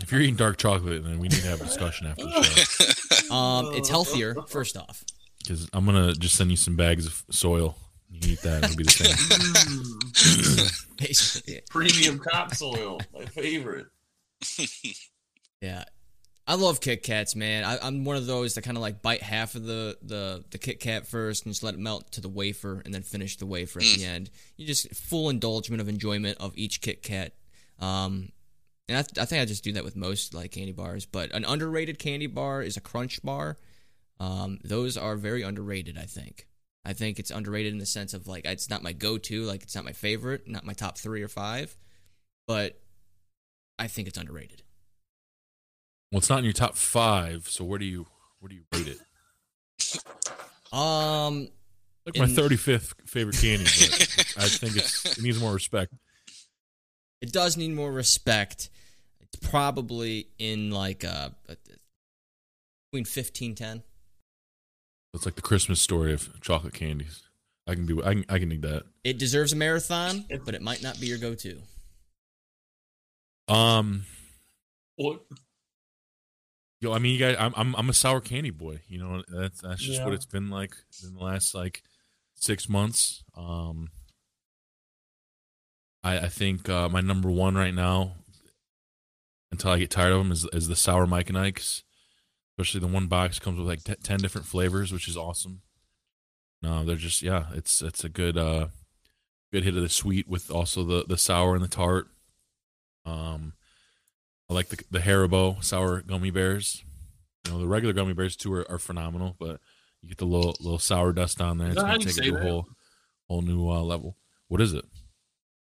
if 0.00 0.10
you're 0.10 0.20
eating 0.20 0.36
dark 0.36 0.56
chocolate, 0.56 1.04
then 1.04 1.18
we 1.18 1.28
need 1.28 1.40
to 1.40 1.46
have 1.48 1.60
a 1.60 1.64
discussion 1.64 2.06
after 2.06 2.24
the 2.24 2.42
show. 2.42 2.84
Um, 3.34 3.74
it's 3.74 3.90
healthier. 3.90 4.34
First 4.48 4.74
off, 4.78 5.04
Because 5.40 5.68
I'm 5.74 5.84
gonna 5.84 6.14
just 6.14 6.34
send 6.36 6.50
you 6.50 6.56
some 6.56 6.76
bags 6.76 7.04
of 7.04 7.22
soil. 7.30 7.76
You 8.08 8.20
can 8.20 8.30
eat 8.30 8.40
that; 8.40 8.54
and 8.54 8.64
it'll 8.64 8.76
be 8.76 8.84
the 8.84 8.90
same. 8.90 10.96
Basically, 10.96 11.60
premium 11.68 12.20
topsoil, 12.20 13.00
my 13.12 13.26
favorite. 13.26 13.88
Yeah. 15.60 15.84
I 16.48 16.54
love 16.54 16.80
Kit 16.80 17.02
Kats, 17.02 17.36
man. 17.36 17.62
I, 17.62 17.78
I'm 17.82 18.04
one 18.06 18.16
of 18.16 18.24
those 18.24 18.54
that 18.54 18.62
kind 18.62 18.78
of 18.78 18.80
like 18.80 19.02
bite 19.02 19.22
half 19.22 19.54
of 19.54 19.66
the, 19.66 19.98
the, 20.00 20.42
the 20.50 20.56
Kit 20.56 20.80
Kat 20.80 21.06
first 21.06 21.44
and 21.44 21.52
just 21.52 21.62
let 21.62 21.74
it 21.74 21.80
melt 21.80 22.10
to 22.12 22.22
the 22.22 22.28
wafer 22.30 22.80
and 22.86 22.94
then 22.94 23.02
finish 23.02 23.36
the 23.36 23.44
wafer 23.44 23.80
at 23.80 23.84
the 23.84 24.06
end. 24.06 24.30
You 24.56 24.66
just 24.66 24.94
full 24.94 25.28
indulgement 25.28 25.82
of 25.82 25.90
enjoyment 25.90 26.38
of 26.40 26.56
each 26.56 26.80
Kit 26.80 27.02
Kat. 27.02 27.34
Um, 27.78 28.32
and 28.88 28.96
I, 28.96 29.00
I 29.20 29.26
think 29.26 29.42
I 29.42 29.44
just 29.44 29.62
do 29.62 29.72
that 29.72 29.84
with 29.84 29.94
most 29.94 30.32
like 30.32 30.52
candy 30.52 30.72
bars. 30.72 31.04
But 31.04 31.32
an 31.32 31.44
underrated 31.44 31.98
candy 31.98 32.26
bar 32.26 32.62
is 32.62 32.78
a 32.78 32.80
Crunch 32.80 33.22
bar. 33.22 33.58
Um, 34.18 34.58
those 34.64 34.96
are 34.96 35.16
very 35.16 35.42
underrated. 35.42 35.98
I 35.98 36.06
think. 36.06 36.46
I 36.82 36.94
think 36.94 37.18
it's 37.18 37.30
underrated 37.30 37.74
in 37.74 37.78
the 37.78 37.84
sense 37.84 38.14
of 38.14 38.26
like 38.26 38.46
it's 38.46 38.70
not 38.70 38.82
my 38.82 38.94
go-to, 38.94 39.44
like 39.44 39.62
it's 39.62 39.74
not 39.74 39.84
my 39.84 39.92
favorite, 39.92 40.48
not 40.48 40.64
my 40.64 40.72
top 40.72 40.96
three 40.96 41.22
or 41.22 41.28
five, 41.28 41.76
but 42.46 42.80
I 43.78 43.86
think 43.86 44.08
it's 44.08 44.16
underrated. 44.16 44.62
Well, 46.10 46.18
it's 46.18 46.30
not 46.30 46.38
in 46.38 46.44
your 46.44 46.52
top 46.54 46.76
five. 46.76 47.48
So 47.48 47.64
where 47.64 47.78
do 47.78 47.84
you 47.84 48.06
where 48.40 48.48
do 48.48 48.54
you 48.56 48.62
rate 48.72 48.88
it? 48.88 48.98
Um, 50.72 51.48
Like 52.06 52.16
my 52.18 52.26
35th 52.26 52.94
favorite 53.06 53.36
candy, 53.36 53.64
I 54.36 54.48
think 54.48 54.76
it's 54.76 55.18
it 55.18 55.22
needs 55.22 55.38
more 55.40 55.52
respect. 55.52 55.92
it 57.20 57.32
does 57.32 57.56
need 57.56 57.72
more 57.74 57.92
respect. 57.92 58.70
It's 59.20 59.36
probably 59.48 60.28
in 60.38 60.70
like 60.70 61.04
a, 61.04 61.34
a 61.48 61.56
Between 62.90 63.04
fifteen 63.04 63.54
ten. 63.54 63.82
It's 65.14 65.24
like 65.26 65.36
the 65.36 65.42
Christmas 65.42 65.80
story 65.80 66.12
of 66.12 66.40
chocolate 66.40 66.74
candies. 66.74 67.22
I 67.66 67.74
can 67.74 67.84
be. 67.86 68.00
I 68.02 68.14
can. 68.14 68.24
I 68.30 68.38
can 68.38 68.48
dig 68.48 68.62
that. 68.62 68.84
It 69.04 69.18
deserves 69.18 69.52
a 69.52 69.56
marathon, 69.56 70.24
but 70.44 70.54
it 70.54 70.62
might 70.62 70.82
not 70.82 70.98
be 71.00 71.06
your 71.06 71.18
go-to. 71.18 71.58
Um. 73.48 74.04
What? 74.96 75.20
Yo, 76.80 76.92
I 76.92 76.98
mean, 76.98 77.12
you 77.12 77.18
guys, 77.18 77.36
I'm 77.38 77.52
I'm 77.56 77.74
I'm 77.74 77.88
a 77.90 77.94
sour 77.94 78.20
candy 78.20 78.50
boy. 78.50 78.80
You 78.88 78.98
know, 78.98 79.22
that's 79.28 79.60
that's 79.60 79.82
just 79.82 80.04
what 80.04 80.14
it's 80.14 80.26
been 80.26 80.48
like 80.48 80.76
in 81.04 81.14
the 81.14 81.20
last 81.20 81.54
like 81.54 81.82
six 82.34 82.68
months. 82.68 83.24
Um, 83.36 83.88
I 86.04 86.18
I 86.20 86.28
think 86.28 86.68
uh, 86.68 86.88
my 86.88 87.00
number 87.00 87.30
one 87.30 87.56
right 87.56 87.74
now, 87.74 88.14
until 89.50 89.72
I 89.72 89.78
get 89.80 89.90
tired 89.90 90.12
of 90.12 90.18
them, 90.18 90.30
is 90.30 90.46
is 90.52 90.68
the 90.68 90.76
sour 90.76 91.06
Mike 91.06 91.28
and 91.28 91.38
Ike's. 91.38 91.82
Especially 92.56 92.80
the 92.80 92.92
one 92.92 93.06
box 93.06 93.38
comes 93.38 93.58
with 93.58 93.68
like 93.68 93.84
t- 93.84 93.94
ten 94.02 94.18
different 94.18 94.46
flavors, 94.46 94.92
which 94.92 95.08
is 95.08 95.16
awesome. 95.16 95.62
No, 96.62 96.84
they're 96.84 96.96
just 96.96 97.22
yeah, 97.22 97.46
it's 97.54 97.82
it's 97.82 98.04
a 98.04 98.08
good 98.08 98.36
uh 98.36 98.68
good 99.52 99.64
hit 99.64 99.76
of 99.76 99.82
the 99.82 99.88
sweet 99.88 100.28
with 100.28 100.50
also 100.50 100.84
the 100.84 101.04
the 101.08 101.18
sour 101.18 101.54
and 101.54 101.64
the 101.64 101.68
tart. 101.68 102.08
Um, 103.06 103.54
I 104.50 104.54
like 104.54 104.68
the 104.68 104.82
the 104.90 104.98
Haribo 105.00 105.62
sour 105.62 106.00
gummy 106.02 106.30
bears. 106.30 106.82
You 107.46 107.52
know, 107.52 107.58
the 107.60 107.66
regular 107.66 107.92
gummy 107.94 108.12
bears 108.14 108.36
too 108.36 108.52
are, 108.54 108.70
are 108.70 108.78
phenomenal, 108.78 109.36
but 109.38 109.60
you 110.02 110.08
get 110.08 110.18
the 110.18 110.24
little 110.26 110.56
little 110.60 110.78
sour 110.78 111.12
dust 111.12 111.40
on 111.40 111.58
there. 111.58 111.68
It's 111.68 111.76
that 111.76 111.82
gonna 111.82 111.98
take 111.98 112.16
it 112.18 112.22
to 112.30 112.36
a 112.36 112.40
whole 112.40 112.66
whole 113.28 113.42
new 113.42 113.68
uh, 113.68 113.80
level. 113.82 114.16
What 114.48 114.60
is 114.60 114.72
it? 114.72 114.84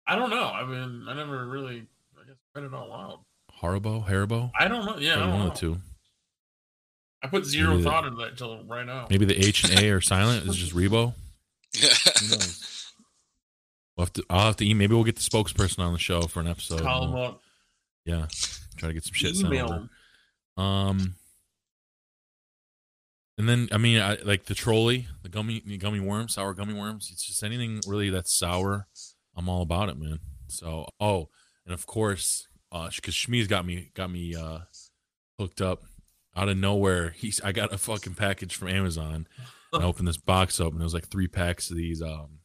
I 0.07 0.15
don't 0.17 0.31
know. 0.31 0.45
I 0.45 0.65
mean, 0.65 1.05
I 1.09 1.15
never 1.15 1.47
really, 1.47 1.87
I 2.17 2.27
guess, 2.27 2.37
read 2.55 2.65
it 2.65 2.73
all 2.75 2.85
out 2.85 2.89
loud. 2.91 3.19
Haribo? 3.61 4.07
Haribo? 4.07 4.53
I 4.57 4.69
don't 4.69 4.87
know. 4.87 4.99
Yeah, 4.99 5.15
I 5.15 5.17
Probably 5.17 5.31
don't 5.31 5.31
one 5.31 5.39
know. 5.41 5.47
of 5.49 5.55
the 5.55 5.61
two. 5.61 5.77
I 7.25 7.27
put 7.29 7.45
zero 7.45 7.71
Maybe 7.71 7.83
the- 7.83 7.91
thought 7.91 8.05
into 8.05 8.17
that 8.19 8.29
until 8.31 8.63
right 8.65 8.87
now. 8.87 9.07
Maybe 9.11 9.25
the 9.25 9.37
H 9.45 9.65
and 9.65 9.81
A 9.81 9.91
are 9.91 10.01
silent. 10.01 10.47
It's 10.47 10.57
just 10.57 10.75
Rebo. 10.75 11.15
Yeah. 11.75 11.89
We'll 13.97 14.05
have 14.07 14.13
to. 14.15 14.25
I'll 14.31 14.47
have 14.47 14.57
to. 14.57 14.67
e- 14.67 14.75
Maybe 14.75 14.95
we'll 14.95 15.05
get 15.05 15.17
the 15.17 15.23
spokesperson 15.23 15.79
on 15.81 15.93
the 15.93 15.99
show 15.99 16.23
for 16.23 16.41
an 16.41 16.47
episode. 16.49 16.83
Call 16.83 17.03
and 17.05 17.13
them 17.13 17.19
we'll- 17.21 17.29
up. 17.31 17.41
Yeah, 18.05 18.27
try 18.77 18.89
to 18.89 18.94
get 18.94 19.05
some 19.05 19.15
shit 19.15 19.36
sent 19.36 19.53
Email 19.53 19.89
Um, 20.57 21.16
and 23.39 23.48
then 23.48 23.69
I 23.73 23.78
mean, 23.78 24.01
I 24.01 24.16
like 24.24 24.47
the 24.47 24.55
Trolli, 24.55 25.07
the 25.23 25.28
gummy 25.28 25.61
gummy 25.61 26.01
worms, 26.01 26.35
sour 26.35 26.55
gummy 26.55 26.74
worms. 26.74 27.11
It's 27.12 27.27
just 27.27 27.43
anything 27.43 27.81
really 27.86 28.11
that's 28.11 28.32
sour. 28.32 28.86
I'm 29.36 29.48
all 29.48 29.62
about 29.62 29.89
it, 29.89 29.98
man. 29.98 30.20
So, 30.48 30.89
oh, 31.01 31.28
and 31.65 31.74
of 31.74 31.86
course, 31.86 32.48
uh, 32.73 32.89
because 32.94 33.15
Shmi's 33.15 33.47
got 33.47 33.66
me 33.66 33.90
got 33.94 34.11
me 34.11 34.35
uh 34.35 34.61
hooked 35.39 35.61
up 35.61 35.82
out 36.35 36.48
of 36.48 36.57
nowhere. 36.57 37.11
He's 37.11 37.40
I 37.43 37.53
got 37.53 37.73
a 37.73 37.78
fucking 37.78 38.15
package 38.15 38.55
from 38.55 38.69
Amazon. 38.69 39.27
And 39.73 39.82
I 39.82 39.86
opened 39.86 40.09
this 40.09 40.16
box 40.16 40.61
up, 40.61 40.73
and 40.73 40.81
it 40.81 40.85
was 40.85 40.94
like 40.94 41.09
three 41.09 41.28
packs 41.28 41.70
of 41.70 41.77
these. 41.77 42.01
Um, 42.01 42.39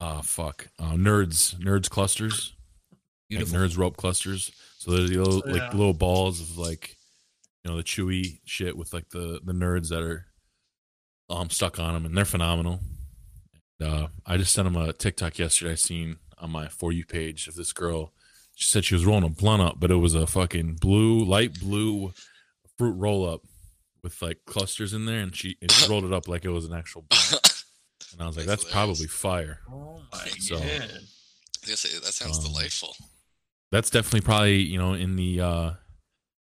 uh, 0.00 0.22
fuck, 0.22 0.68
uh, 0.78 0.92
nerds, 0.92 1.54
nerds 1.56 1.90
clusters 1.90 2.56
like 3.30 3.46
nerds 3.46 3.76
rope 3.76 3.96
clusters. 3.96 4.50
So 4.86 4.92
there's 4.92 5.10
the 5.10 5.18
little, 5.20 5.42
like 5.52 5.74
little 5.74 5.92
balls 5.94 6.40
of 6.40 6.56
like 6.56 6.96
you 7.64 7.70
know 7.70 7.76
the 7.76 7.82
chewy 7.82 8.38
shit 8.44 8.76
with 8.76 8.92
like 8.94 9.08
the 9.08 9.40
the 9.44 9.52
nerds 9.52 9.88
that 9.88 10.00
are 10.02 10.26
um 11.28 11.50
stuck 11.50 11.80
on 11.80 11.94
them, 11.94 12.06
and 12.06 12.16
they're 12.16 12.24
phenomenal. 12.24 12.78
Uh, 13.82 14.06
I 14.24 14.36
just 14.36 14.52
sent 14.54 14.72
them 14.72 14.76
a 14.80 14.92
TikTok 14.92 15.38
yesterday. 15.40 15.72
I 15.72 15.74
seen 15.74 16.18
on 16.38 16.50
my 16.50 16.68
for 16.68 16.92
you 16.92 17.04
page 17.04 17.48
of 17.48 17.56
this 17.56 17.72
girl. 17.72 18.12
She 18.54 18.68
said 18.68 18.84
she 18.84 18.94
was 18.94 19.04
rolling 19.04 19.24
a 19.24 19.28
blunt 19.28 19.60
up, 19.60 19.80
but 19.80 19.90
it 19.90 19.96
was 19.96 20.14
a 20.14 20.26
fucking 20.26 20.76
blue, 20.80 21.24
light 21.24 21.58
blue 21.58 22.12
fruit 22.78 22.92
roll 22.92 23.28
up 23.28 23.42
with 24.04 24.22
like 24.22 24.38
clusters 24.46 24.92
in 24.94 25.04
there, 25.04 25.18
and 25.18 25.34
she, 25.34 25.56
and 25.60 25.70
she 25.72 25.90
rolled 25.90 26.04
it 26.04 26.12
up 26.12 26.28
like 26.28 26.44
it 26.44 26.50
was 26.50 26.64
an 26.64 26.72
actual 26.72 27.02
blunt. 27.10 27.64
And 28.12 28.22
I 28.22 28.26
was 28.28 28.36
like, 28.36 28.46
That's 28.46 28.62
that's 28.62 28.72
probably 28.72 29.08
fire. 29.08 29.58
Oh 29.68 30.00
my 30.12 30.26
So- 30.38 30.58
god. 30.60 31.00
I 31.64 31.66
guess 31.66 31.84
it- 31.84 32.02
that 32.04 32.14
sounds 32.14 32.38
Um, 32.38 32.44
delightful. 32.44 32.94
That's 33.76 33.90
definitely 33.90 34.22
probably 34.22 34.62
you 34.62 34.78
know 34.78 34.94
in 34.94 35.16
the 35.16 35.40
uh 35.40 35.70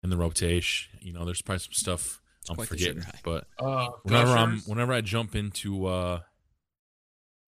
in 0.03 0.09
the 0.11 0.17
rotation. 0.17 0.99
You 1.01 1.13
know 1.13 1.25
there's 1.25 1.41
probably 1.41 1.59
some 1.59 1.73
stuff 1.73 2.21
i'm 2.49 2.55
quite 2.55 2.67
forgetting 2.69 3.03
but 3.23 3.45
Uh, 3.59 3.89
whenever 4.03 4.31
i'm 4.31 4.59
whenever 4.61 4.93
i 4.93 5.01
jump 5.01 5.35
into 5.35 5.85
uh 5.87 6.19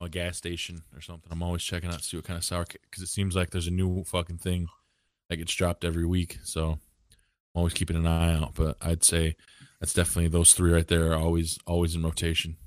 a 0.02 0.10
gas 0.10 0.38
station 0.38 0.82
or 0.94 1.00
something 1.00 1.32
i'm 1.32 1.42
always 1.44 1.64
checking 1.64 1.90
out 1.90 2.00
to 2.00 2.04
see 2.04 2.18
what 2.18 2.26
kind 2.26 2.38
of 2.38 2.44
sour 2.44 2.66
because 2.66 3.02
it 3.02 3.08
seems 3.08 3.34
like 3.36 3.52
there's 3.52 3.68
a 3.68 3.72
new 3.72 4.04
fucking 4.04 4.38
thing 4.38 4.68
that 5.30 5.38
gets 5.38 5.54
dropped 5.54 5.86
every 5.86 6.06
week 6.06 6.40
so 6.44 6.72
i'm 6.72 6.80
always 7.56 7.74
keeping 7.74 7.96
an 7.96 8.08
eye 8.08 8.34
out 8.34 8.56
but 8.56 8.76
i'd 8.82 9.04
say 9.06 9.36
that's 9.80 9.94
definitely 9.94 10.28
those 10.28 10.54
three 10.54 10.74
right 10.74 10.88
there 10.90 11.12
are 11.14 11.16
always 11.16 11.58
always 11.66 11.96
in 11.96 12.04
rotation. 12.04 12.58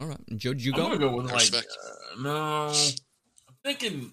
All 0.00 0.08
right, 0.08 0.18
Joe, 0.36 0.52
did 0.52 0.64
you 0.64 0.72
I'm 0.74 0.78
go? 0.78 0.86
gonna 0.86 0.98
go 0.98 1.16
with 1.16 1.30
I 1.30 1.34
like 1.34 1.54
uh, 1.54 2.22
no. 2.22 2.72
I'm 3.64 3.74
thinking. 3.74 4.12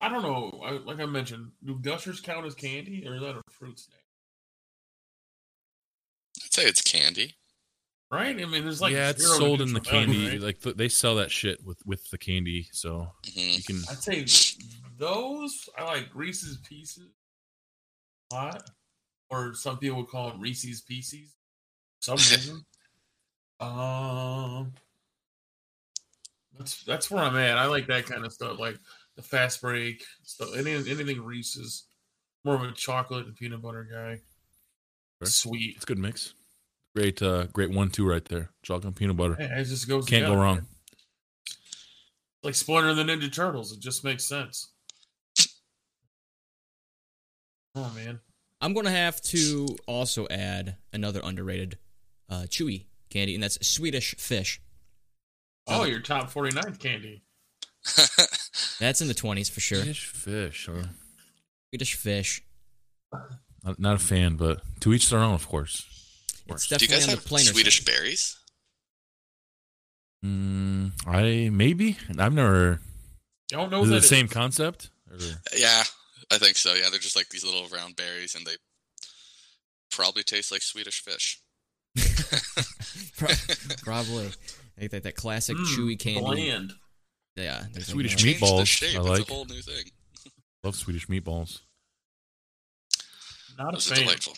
I 0.00 0.08
don't 0.10 0.22
know. 0.22 0.60
I, 0.64 0.72
like 0.72 1.00
I 1.00 1.06
mentioned, 1.06 1.52
do 1.64 1.78
gushers 1.80 2.20
count 2.20 2.46
as 2.46 2.54
candy 2.54 3.06
or 3.08 3.14
is 3.16 3.22
that 3.22 3.36
a 3.36 3.42
fruit 3.50 3.78
snack? 3.78 3.98
I'd 6.44 6.52
say 6.52 6.64
it's 6.64 6.82
candy. 6.82 7.34
Right? 8.10 8.38
I 8.38 8.44
mean, 8.44 8.62
there's 8.64 8.80
like 8.80 8.92
yeah 8.92 9.10
it's 9.10 9.22
zero 9.22 9.38
sold 9.38 9.60
in 9.60 9.72
the 9.72 9.80
candy 9.80 10.28
right? 10.28 10.40
like 10.40 10.60
th- 10.60 10.76
they 10.76 10.88
sell 10.88 11.16
that 11.16 11.32
shit 11.32 11.64
with 11.64 11.78
with 11.84 12.08
the 12.10 12.18
candy 12.18 12.68
so 12.72 13.08
hmm 13.26 13.40
you 13.56 13.62
can 13.62 13.82
I'd 13.90 13.98
say 14.02 14.24
those. 14.96 15.68
I 15.76 15.84
like 15.84 16.08
Reese's 16.14 16.58
Pieces 16.58 17.08
a 18.30 18.34
lot, 18.34 18.62
or 19.30 19.54
some 19.54 19.78
people 19.78 19.98
would 19.98 20.08
call 20.08 20.30
them 20.30 20.40
Reese's 20.40 20.82
Pieces. 20.82 21.34
For 22.00 22.16
some 22.16 22.16
reason. 22.36 22.64
um, 23.58 24.72
that's 26.58 26.82
that's 26.84 27.10
where 27.10 27.22
I'm 27.22 27.36
at. 27.36 27.58
I 27.58 27.66
like 27.66 27.86
that 27.88 28.06
kind 28.06 28.24
of 28.24 28.32
stuff, 28.32 28.58
like 28.58 28.78
the 29.16 29.22
fast 29.22 29.60
break 29.60 30.04
stuff. 30.22 30.50
Any, 30.56 30.74
anything 30.74 31.22
Reese's. 31.22 31.84
More 32.44 32.54
of 32.54 32.62
a 32.62 32.70
chocolate 32.70 33.26
and 33.26 33.34
peanut 33.34 33.60
butter 33.60 33.88
guy. 33.90 34.20
Sure. 35.18 35.26
Sweet. 35.26 35.74
It's 35.74 35.84
a 35.84 35.86
good 35.88 35.98
mix. 35.98 36.34
Great, 36.94 37.20
uh, 37.20 37.46
great 37.46 37.70
one-two 37.72 38.08
right 38.08 38.24
there. 38.24 38.50
Chocolate 38.62 38.84
and 38.84 38.94
peanut 38.94 39.16
butter. 39.16 39.34
Hey, 39.34 39.46
it 39.46 39.64
just 39.64 39.88
goes. 39.88 40.06
Can't 40.06 40.22
go 40.22 40.28
together. 40.28 40.40
wrong. 40.40 40.66
Like 42.44 42.54
Splinter 42.54 42.90
and 42.90 42.98
the 42.98 43.02
Ninja 43.02 43.32
Turtles. 43.34 43.72
It 43.72 43.80
just 43.80 44.04
makes 44.04 44.24
sense. 44.24 44.68
Oh 47.74 47.92
man. 47.94 48.20
I'm 48.60 48.72
gonna 48.72 48.90
have 48.90 49.20
to 49.22 49.66
also 49.86 50.26
add 50.28 50.76
another 50.92 51.20
underrated 51.22 51.78
uh, 52.30 52.44
chewy 52.48 52.86
candy, 53.10 53.34
and 53.34 53.42
that's 53.42 53.58
Swedish 53.66 54.14
fish. 54.16 54.62
Oh, 55.68 55.84
your 55.84 56.00
top 56.00 56.30
49th 56.32 56.78
candy. 56.78 57.22
That's 58.80 59.00
in 59.00 59.08
the 59.08 59.14
20s 59.14 59.50
for 59.50 59.60
sure. 59.60 59.78
Swedish 59.78 60.06
fish. 60.06 60.68
Huh? 60.72 60.84
Swedish 61.70 61.94
fish. 61.94 62.42
Not, 63.64 63.78
not 63.78 63.96
a 63.96 63.98
fan, 63.98 64.36
but 64.36 64.60
to 64.80 64.92
each 64.94 65.08
their 65.10 65.18
own, 65.20 65.34
of 65.34 65.48
course. 65.48 65.84
It's 66.48 66.68
Do 66.68 66.76
you 66.84 66.88
guys 66.88 67.04
on 67.04 67.10
the 67.10 67.16
have 67.16 67.24
plainer 67.24 67.50
Swedish 67.52 67.78
side. 67.84 67.86
berries? 67.86 68.38
Mm, 70.24 70.92
I 71.06 71.48
maybe 71.50 71.96
I've 72.18 72.32
never. 72.32 72.80
I 73.52 73.56
Don't 73.56 73.70
know 73.70 73.82
Is 73.82 73.88
it 73.88 73.92
that 73.94 74.00
the 74.02 74.06
same 74.06 74.28
concept? 74.28 74.90
Or, 75.10 75.16
Yeah, 75.56 75.82
I 76.30 76.38
think 76.38 76.56
so. 76.56 76.74
Yeah, 76.74 76.88
they're 76.90 76.98
just 76.98 77.16
like 77.16 77.28
these 77.28 77.44
little 77.44 77.66
round 77.68 77.96
berries, 77.96 78.34
and 78.34 78.46
they 78.46 78.54
probably 79.90 80.22
taste 80.22 80.50
like 80.52 80.62
Swedish 80.62 81.00
fish. 81.02 81.40
Pro- 83.16 83.28
Probably. 83.82 84.30
Like 84.80 84.90
that, 84.90 85.02
that 85.04 85.16
classic 85.16 85.56
Mm, 85.56 85.64
chewy 85.76 85.98
candy. 85.98 86.20
Bland. 86.20 86.72
Yeah. 87.36 87.64
there's 87.72 87.86
Swedish 87.88 88.12
like, 88.12 88.18
Change 88.24 88.40
the 88.40 88.46
meatballs, 88.46 88.66
shape. 88.66 88.96
I 88.96 89.00
It's 89.00 89.08
like. 89.08 89.30
a 89.30 89.32
whole 89.32 89.44
new 89.46 89.60
thing. 89.62 89.84
love 90.64 90.74
Swedish 90.76 91.06
meatballs. 91.08 91.60
Not 93.58 93.70
a 93.70 93.72
Those 93.72 93.90
are 93.90 93.94
fan. 93.94 94.04
delightful. 94.04 94.34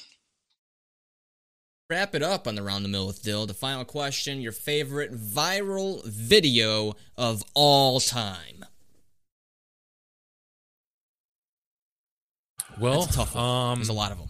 Wrap 1.90 2.14
it 2.14 2.22
up 2.22 2.46
on 2.46 2.54
the 2.54 2.62
round 2.62 2.84
the 2.84 2.88
mill 2.88 3.06
with 3.06 3.22
Dill. 3.22 3.46
The 3.46 3.54
final 3.54 3.84
question: 3.84 4.40
Your 4.42 4.52
favorite 4.52 5.12
viral 5.14 6.04
video 6.04 6.94
of 7.16 7.42
all 7.54 7.98
time? 7.98 8.64
Well, 12.78 13.00
That's 13.02 13.14
a 13.14 13.18
tough 13.18 13.34
one. 13.34 13.44
um, 13.72 13.78
There's 13.78 13.88
a 13.88 13.92
lot 13.94 14.12
of 14.12 14.18
them. 14.18 14.28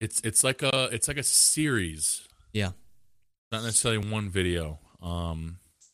it's 0.00 0.20
it's 0.22 0.42
like 0.42 0.62
a 0.62 0.88
it's 0.90 1.06
like 1.06 1.18
a 1.18 1.22
series, 1.22 2.26
Yeah. 2.54 2.70
not 3.52 3.62
necessarily 3.64 4.08
one 4.10 4.30
video. 4.30 4.78
Um, 5.02 5.58
it's 5.76 5.90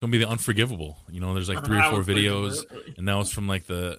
gonna 0.00 0.12
be 0.12 0.18
the 0.18 0.28
unforgivable. 0.28 0.98
You 1.10 1.20
know, 1.20 1.34
there's 1.34 1.48
like 1.48 1.64
three 1.64 1.78
or 1.78 1.90
four 1.90 2.02
videos. 2.04 2.64
and 2.96 3.08
that 3.08 3.14
was 3.16 3.32
from 3.32 3.48
like 3.48 3.66
the 3.66 3.98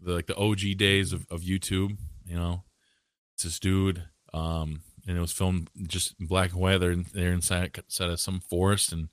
the 0.00 0.12
like 0.12 0.26
the 0.26 0.36
OG 0.36 0.76
days 0.76 1.12
of, 1.12 1.26
of 1.30 1.40
YouTube. 1.40 1.96
You 2.24 2.36
know, 2.36 2.62
it's 3.34 3.42
this 3.44 3.58
dude, 3.58 4.04
um, 4.32 4.82
and 5.08 5.16
it 5.16 5.20
was 5.20 5.32
filmed 5.32 5.68
just 5.88 6.14
in 6.20 6.26
black 6.26 6.52
and 6.52 6.60
white. 6.60 6.78
They're 6.78 6.94
they're 6.94 7.32
inside, 7.32 7.76
inside 7.76 8.10
of 8.10 8.20
some 8.20 8.38
forest, 8.40 8.92
and 8.92 9.08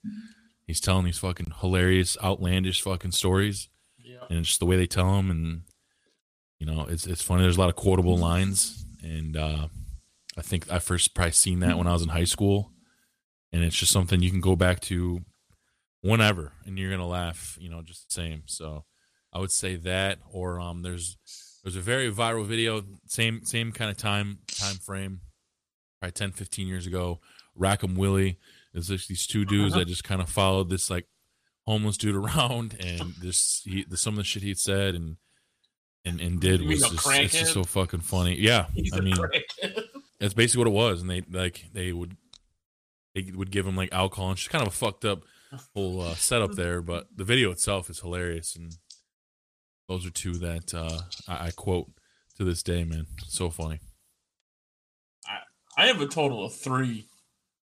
he's 0.68 0.80
telling 0.80 1.06
these 1.06 1.18
fucking 1.18 1.54
hilarious, 1.62 2.18
outlandish 2.24 2.82
fucking 2.84 3.12
stories, 3.14 3.70
Yeah. 3.98 4.18
and 4.30 4.40
it's 4.40 4.50
just 4.50 4.60
the 4.60 4.66
way 4.68 4.78
they 4.78 4.86
tell 4.86 5.16
them, 5.16 5.32
and 5.32 5.62
you 6.60 6.68
know, 6.68 6.86
it's 6.88 7.08
it's 7.08 7.24
funny. 7.24 7.42
There's 7.42 7.58
a 7.58 7.60
lot 7.62 7.70
of 7.70 7.76
quotable 7.76 8.18
lines, 8.18 8.86
and 9.02 9.36
uh, 9.36 9.68
I 10.38 10.42
think 10.42 10.72
I 10.72 10.80
first 10.80 11.14
probably 11.16 11.32
seen 11.32 11.60
that 11.62 11.78
when 11.78 11.88
I 11.88 11.94
was 11.94 12.04
in 12.04 12.10
high 12.10 12.24
school, 12.26 12.72
and 13.52 13.64
it's 13.64 13.76
just 13.76 13.92
something 13.92 14.22
you 14.22 14.30
can 14.32 14.42
go 14.42 14.56
back 14.56 14.80
to 14.82 15.22
whenever, 16.02 16.54
and 16.66 16.78
you're 16.78 16.92
gonna 16.92 17.08
laugh, 17.08 17.58
you 17.60 17.70
know, 17.70 17.82
just 17.82 18.08
the 18.08 18.14
same. 18.14 18.44
So 18.46 18.86
I 19.34 19.40
would 19.40 19.52
say 19.52 19.76
that, 19.78 20.20
or 20.32 20.60
um, 20.60 20.82
there's 20.84 21.18
there's 21.64 21.76
a 21.76 21.82
very 21.82 22.12
viral 22.12 22.46
video, 22.46 22.84
same 23.08 23.44
same 23.46 23.72
kind 23.72 23.90
of 23.92 23.98
time 23.98 24.40
time 24.48 24.76
frame, 24.76 25.22
probably 26.00 26.12
10, 26.14 26.32
15 26.34 26.68
years 26.68 26.86
ago. 26.88 27.20
Rackham 27.56 27.96
Willie. 27.96 28.38
Just 28.76 29.08
these 29.08 29.26
two 29.26 29.44
dudes 29.44 29.74
Uh-huh. 29.74 29.80
that 29.80 29.88
just 29.88 30.04
kind 30.04 30.22
of 30.22 30.30
followed 30.30 30.70
this 30.70 30.90
like 30.92 31.08
homeless 31.66 31.98
dude 31.98 32.16
around, 32.24 32.78
and 32.80 33.16
this 33.20 33.62
he, 33.66 33.84
the, 33.90 33.98
some 33.98 34.14
of 34.14 34.18
the 34.20 34.24
shit 34.24 34.44
he'd 34.44 34.60
said 34.60 34.94
and 34.94 35.18
and 36.06 36.22
and 36.22 36.40
did 36.40 36.62
was 36.62 36.82
just 36.82 37.32
just 37.32 37.54
so 37.54 37.64
fucking 37.64 38.02
funny. 38.02 38.36
Yeah, 38.40 38.68
He's 38.76 38.94
I 38.94 39.00
mean. 39.00 39.16
That's 40.20 40.34
basically 40.34 40.66
what 40.66 40.72
it 40.72 40.84
was, 40.86 41.02
and 41.02 41.10
they 41.10 41.22
like 41.22 41.66
they 41.74 41.92
would 41.92 42.18
they 43.14 43.32
would 43.34 43.52
give 43.52 43.66
him 43.66 43.76
like 43.76 43.94
alcohol 43.94 44.30
and 44.30 44.38
just 44.38 44.50
kind 44.50 44.62
of 44.62 44.70
a 44.70 44.76
fucked 44.76 45.06
up 45.06 45.24
whole 45.74 46.02
uh, 46.02 46.16
setup 46.16 46.52
there. 46.56 46.82
But 46.82 47.08
the 47.16 47.24
video 47.24 47.52
itself 47.52 47.90
is 47.90 48.00
hilarious, 48.00 48.56
and 48.56 48.76
those 49.88 50.06
are 50.06 50.12
two 50.12 50.34
that 50.34 50.74
uh, 50.74 51.02
I, 51.28 51.48
I 51.48 51.52
quote 51.52 51.90
to 52.38 52.44
this 52.44 52.64
day, 52.64 52.84
man. 52.84 53.08
So 53.28 53.50
funny. 53.50 53.80
I 55.26 55.84
I 55.84 55.88
have 55.88 56.02
a 56.02 56.08
total 56.08 56.46
of 56.46 56.54
three 56.54 57.06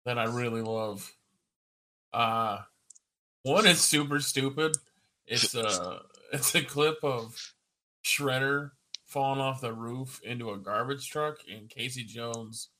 that 0.04 0.18
I 0.18 0.24
really 0.24 0.62
love. 0.62 1.12
Uh 2.12 2.58
one 3.42 3.66
is 3.66 3.80
super 3.80 4.20
stupid. 4.20 4.76
It's 5.26 5.54
a 5.54 6.00
it's 6.32 6.54
a 6.54 6.62
clip 6.62 6.98
of 7.02 7.54
Shredder 8.04 8.72
falling 9.12 9.40
off 9.40 9.60
the 9.60 9.72
roof 9.72 10.20
into 10.24 10.50
a 10.50 10.58
garbage 10.58 11.08
truck, 11.08 11.38
and 11.50 11.68
Casey 11.68 12.04
Jones 12.04 12.70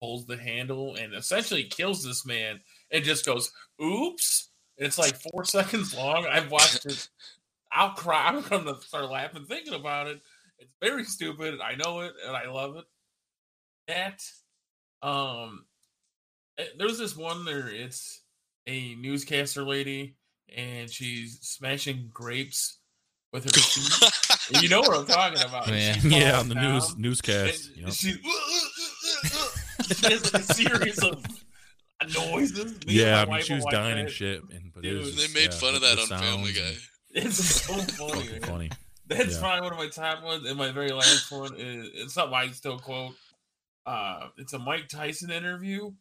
pulls 0.00 0.26
the 0.26 0.36
handle 0.36 0.94
and 0.94 1.14
essentially 1.14 1.64
kills 1.64 2.04
this 2.04 2.24
man. 2.26 2.60
and 2.90 3.04
just 3.04 3.24
goes, 3.26 3.52
"Oops!" 3.82 4.50
It's 4.76 4.98
like 4.98 5.16
four 5.16 5.44
seconds 5.46 5.94
long. 5.96 6.26
I've 6.26 6.50
watched 6.50 6.86
it. 6.86 7.08
I'll 7.72 7.92
cry. 7.94 8.26
I'm 8.28 8.42
gonna 8.42 8.80
start 8.82 9.10
laughing 9.10 9.46
thinking 9.46 9.74
about 9.74 10.08
it. 10.08 10.20
It's 10.58 10.74
very 10.82 11.04
stupid. 11.04 11.60
I 11.60 11.76
know 11.76 12.00
it, 12.00 12.12
and 12.26 12.36
I 12.36 12.48
love 12.48 12.76
it. 12.76 12.84
That 13.88 14.22
um, 15.02 15.66
eh, 16.58 16.64
there's 16.78 16.98
this 16.98 17.16
one 17.16 17.44
there. 17.44 17.68
It's 17.68 18.22
a 18.66 18.94
newscaster 18.96 19.62
lady, 19.62 20.16
and 20.54 20.90
she's 20.90 21.38
smashing 21.42 22.10
grapes 22.12 22.79
with 23.32 23.44
her 23.44 23.50
feet. 23.50 24.10
You 24.62 24.68
know 24.68 24.80
what 24.80 24.98
I'm 24.98 25.06
talking 25.06 25.40
about. 25.48 25.68
Oh, 25.68 25.72
yeah. 25.72 25.92
She 25.92 26.08
yeah, 26.08 26.30
falls 26.32 26.42
on 26.42 26.48
the 26.48 26.54
down, 26.56 26.72
news 26.74 26.96
newscast. 26.98 27.68
and 27.68 27.76
You 27.76 27.84
know? 27.84 27.90
She, 27.92 28.12
she 29.94 30.12
has 30.12 30.32
like 30.32 30.42
a 30.42 30.54
series 30.54 30.98
of 31.04 31.24
noises. 32.14 32.64
Me 32.64 32.70
and 32.72 32.86
my 32.86 32.92
Yeah, 32.92 33.22
I 33.22 33.24
mean, 33.26 33.42
she 33.42 33.54
was 33.54 33.64
dying 33.70 33.94
that. 33.96 34.00
and 34.00 34.10
shit, 34.10 34.42
and 34.52 34.72
but 34.74 34.84
it 34.84 34.94
was 34.98 35.14
Dude, 35.14 35.18
they 35.30 35.40
made 35.40 35.52
yeah, 35.52 35.58
fun 35.58 35.74
of 35.74 35.80
that 35.82 35.96
the 35.96 36.14
on 36.14 36.20
Family 36.20 36.52
Guy. 36.52 36.72
It's 37.12 37.36
so 37.36 37.74
funny. 38.08 38.26
Funny. 38.40 38.70
That's 39.06 39.34
Yeah. 39.34 39.40
probably 39.40 39.60
one 39.62 39.72
of 39.72 39.78
my 39.78 39.88
top 39.88 40.22
ones. 40.24 40.46
And 40.46 40.56
my 40.58 40.70
very 40.72 40.90
last 40.90 41.30
one 41.30 41.54
is 41.56 41.88
it's 41.94 42.14
something 42.14 42.34
I 42.34 42.48
still 42.48 42.78
quote. 42.78 43.14
Uh, 43.86 44.28
it's 44.36 44.52
a 44.52 44.58
Mike 44.58 44.88
Tyson 44.88 45.30
interview, 45.30 45.92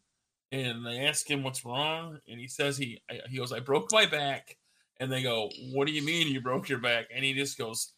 and 0.51 0.85
they 0.85 0.99
ask 1.07 1.30
him 1.30 1.43
what's 1.43 1.65
wrong, 1.65 2.19
and 2.27 2.39
he 2.39 2.47
says 2.47 2.77
he 2.77 3.01
he 3.30 3.38
goes, 3.38 3.51
"I 3.53 3.60
broke 3.60 3.91
my 3.91 4.06
back," 4.06 4.57
and 5.00 5.12
they 5.12 5.22
go, 5.24 5.50
"What 5.72 5.88
do 5.88 5.94
you 5.94 6.02
mean 6.04 6.28
you 6.28 6.42
broke 6.42 6.70
your 6.70 6.80
back?" 6.80 7.06
And 7.14 7.24
he 7.24 7.34
just 7.34 7.58
goes, 7.58 7.94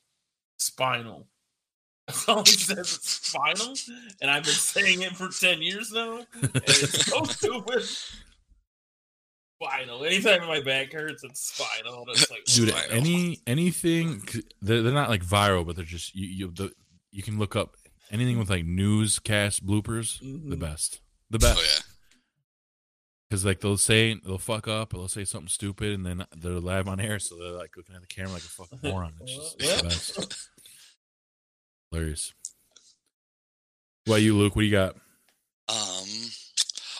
"Spinal." 0.57 1.27
That's 2.07 2.27
all 2.27 2.43
he 2.43 2.51
says. 2.51 2.79
It's 2.79 3.27
spinal, 3.27 3.75
and 4.21 4.29
I've 4.31 4.43
been 4.43 4.53
saying 4.53 5.01
it 5.01 5.15
for 5.15 5.29
ten 5.29 5.61
years 5.61 5.91
now, 5.91 6.25
and 6.33 6.51
it's 6.55 7.05
so 7.05 7.23
stupid. 7.25 7.83
Spinal. 9.61 10.03
Anytime 10.03 10.47
my 10.47 10.59
back 10.61 10.91
hurts, 10.91 11.23
it's 11.23 11.53
spinal. 11.53 12.01
And 12.01 12.09
it's 12.09 12.31
like, 12.31 12.43
dude 12.45 12.69
Spinal. 12.69 12.89
any 12.97 13.39
anything 13.45 14.23
they're, 14.61 14.81
they're 14.81 14.91
not 14.91 15.09
like 15.09 15.23
viral 15.23 15.65
but 15.65 15.75
they're 15.75 15.85
just 15.85 16.15
you 16.15 16.27
you 16.27 16.51
the, 16.51 16.71
you 17.11 17.21
can 17.21 17.37
look 17.37 17.55
up 17.55 17.75
anything 18.09 18.39
with 18.39 18.49
like 18.49 18.65
newscast 18.65 19.63
bloopers 19.65 20.19
the 20.19 20.55
Mhm. 20.55 20.59
best 20.59 21.01
the 21.29 21.37
best 21.37 21.59
Oh 21.59 21.61
yeah. 21.61 21.80
Because 23.31 23.45
like 23.45 23.61
they'll 23.61 23.77
say 23.77 24.13
they'll 24.25 24.37
fuck 24.37 24.67
up 24.67 24.93
or 24.93 24.97
they'll 24.97 25.07
say 25.07 25.23
something 25.23 25.47
stupid 25.47 25.93
and 25.93 26.05
then 26.05 26.25
they're 26.35 26.59
live 26.59 26.89
on 26.89 26.99
air 26.99 27.17
so 27.17 27.37
they're 27.37 27.53
like 27.53 27.77
looking 27.77 27.95
at 27.95 28.01
the 28.01 28.07
camera 28.07 28.33
like 28.33 28.41
a 28.41 28.45
fucking 28.45 28.79
moron 28.83 29.13
it's 29.21 29.33
just 29.33 29.55
it's 29.57 29.81
the 29.81 29.87
best 29.87 30.37
hilarious 31.89 32.33
what 34.03 34.15
about 34.15 34.21
you 34.21 34.35
luke 34.37 34.53
what 34.53 34.63
do 34.63 34.65
you 34.65 34.71
got 34.71 34.95
Um, 35.69 36.09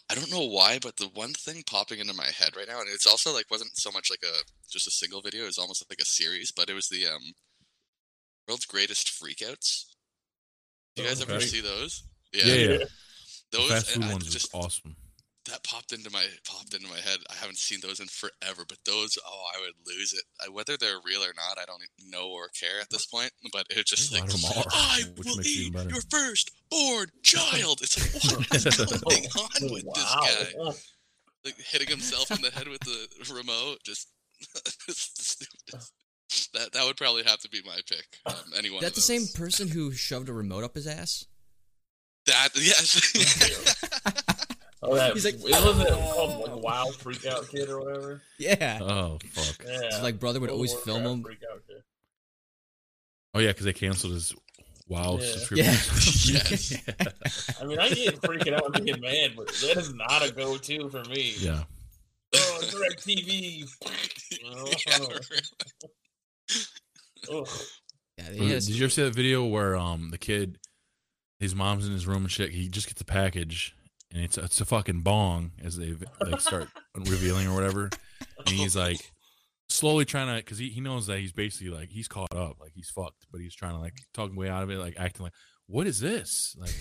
I 0.10 0.16
don't 0.16 0.32
know 0.32 0.46
why, 0.46 0.80
but 0.82 0.96
the 0.96 1.10
one 1.14 1.34
thing 1.34 1.64
popping 1.70 2.00
into 2.00 2.14
my 2.14 2.28
head 2.28 2.56
right 2.56 2.68
now, 2.68 2.80
and 2.80 2.88
it's 2.90 3.08
also 3.08 3.34
like 3.34 3.52
wasn't 3.52 3.76
so 3.76 3.92
much 3.92 4.10
like 4.10 4.24
a 4.24 4.34
just 4.70 4.88
a 4.88 4.92
single 4.92 5.22
video; 5.22 5.44
it 5.44 5.48
was 5.48 5.58
almost 5.58 5.84
like 5.90 6.00
a 6.00 6.06
series. 6.06 6.52
But 6.52 6.70
it 6.70 6.74
was 6.74 6.88
the 6.88 7.08
um, 7.08 7.22
world's 8.48 8.66
greatest 8.66 9.08
freakouts. 9.08 9.86
Do 10.96 11.04
you 11.04 11.10
guys 11.10 11.22
ever 11.22 11.34
Okay. 11.36 11.46
see 11.46 11.60
those? 11.62 12.04
yeah 12.34 12.46
yeah, 12.46 12.56
Yeah. 12.56 12.78
The 12.78 13.58
those 13.58 13.70
fast 13.72 13.88
food 13.88 14.04
and 14.04 14.12
ones 14.14 14.32
just 14.32 14.54
are 14.56 14.60
awesome 14.60 14.96
that 15.52 15.64
popped 15.64 15.92
into 15.92 16.10
my 16.12 16.26
popped 16.48 16.74
into 16.74 16.88
my 16.88 16.98
head. 16.98 17.20
I 17.30 17.36
haven't 17.36 17.58
seen 17.58 17.80
those 17.82 18.00
in 18.00 18.08
forever, 18.08 18.64
but 18.68 18.78
those 18.86 19.18
oh, 19.26 19.44
I 19.56 19.60
would 19.62 19.74
lose 19.86 20.14
it. 20.14 20.24
I, 20.44 20.50
whether 20.50 20.78
they're 20.78 21.00
real 21.06 21.22
or 21.22 21.34
not, 21.36 21.60
I 21.62 21.66
don't 21.66 21.82
know 22.10 22.30
or 22.30 22.48
care 22.50 22.80
at 22.82 22.90
this 22.90 23.06
point. 23.06 23.32
But 23.52 23.68
it 23.70 23.86
just 23.86 24.12
A 24.12 24.16
like 24.16 24.24
lot 24.24 24.34
of 24.34 24.44
'em 24.44 24.58
are, 24.58 24.66
I 24.72 25.02
which 25.18 25.28
will 25.28 25.38
makes 25.38 25.50
eat 25.50 25.74
better. 25.74 25.90
your 25.90 26.02
first 26.10 26.52
born 26.70 27.08
child. 27.24 27.82
It's 27.82 27.98
like 28.00 28.40
what 28.40 28.56
is 28.56 28.66
going 29.02 29.26
on 29.26 29.74
with 29.74 29.94
this 29.94 30.16
guy? 30.16 30.72
Like 31.44 31.56
hitting 31.58 31.88
himself 31.90 32.32
in 32.32 32.42
the 32.42 32.52
head 32.52 32.68
with 32.68 32.82
the 32.82 33.34
remote. 33.34 33.80
Just 33.84 34.08
it's 34.88 35.10
the 35.14 35.24
stupidest. 35.24 35.94
That 36.54 36.72
that 36.72 36.86
would 36.86 36.96
probably 36.96 37.24
have 37.24 37.40
to 37.40 37.50
be 37.50 37.62
my 37.66 37.80
pick. 37.90 38.08
Um, 38.26 38.36
anyone. 38.58 38.82
That 38.82 38.96
the 38.96 39.02
same 39.02 39.24
person 39.36 39.68
who 39.68 39.92
shoved 39.92 40.30
a 40.30 40.34
remote 40.34 40.64
up 40.64 40.76
his 40.76 40.88
ass? 40.88 41.26
That 42.26 42.50
yes. 42.56 43.12
Oh, 44.84 44.96
that, 44.96 45.14
He's 45.14 45.26
like, 45.26 45.36
it 45.36 45.42
wasn't 45.44 45.90
it 45.90 45.94
called 45.94 46.42
like 46.52 46.64
Wild 46.64 46.96
Freak 46.96 47.26
Out 47.28 47.48
Kid 47.50 47.70
or 47.70 47.80
whatever. 47.82 48.22
Yeah. 48.40 48.80
oh 48.82 49.20
fuck 49.30 49.64
Yeah, 49.68 49.90
So, 49.92 50.02
like, 50.02 50.20
brother 50.20 50.40
would 50.40 50.50
World 50.50 50.58
always 50.58 50.74
of 50.74 50.82
film 50.82 51.04
him. 51.04 51.24
Freak 51.24 51.40
Out 51.54 51.62
Kid. 51.68 51.84
oh 53.36 53.40
yeah 53.40 53.50
because 53.50 53.66
they 53.66 53.74
canceled 53.74 54.14
his 54.14 54.34
wow 54.88 55.18
Yeah. 55.22 55.28
subscription 55.28 55.66
Yes. 56.34 56.74
I 57.62 57.66
mean, 57.66 57.80
I 57.80 57.90
get 57.90 58.20
freaking 58.22 58.54
out 58.54 58.76
and 58.76 58.86
get 58.86 59.00
mad, 59.00 59.34
but 59.38 59.48
that 59.50 59.78
is 59.78 59.94
not 59.94 60.28
a 60.28 60.32
go-to 60.34 60.90
for 60.90 61.04
me. 61.06 61.34
yeah 61.38 61.64
Oh, 62.34 62.62
direct 62.72 63.06
TV. 63.06 63.70
yeah, 64.42 64.64
Yeah, 67.30 68.28
Or 68.30 68.32
he 68.32 68.50
has- 68.52 68.68
Did 68.68 68.76
you 68.78 68.86
ever 68.86 68.90
see 68.90 69.04
that 69.04 69.14
video 69.16 69.46
where 69.46 69.76
um 69.76 70.10
the 70.12 70.18
kid, 70.18 70.58
his 71.40 71.56
mom's 71.56 71.86
in 71.88 71.94
his 71.94 72.08
room 72.08 72.24
and 72.24 72.32
shit? 72.32 72.52
He 72.52 72.68
just 72.68 72.88
gets 72.88 73.02
a 73.02 73.06
package 73.06 73.76
and 74.14 74.24
it's 74.24 74.38
it's 74.38 74.62
a 74.62 74.66
fucking 74.66 75.02
bong 75.02 75.52
as 75.64 75.78
they 75.78 75.96
like 76.20 76.42
start 76.42 76.68
revealing 76.96 77.48
or 77.48 77.56
whatever, 77.56 77.90
and 78.40 78.50
he's 78.50 78.76
like 78.76 79.00
slowly 79.70 80.06
trying 80.06 80.28
to 80.28 80.36
because 80.44 80.58
he, 80.58 80.70
he 80.70 80.82
knows 80.82 81.08
that 81.08 81.20
he's 81.20 81.32
basically 81.32 81.70
like 81.70 81.90
he's 81.90 82.08
caught 82.08 82.36
up, 82.36 82.58
like 82.60 82.72
he's 82.76 82.90
fucked, 82.90 83.28
but 83.32 83.42
he's 83.42 83.56
trying 83.56 83.74
to 83.74 83.80
like 83.80 83.96
talk 84.14 84.36
way 84.36 84.50
out 84.50 84.64
of 84.64 84.70
it, 84.70 84.78
like 84.78 84.96
acting 84.98 85.24
like 85.24 85.34
what 85.68 85.88
is 85.88 86.00
this, 86.00 86.56
like 86.60 86.76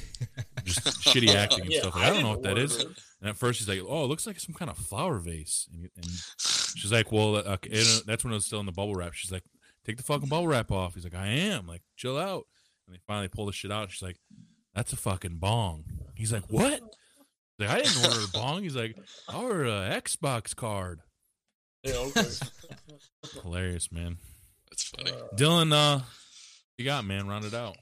just 0.65 0.81
shitty 1.05 1.35
acting 1.35 1.63
and 1.63 1.71
Yeah, 1.71 1.81
stuff. 1.81 1.95
Like, 1.95 2.05
I, 2.07 2.11
don't 2.11 2.23
know 2.23 2.31
what 2.31 2.43
that 2.43 2.59
is. 2.59 2.81
it 2.81 2.89
And 3.21 3.31
at 3.31 3.37
first 3.37 3.61
he's 3.61 3.69
like, 3.69 3.87
oh, 3.89 4.05
it 4.05 4.09
looks 4.09 4.27
like 4.27 4.41
some 4.41 4.55
kind 4.55 4.69
of 4.71 4.77
flower 4.77 5.19
vase, 5.19 5.69
and, 5.73 5.89
and 5.97 6.07
She's 6.77 6.93
like, 6.93 7.11
well, 7.13 7.37
uh, 7.37 7.57
and 7.65 8.03
that's 8.07 8.25
when 8.25 8.33
it 8.33 8.37
was 8.37 8.47
still 8.47 8.61
in 8.61 8.67
the 8.67 8.73
bubble 8.73 8.95
wrap. 8.95 9.15
She's 9.15 9.33
like, 9.33 9.43
take 9.85 9.97
the 9.97 10.03
fucking 10.03 10.29
bubble 10.29 10.49
wrap 10.49 10.71
off. 10.71 10.95
He's 10.95 11.05
like, 11.05 11.15
I 11.15 11.27
am. 11.27 11.67
Like, 11.67 11.83
chill 11.97 12.19
out. 12.19 12.47
And 12.87 12.95
they 12.95 13.01
finally 13.07 13.29
pull 13.29 13.47
the 13.47 13.53
shit 13.53 13.73
out. 13.73 13.91
She's 13.91 14.03
like, 14.03 14.17
that's 14.75 14.93
a 14.93 14.97
fucking 14.97 15.37
bong. 15.39 15.85
He's 16.15 16.33
like, 16.33 16.45
what? 16.49 16.81
He's 17.61 17.69
like, 17.69 17.79
I 17.79 17.83
didn't 17.83 18.05
order 18.07 18.25
a 18.25 18.29
bong. 18.33 18.63
He's 18.63 18.77
like, 18.77 18.97
I 19.29 19.37
ordered 19.37 19.67
a 19.69 20.01
Xbox 20.01 20.55
card. 20.57 21.01
Yeah, 21.85 21.95
okay. 21.97 22.25
Hilarious, 23.43 23.91
man. 23.93 24.19
That's 24.71 24.85
funny. 24.85 25.13
Uh, 25.13 25.35
Dylan, 25.37 25.73
uh, 25.73 26.01
you 26.79 26.85
got 26.85 27.05
man, 27.05 27.27
round 27.29 27.45
it 27.45 27.55
out. 27.55 27.77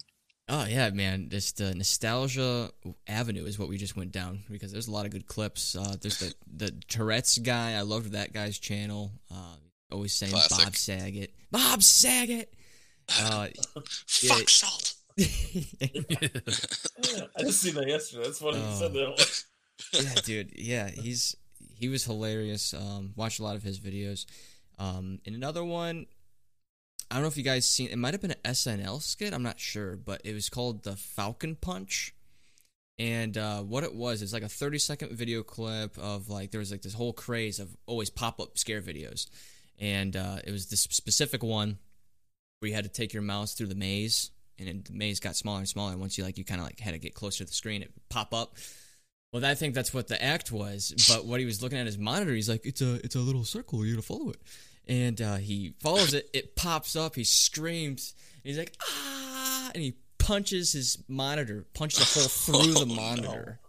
Oh 0.50 0.64
yeah, 0.64 0.88
man! 0.90 1.28
Just 1.28 1.60
uh, 1.60 1.74
nostalgia 1.74 2.70
avenue 3.06 3.44
is 3.44 3.58
what 3.58 3.68
we 3.68 3.76
just 3.76 3.96
went 3.96 4.12
down 4.12 4.44
because 4.50 4.72
there's 4.72 4.88
a 4.88 4.90
lot 4.90 5.04
of 5.04 5.10
good 5.12 5.26
clips. 5.26 5.76
Uh, 5.76 5.94
there's 6.00 6.20
the 6.20 6.32
the 6.50 6.70
Tourette's 6.88 7.36
guy. 7.38 7.74
I 7.74 7.82
loved 7.82 8.12
that 8.12 8.32
guy's 8.32 8.58
channel. 8.58 9.12
Uh, 9.30 9.56
always 9.92 10.14
saying 10.14 10.32
Classic. 10.32 10.64
Bob 10.64 10.74
Saget. 10.76 11.34
Bob 11.50 11.82
Saget. 11.82 12.54
Uh, 13.20 13.48
Fuck 14.06 14.48
salt. 14.48 14.94
I 15.18 15.24
just 17.40 17.60
seen 17.60 17.74
that 17.74 17.84
yesterday. 17.86 18.24
That's 18.24 18.38
funny. 18.38 18.58
You 18.58 18.74
said 18.76 18.96
Oh. 18.96 19.14
that. 19.16 19.44
Yeah, 19.92 20.14
dude. 20.24 20.52
Yeah, 20.56 20.88
he's 20.88 21.36
he 21.74 21.88
was 21.88 22.04
hilarious. 22.04 22.74
Um, 22.74 23.12
watched 23.16 23.40
a 23.40 23.44
lot 23.44 23.56
of 23.56 23.62
his 23.62 23.78
videos. 23.78 24.26
Um, 24.78 25.20
and 25.26 25.34
another 25.34 25.64
one, 25.64 26.06
I 27.10 27.14
don't 27.14 27.22
know 27.22 27.28
if 27.28 27.36
you 27.36 27.42
guys 27.42 27.68
seen. 27.68 27.88
It 27.88 27.96
might 27.96 28.14
have 28.14 28.20
been 28.20 28.32
an 28.32 28.52
SNL 28.52 29.00
skit. 29.02 29.32
I'm 29.32 29.42
not 29.42 29.58
sure, 29.58 29.96
but 29.96 30.20
it 30.24 30.34
was 30.34 30.48
called 30.48 30.84
the 30.84 30.96
Falcon 30.96 31.56
Punch. 31.56 32.14
And 32.98 33.38
uh, 33.38 33.62
what 33.62 33.84
it 33.84 33.94
was 33.94 34.22
is 34.22 34.32
like 34.32 34.42
a 34.42 34.48
30 34.48 34.78
second 34.78 35.12
video 35.12 35.42
clip 35.42 35.96
of 35.98 36.28
like 36.28 36.50
there 36.50 36.58
was 36.58 36.72
like 36.72 36.82
this 36.82 36.94
whole 36.94 37.12
craze 37.12 37.60
of 37.60 37.68
always 37.86 38.10
pop 38.10 38.40
up 38.40 38.58
scare 38.58 38.82
videos, 38.82 39.28
and 39.78 40.16
uh, 40.16 40.38
it 40.44 40.50
was 40.50 40.68
this 40.68 40.80
specific 40.80 41.44
one 41.44 41.78
where 42.58 42.68
you 42.68 42.74
had 42.74 42.84
to 42.84 42.90
take 42.90 43.12
your 43.12 43.22
mouse 43.22 43.54
through 43.54 43.68
the 43.68 43.76
maze, 43.76 44.32
and 44.58 44.68
it, 44.68 44.84
the 44.86 44.92
maze 44.92 45.20
got 45.20 45.36
smaller 45.36 45.60
and 45.60 45.68
smaller. 45.68 45.92
And 45.92 46.00
once 46.00 46.18
you 46.18 46.24
like 46.24 46.38
you 46.38 46.44
kind 46.44 46.60
of 46.60 46.66
like 46.66 46.80
had 46.80 46.90
to 46.90 46.98
get 46.98 47.14
closer 47.14 47.38
to 47.38 47.44
the 47.44 47.54
screen, 47.54 47.82
it 47.82 47.92
pop 48.08 48.34
up. 48.34 48.56
Well, 49.32 49.44
I 49.44 49.54
think 49.54 49.74
that's 49.74 49.92
what 49.92 50.08
the 50.08 50.22
act 50.22 50.50
was. 50.50 50.94
But 51.08 51.26
what 51.26 51.38
he 51.40 51.46
was 51.46 51.62
looking 51.62 51.78
at 51.78 51.86
his 51.86 51.98
monitor, 51.98 52.32
he's 52.32 52.48
like, 52.48 52.64
"It's 52.64 52.80
a 52.80 52.94
it's 53.04 53.14
a 53.14 53.20
little 53.20 53.44
circle. 53.44 53.84
You 53.84 53.94
got 53.96 54.00
to 54.02 54.06
follow 54.06 54.30
it." 54.30 54.38
And 54.86 55.20
uh, 55.20 55.36
he 55.36 55.74
follows 55.80 56.14
it. 56.14 56.30
It 56.32 56.56
pops 56.56 56.96
up. 56.96 57.14
He 57.14 57.24
screams. 57.24 58.14
And 58.42 58.48
he's 58.50 58.58
like, 58.58 58.74
"Ah!" 58.82 59.70
And 59.74 59.82
he 59.82 59.94
punches 60.18 60.72
his 60.72 60.98
monitor, 61.08 61.66
punches 61.74 62.00
a 62.00 62.20
hole 62.20 62.62
through 62.62 62.72
the 62.74 62.80
Oh, 62.80 62.84
no. 62.84 62.94
monitor. 62.94 63.60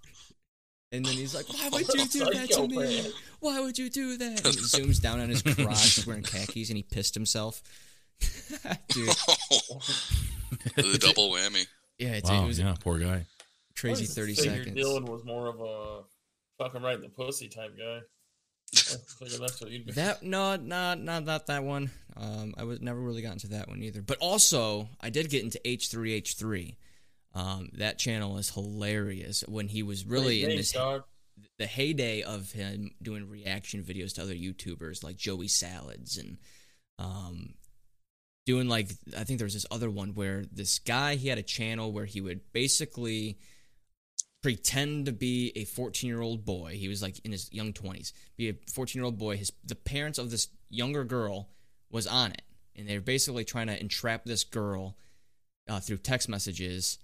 And 0.91 1.05
then 1.05 1.13
he's 1.13 1.35
like, 1.35 1.45
"Why 1.53 1.69
would 1.71 1.87
you 1.89 2.05
do 2.07 2.19
that 2.31 2.49
to 2.51 2.67
me? 2.67 3.11
Why 3.41 3.59
would 3.59 3.77
you 3.77 3.89
do 3.89 4.15
that?" 4.17 4.45
And 4.45 4.55
he 4.55 4.61
zooms 4.61 5.01
down 5.01 5.19
on 5.19 5.27
his 5.29 5.41
crotch. 5.41 5.95
He's 5.95 6.07
wearing 6.07 6.23
khakis, 6.23 6.69
and 6.69 6.77
he 6.77 6.83
pissed 6.83 7.13
himself. 7.15 7.61
Dude, 8.89 9.07
the 10.75 10.97
double 10.99 11.29
whammy. 11.31 11.67
yeah, 11.97 12.13
it's, 12.13 12.29
Wow, 12.29 12.43
it 12.43 12.47
was 12.47 12.59
yeah, 12.59 12.73
a 12.73 12.77
poor 12.77 12.97
guy. 12.97 13.25
Crazy 13.79 14.05
I 14.05 14.07
thirty 14.07 14.35
seconds. 14.35 14.77
Dylan 14.77 15.07
was 15.09 15.23
more 15.23 15.47
of 15.47 15.59
a 15.59 16.03
fucking 16.63 16.81
right 16.81 16.95
in 16.95 17.01
the 17.01 17.09
pussy 17.09 17.47
type 17.47 17.77
guy. 17.77 17.99
That's 18.71 19.61
what 19.61 19.71
you'd 19.71 19.85
be. 19.85 19.93
That 19.93 20.23
no, 20.23 20.55
not 20.55 20.99
not 20.99 21.23
not 21.23 21.47
that 21.47 21.63
one. 21.63 21.89
Um, 22.15 22.53
I 22.57 22.63
was 22.63 22.81
never 22.81 22.99
really 22.99 23.21
got 23.21 23.33
into 23.33 23.47
that 23.47 23.67
one 23.67 23.81
either. 23.81 24.01
But 24.01 24.17
also, 24.19 24.89
I 25.01 25.09
did 25.09 25.29
get 25.29 25.43
into 25.43 25.59
H 25.65 25.89
three 25.89 26.13
H 26.13 26.35
three. 26.35 26.77
Um, 27.33 27.69
that 27.73 27.97
channel 27.99 28.37
is 28.37 28.51
hilarious. 28.51 29.43
When 29.47 29.67
he 29.67 29.83
was 29.83 30.05
really 30.05 30.43
in 30.43 30.49
this 30.49 30.71
dog. 30.71 31.03
the 31.57 31.65
heyday 31.65 32.21
of 32.21 32.51
him 32.51 32.91
doing 33.01 33.29
reaction 33.29 33.83
videos 33.83 34.15
to 34.15 34.21
other 34.21 34.33
YouTubers 34.33 35.03
like 35.03 35.17
Joey 35.17 35.47
Salads 35.47 36.17
and 36.17 36.37
um, 36.97 37.53
doing 38.45 38.67
like 38.67 38.89
I 39.17 39.23
think 39.23 39.39
there 39.39 39.45
was 39.45 39.53
this 39.53 39.65
other 39.71 39.89
one 39.89 40.15
where 40.15 40.45
this 40.51 40.79
guy 40.79 41.15
he 41.15 41.27
had 41.27 41.37
a 41.37 41.43
channel 41.43 41.91
where 41.91 42.05
he 42.05 42.21
would 42.21 42.41
basically 42.51 43.37
pretend 44.41 45.05
to 45.05 45.11
be 45.11 45.51
a 45.55 45.65
14 45.65 46.07
year 46.07 46.21
old 46.21 46.45
boy. 46.45 46.71
He 46.73 46.87
was 46.87 47.01
like 47.01 47.19
in 47.25 47.31
his 47.31 47.51
young 47.51 47.73
20s, 47.73 48.13
be 48.37 48.49
a 48.49 48.55
14 48.71 48.99
year 48.99 49.05
old 49.05 49.17
boy. 49.17 49.37
His 49.37 49.51
the 49.65 49.75
parents 49.75 50.17
of 50.19 50.31
this 50.31 50.47
younger 50.69 51.03
girl 51.03 51.49
was 51.91 52.07
on 52.07 52.31
it, 52.31 52.41
and 52.75 52.87
they're 52.87 53.01
basically 53.01 53.43
trying 53.45 53.67
to 53.67 53.79
entrap 53.79 54.23
this 54.25 54.43
girl 54.43 54.95
uh, 55.67 55.79
through 55.79 55.97
text 55.97 56.29
messages. 56.29 56.99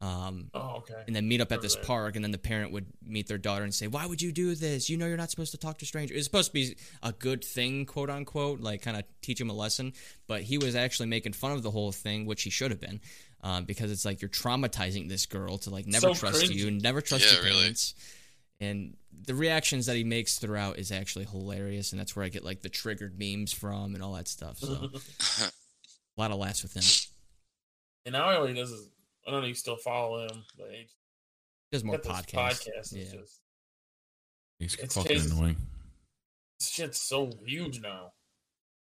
Um, 0.00 0.50
Oh, 0.52 0.78
okay. 0.78 1.00
and 1.06 1.14
then 1.14 1.28
meet 1.28 1.40
up 1.40 1.52
at 1.52 1.62
this 1.62 1.76
that. 1.76 1.84
park 1.86 2.16
and 2.16 2.24
then 2.24 2.32
the 2.32 2.36
parent 2.38 2.72
would 2.72 2.86
meet 3.06 3.28
their 3.28 3.38
daughter 3.38 3.62
and 3.62 3.72
say 3.72 3.86
why 3.86 4.04
would 4.04 4.20
you 4.20 4.32
do 4.32 4.56
this 4.56 4.90
you 4.90 4.96
know 4.96 5.06
you're 5.06 5.16
not 5.16 5.30
supposed 5.30 5.52
to 5.52 5.58
talk 5.58 5.78
to 5.78 5.86
strangers 5.86 6.16
it's 6.16 6.26
supposed 6.26 6.48
to 6.48 6.52
be 6.54 6.76
a 7.04 7.12
good 7.12 7.44
thing 7.44 7.86
quote 7.86 8.10
unquote 8.10 8.58
like 8.58 8.82
kind 8.82 8.96
of 8.96 9.04
teach 9.20 9.40
him 9.40 9.48
a 9.48 9.52
lesson 9.52 9.92
but 10.26 10.42
he 10.42 10.58
was 10.58 10.74
actually 10.74 11.06
making 11.06 11.32
fun 11.32 11.52
of 11.52 11.62
the 11.62 11.70
whole 11.70 11.92
thing 11.92 12.26
which 12.26 12.42
he 12.42 12.50
should 12.50 12.72
have 12.72 12.80
been 12.80 13.00
um, 13.42 13.64
because 13.64 13.90
it's 13.90 14.04
like 14.04 14.22
you're 14.22 14.28
traumatizing 14.28 15.08
this 15.08 15.26
girl 15.26 15.58
to 15.58 15.70
like 15.70 15.86
never 15.86 16.08
So 16.08 16.14
trust 16.14 16.42
cringy. 16.44 16.54
you 16.54 16.68
and 16.68 16.82
never 16.82 17.00
trust 17.00 17.26
Yeah, 17.26 17.34
your 17.34 17.44
really. 17.44 17.60
parents 17.60 17.94
and 18.60 18.96
the 19.26 19.34
reactions 19.34 19.86
that 19.86 19.96
he 19.96 20.04
makes 20.04 20.38
throughout 20.38 20.78
is 20.78 20.92
actually 20.92 21.24
hilarious 21.26 21.90
and 21.92 22.00
that's 22.00 22.14
where 22.14 22.24
i 22.24 22.28
get 22.28 22.44
like 22.44 22.62
the 22.62 22.68
triggered 22.68 23.18
memes 23.18 23.52
from 23.52 23.94
and 23.94 24.02
all 24.02 24.12
that 24.12 24.28
stuff 24.28 24.58
so 24.58 24.72
a 25.40 25.50
lot 26.20 26.30
of 26.30 26.38
laughs 26.38 26.62
with 26.62 26.74
him 26.74 26.82
and 28.06 28.12
now 28.12 28.30
all 28.38 28.46
he 28.46 28.54
does 28.54 28.70
is 28.70 28.88
I 29.26 29.30
don't 29.30 29.42
know. 29.42 29.46
You 29.46 29.54
still 29.54 29.76
follow 29.76 30.22
him, 30.26 30.42
but 30.58 30.68
he 30.72 30.78
he 30.78 30.86
does 31.70 31.84
more 31.84 31.96
got 31.98 32.02
this 32.02 32.34
podcasts 32.34 32.68
podcast. 32.68 32.92
yeah 32.92 33.02
It's 33.02 33.12
just 33.12 33.40
He's 34.58 34.74
It's 34.76 34.94
fucking 34.96 35.12
his- 35.12 35.30
annoying. 35.30 35.56
this 36.58 36.68
shit's 36.70 37.00
so 37.00 37.30
huge 37.46 37.80
now. 37.80 38.12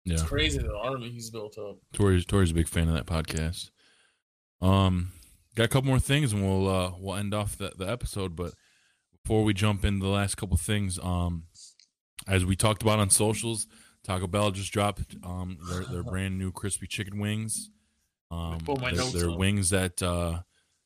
Yeah, 0.05 0.15
It's 0.15 0.23
crazy 0.23 0.57
the 0.57 0.75
army 0.75 1.09
he's 1.11 1.29
built 1.29 1.57
up. 1.59 1.77
Tori's 1.93 2.25
Tori's 2.25 2.49
a 2.51 2.53
big 2.55 2.67
fan 2.67 2.87
of 2.89 2.95
that 2.95 3.05
podcast. 3.05 3.69
Um, 4.63 5.11
got 5.55 5.65
a 5.65 5.67
couple 5.67 5.89
more 5.89 5.99
things, 5.99 6.33
and 6.33 6.43
we'll 6.47 6.67
uh 6.67 6.93
we'll 6.97 7.15
end 7.15 7.33
off 7.33 7.57
the 7.57 7.73
the 7.77 7.89
episode. 7.89 8.35
But 8.35 8.53
before 9.21 9.43
we 9.43 9.53
jump 9.53 9.83
into 9.85 10.05
the 10.05 10.11
last 10.11 10.35
couple 10.35 10.57
things, 10.57 10.97
um, 11.03 11.43
as 12.27 12.45
we 12.45 12.55
talked 12.55 12.81
about 12.81 12.99
on 12.99 13.09
socials, 13.09 13.67
Taco 14.03 14.27
Bell 14.27 14.51
just 14.51 14.71
dropped 14.71 15.15
um 15.23 15.57
their 15.69 15.83
their 15.83 16.03
brand 16.03 16.39
new 16.39 16.51
crispy 16.51 16.87
chicken 16.87 17.19
wings. 17.19 17.69
Um, 18.31 18.59
Pull 18.65 18.77
my 18.77 18.89
they're, 18.89 18.99
notes 18.99 19.13
they're 19.13 19.29
up. 19.29 19.37
wings 19.37 19.69
that 19.69 20.01
uh 20.01 20.41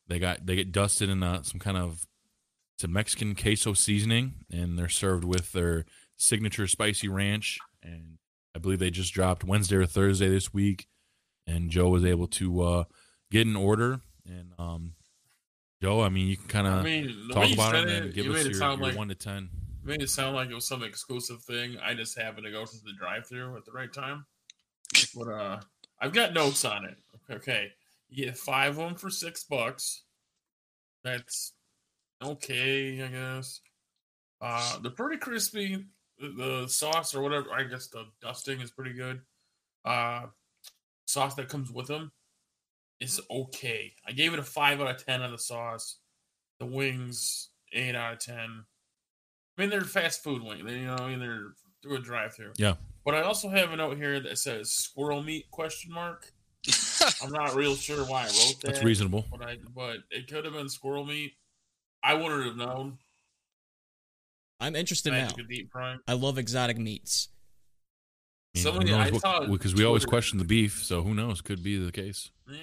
they 0.08 0.20
got 0.20 0.45
they 0.45 0.56
get 0.56 0.72
dusted 0.72 1.10
in 1.10 1.22
uh, 1.24 1.44
some 1.44 1.60
kind 1.60 1.78
of 1.78 2.06
it's 2.76 2.84
a 2.84 2.88
Mexican 2.88 3.36
queso 3.36 3.74
seasoning, 3.74 4.34
and 4.52 4.78
they're 4.78 4.90
served 4.90 5.24
with 5.24 5.52
their 5.52 5.86
signature 6.16 6.68
spicy 6.68 7.08
ranch. 7.08 7.58
And 7.82 8.18
I 8.56 8.60
believe 8.60 8.80
they 8.80 8.91
just 8.91 9.14
dropped 9.14 9.44
Wednesday 9.44 9.78
or 9.78 9.86
Thursday 9.86 10.30
this 10.30 10.54
week. 10.54 10.88
And 11.48 11.72
Joe 11.72 11.90
was 11.90 12.04
able 12.04 12.28
to 12.28 12.62
uh, 12.62 12.84
get 13.32 13.48
an 13.48 13.56
order. 13.56 14.02
And 14.26 14.52
um, 14.60 14.94
Joe, 15.82 16.02
I 16.02 16.10
mean, 16.10 16.28
you 16.28 16.38
can 16.38 16.48
kind 16.48 16.68
I 16.68 16.78
of 16.80 16.84
mean, 16.84 17.30
talk 17.32 17.52
about 17.52 17.76
it 17.76 17.88
and 17.88 18.06
it, 18.08 18.14
give 18.14 18.26
you 18.26 18.34
us 18.34 18.45
it 18.45 18.52
your, 18.52 18.62
your 18.62 18.78
like 18.78 18.98
one 18.98 19.10
to 19.10 19.16
ten. 19.16 19.49
made 19.84 20.02
it 20.02 20.10
sound 20.10 20.36
like 20.36 20.49
it 20.49 20.56
was 20.56 20.68
some 20.68 20.84
exclusive 20.84 21.41
thing. 21.41 21.78
I 21.84 21.94
just 21.94 22.18
happened 22.20 22.45
to 22.45 22.52
go 22.52 22.66
to 22.66 22.84
the 22.84 22.94
drive-through 22.98 23.56
at 23.56 23.66
the 23.66 23.72
right 23.72 23.91
time. 23.91 24.26
But 25.16 25.28
uh, 25.28 25.60
I've 26.02 26.14
got 26.14 26.34
notes 26.34 26.66
on 26.66 26.86
it. 26.86 26.98
Okay, 27.30 27.72
you 28.10 28.26
get 28.26 28.38
five 28.38 28.72
of 28.72 28.78
them 28.78 28.95
for 28.95 29.10
six 29.10 29.44
bucks. 29.44 30.04
That's 31.04 31.54
okay, 32.24 33.04
I 33.04 33.08
guess. 33.08 33.62
Uh, 34.41 34.80
they're 34.80 34.91
pretty 34.91 35.18
crispy. 35.18 35.86
The, 36.20 36.30
the 36.30 36.68
sauce 36.68 37.14
or 37.14 37.22
whatever, 37.22 37.54
I 37.54 37.64
guess 37.64 37.88
the 37.88 38.06
dusting 38.22 38.62
is 38.62 38.72
pretty 38.72 38.94
good. 38.94 39.22
Uh, 39.86 40.24
sauce 41.06 41.36
that 41.36 41.49
comes 41.49 41.72
with 41.72 41.88
them 41.88 42.12
is 42.99 43.22
okay. 43.30 43.94
I 44.07 44.11
gave 44.11 44.34
it 44.34 44.40
a 44.40 44.44
five 44.44 44.82
out 44.82 44.90
of 44.90 45.03
ten 45.06 45.22
on 45.22 45.32
the 45.32 45.38
sauce. 45.38 45.98
The 46.60 46.65
wings, 46.65 47.49
eight 47.74 47.95
out 47.95 48.14
of 48.14 48.19
ten. 48.19 48.64
I 49.57 49.61
mean, 49.61 49.69
they're 49.69 49.82
fast 49.82 50.24
food 50.24 50.44
wings. 50.44 50.64
They, 50.65 50.80
you 50.80 50.86
know, 50.88 50.95
I 50.95 51.10
mean, 51.10 51.19
they're 51.19 51.53
through 51.84 51.98
a 51.98 51.99
drive-through. 51.99 52.53
Yeah. 52.57 52.74
But 53.06 53.15
I 53.15 53.22
also 53.22 53.49
have 53.49 53.72
a 53.72 53.76
note 53.76 53.98
here 53.98 54.19
that 54.19 54.38
says 54.38 54.72
squirrel 54.72 55.24
meat 55.24 55.45
question 55.52 55.91
mark. 55.94 56.32
I'm 57.24 57.32
not 57.32 57.56
real 57.56 57.76
sure 57.76 58.03
why 58.06 58.22
I 58.22 58.26
wrote 58.26 58.56
that. 58.61 58.74
That's 58.74 58.84
reasonable. 58.84 59.26
But 59.32 59.48
I 59.48 59.57
but 59.74 59.98
it 60.11 60.28
could 60.28 60.44
have 60.45 60.53
been 60.53 60.69
squirrel 60.69 61.06
meat. 61.06 61.34
I 62.03 62.14
wouldn't 62.15 62.45
have 62.45 62.56
known. 62.56 62.98
i'm 64.60 64.76
interested 64.76 65.11
now 65.11 65.22
Magic 65.24 65.40
of 65.40 65.49
deep 65.49 65.72
frying. 65.72 65.99
i 66.07 66.14
love 66.14 66.38
exotic 66.38 66.78
meats 66.78 67.30
I 68.56 68.57
mean, 68.57 68.64
Somebody- 68.64 68.94
I 68.94 69.10
what- 69.11 69.22
saw 69.22 69.45
because 69.45 69.76
we 69.76 69.84
always 69.84 70.06
question 70.06 70.40
the 70.40 70.45
beef, 70.45 70.84
so 70.84 71.03
who 71.03 71.14
knows? 71.14 71.41
Could 71.41 71.61
be 71.64 71.78
the 71.78 71.91
case. 71.91 72.32
Yeah. 72.49 72.57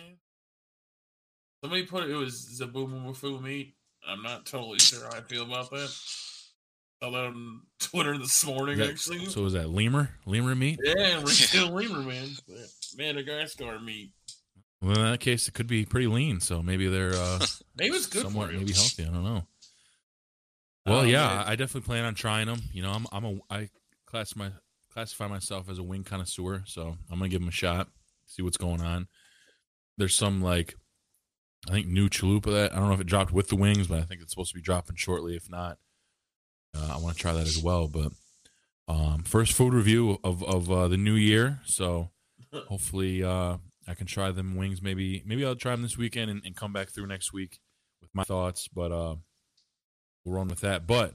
Somebody 1.65 1.85
put 1.85 2.05
it, 2.05 2.11
it 2.11 2.17
was 2.17 2.45
meat. 3.41 3.75
I'm 4.07 4.21
not 4.21 4.45
totally 4.45 4.79
sure 4.81 5.03
how 5.05 5.17
I 5.17 5.23
feel 5.23 5.45
about 5.45 5.71
that. 5.71 5.91
I 7.01 7.09
that 7.09 7.25
on 7.25 7.63
Twitter 7.81 8.19
this 8.19 8.45
morning, 8.45 8.77
that- 8.77 8.91
actually. 8.91 9.25
so 9.25 9.41
was 9.41 9.55
that 9.55 9.71
lemur? 9.71 10.11
Lemur 10.27 10.55
meat? 10.55 10.79
yeah, 10.85 11.21
we're 11.21 11.31
still 11.31 11.71
lemur, 11.75 12.03
man. 12.03 12.29
Madagascar 12.99 13.81
meat. 13.81 14.13
Well, 14.83 14.95
in 14.95 15.13
that 15.13 15.21
case, 15.21 15.49
it 15.49 15.55
could 15.55 15.67
be 15.67 15.87
pretty 15.87 16.07
lean. 16.07 16.39
So 16.41 16.63
maybe 16.63 16.87
they're 16.87 17.15
uh, 17.15 17.39
Maybe 17.79 17.97
it's 17.97 18.09
good 18.09 18.25
somewhat 18.25 18.53
maybe 18.53 18.71
healthy. 18.71 19.05
I 19.05 19.07
don't 19.07 19.25
know. 19.25 19.47
Well, 20.85 21.07
yeah, 21.07 21.27
man. 21.27 21.39
I 21.39 21.53
I 21.53 21.57
definitely 21.57 21.87
plan 21.87 22.05
on 22.05 22.15
trying 22.15 22.47
them. 22.47 22.61
You 22.75 22.83
know, 22.83 22.91
I'm 22.91 23.07
I'm 23.11 23.25
a 23.25 23.39
I 23.49 23.69
class 24.05 24.37
my 24.37 24.51
classify 24.93 25.29
myself 25.29 25.71
as 25.71 25.79
a 25.79 25.83
wing 25.83 26.05
connoisseur, 26.05 26.65
so 26.67 26.99
I'm 27.11 27.19
gonna 27.19 27.31
give 27.31 27.41
them 27.41 27.49
a 27.49 27.53
shot, 27.53 27.89
see 28.27 28.43
what's 28.43 28.59
going 28.59 28.83
on. 28.83 29.09
There's 29.97 30.15
some 30.15 30.43
like 30.43 30.75
I 31.69 31.73
think 31.73 31.87
new 31.87 32.09
chalupa 32.09 32.53
that 32.53 32.73
I 32.73 32.77
don't 32.77 32.89
know 32.89 32.95
if 32.95 33.01
it 33.01 33.07
dropped 33.07 33.33
with 33.33 33.49
the 33.49 33.57
wings, 33.57 33.87
but 33.87 33.99
I 33.99 34.03
think 34.03 34.21
it's 34.21 34.33
supposed 34.33 34.51
to 34.51 34.55
be 34.59 34.63
dropping 34.63 34.97
shortly. 34.97 35.35
If 35.35 35.51
not, 35.51 35.79
uh, 36.77 36.95
I 36.95 36.99
want 36.99 37.17
to 37.17 37.21
try 37.21 37.33
that 37.33 37.47
as 37.47 37.63
well. 37.63 37.89
But 37.89 38.13
um, 38.87 39.23
first 39.23 39.53
food 39.53 39.73
review 39.73 40.19
of 40.23 40.43
of 40.45 40.71
uh, 40.71 40.89
the 40.89 40.99
new 40.99 41.15
year, 41.15 41.61
so 41.65 42.11
hopefully 42.69 43.25
uh, 43.25 43.57
I 43.89 43.95
can 43.95 44.07
try 44.07 44.31
them 44.31 44.57
wings. 44.57 44.83
Maybe 44.83 45.23
maybe 45.25 45.45
I'll 45.45 45.57
try 45.57 45.73
them 45.73 45.83
this 45.83 45.97
weekend 45.97 46.31
and, 46.31 46.43
and 46.45 46.55
come 46.55 46.73
back 46.73 46.91
through 46.91 47.07
next 47.07 47.33
week 47.33 47.61
with 48.01 48.11
my 48.15 48.25
thoughts. 48.25 48.69
But 48.69 48.93
uh, 48.93 49.17
we'll 50.25 50.37
run 50.37 50.49
with 50.49 50.61
that. 50.61 50.87
But 50.87 51.15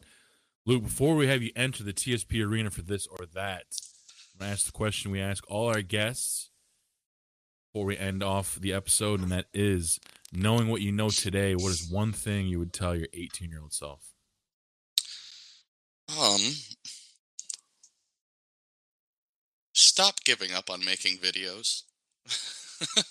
Luke, 0.66 0.84
before 0.84 1.16
we 1.16 1.28
have 1.28 1.44
you 1.44 1.52
enter 1.56 1.84
the 1.84 1.94
TSP 1.94 2.44
arena 2.44 2.72
for 2.72 2.82
this 2.82 3.06
or 3.06 3.28
that, 3.36 3.66
I'm 4.34 4.40
gonna 4.40 4.52
ask 4.52 4.66
the 4.66 4.72
question 4.72 5.12
we 5.12 5.22
ask 5.22 5.44
all 5.48 5.68
our 5.68 5.84
guests 5.84 6.50
before 7.72 7.86
we 7.86 7.98
end 7.98 8.24
off 8.24 8.56
the 8.56 8.74
episode, 8.74 9.22
and 9.22 9.32
that 9.32 9.46
is 9.54 10.00
knowing 10.34 10.68
what 10.68 10.82
you 10.82 10.92
know 10.92 11.10
today, 11.10 11.56
what 11.56 11.72
is 11.72 11.90
one 11.90 12.12
thing 12.12 12.48
you 12.48 12.60
would 12.60 12.74
tell 12.74 12.96
your 12.96 13.08
18 13.14 13.50
year 13.50 13.62
old 13.62 13.74
self? 13.74 14.14
Um, 16.20 16.42
stop 19.74 20.24
giving 20.24 20.54
up 20.54 20.70
on 20.70 20.84
making 20.84 21.18
videos. 21.18 21.84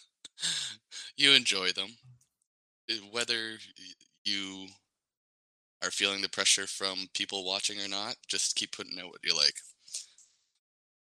you 1.17 1.33
enjoy 1.33 1.71
them. 1.73 1.91
Uh, 2.91 2.95
Whether 3.13 3.59
you 4.25 4.67
are 5.83 5.91
feeling 5.91 6.23
the 6.23 6.29
pressure 6.29 6.67
from 6.67 7.09
people 7.15 7.45
watching 7.45 7.81
or 7.81 7.89
not, 7.89 8.17
just 8.27 8.57
keep 8.57 8.73
putting 8.73 8.99
out 8.99 9.09
what 9.11 9.21
you 9.23 9.37
like. 9.37 9.55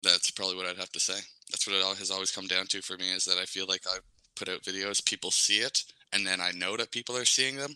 That's 0.02 0.30
probably 0.30 0.56
what 0.56 0.66
I'd 0.66 0.76
have 0.76 0.92
to 0.92 1.00
say. 1.00 1.18
That's 1.50 1.66
what 1.66 1.74
it 1.74 1.98
has 1.98 2.10
always 2.10 2.30
come 2.30 2.46
down 2.46 2.66
to 2.66 2.82
for 2.82 2.96
me 2.96 3.10
is 3.12 3.24
that 3.24 3.38
I 3.38 3.44
feel 3.44 3.66
like 3.66 3.82
I 3.86 3.98
put 4.36 4.48
out 4.48 4.62
videos, 4.62 5.04
people 5.04 5.30
see 5.30 5.58
it, 5.58 5.82
and 6.12 6.26
then 6.26 6.40
I 6.40 6.50
know 6.52 6.76
that 6.76 6.90
people 6.90 7.16
are 7.16 7.24
seeing 7.24 7.56
them. 7.56 7.74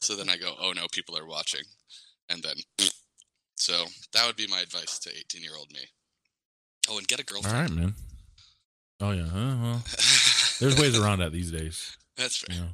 So 0.00 0.16
then 0.16 0.28
I 0.28 0.36
go, 0.36 0.54
oh 0.60 0.72
no, 0.72 0.86
people 0.92 1.16
are 1.18 1.26
watching. 1.26 1.62
And 2.30 2.42
then, 2.42 2.56
so 3.56 3.84
that 4.14 4.26
would 4.26 4.36
be 4.36 4.46
my 4.46 4.60
advice 4.60 4.98
to 5.00 5.10
18 5.10 5.42
year 5.42 5.52
old 5.58 5.70
me. 5.72 5.80
Oh, 6.88 6.98
and 6.98 7.06
get 7.06 7.20
a 7.20 7.24
All 7.34 7.42
girlfriend. 7.42 7.70
right, 7.70 7.78
man. 7.78 7.94
Oh 9.00 9.10
yeah. 9.12 9.22
Uh, 9.24 9.56
well, 9.62 9.82
there's 10.60 10.78
ways 10.78 10.98
around 10.98 11.18
that 11.20 11.32
these 11.32 11.50
days. 11.50 11.96
That's 12.16 12.38
fair. 12.38 12.56
You 12.56 12.62
know. 12.62 12.70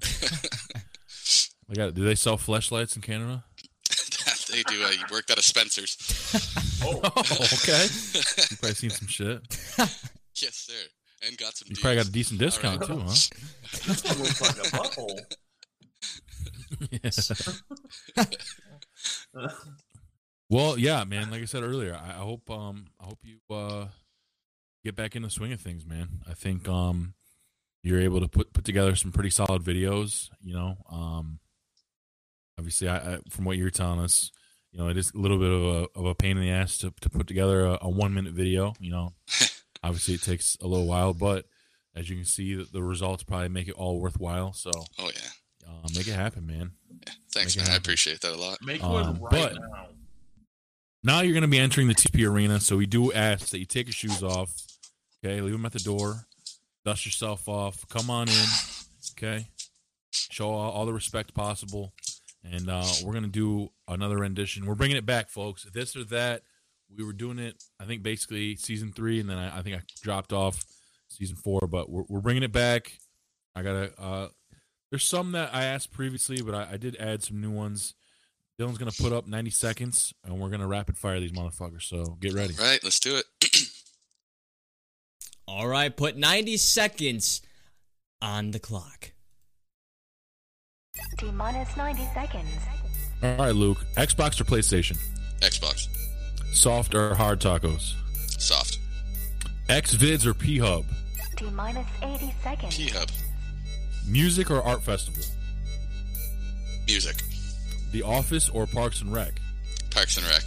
I 1.71 1.75
got. 1.75 1.95
Do 1.95 2.05
they 2.05 2.15
sell 2.15 2.37
fleshlights 2.39 2.97
in 2.97 3.03
Canada? 3.03 3.45
they 4.51 4.63
do. 4.65 4.83
Uh, 4.85 4.91
you 4.91 5.05
worked 5.11 5.31
at 5.31 5.39
a 5.39 5.43
Spencer's. 5.43 5.97
Oh, 6.85 7.01
Oh, 7.17 7.21
okay. 7.55 7.87
You 8.51 8.57
probably 8.57 8.75
seen 8.75 8.91
some 8.91 9.09
shit. 9.09 9.41
yes, 9.79 10.55
sir. 10.55 10.73
And 11.27 11.37
got 11.39 11.57
some 11.57 11.67
You 11.69 11.75
deals. 11.77 11.81
probably 11.83 11.97
got 11.97 12.07
a 12.09 12.13
decent 12.13 12.41
discount 12.41 12.81
right. 12.81 12.89
too, 12.89 12.99
huh? 12.99 13.07
this 13.09 14.05
one 14.05 14.19
looks 14.19 14.41
like 14.41 14.57
a 14.59 14.71
butthole. 14.77 15.21
Yes. 17.03 17.63
Well, 20.49 20.79
yeah, 20.79 21.05
man. 21.05 21.31
Like 21.31 21.43
I 21.43 21.47
said 21.47 21.63
earlier, 21.63 21.95
I, 21.95 22.11
I 22.11 22.23
hope 22.23 22.49
um 22.51 22.87
I 23.01 23.05
hope 23.05 23.19
you 23.23 23.39
uh 23.55 23.87
get 24.85 24.95
back 24.95 25.17
in 25.17 25.23
the 25.23 25.31
swing 25.31 25.53
of 25.53 25.61
things, 25.61 25.85
man. 25.85 26.21
I 26.29 26.35
think 26.35 26.69
um 26.69 27.15
you're 27.83 28.01
able 28.01 28.21
to 28.21 28.29
put 28.29 28.53
put 28.53 28.65
together 28.65 28.95
some 28.95 29.13
pretty 29.13 29.31
solid 29.31 29.63
videos. 29.63 30.29
You 30.43 30.55
know, 30.55 30.77
um 30.91 31.41
obviously, 32.59 32.89
I, 32.89 32.97
I 33.15 33.19
from 33.31 33.45
what 33.45 33.57
you're 33.57 33.71
telling 33.71 34.01
us, 34.01 34.31
you 34.73 34.79
know, 34.79 34.89
it 34.89 34.97
is 34.97 35.13
a 35.15 35.19
little 35.19 35.39
bit 35.39 35.51
of 35.51 35.63
a 35.63 35.89
of 35.99 36.05
a 36.07 36.15
pain 36.15 36.37
in 36.37 36.43
the 36.43 36.51
ass 36.51 36.79
to 36.79 36.93
to 37.01 37.11
put 37.11 37.27
together 37.27 37.67
a, 37.67 37.79
a 37.83 37.89
one 37.89 38.15
minute 38.15 38.33
video. 38.35 38.75
You 38.79 38.91
know, 38.93 39.15
obviously 39.83 40.15
it 40.15 40.23
takes 40.23 40.57
a 40.63 40.67
little 40.67 40.87
while, 40.87 41.15
but 41.15 41.45
as 41.95 42.09
you 42.11 42.17
can 42.17 42.25
see, 42.25 42.55
the, 42.55 42.65
the 42.73 42.83
results 42.83 43.23
probably 43.23 43.49
make 43.49 43.69
it 43.69 43.75
all 43.75 44.01
worthwhile. 44.01 44.53
So 44.53 44.71
Oh 44.99 45.11
yeah. 45.15 45.69
uh, 45.69 45.89
make 45.95 46.07
it 46.09 46.15
happen, 46.15 46.47
man. 46.47 46.73
Thanks, 47.33 47.57
Make 47.57 47.67
man. 47.67 47.75
I 47.75 47.77
appreciate 47.79 48.21
that 48.23 48.33
a 48.33 48.37
lot. 48.37 48.59
Make 48.63 48.83
Um, 48.83 48.93
one 48.93 49.21
right 49.23 49.31
but- 49.31 49.55
now. 49.55 49.89
Now 51.03 51.21
you're 51.21 51.35
going 51.35 51.43
to 51.43 51.49
be 51.49 51.59
entering 51.59 51.87
the 51.87 51.95
TP 51.95 52.29
arena, 52.29 52.59
so 52.59 52.77
we 52.77 52.87
do 52.87 53.13
ask 53.13 53.51
that 53.51 53.59
you 53.61 53.65
take 53.65 53.87
your 53.87 53.93
shoes 53.93 54.25
off. 54.25 54.53
Okay, 55.25 55.41
leave 55.41 55.53
them 55.53 55.65
at 55.65 55.73
the 55.73 55.79
door. 55.79 56.27
Dust 56.85 57.07
yourself 57.07 57.49
off. 57.49 57.87
Come 57.89 58.11
on 58.11 58.29
in. 58.29 58.45
Okay, 59.13 59.47
show 60.13 60.51
all, 60.51 60.73
all 60.73 60.85
the 60.87 60.93
respect 60.93 61.33
possible, 61.33 61.93
and 62.43 62.69
uh, 62.69 62.85
we're 63.05 63.13
going 63.13 63.23
to 63.25 63.31
do 63.31 63.71
another 63.87 64.17
rendition. 64.19 64.67
We're 64.67 64.75
bringing 64.75 64.97
it 64.97 65.07
back, 65.07 65.31
folks. 65.31 65.65
This 65.73 65.95
or 65.95 66.03
that. 66.05 66.43
We 66.95 67.05
were 67.05 67.13
doing 67.13 67.39
it, 67.39 67.63
I 67.81 67.85
think, 67.85 68.03
basically 68.03 68.57
season 68.57 68.93
three, 68.93 69.21
and 69.21 69.29
then 69.29 69.39
I, 69.39 69.59
I 69.59 69.63
think 69.63 69.77
I 69.77 69.81
dropped 70.03 70.33
off 70.33 70.65
season 71.09 71.37
four. 71.37 71.61
But 71.69 71.91
we're, 71.91 72.05
we're 72.09 72.21
bringing 72.21 72.43
it 72.43 72.53
back. 72.53 72.93
I 73.55 73.63
gotta. 73.63 73.93
Uh, 73.99 74.29
there's 74.91 75.05
some 75.05 75.33
that 75.33 75.55
I 75.55 75.65
asked 75.65 75.93
previously, 75.93 76.43
but 76.43 76.55
I, 76.55 76.69
I 76.73 76.77
did 76.77 76.97
add 76.97 77.23
some 77.23 77.41
new 77.41 77.51
ones. 77.51 77.95
Dylan's 78.61 78.79
gonna 78.79 78.93
put 78.93 79.13
up 79.13 79.27
90 79.27 79.51
seconds, 79.51 80.15
and 80.25 80.39
we're 80.39 80.49
gonna 80.49 80.67
rapid 80.67 80.97
fire 80.97 81.21
these 81.21 81.33
motherfuckers. 81.33 81.83
So 81.83 82.17
get 82.21 82.33
ready. 82.33 82.55
Right, 82.55 82.83
let's 82.83 83.01
do 83.01 83.17
it. 83.17 83.25
All 85.49 85.69
right, 85.69 85.95
put 85.95 86.17
90 86.17 86.57
seconds 86.57 87.43
on 88.23 88.53
the 88.53 88.59
clock. 88.59 89.13
T 91.19 91.31
minus 91.31 91.77
90 91.77 92.03
seconds. 92.15 92.49
All 93.23 93.37
right, 93.37 93.55
Luke. 93.55 93.79
Xbox 93.97 94.41
or 94.41 94.45
PlayStation? 94.45 94.99
Xbox. 95.41 95.89
Soft 96.53 96.95
or 96.95 97.15
hard 97.15 97.41
tacos? 97.41 97.95
Soft. 98.41 98.79
Xvids 99.69 100.25
or 100.27 100.35
P 100.35 100.59
Hub? 100.59 100.85
T 101.37 101.51
minus 101.51 101.87
80 102.03 102.35
seconds. 102.43 102.77
P 102.77 102.89
Hub. 102.89 103.11
Music 104.07 104.51
or 104.51 104.63
art 104.63 104.83
festival? 104.83 105.23
Music. 106.87 107.17
The 107.93 108.03
Office 108.03 108.49
or 108.49 108.67
Parks 108.67 109.01
and 109.03 109.13
Rec? 109.13 109.41
Parks 109.91 110.17
and 110.17 110.27
Rec. 110.27 110.43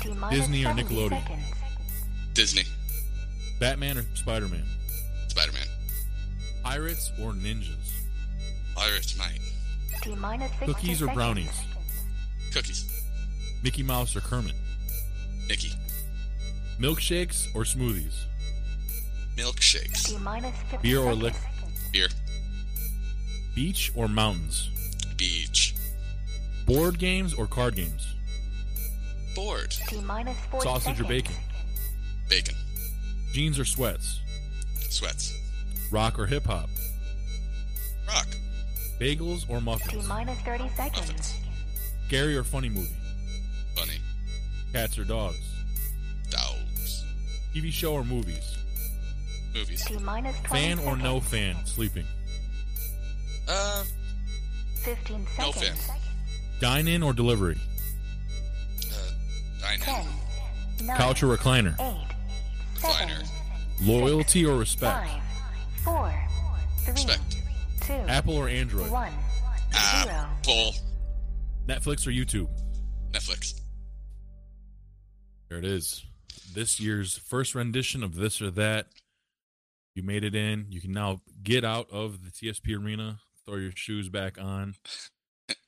T 0.00 0.08
minus 0.14 0.38
Disney 0.40 0.64
or 0.64 0.70
Nickelodeon? 0.70 1.22
Seconds. 1.22 1.44
Disney. 2.32 2.64
Batman 3.58 3.98
or 3.98 4.04
Spider 4.14 4.48
Man? 4.48 4.64
Spider 5.28 5.52
Man. 5.52 5.66
Pirates 6.62 7.12
or 7.20 7.32
ninjas? 7.32 7.92
Pirates, 8.74 9.18
mate. 9.18 9.40
T 10.02 10.14
minus 10.14 10.50
60 10.52 10.66
Cookies 10.66 11.02
or 11.02 11.06
seconds. 11.06 11.14
brownies? 11.14 11.62
Cookies. 12.52 13.04
Mickey 13.62 13.82
Mouse 13.82 14.16
or 14.16 14.20
Kermit? 14.20 14.54
Mickey. 15.50 15.72
Milkshakes 16.78 17.52
or 17.56 17.64
smoothies? 17.64 18.22
Milkshakes. 19.36 20.04
T 20.04 20.16
minus 20.18 20.54
50 20.70 20.88
Beer 20.88 21.00
or 21.00 21.12
liquor? 21.12 21.36
Beer. 21.92 22.06
Beach 23.56 23.90
or 23.96 24.06
mountains? 24.06 24.70
Beach. 25.16 25.74
Board 26.66 27.00
games 27.00 27.34
or 27.34 27.48
card 27.48 27.74
games? 27.74 28.14
Board. 29.34 29.72
T 29.88 30.00
minus 30.02 30.36
40 30.52 30.64
Sausage 30.64 31.00
or 31.00 31.04
bacon? 31.04 31.34
Bacon. 32.28 32.54
Jeans 33.32 33.58
or 33.58 33.64
sweats? 33.64 34.20
Sweats. 34.88 35.36
Rock 35.90 36.16
or 36.16 36.26
hip 36.26 36.46
hop? 36.46 36.70
Rock. 38.06 38.28
Bagels 39.00 39.50
or 39.50 39.60
muffins? 39.60 39.90
T 39.90 39.96
muffins? 39.96 40.08
minus 40.08 40.38
30 40.42 40.68
seconds. 40.76 41.08
Muffins. 41.08 41.34
Scary 42.06 42.36
or 42.36 42.44
funny 42.44 42.68
movie? 42.68 42.99
Bunny. 44.72 44.82
Cats 44.82 44.98
or 44.98 45.04
dogs? 45.04 45.38
Dogs. 46.30 47.04
TV 47.54 47.72
show 47.72 47.94
or 47.94 48.04
movies? 48.04 48.56
Movies. 49.54 49.84
T 49.84 49.98
minus 49.98 50.36
20 50.44 50.62
Fan 50.62 50.78
or 50.78 50.82
seconds. 50.82 51.02
no 51.02 51.20
fan? 51.20 51.56
Sleeping. 51.66 52.04
Uh, 53.48 53.84
15 54.82 55.26
No 55.38 55.52
fan. 55.52 55.76
Dine 56.60 56.88
in 56.88 57.02
or 57.02 57.12
delivery? 57.12 57.58
uh, 58.92 58.96
dine 59.60 59.78
10, 59.80 60.06
in. 60.80 60.86
9, 60.86 60.96
Couch 60.96 61.22
or 61.22 61.36
recliner? 61.36 61.74
8, 61.80 61.94
7, 62.78 63.08
Recliner. 63.08 63.28
Loyalty 63.82 64.44
or 64.46 64.56
respect? 64.56 65.08
5, 65.08 65.20
4, 65.84 66.14
3, 66.84 66.92
Respect. 66.92 67.36
2, 67.82 67.92
Apple 67.92 68.34
or 68.36 68.48
Android? 68.48 68.90
1, 68.90 69.10
0. 69.10 69.16
Apple. 69.74 70.74
Netflix 71.66 72.06
or 72.06 72.10
YouTube? 72.10 72.48
Netflix. 73.10 73.59
There 75.50 75.58
it 75.58 75.64
is. 75.64 76.06
This 76.54 76.78
year's 76.78 77.18
first 77.18 77.56
rendition 77.56 78.04
of 78.04 78.14
this 78.14 78.40
or 78.40 78.50
that. 78.52 78.86
You 79.96 80.04
made 80.04 80.22
it 80.22 80.36
in. 80.36 80.66
You 80.70 80.80
can 80.80 80.92
now 80.92 81.20
get 81.42 81.64
out 81.64 81.90
of 81.90 82.24
the 82.24 82.30
TSP 82.30 82.80
arena, 82.80 83.18
throw 83.44 83.56
your 83.56 83.72
shoes 83.74 84.08
back 84.08 84.40
on. 84.40 84.74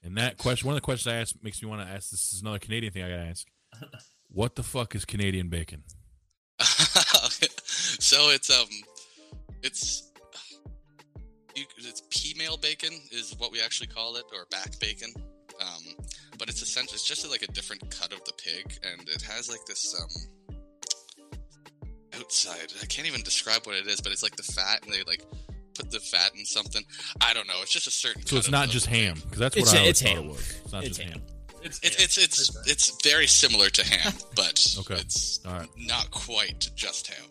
And 0.05 0.17
that 0.17 0.39
question, 0.39 0.69
one 0.69 0.75
of 0.75 0.81
the 0.81 0.85
questions 0.85 1.13
I 1.13 1.17
asked 1.17 1.43
makes 1.43 1.61
me 1.61 1.69
want 1.69 1.83
to 1.83 1.93
ask 1.93 2.11
this 2.11 2.33
is 2.33 2.43
another 2.43 2.61
Canadian 2.61 2.93
thing 2.93 3.03
I 3.03 3.09
got 3.11 3.17
to 3.17 3.29
ask. 3.29 3.47
What 4.35 4.57
the 4.57 4.63
fuck 4.63 4.95
is 4.95 5.05
Canadian 5.05 5.51
bacon? 5.51 5.83
so 6.59 8.31
it's 8.31 8.49
um, 8.51 8.67
it's 9.63 10.11
you, 11.55 11.65
it's 11.77 12.01
peameal 12.09 12.59
bacon 12.59 12.93
is 13.11 13.35
what 13.37 13.53
we 13.53 13.61
actually 13.61 13.89
call 13.89 14.17
it, 14.17 14.25
or 14.33 14.47
back 14.51 14.79
bacon. 14.81 15.13
Um, 15.61 16.02
but 16.43 16.49
it's 16.49 16.61
essentially 16.61 16.95
it's 16.97 17.05
just 17.07 17.31
like 17.31 17.43
a 17.43 17.47
different 17.53 17.89
cut 17.97 18.13
of 18.13 18.19
the 18.25 18.33
pig, 18.33 18.77
and 18.83 19.09
it 19.09 19.23
has 19.23 19.49
like 19.49 19.65
this 19.65 19.95
um 20.03 20.09
outside. 22.19 22.73
I 22.83 22.87
can't 22.87 23.07
even 23.07 23.23
describe 23.23 23.65
what 23.65 23.77
it 23.77 23.87
is, 23.87 24.01
but 24.01 24.11
it's 24.11 24.25
like 24.25 24.35
the 24.35 24.43
fat, 24.43 24.85
and 24.85 24.93
they 24.93 25.03
like 25.07 25.23
put 25.77 25.91
the 25.93 26.01
fat 26.01 26.33
in 26.37 26.45
something. 26.45 26.83
I 27.21 27.33
don't 27.33 27.47
know. 27.47 27.55
It's 27.63 27.71
just 27.73 27.87
a 27.87 27.91
certain. 27.93 28.23
So 28.27 28.31
cut 28.31 28.39
it's 28.39 28.47
of 28.49 28.53
not 28.53 28.69
just 28.71 28.89
pig. 28.89 29.05
ham 29.05 29.15
because 29.25 29.39
that's 29.39 29.55
what 29.57 29.63
It's- 29.63 29.75
I 29.75 29.79
always 29.79 29.91
it's 29.91 30.03
thought 30.03 30.09
ham. 30.17 30.25
it 30.25 30.29
was. 30.29 30.51
It's 30.65 30.73
not 30.73 30.85
It's 30.85 30.99
just 30.99 31.09
ham. 31.09 31.19
ham. 31.21 31.29
It's 31.65 31.79
It, 31.79 31.97
it's 32.01 32.19
it's 32.19 32.67
it's 32.69 33.03
very 33.05 33.29
similar 33.29 33.69
to 33.71 33.87
ham, 33.87 34.13
but 34.35 34.77
Okay. 34.81 34.97
it's 34.97 35.39
All 35.47 35.53
right. 35.53 35.69
not 35.77 36.11
quite 36.11 36.69
just 36.75 37.07
ham. 37.07 37.27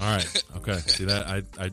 All 0.00 0.06
right. 0.14 0.44
Okay. 0.58 0.78
See 0.78 1.04
that 1.04 1.26
I 1.26 1.42
I 1.58 1.70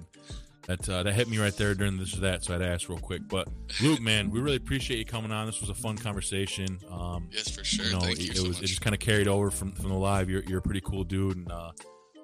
that 0.68 0.88
uh, 0.90 1.04
that 1.04 1.14
hit 1.14 1.28
me 1.30 1.38
right 1.40 1.56
there 1.58 1.76
during 1.76 1.98
this 1.98 2.16
or 2.18 2.22
that, 2.22 2.44
so 2.44 2.54
I 2.54 2.58
had 2.58 2.66
to 2.66 2.72
ask 2.72 2.88
real 2.90 2.98
quick. 3.00 3.22
But 3.28 3.48
Luke, 3.82 4.00
man, 4.02 4.30
we 4.32 4.40
really 4.40 4.56
appreciate 4.58 4.98
you 4.98 5.06
coming 5.06 5.32
on. 5.32 5.46
This 5.46 5.60
was 5.62 5.70
a 5.70 5.74
fun 5.74 5.98
conversation. 5.98 6.80
Um, 6.90 7.28
Yes, 7.32 7.50
for 7.50 7.64
sure. 7.64 7.86
you 7.86 7.92
know, 7.92 8.00
Thank 8.00 8.20
it, 8.20 8.24
you 8.26 8.32
it 8.32 8.38
so 8.38 8.48
was 8.48 8.58
much. 8.58 8.64
it 8.64 8.68
just 8.68 8.82
kind 8.82 8.94
of 8.94 9.00
carried 9.00 9.28
over 9.28 9.52
from 9.52 9.72
from 9.74 9.90
the 9.90 9.96
live. 9.98 10.30
You're 10.30 10.44
you're 10.44 10.60
a 10.60 10.62
pretty 10.62 10.82
cool 10.82 11.04
dude, 11.04 11.36
and 11.38 11.52
uh, 11.52 11.72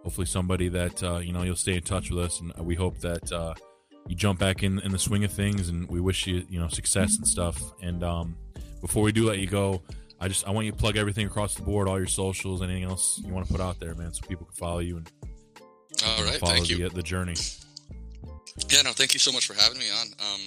hopefully 0.03 0.25
somebody 0.27 0.69
that 0.69 1.03
uh, 1.03 1.17
you 1.17 1.33
know 1.33 1.43
you'll 1.43 1.55
stay 1.55 1.75
in 1.75 1.81
touch 1.83 2.09
with 2.11 2.23
us, 2.23 2.39
and 2.39 2.53
we 2.65 2.75
hope 2.75 2.99
that 2.99 3.31
uh, 3.31 3.53
you 4.07 4.15
jump 4.15 4.39
back 4.39 4.63
in 4.63 4.79
in 4.79 4.91
the 4.91 4.99
swing 4.99 5.23
of 5.25 5.31
things, 5.33 5.67
and 5.69 5.89
we 5.89 5.99
wish 5.99 6.25
you 6.27 6.45
you 6.49 6.59
know 6.59 6.69
success 6.69 7.17
and 7.17 7.27
stuff. 7.27 7.61
And 7.81 8.03
um, 8.03 8.37
before 8.81 9.03
we 9.03 9.11
do 9.11 9.25
let 9.27 9.39
you 9.39 9.47
go. 9.47 9.81
I 10.21 10.27
just 10.27 10.45
I 10.45 10.51
want 10.51 10.65
you 10.65 10.73
to 10.73 10.77
plug 10.77 10.97
everything 10.97 11.27
across 11.27 11.55
the 11.55 11.61
board, 11.61 11.87
all 11.87 11.97
your 11.97 12.05
socials, 12.05 12.61
anything 12.61 12.83
else 12.83 13.21
you 13.25 13.33
want 13.33 13.47
to 13.47 13.51
put 13.53 13.61
out 13.61 13.79
there, 13.79 13.95
man, 13.95 14.11
so 14.13 14.27
people 14.27 14.45
can 14.47 14.55
follow 14.55 14.79
you 14.79 14.97
and 14.97 15.09
All 16.05 16.25
right, 16.25 16.35
follow 16.35 16.51
thank 16.51 16.69
you. 16.69 16.89
the, 16.89 16.93
the 16.93 17.01
journey. 17.01 17.35
Yeah, 18.69 18.81
no, 18.83 18.91
thank 18.91 19.13
you 19.13 19.19
so 19.19 19.31
much 19.31 19.47
for 19.47 19.53
having 19.53 19.79
me 19.79 19.89
on. 19.89 20.07
Um, 20.19 20.41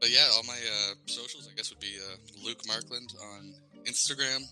but 0.00 0.10
yeah, 0.10 0.26
all 0.34 0.42
my 0.44 0.54
uh, 0.54 0.94
socials, 1.06 1.48
I 1.50 1.56
guess, 1.56 1.70
would 1.70 1.80
be 1.80 1.96
uh, 1.98 2.16
Luke 2.44 2.62
Markland 2.66 3.12
on 3.22 3.54
Instagram, 3.84 4.42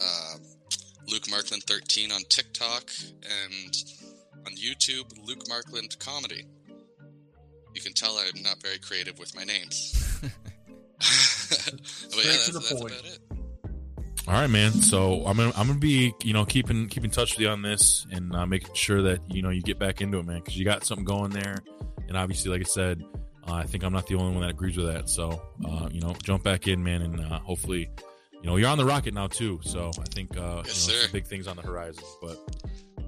uh, 0.00 0.36
Luke 1.08 1.28
Markland 1.30 1.62
13 1.64 2.12
on 2.12 2.22
TikTok, 2.28 2.90
and 3.22 3.76
on 4.46 4.52
YouTube, 4.56 5.26
Luke 5.26 5.48
Markland 5.48 5.98
Comedy. 5.98 6.44
You 7.74 7.80
can 7.80 7.92
tell 7.92 8.18
I'm 8.18 8.42
not 8.42 8.62
very 8.62 8.78
creative 8.78 9.18
with 9.18 9.34
my 9.34 9.44
names. 9.44 10.20
but 10.22 10.30
yeah, 11.00 11.08
Straight 11.80 12.26
that's, 12.26 12.46
to 12.46 12.52
the 12.52 12.58
that's 12.60 12.72
point. 12.72 12.92
about 12.92 13.04
it. 13.04 13.18
All 14.26 14.34
right, 14.34 14.48
man. 14.48 14.72
So 14.72 15.26
I'm 15.26 15.36
gonna 15.36 15.52
I'm 15.56 15.66
gonna 15.66 15.78
be 15.78 16.14
you 16.22 16.32
know 16.32 16.44
keeping 16.44 16.88
keeping 16.88 17.10
touch 17.10 17.34
with 17.34 17.40
you 17.40 17.48
on 17.48 17.62
this 17.62 18.06
and 18.10 18.34
uh, 18.34 18.46
making 18.46 18.74
sure 18.74 19.02
that 19.02 19.20
you 19.28 19.42
know 19.42 19.50
you 19.50 19.60
get 19.60 19.78
back 19.78 20.00
into 20.00 20.18
it, 20.18 20.24
man, 20.24 20.38
because 20.38 20.56
you 20.56 20.64
got 20.64 20.84
something 20.84 21.04
going 21.04 21.30
there. 21.30 21.58
And 22.08 22.16
obviously, 22.16 22.50
like 22.50 22.60
I 22.60 22.64
said, 22.64 23.02
uh, 23.46 23.52
I 23.54 23.64
think 23.64 23.84
I'm 23.84 23.92
not 23.92 24.06
the 24.06 24.14
only 24.16 24.32
one 24.32 24.42
that 24.42 24.50
agrees 24.50 24.76
with 24.76 24.86
that. 24.92 25.08
So 25.08 25.40
uh, 25.66 25.88
you 25.92 26.00
know, 26.00 26.14
jump 26.22 26.42
back 26.44 26.66
in, 26.68 26.82
man, 26.82 27.02
and 27.02 27.20
uh, 27.20 27.38
hopefully, 27.40 27.90
you 28.42 28.48
know, 28.50 28.56
you're 28.56 28.68
on 28.68 28.78
the 28.78 28.84
rocket 28.84 29.14
now 29.14 29.26
too. 29.26 29.60
So 29.62 29.90
I 29.98 30.04
think 30.14 30.36
uh, 30.36 30.62
Yes, 30.64 30.88
you 30.88 30.92
know, 30.94 30.98
sir. 30.98 31.02
some 31.04 31.12
big 31.12 31.26
things 31.26 31.46
on 31.46 31.56
the 31.56 31.62
horizon. 31.62 32.04
But 32.22 32.38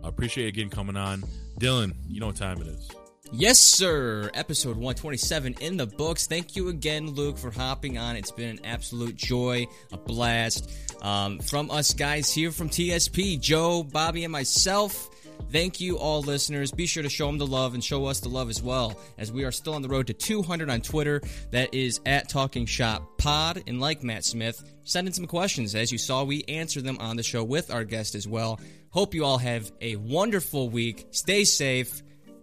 I 0.05 0.09
appreciate 0.09 0.45
you 0.45 0.49
again 0.49 0.71
coming 0.71 0.97
on, 0.97 1.23
Dylan. 1.61 1.95
You 2.09 2.21
know 2.21 2.27
what 2.29 2.37
time 2.37 2.61
it 2.61 2.67
is. 2.69 2.91
Yes, 3.33 3.59
sir. 3.59 4.31
Episode 4.35 4.77
127 4.77 5.57
in 5.61 5.77
the 5.77 5.87
books. 5.87 6.29
Thank 6.29 6.55
you 6.55 6.69
again, 6.69 7.09
Luke, 7.11 7.37
for 7.39 7.51
hopping 7.51 7.99
on. 7.99 8.15
It's 8.15 8.31
been 8.31 8.51
an 8.51 8.65
absolute 8.65 9.17
joy, 9.17 9.67
a 9.93 9.97
blast. 9.97 10.71
Um, 11.03 11.41
from 11.41 11.69
us 11.73 11.93
guys 11.93 12.33
here 12.33 12.53
from 12.53 12.69
TSP, 12.71 13.41
Joe, 13.41 13.83
Bobby, 13.83 14.23
and 14.23 14.31
myself. 14.33 15.11
Thank 15.51 15.81
you, 15.81 15.99
all 15.99 16.23
listeners. 16.23 16.73
Be 16.73 16.87
sure 16.87 17.03
to 17.03 17.09
show 17.09 17.27
them 17.27 17.39
the 17.39 17.47
love 17.47 17.75
and 17.75 17.83
show 17.83 18.07
us 18.07 18.21
the 18.21 18.29
love 18.29 18.51
as 18.51 18.63
well, 18.63 18.99
as 19.19 19.31
we 19.31 19.45
are 19.45 19.53
still 19.53 19.75
on 19.75 19.83
the 19.83 19.89
road 19.89 20.09
to 20.09 20.13
200 20.13 20.69
on 20.69 20.81
Twitter. 20.81 21.21
That 21.53 21.73
is 21.73 22.01
at 22.05 22.29
Talking 22.29 22.67
Shop 22.67 23.19
Pod. 23.19 23.63
And 23.67 23.81
like 23.81 24.03
Matt 24.03 24.25
Smith, 24.25 24.63
send 24.85 25.07
in 25.07 25.13
some 25.13 25.27
questions. 25.27 25.75
As 25.75 25.93
you 25.93 25.99
saw, 25.99 26.25
we 26.25 26.45
answer 26.45 26.83
them 26.83 26.99
on 27.01 27.17
the 27.17 27.23
show 27.23 27.45
with 27.45 27.71
our 27.71 27.85
guest 27.85 28.15
as 28.15 28.27
well. 28.27 28.61
Hope 28.91 29.15
you 29.15 29.25
all 29.25 29.39
have 29.39 29.71
a 29.81 29.97
wonderful 29.97 30.69
week. 30.69 31.07
Stay 31.11 31.45
safe. 31.45 32.03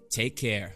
Take 0.10 0.36
care. 0.36 0.74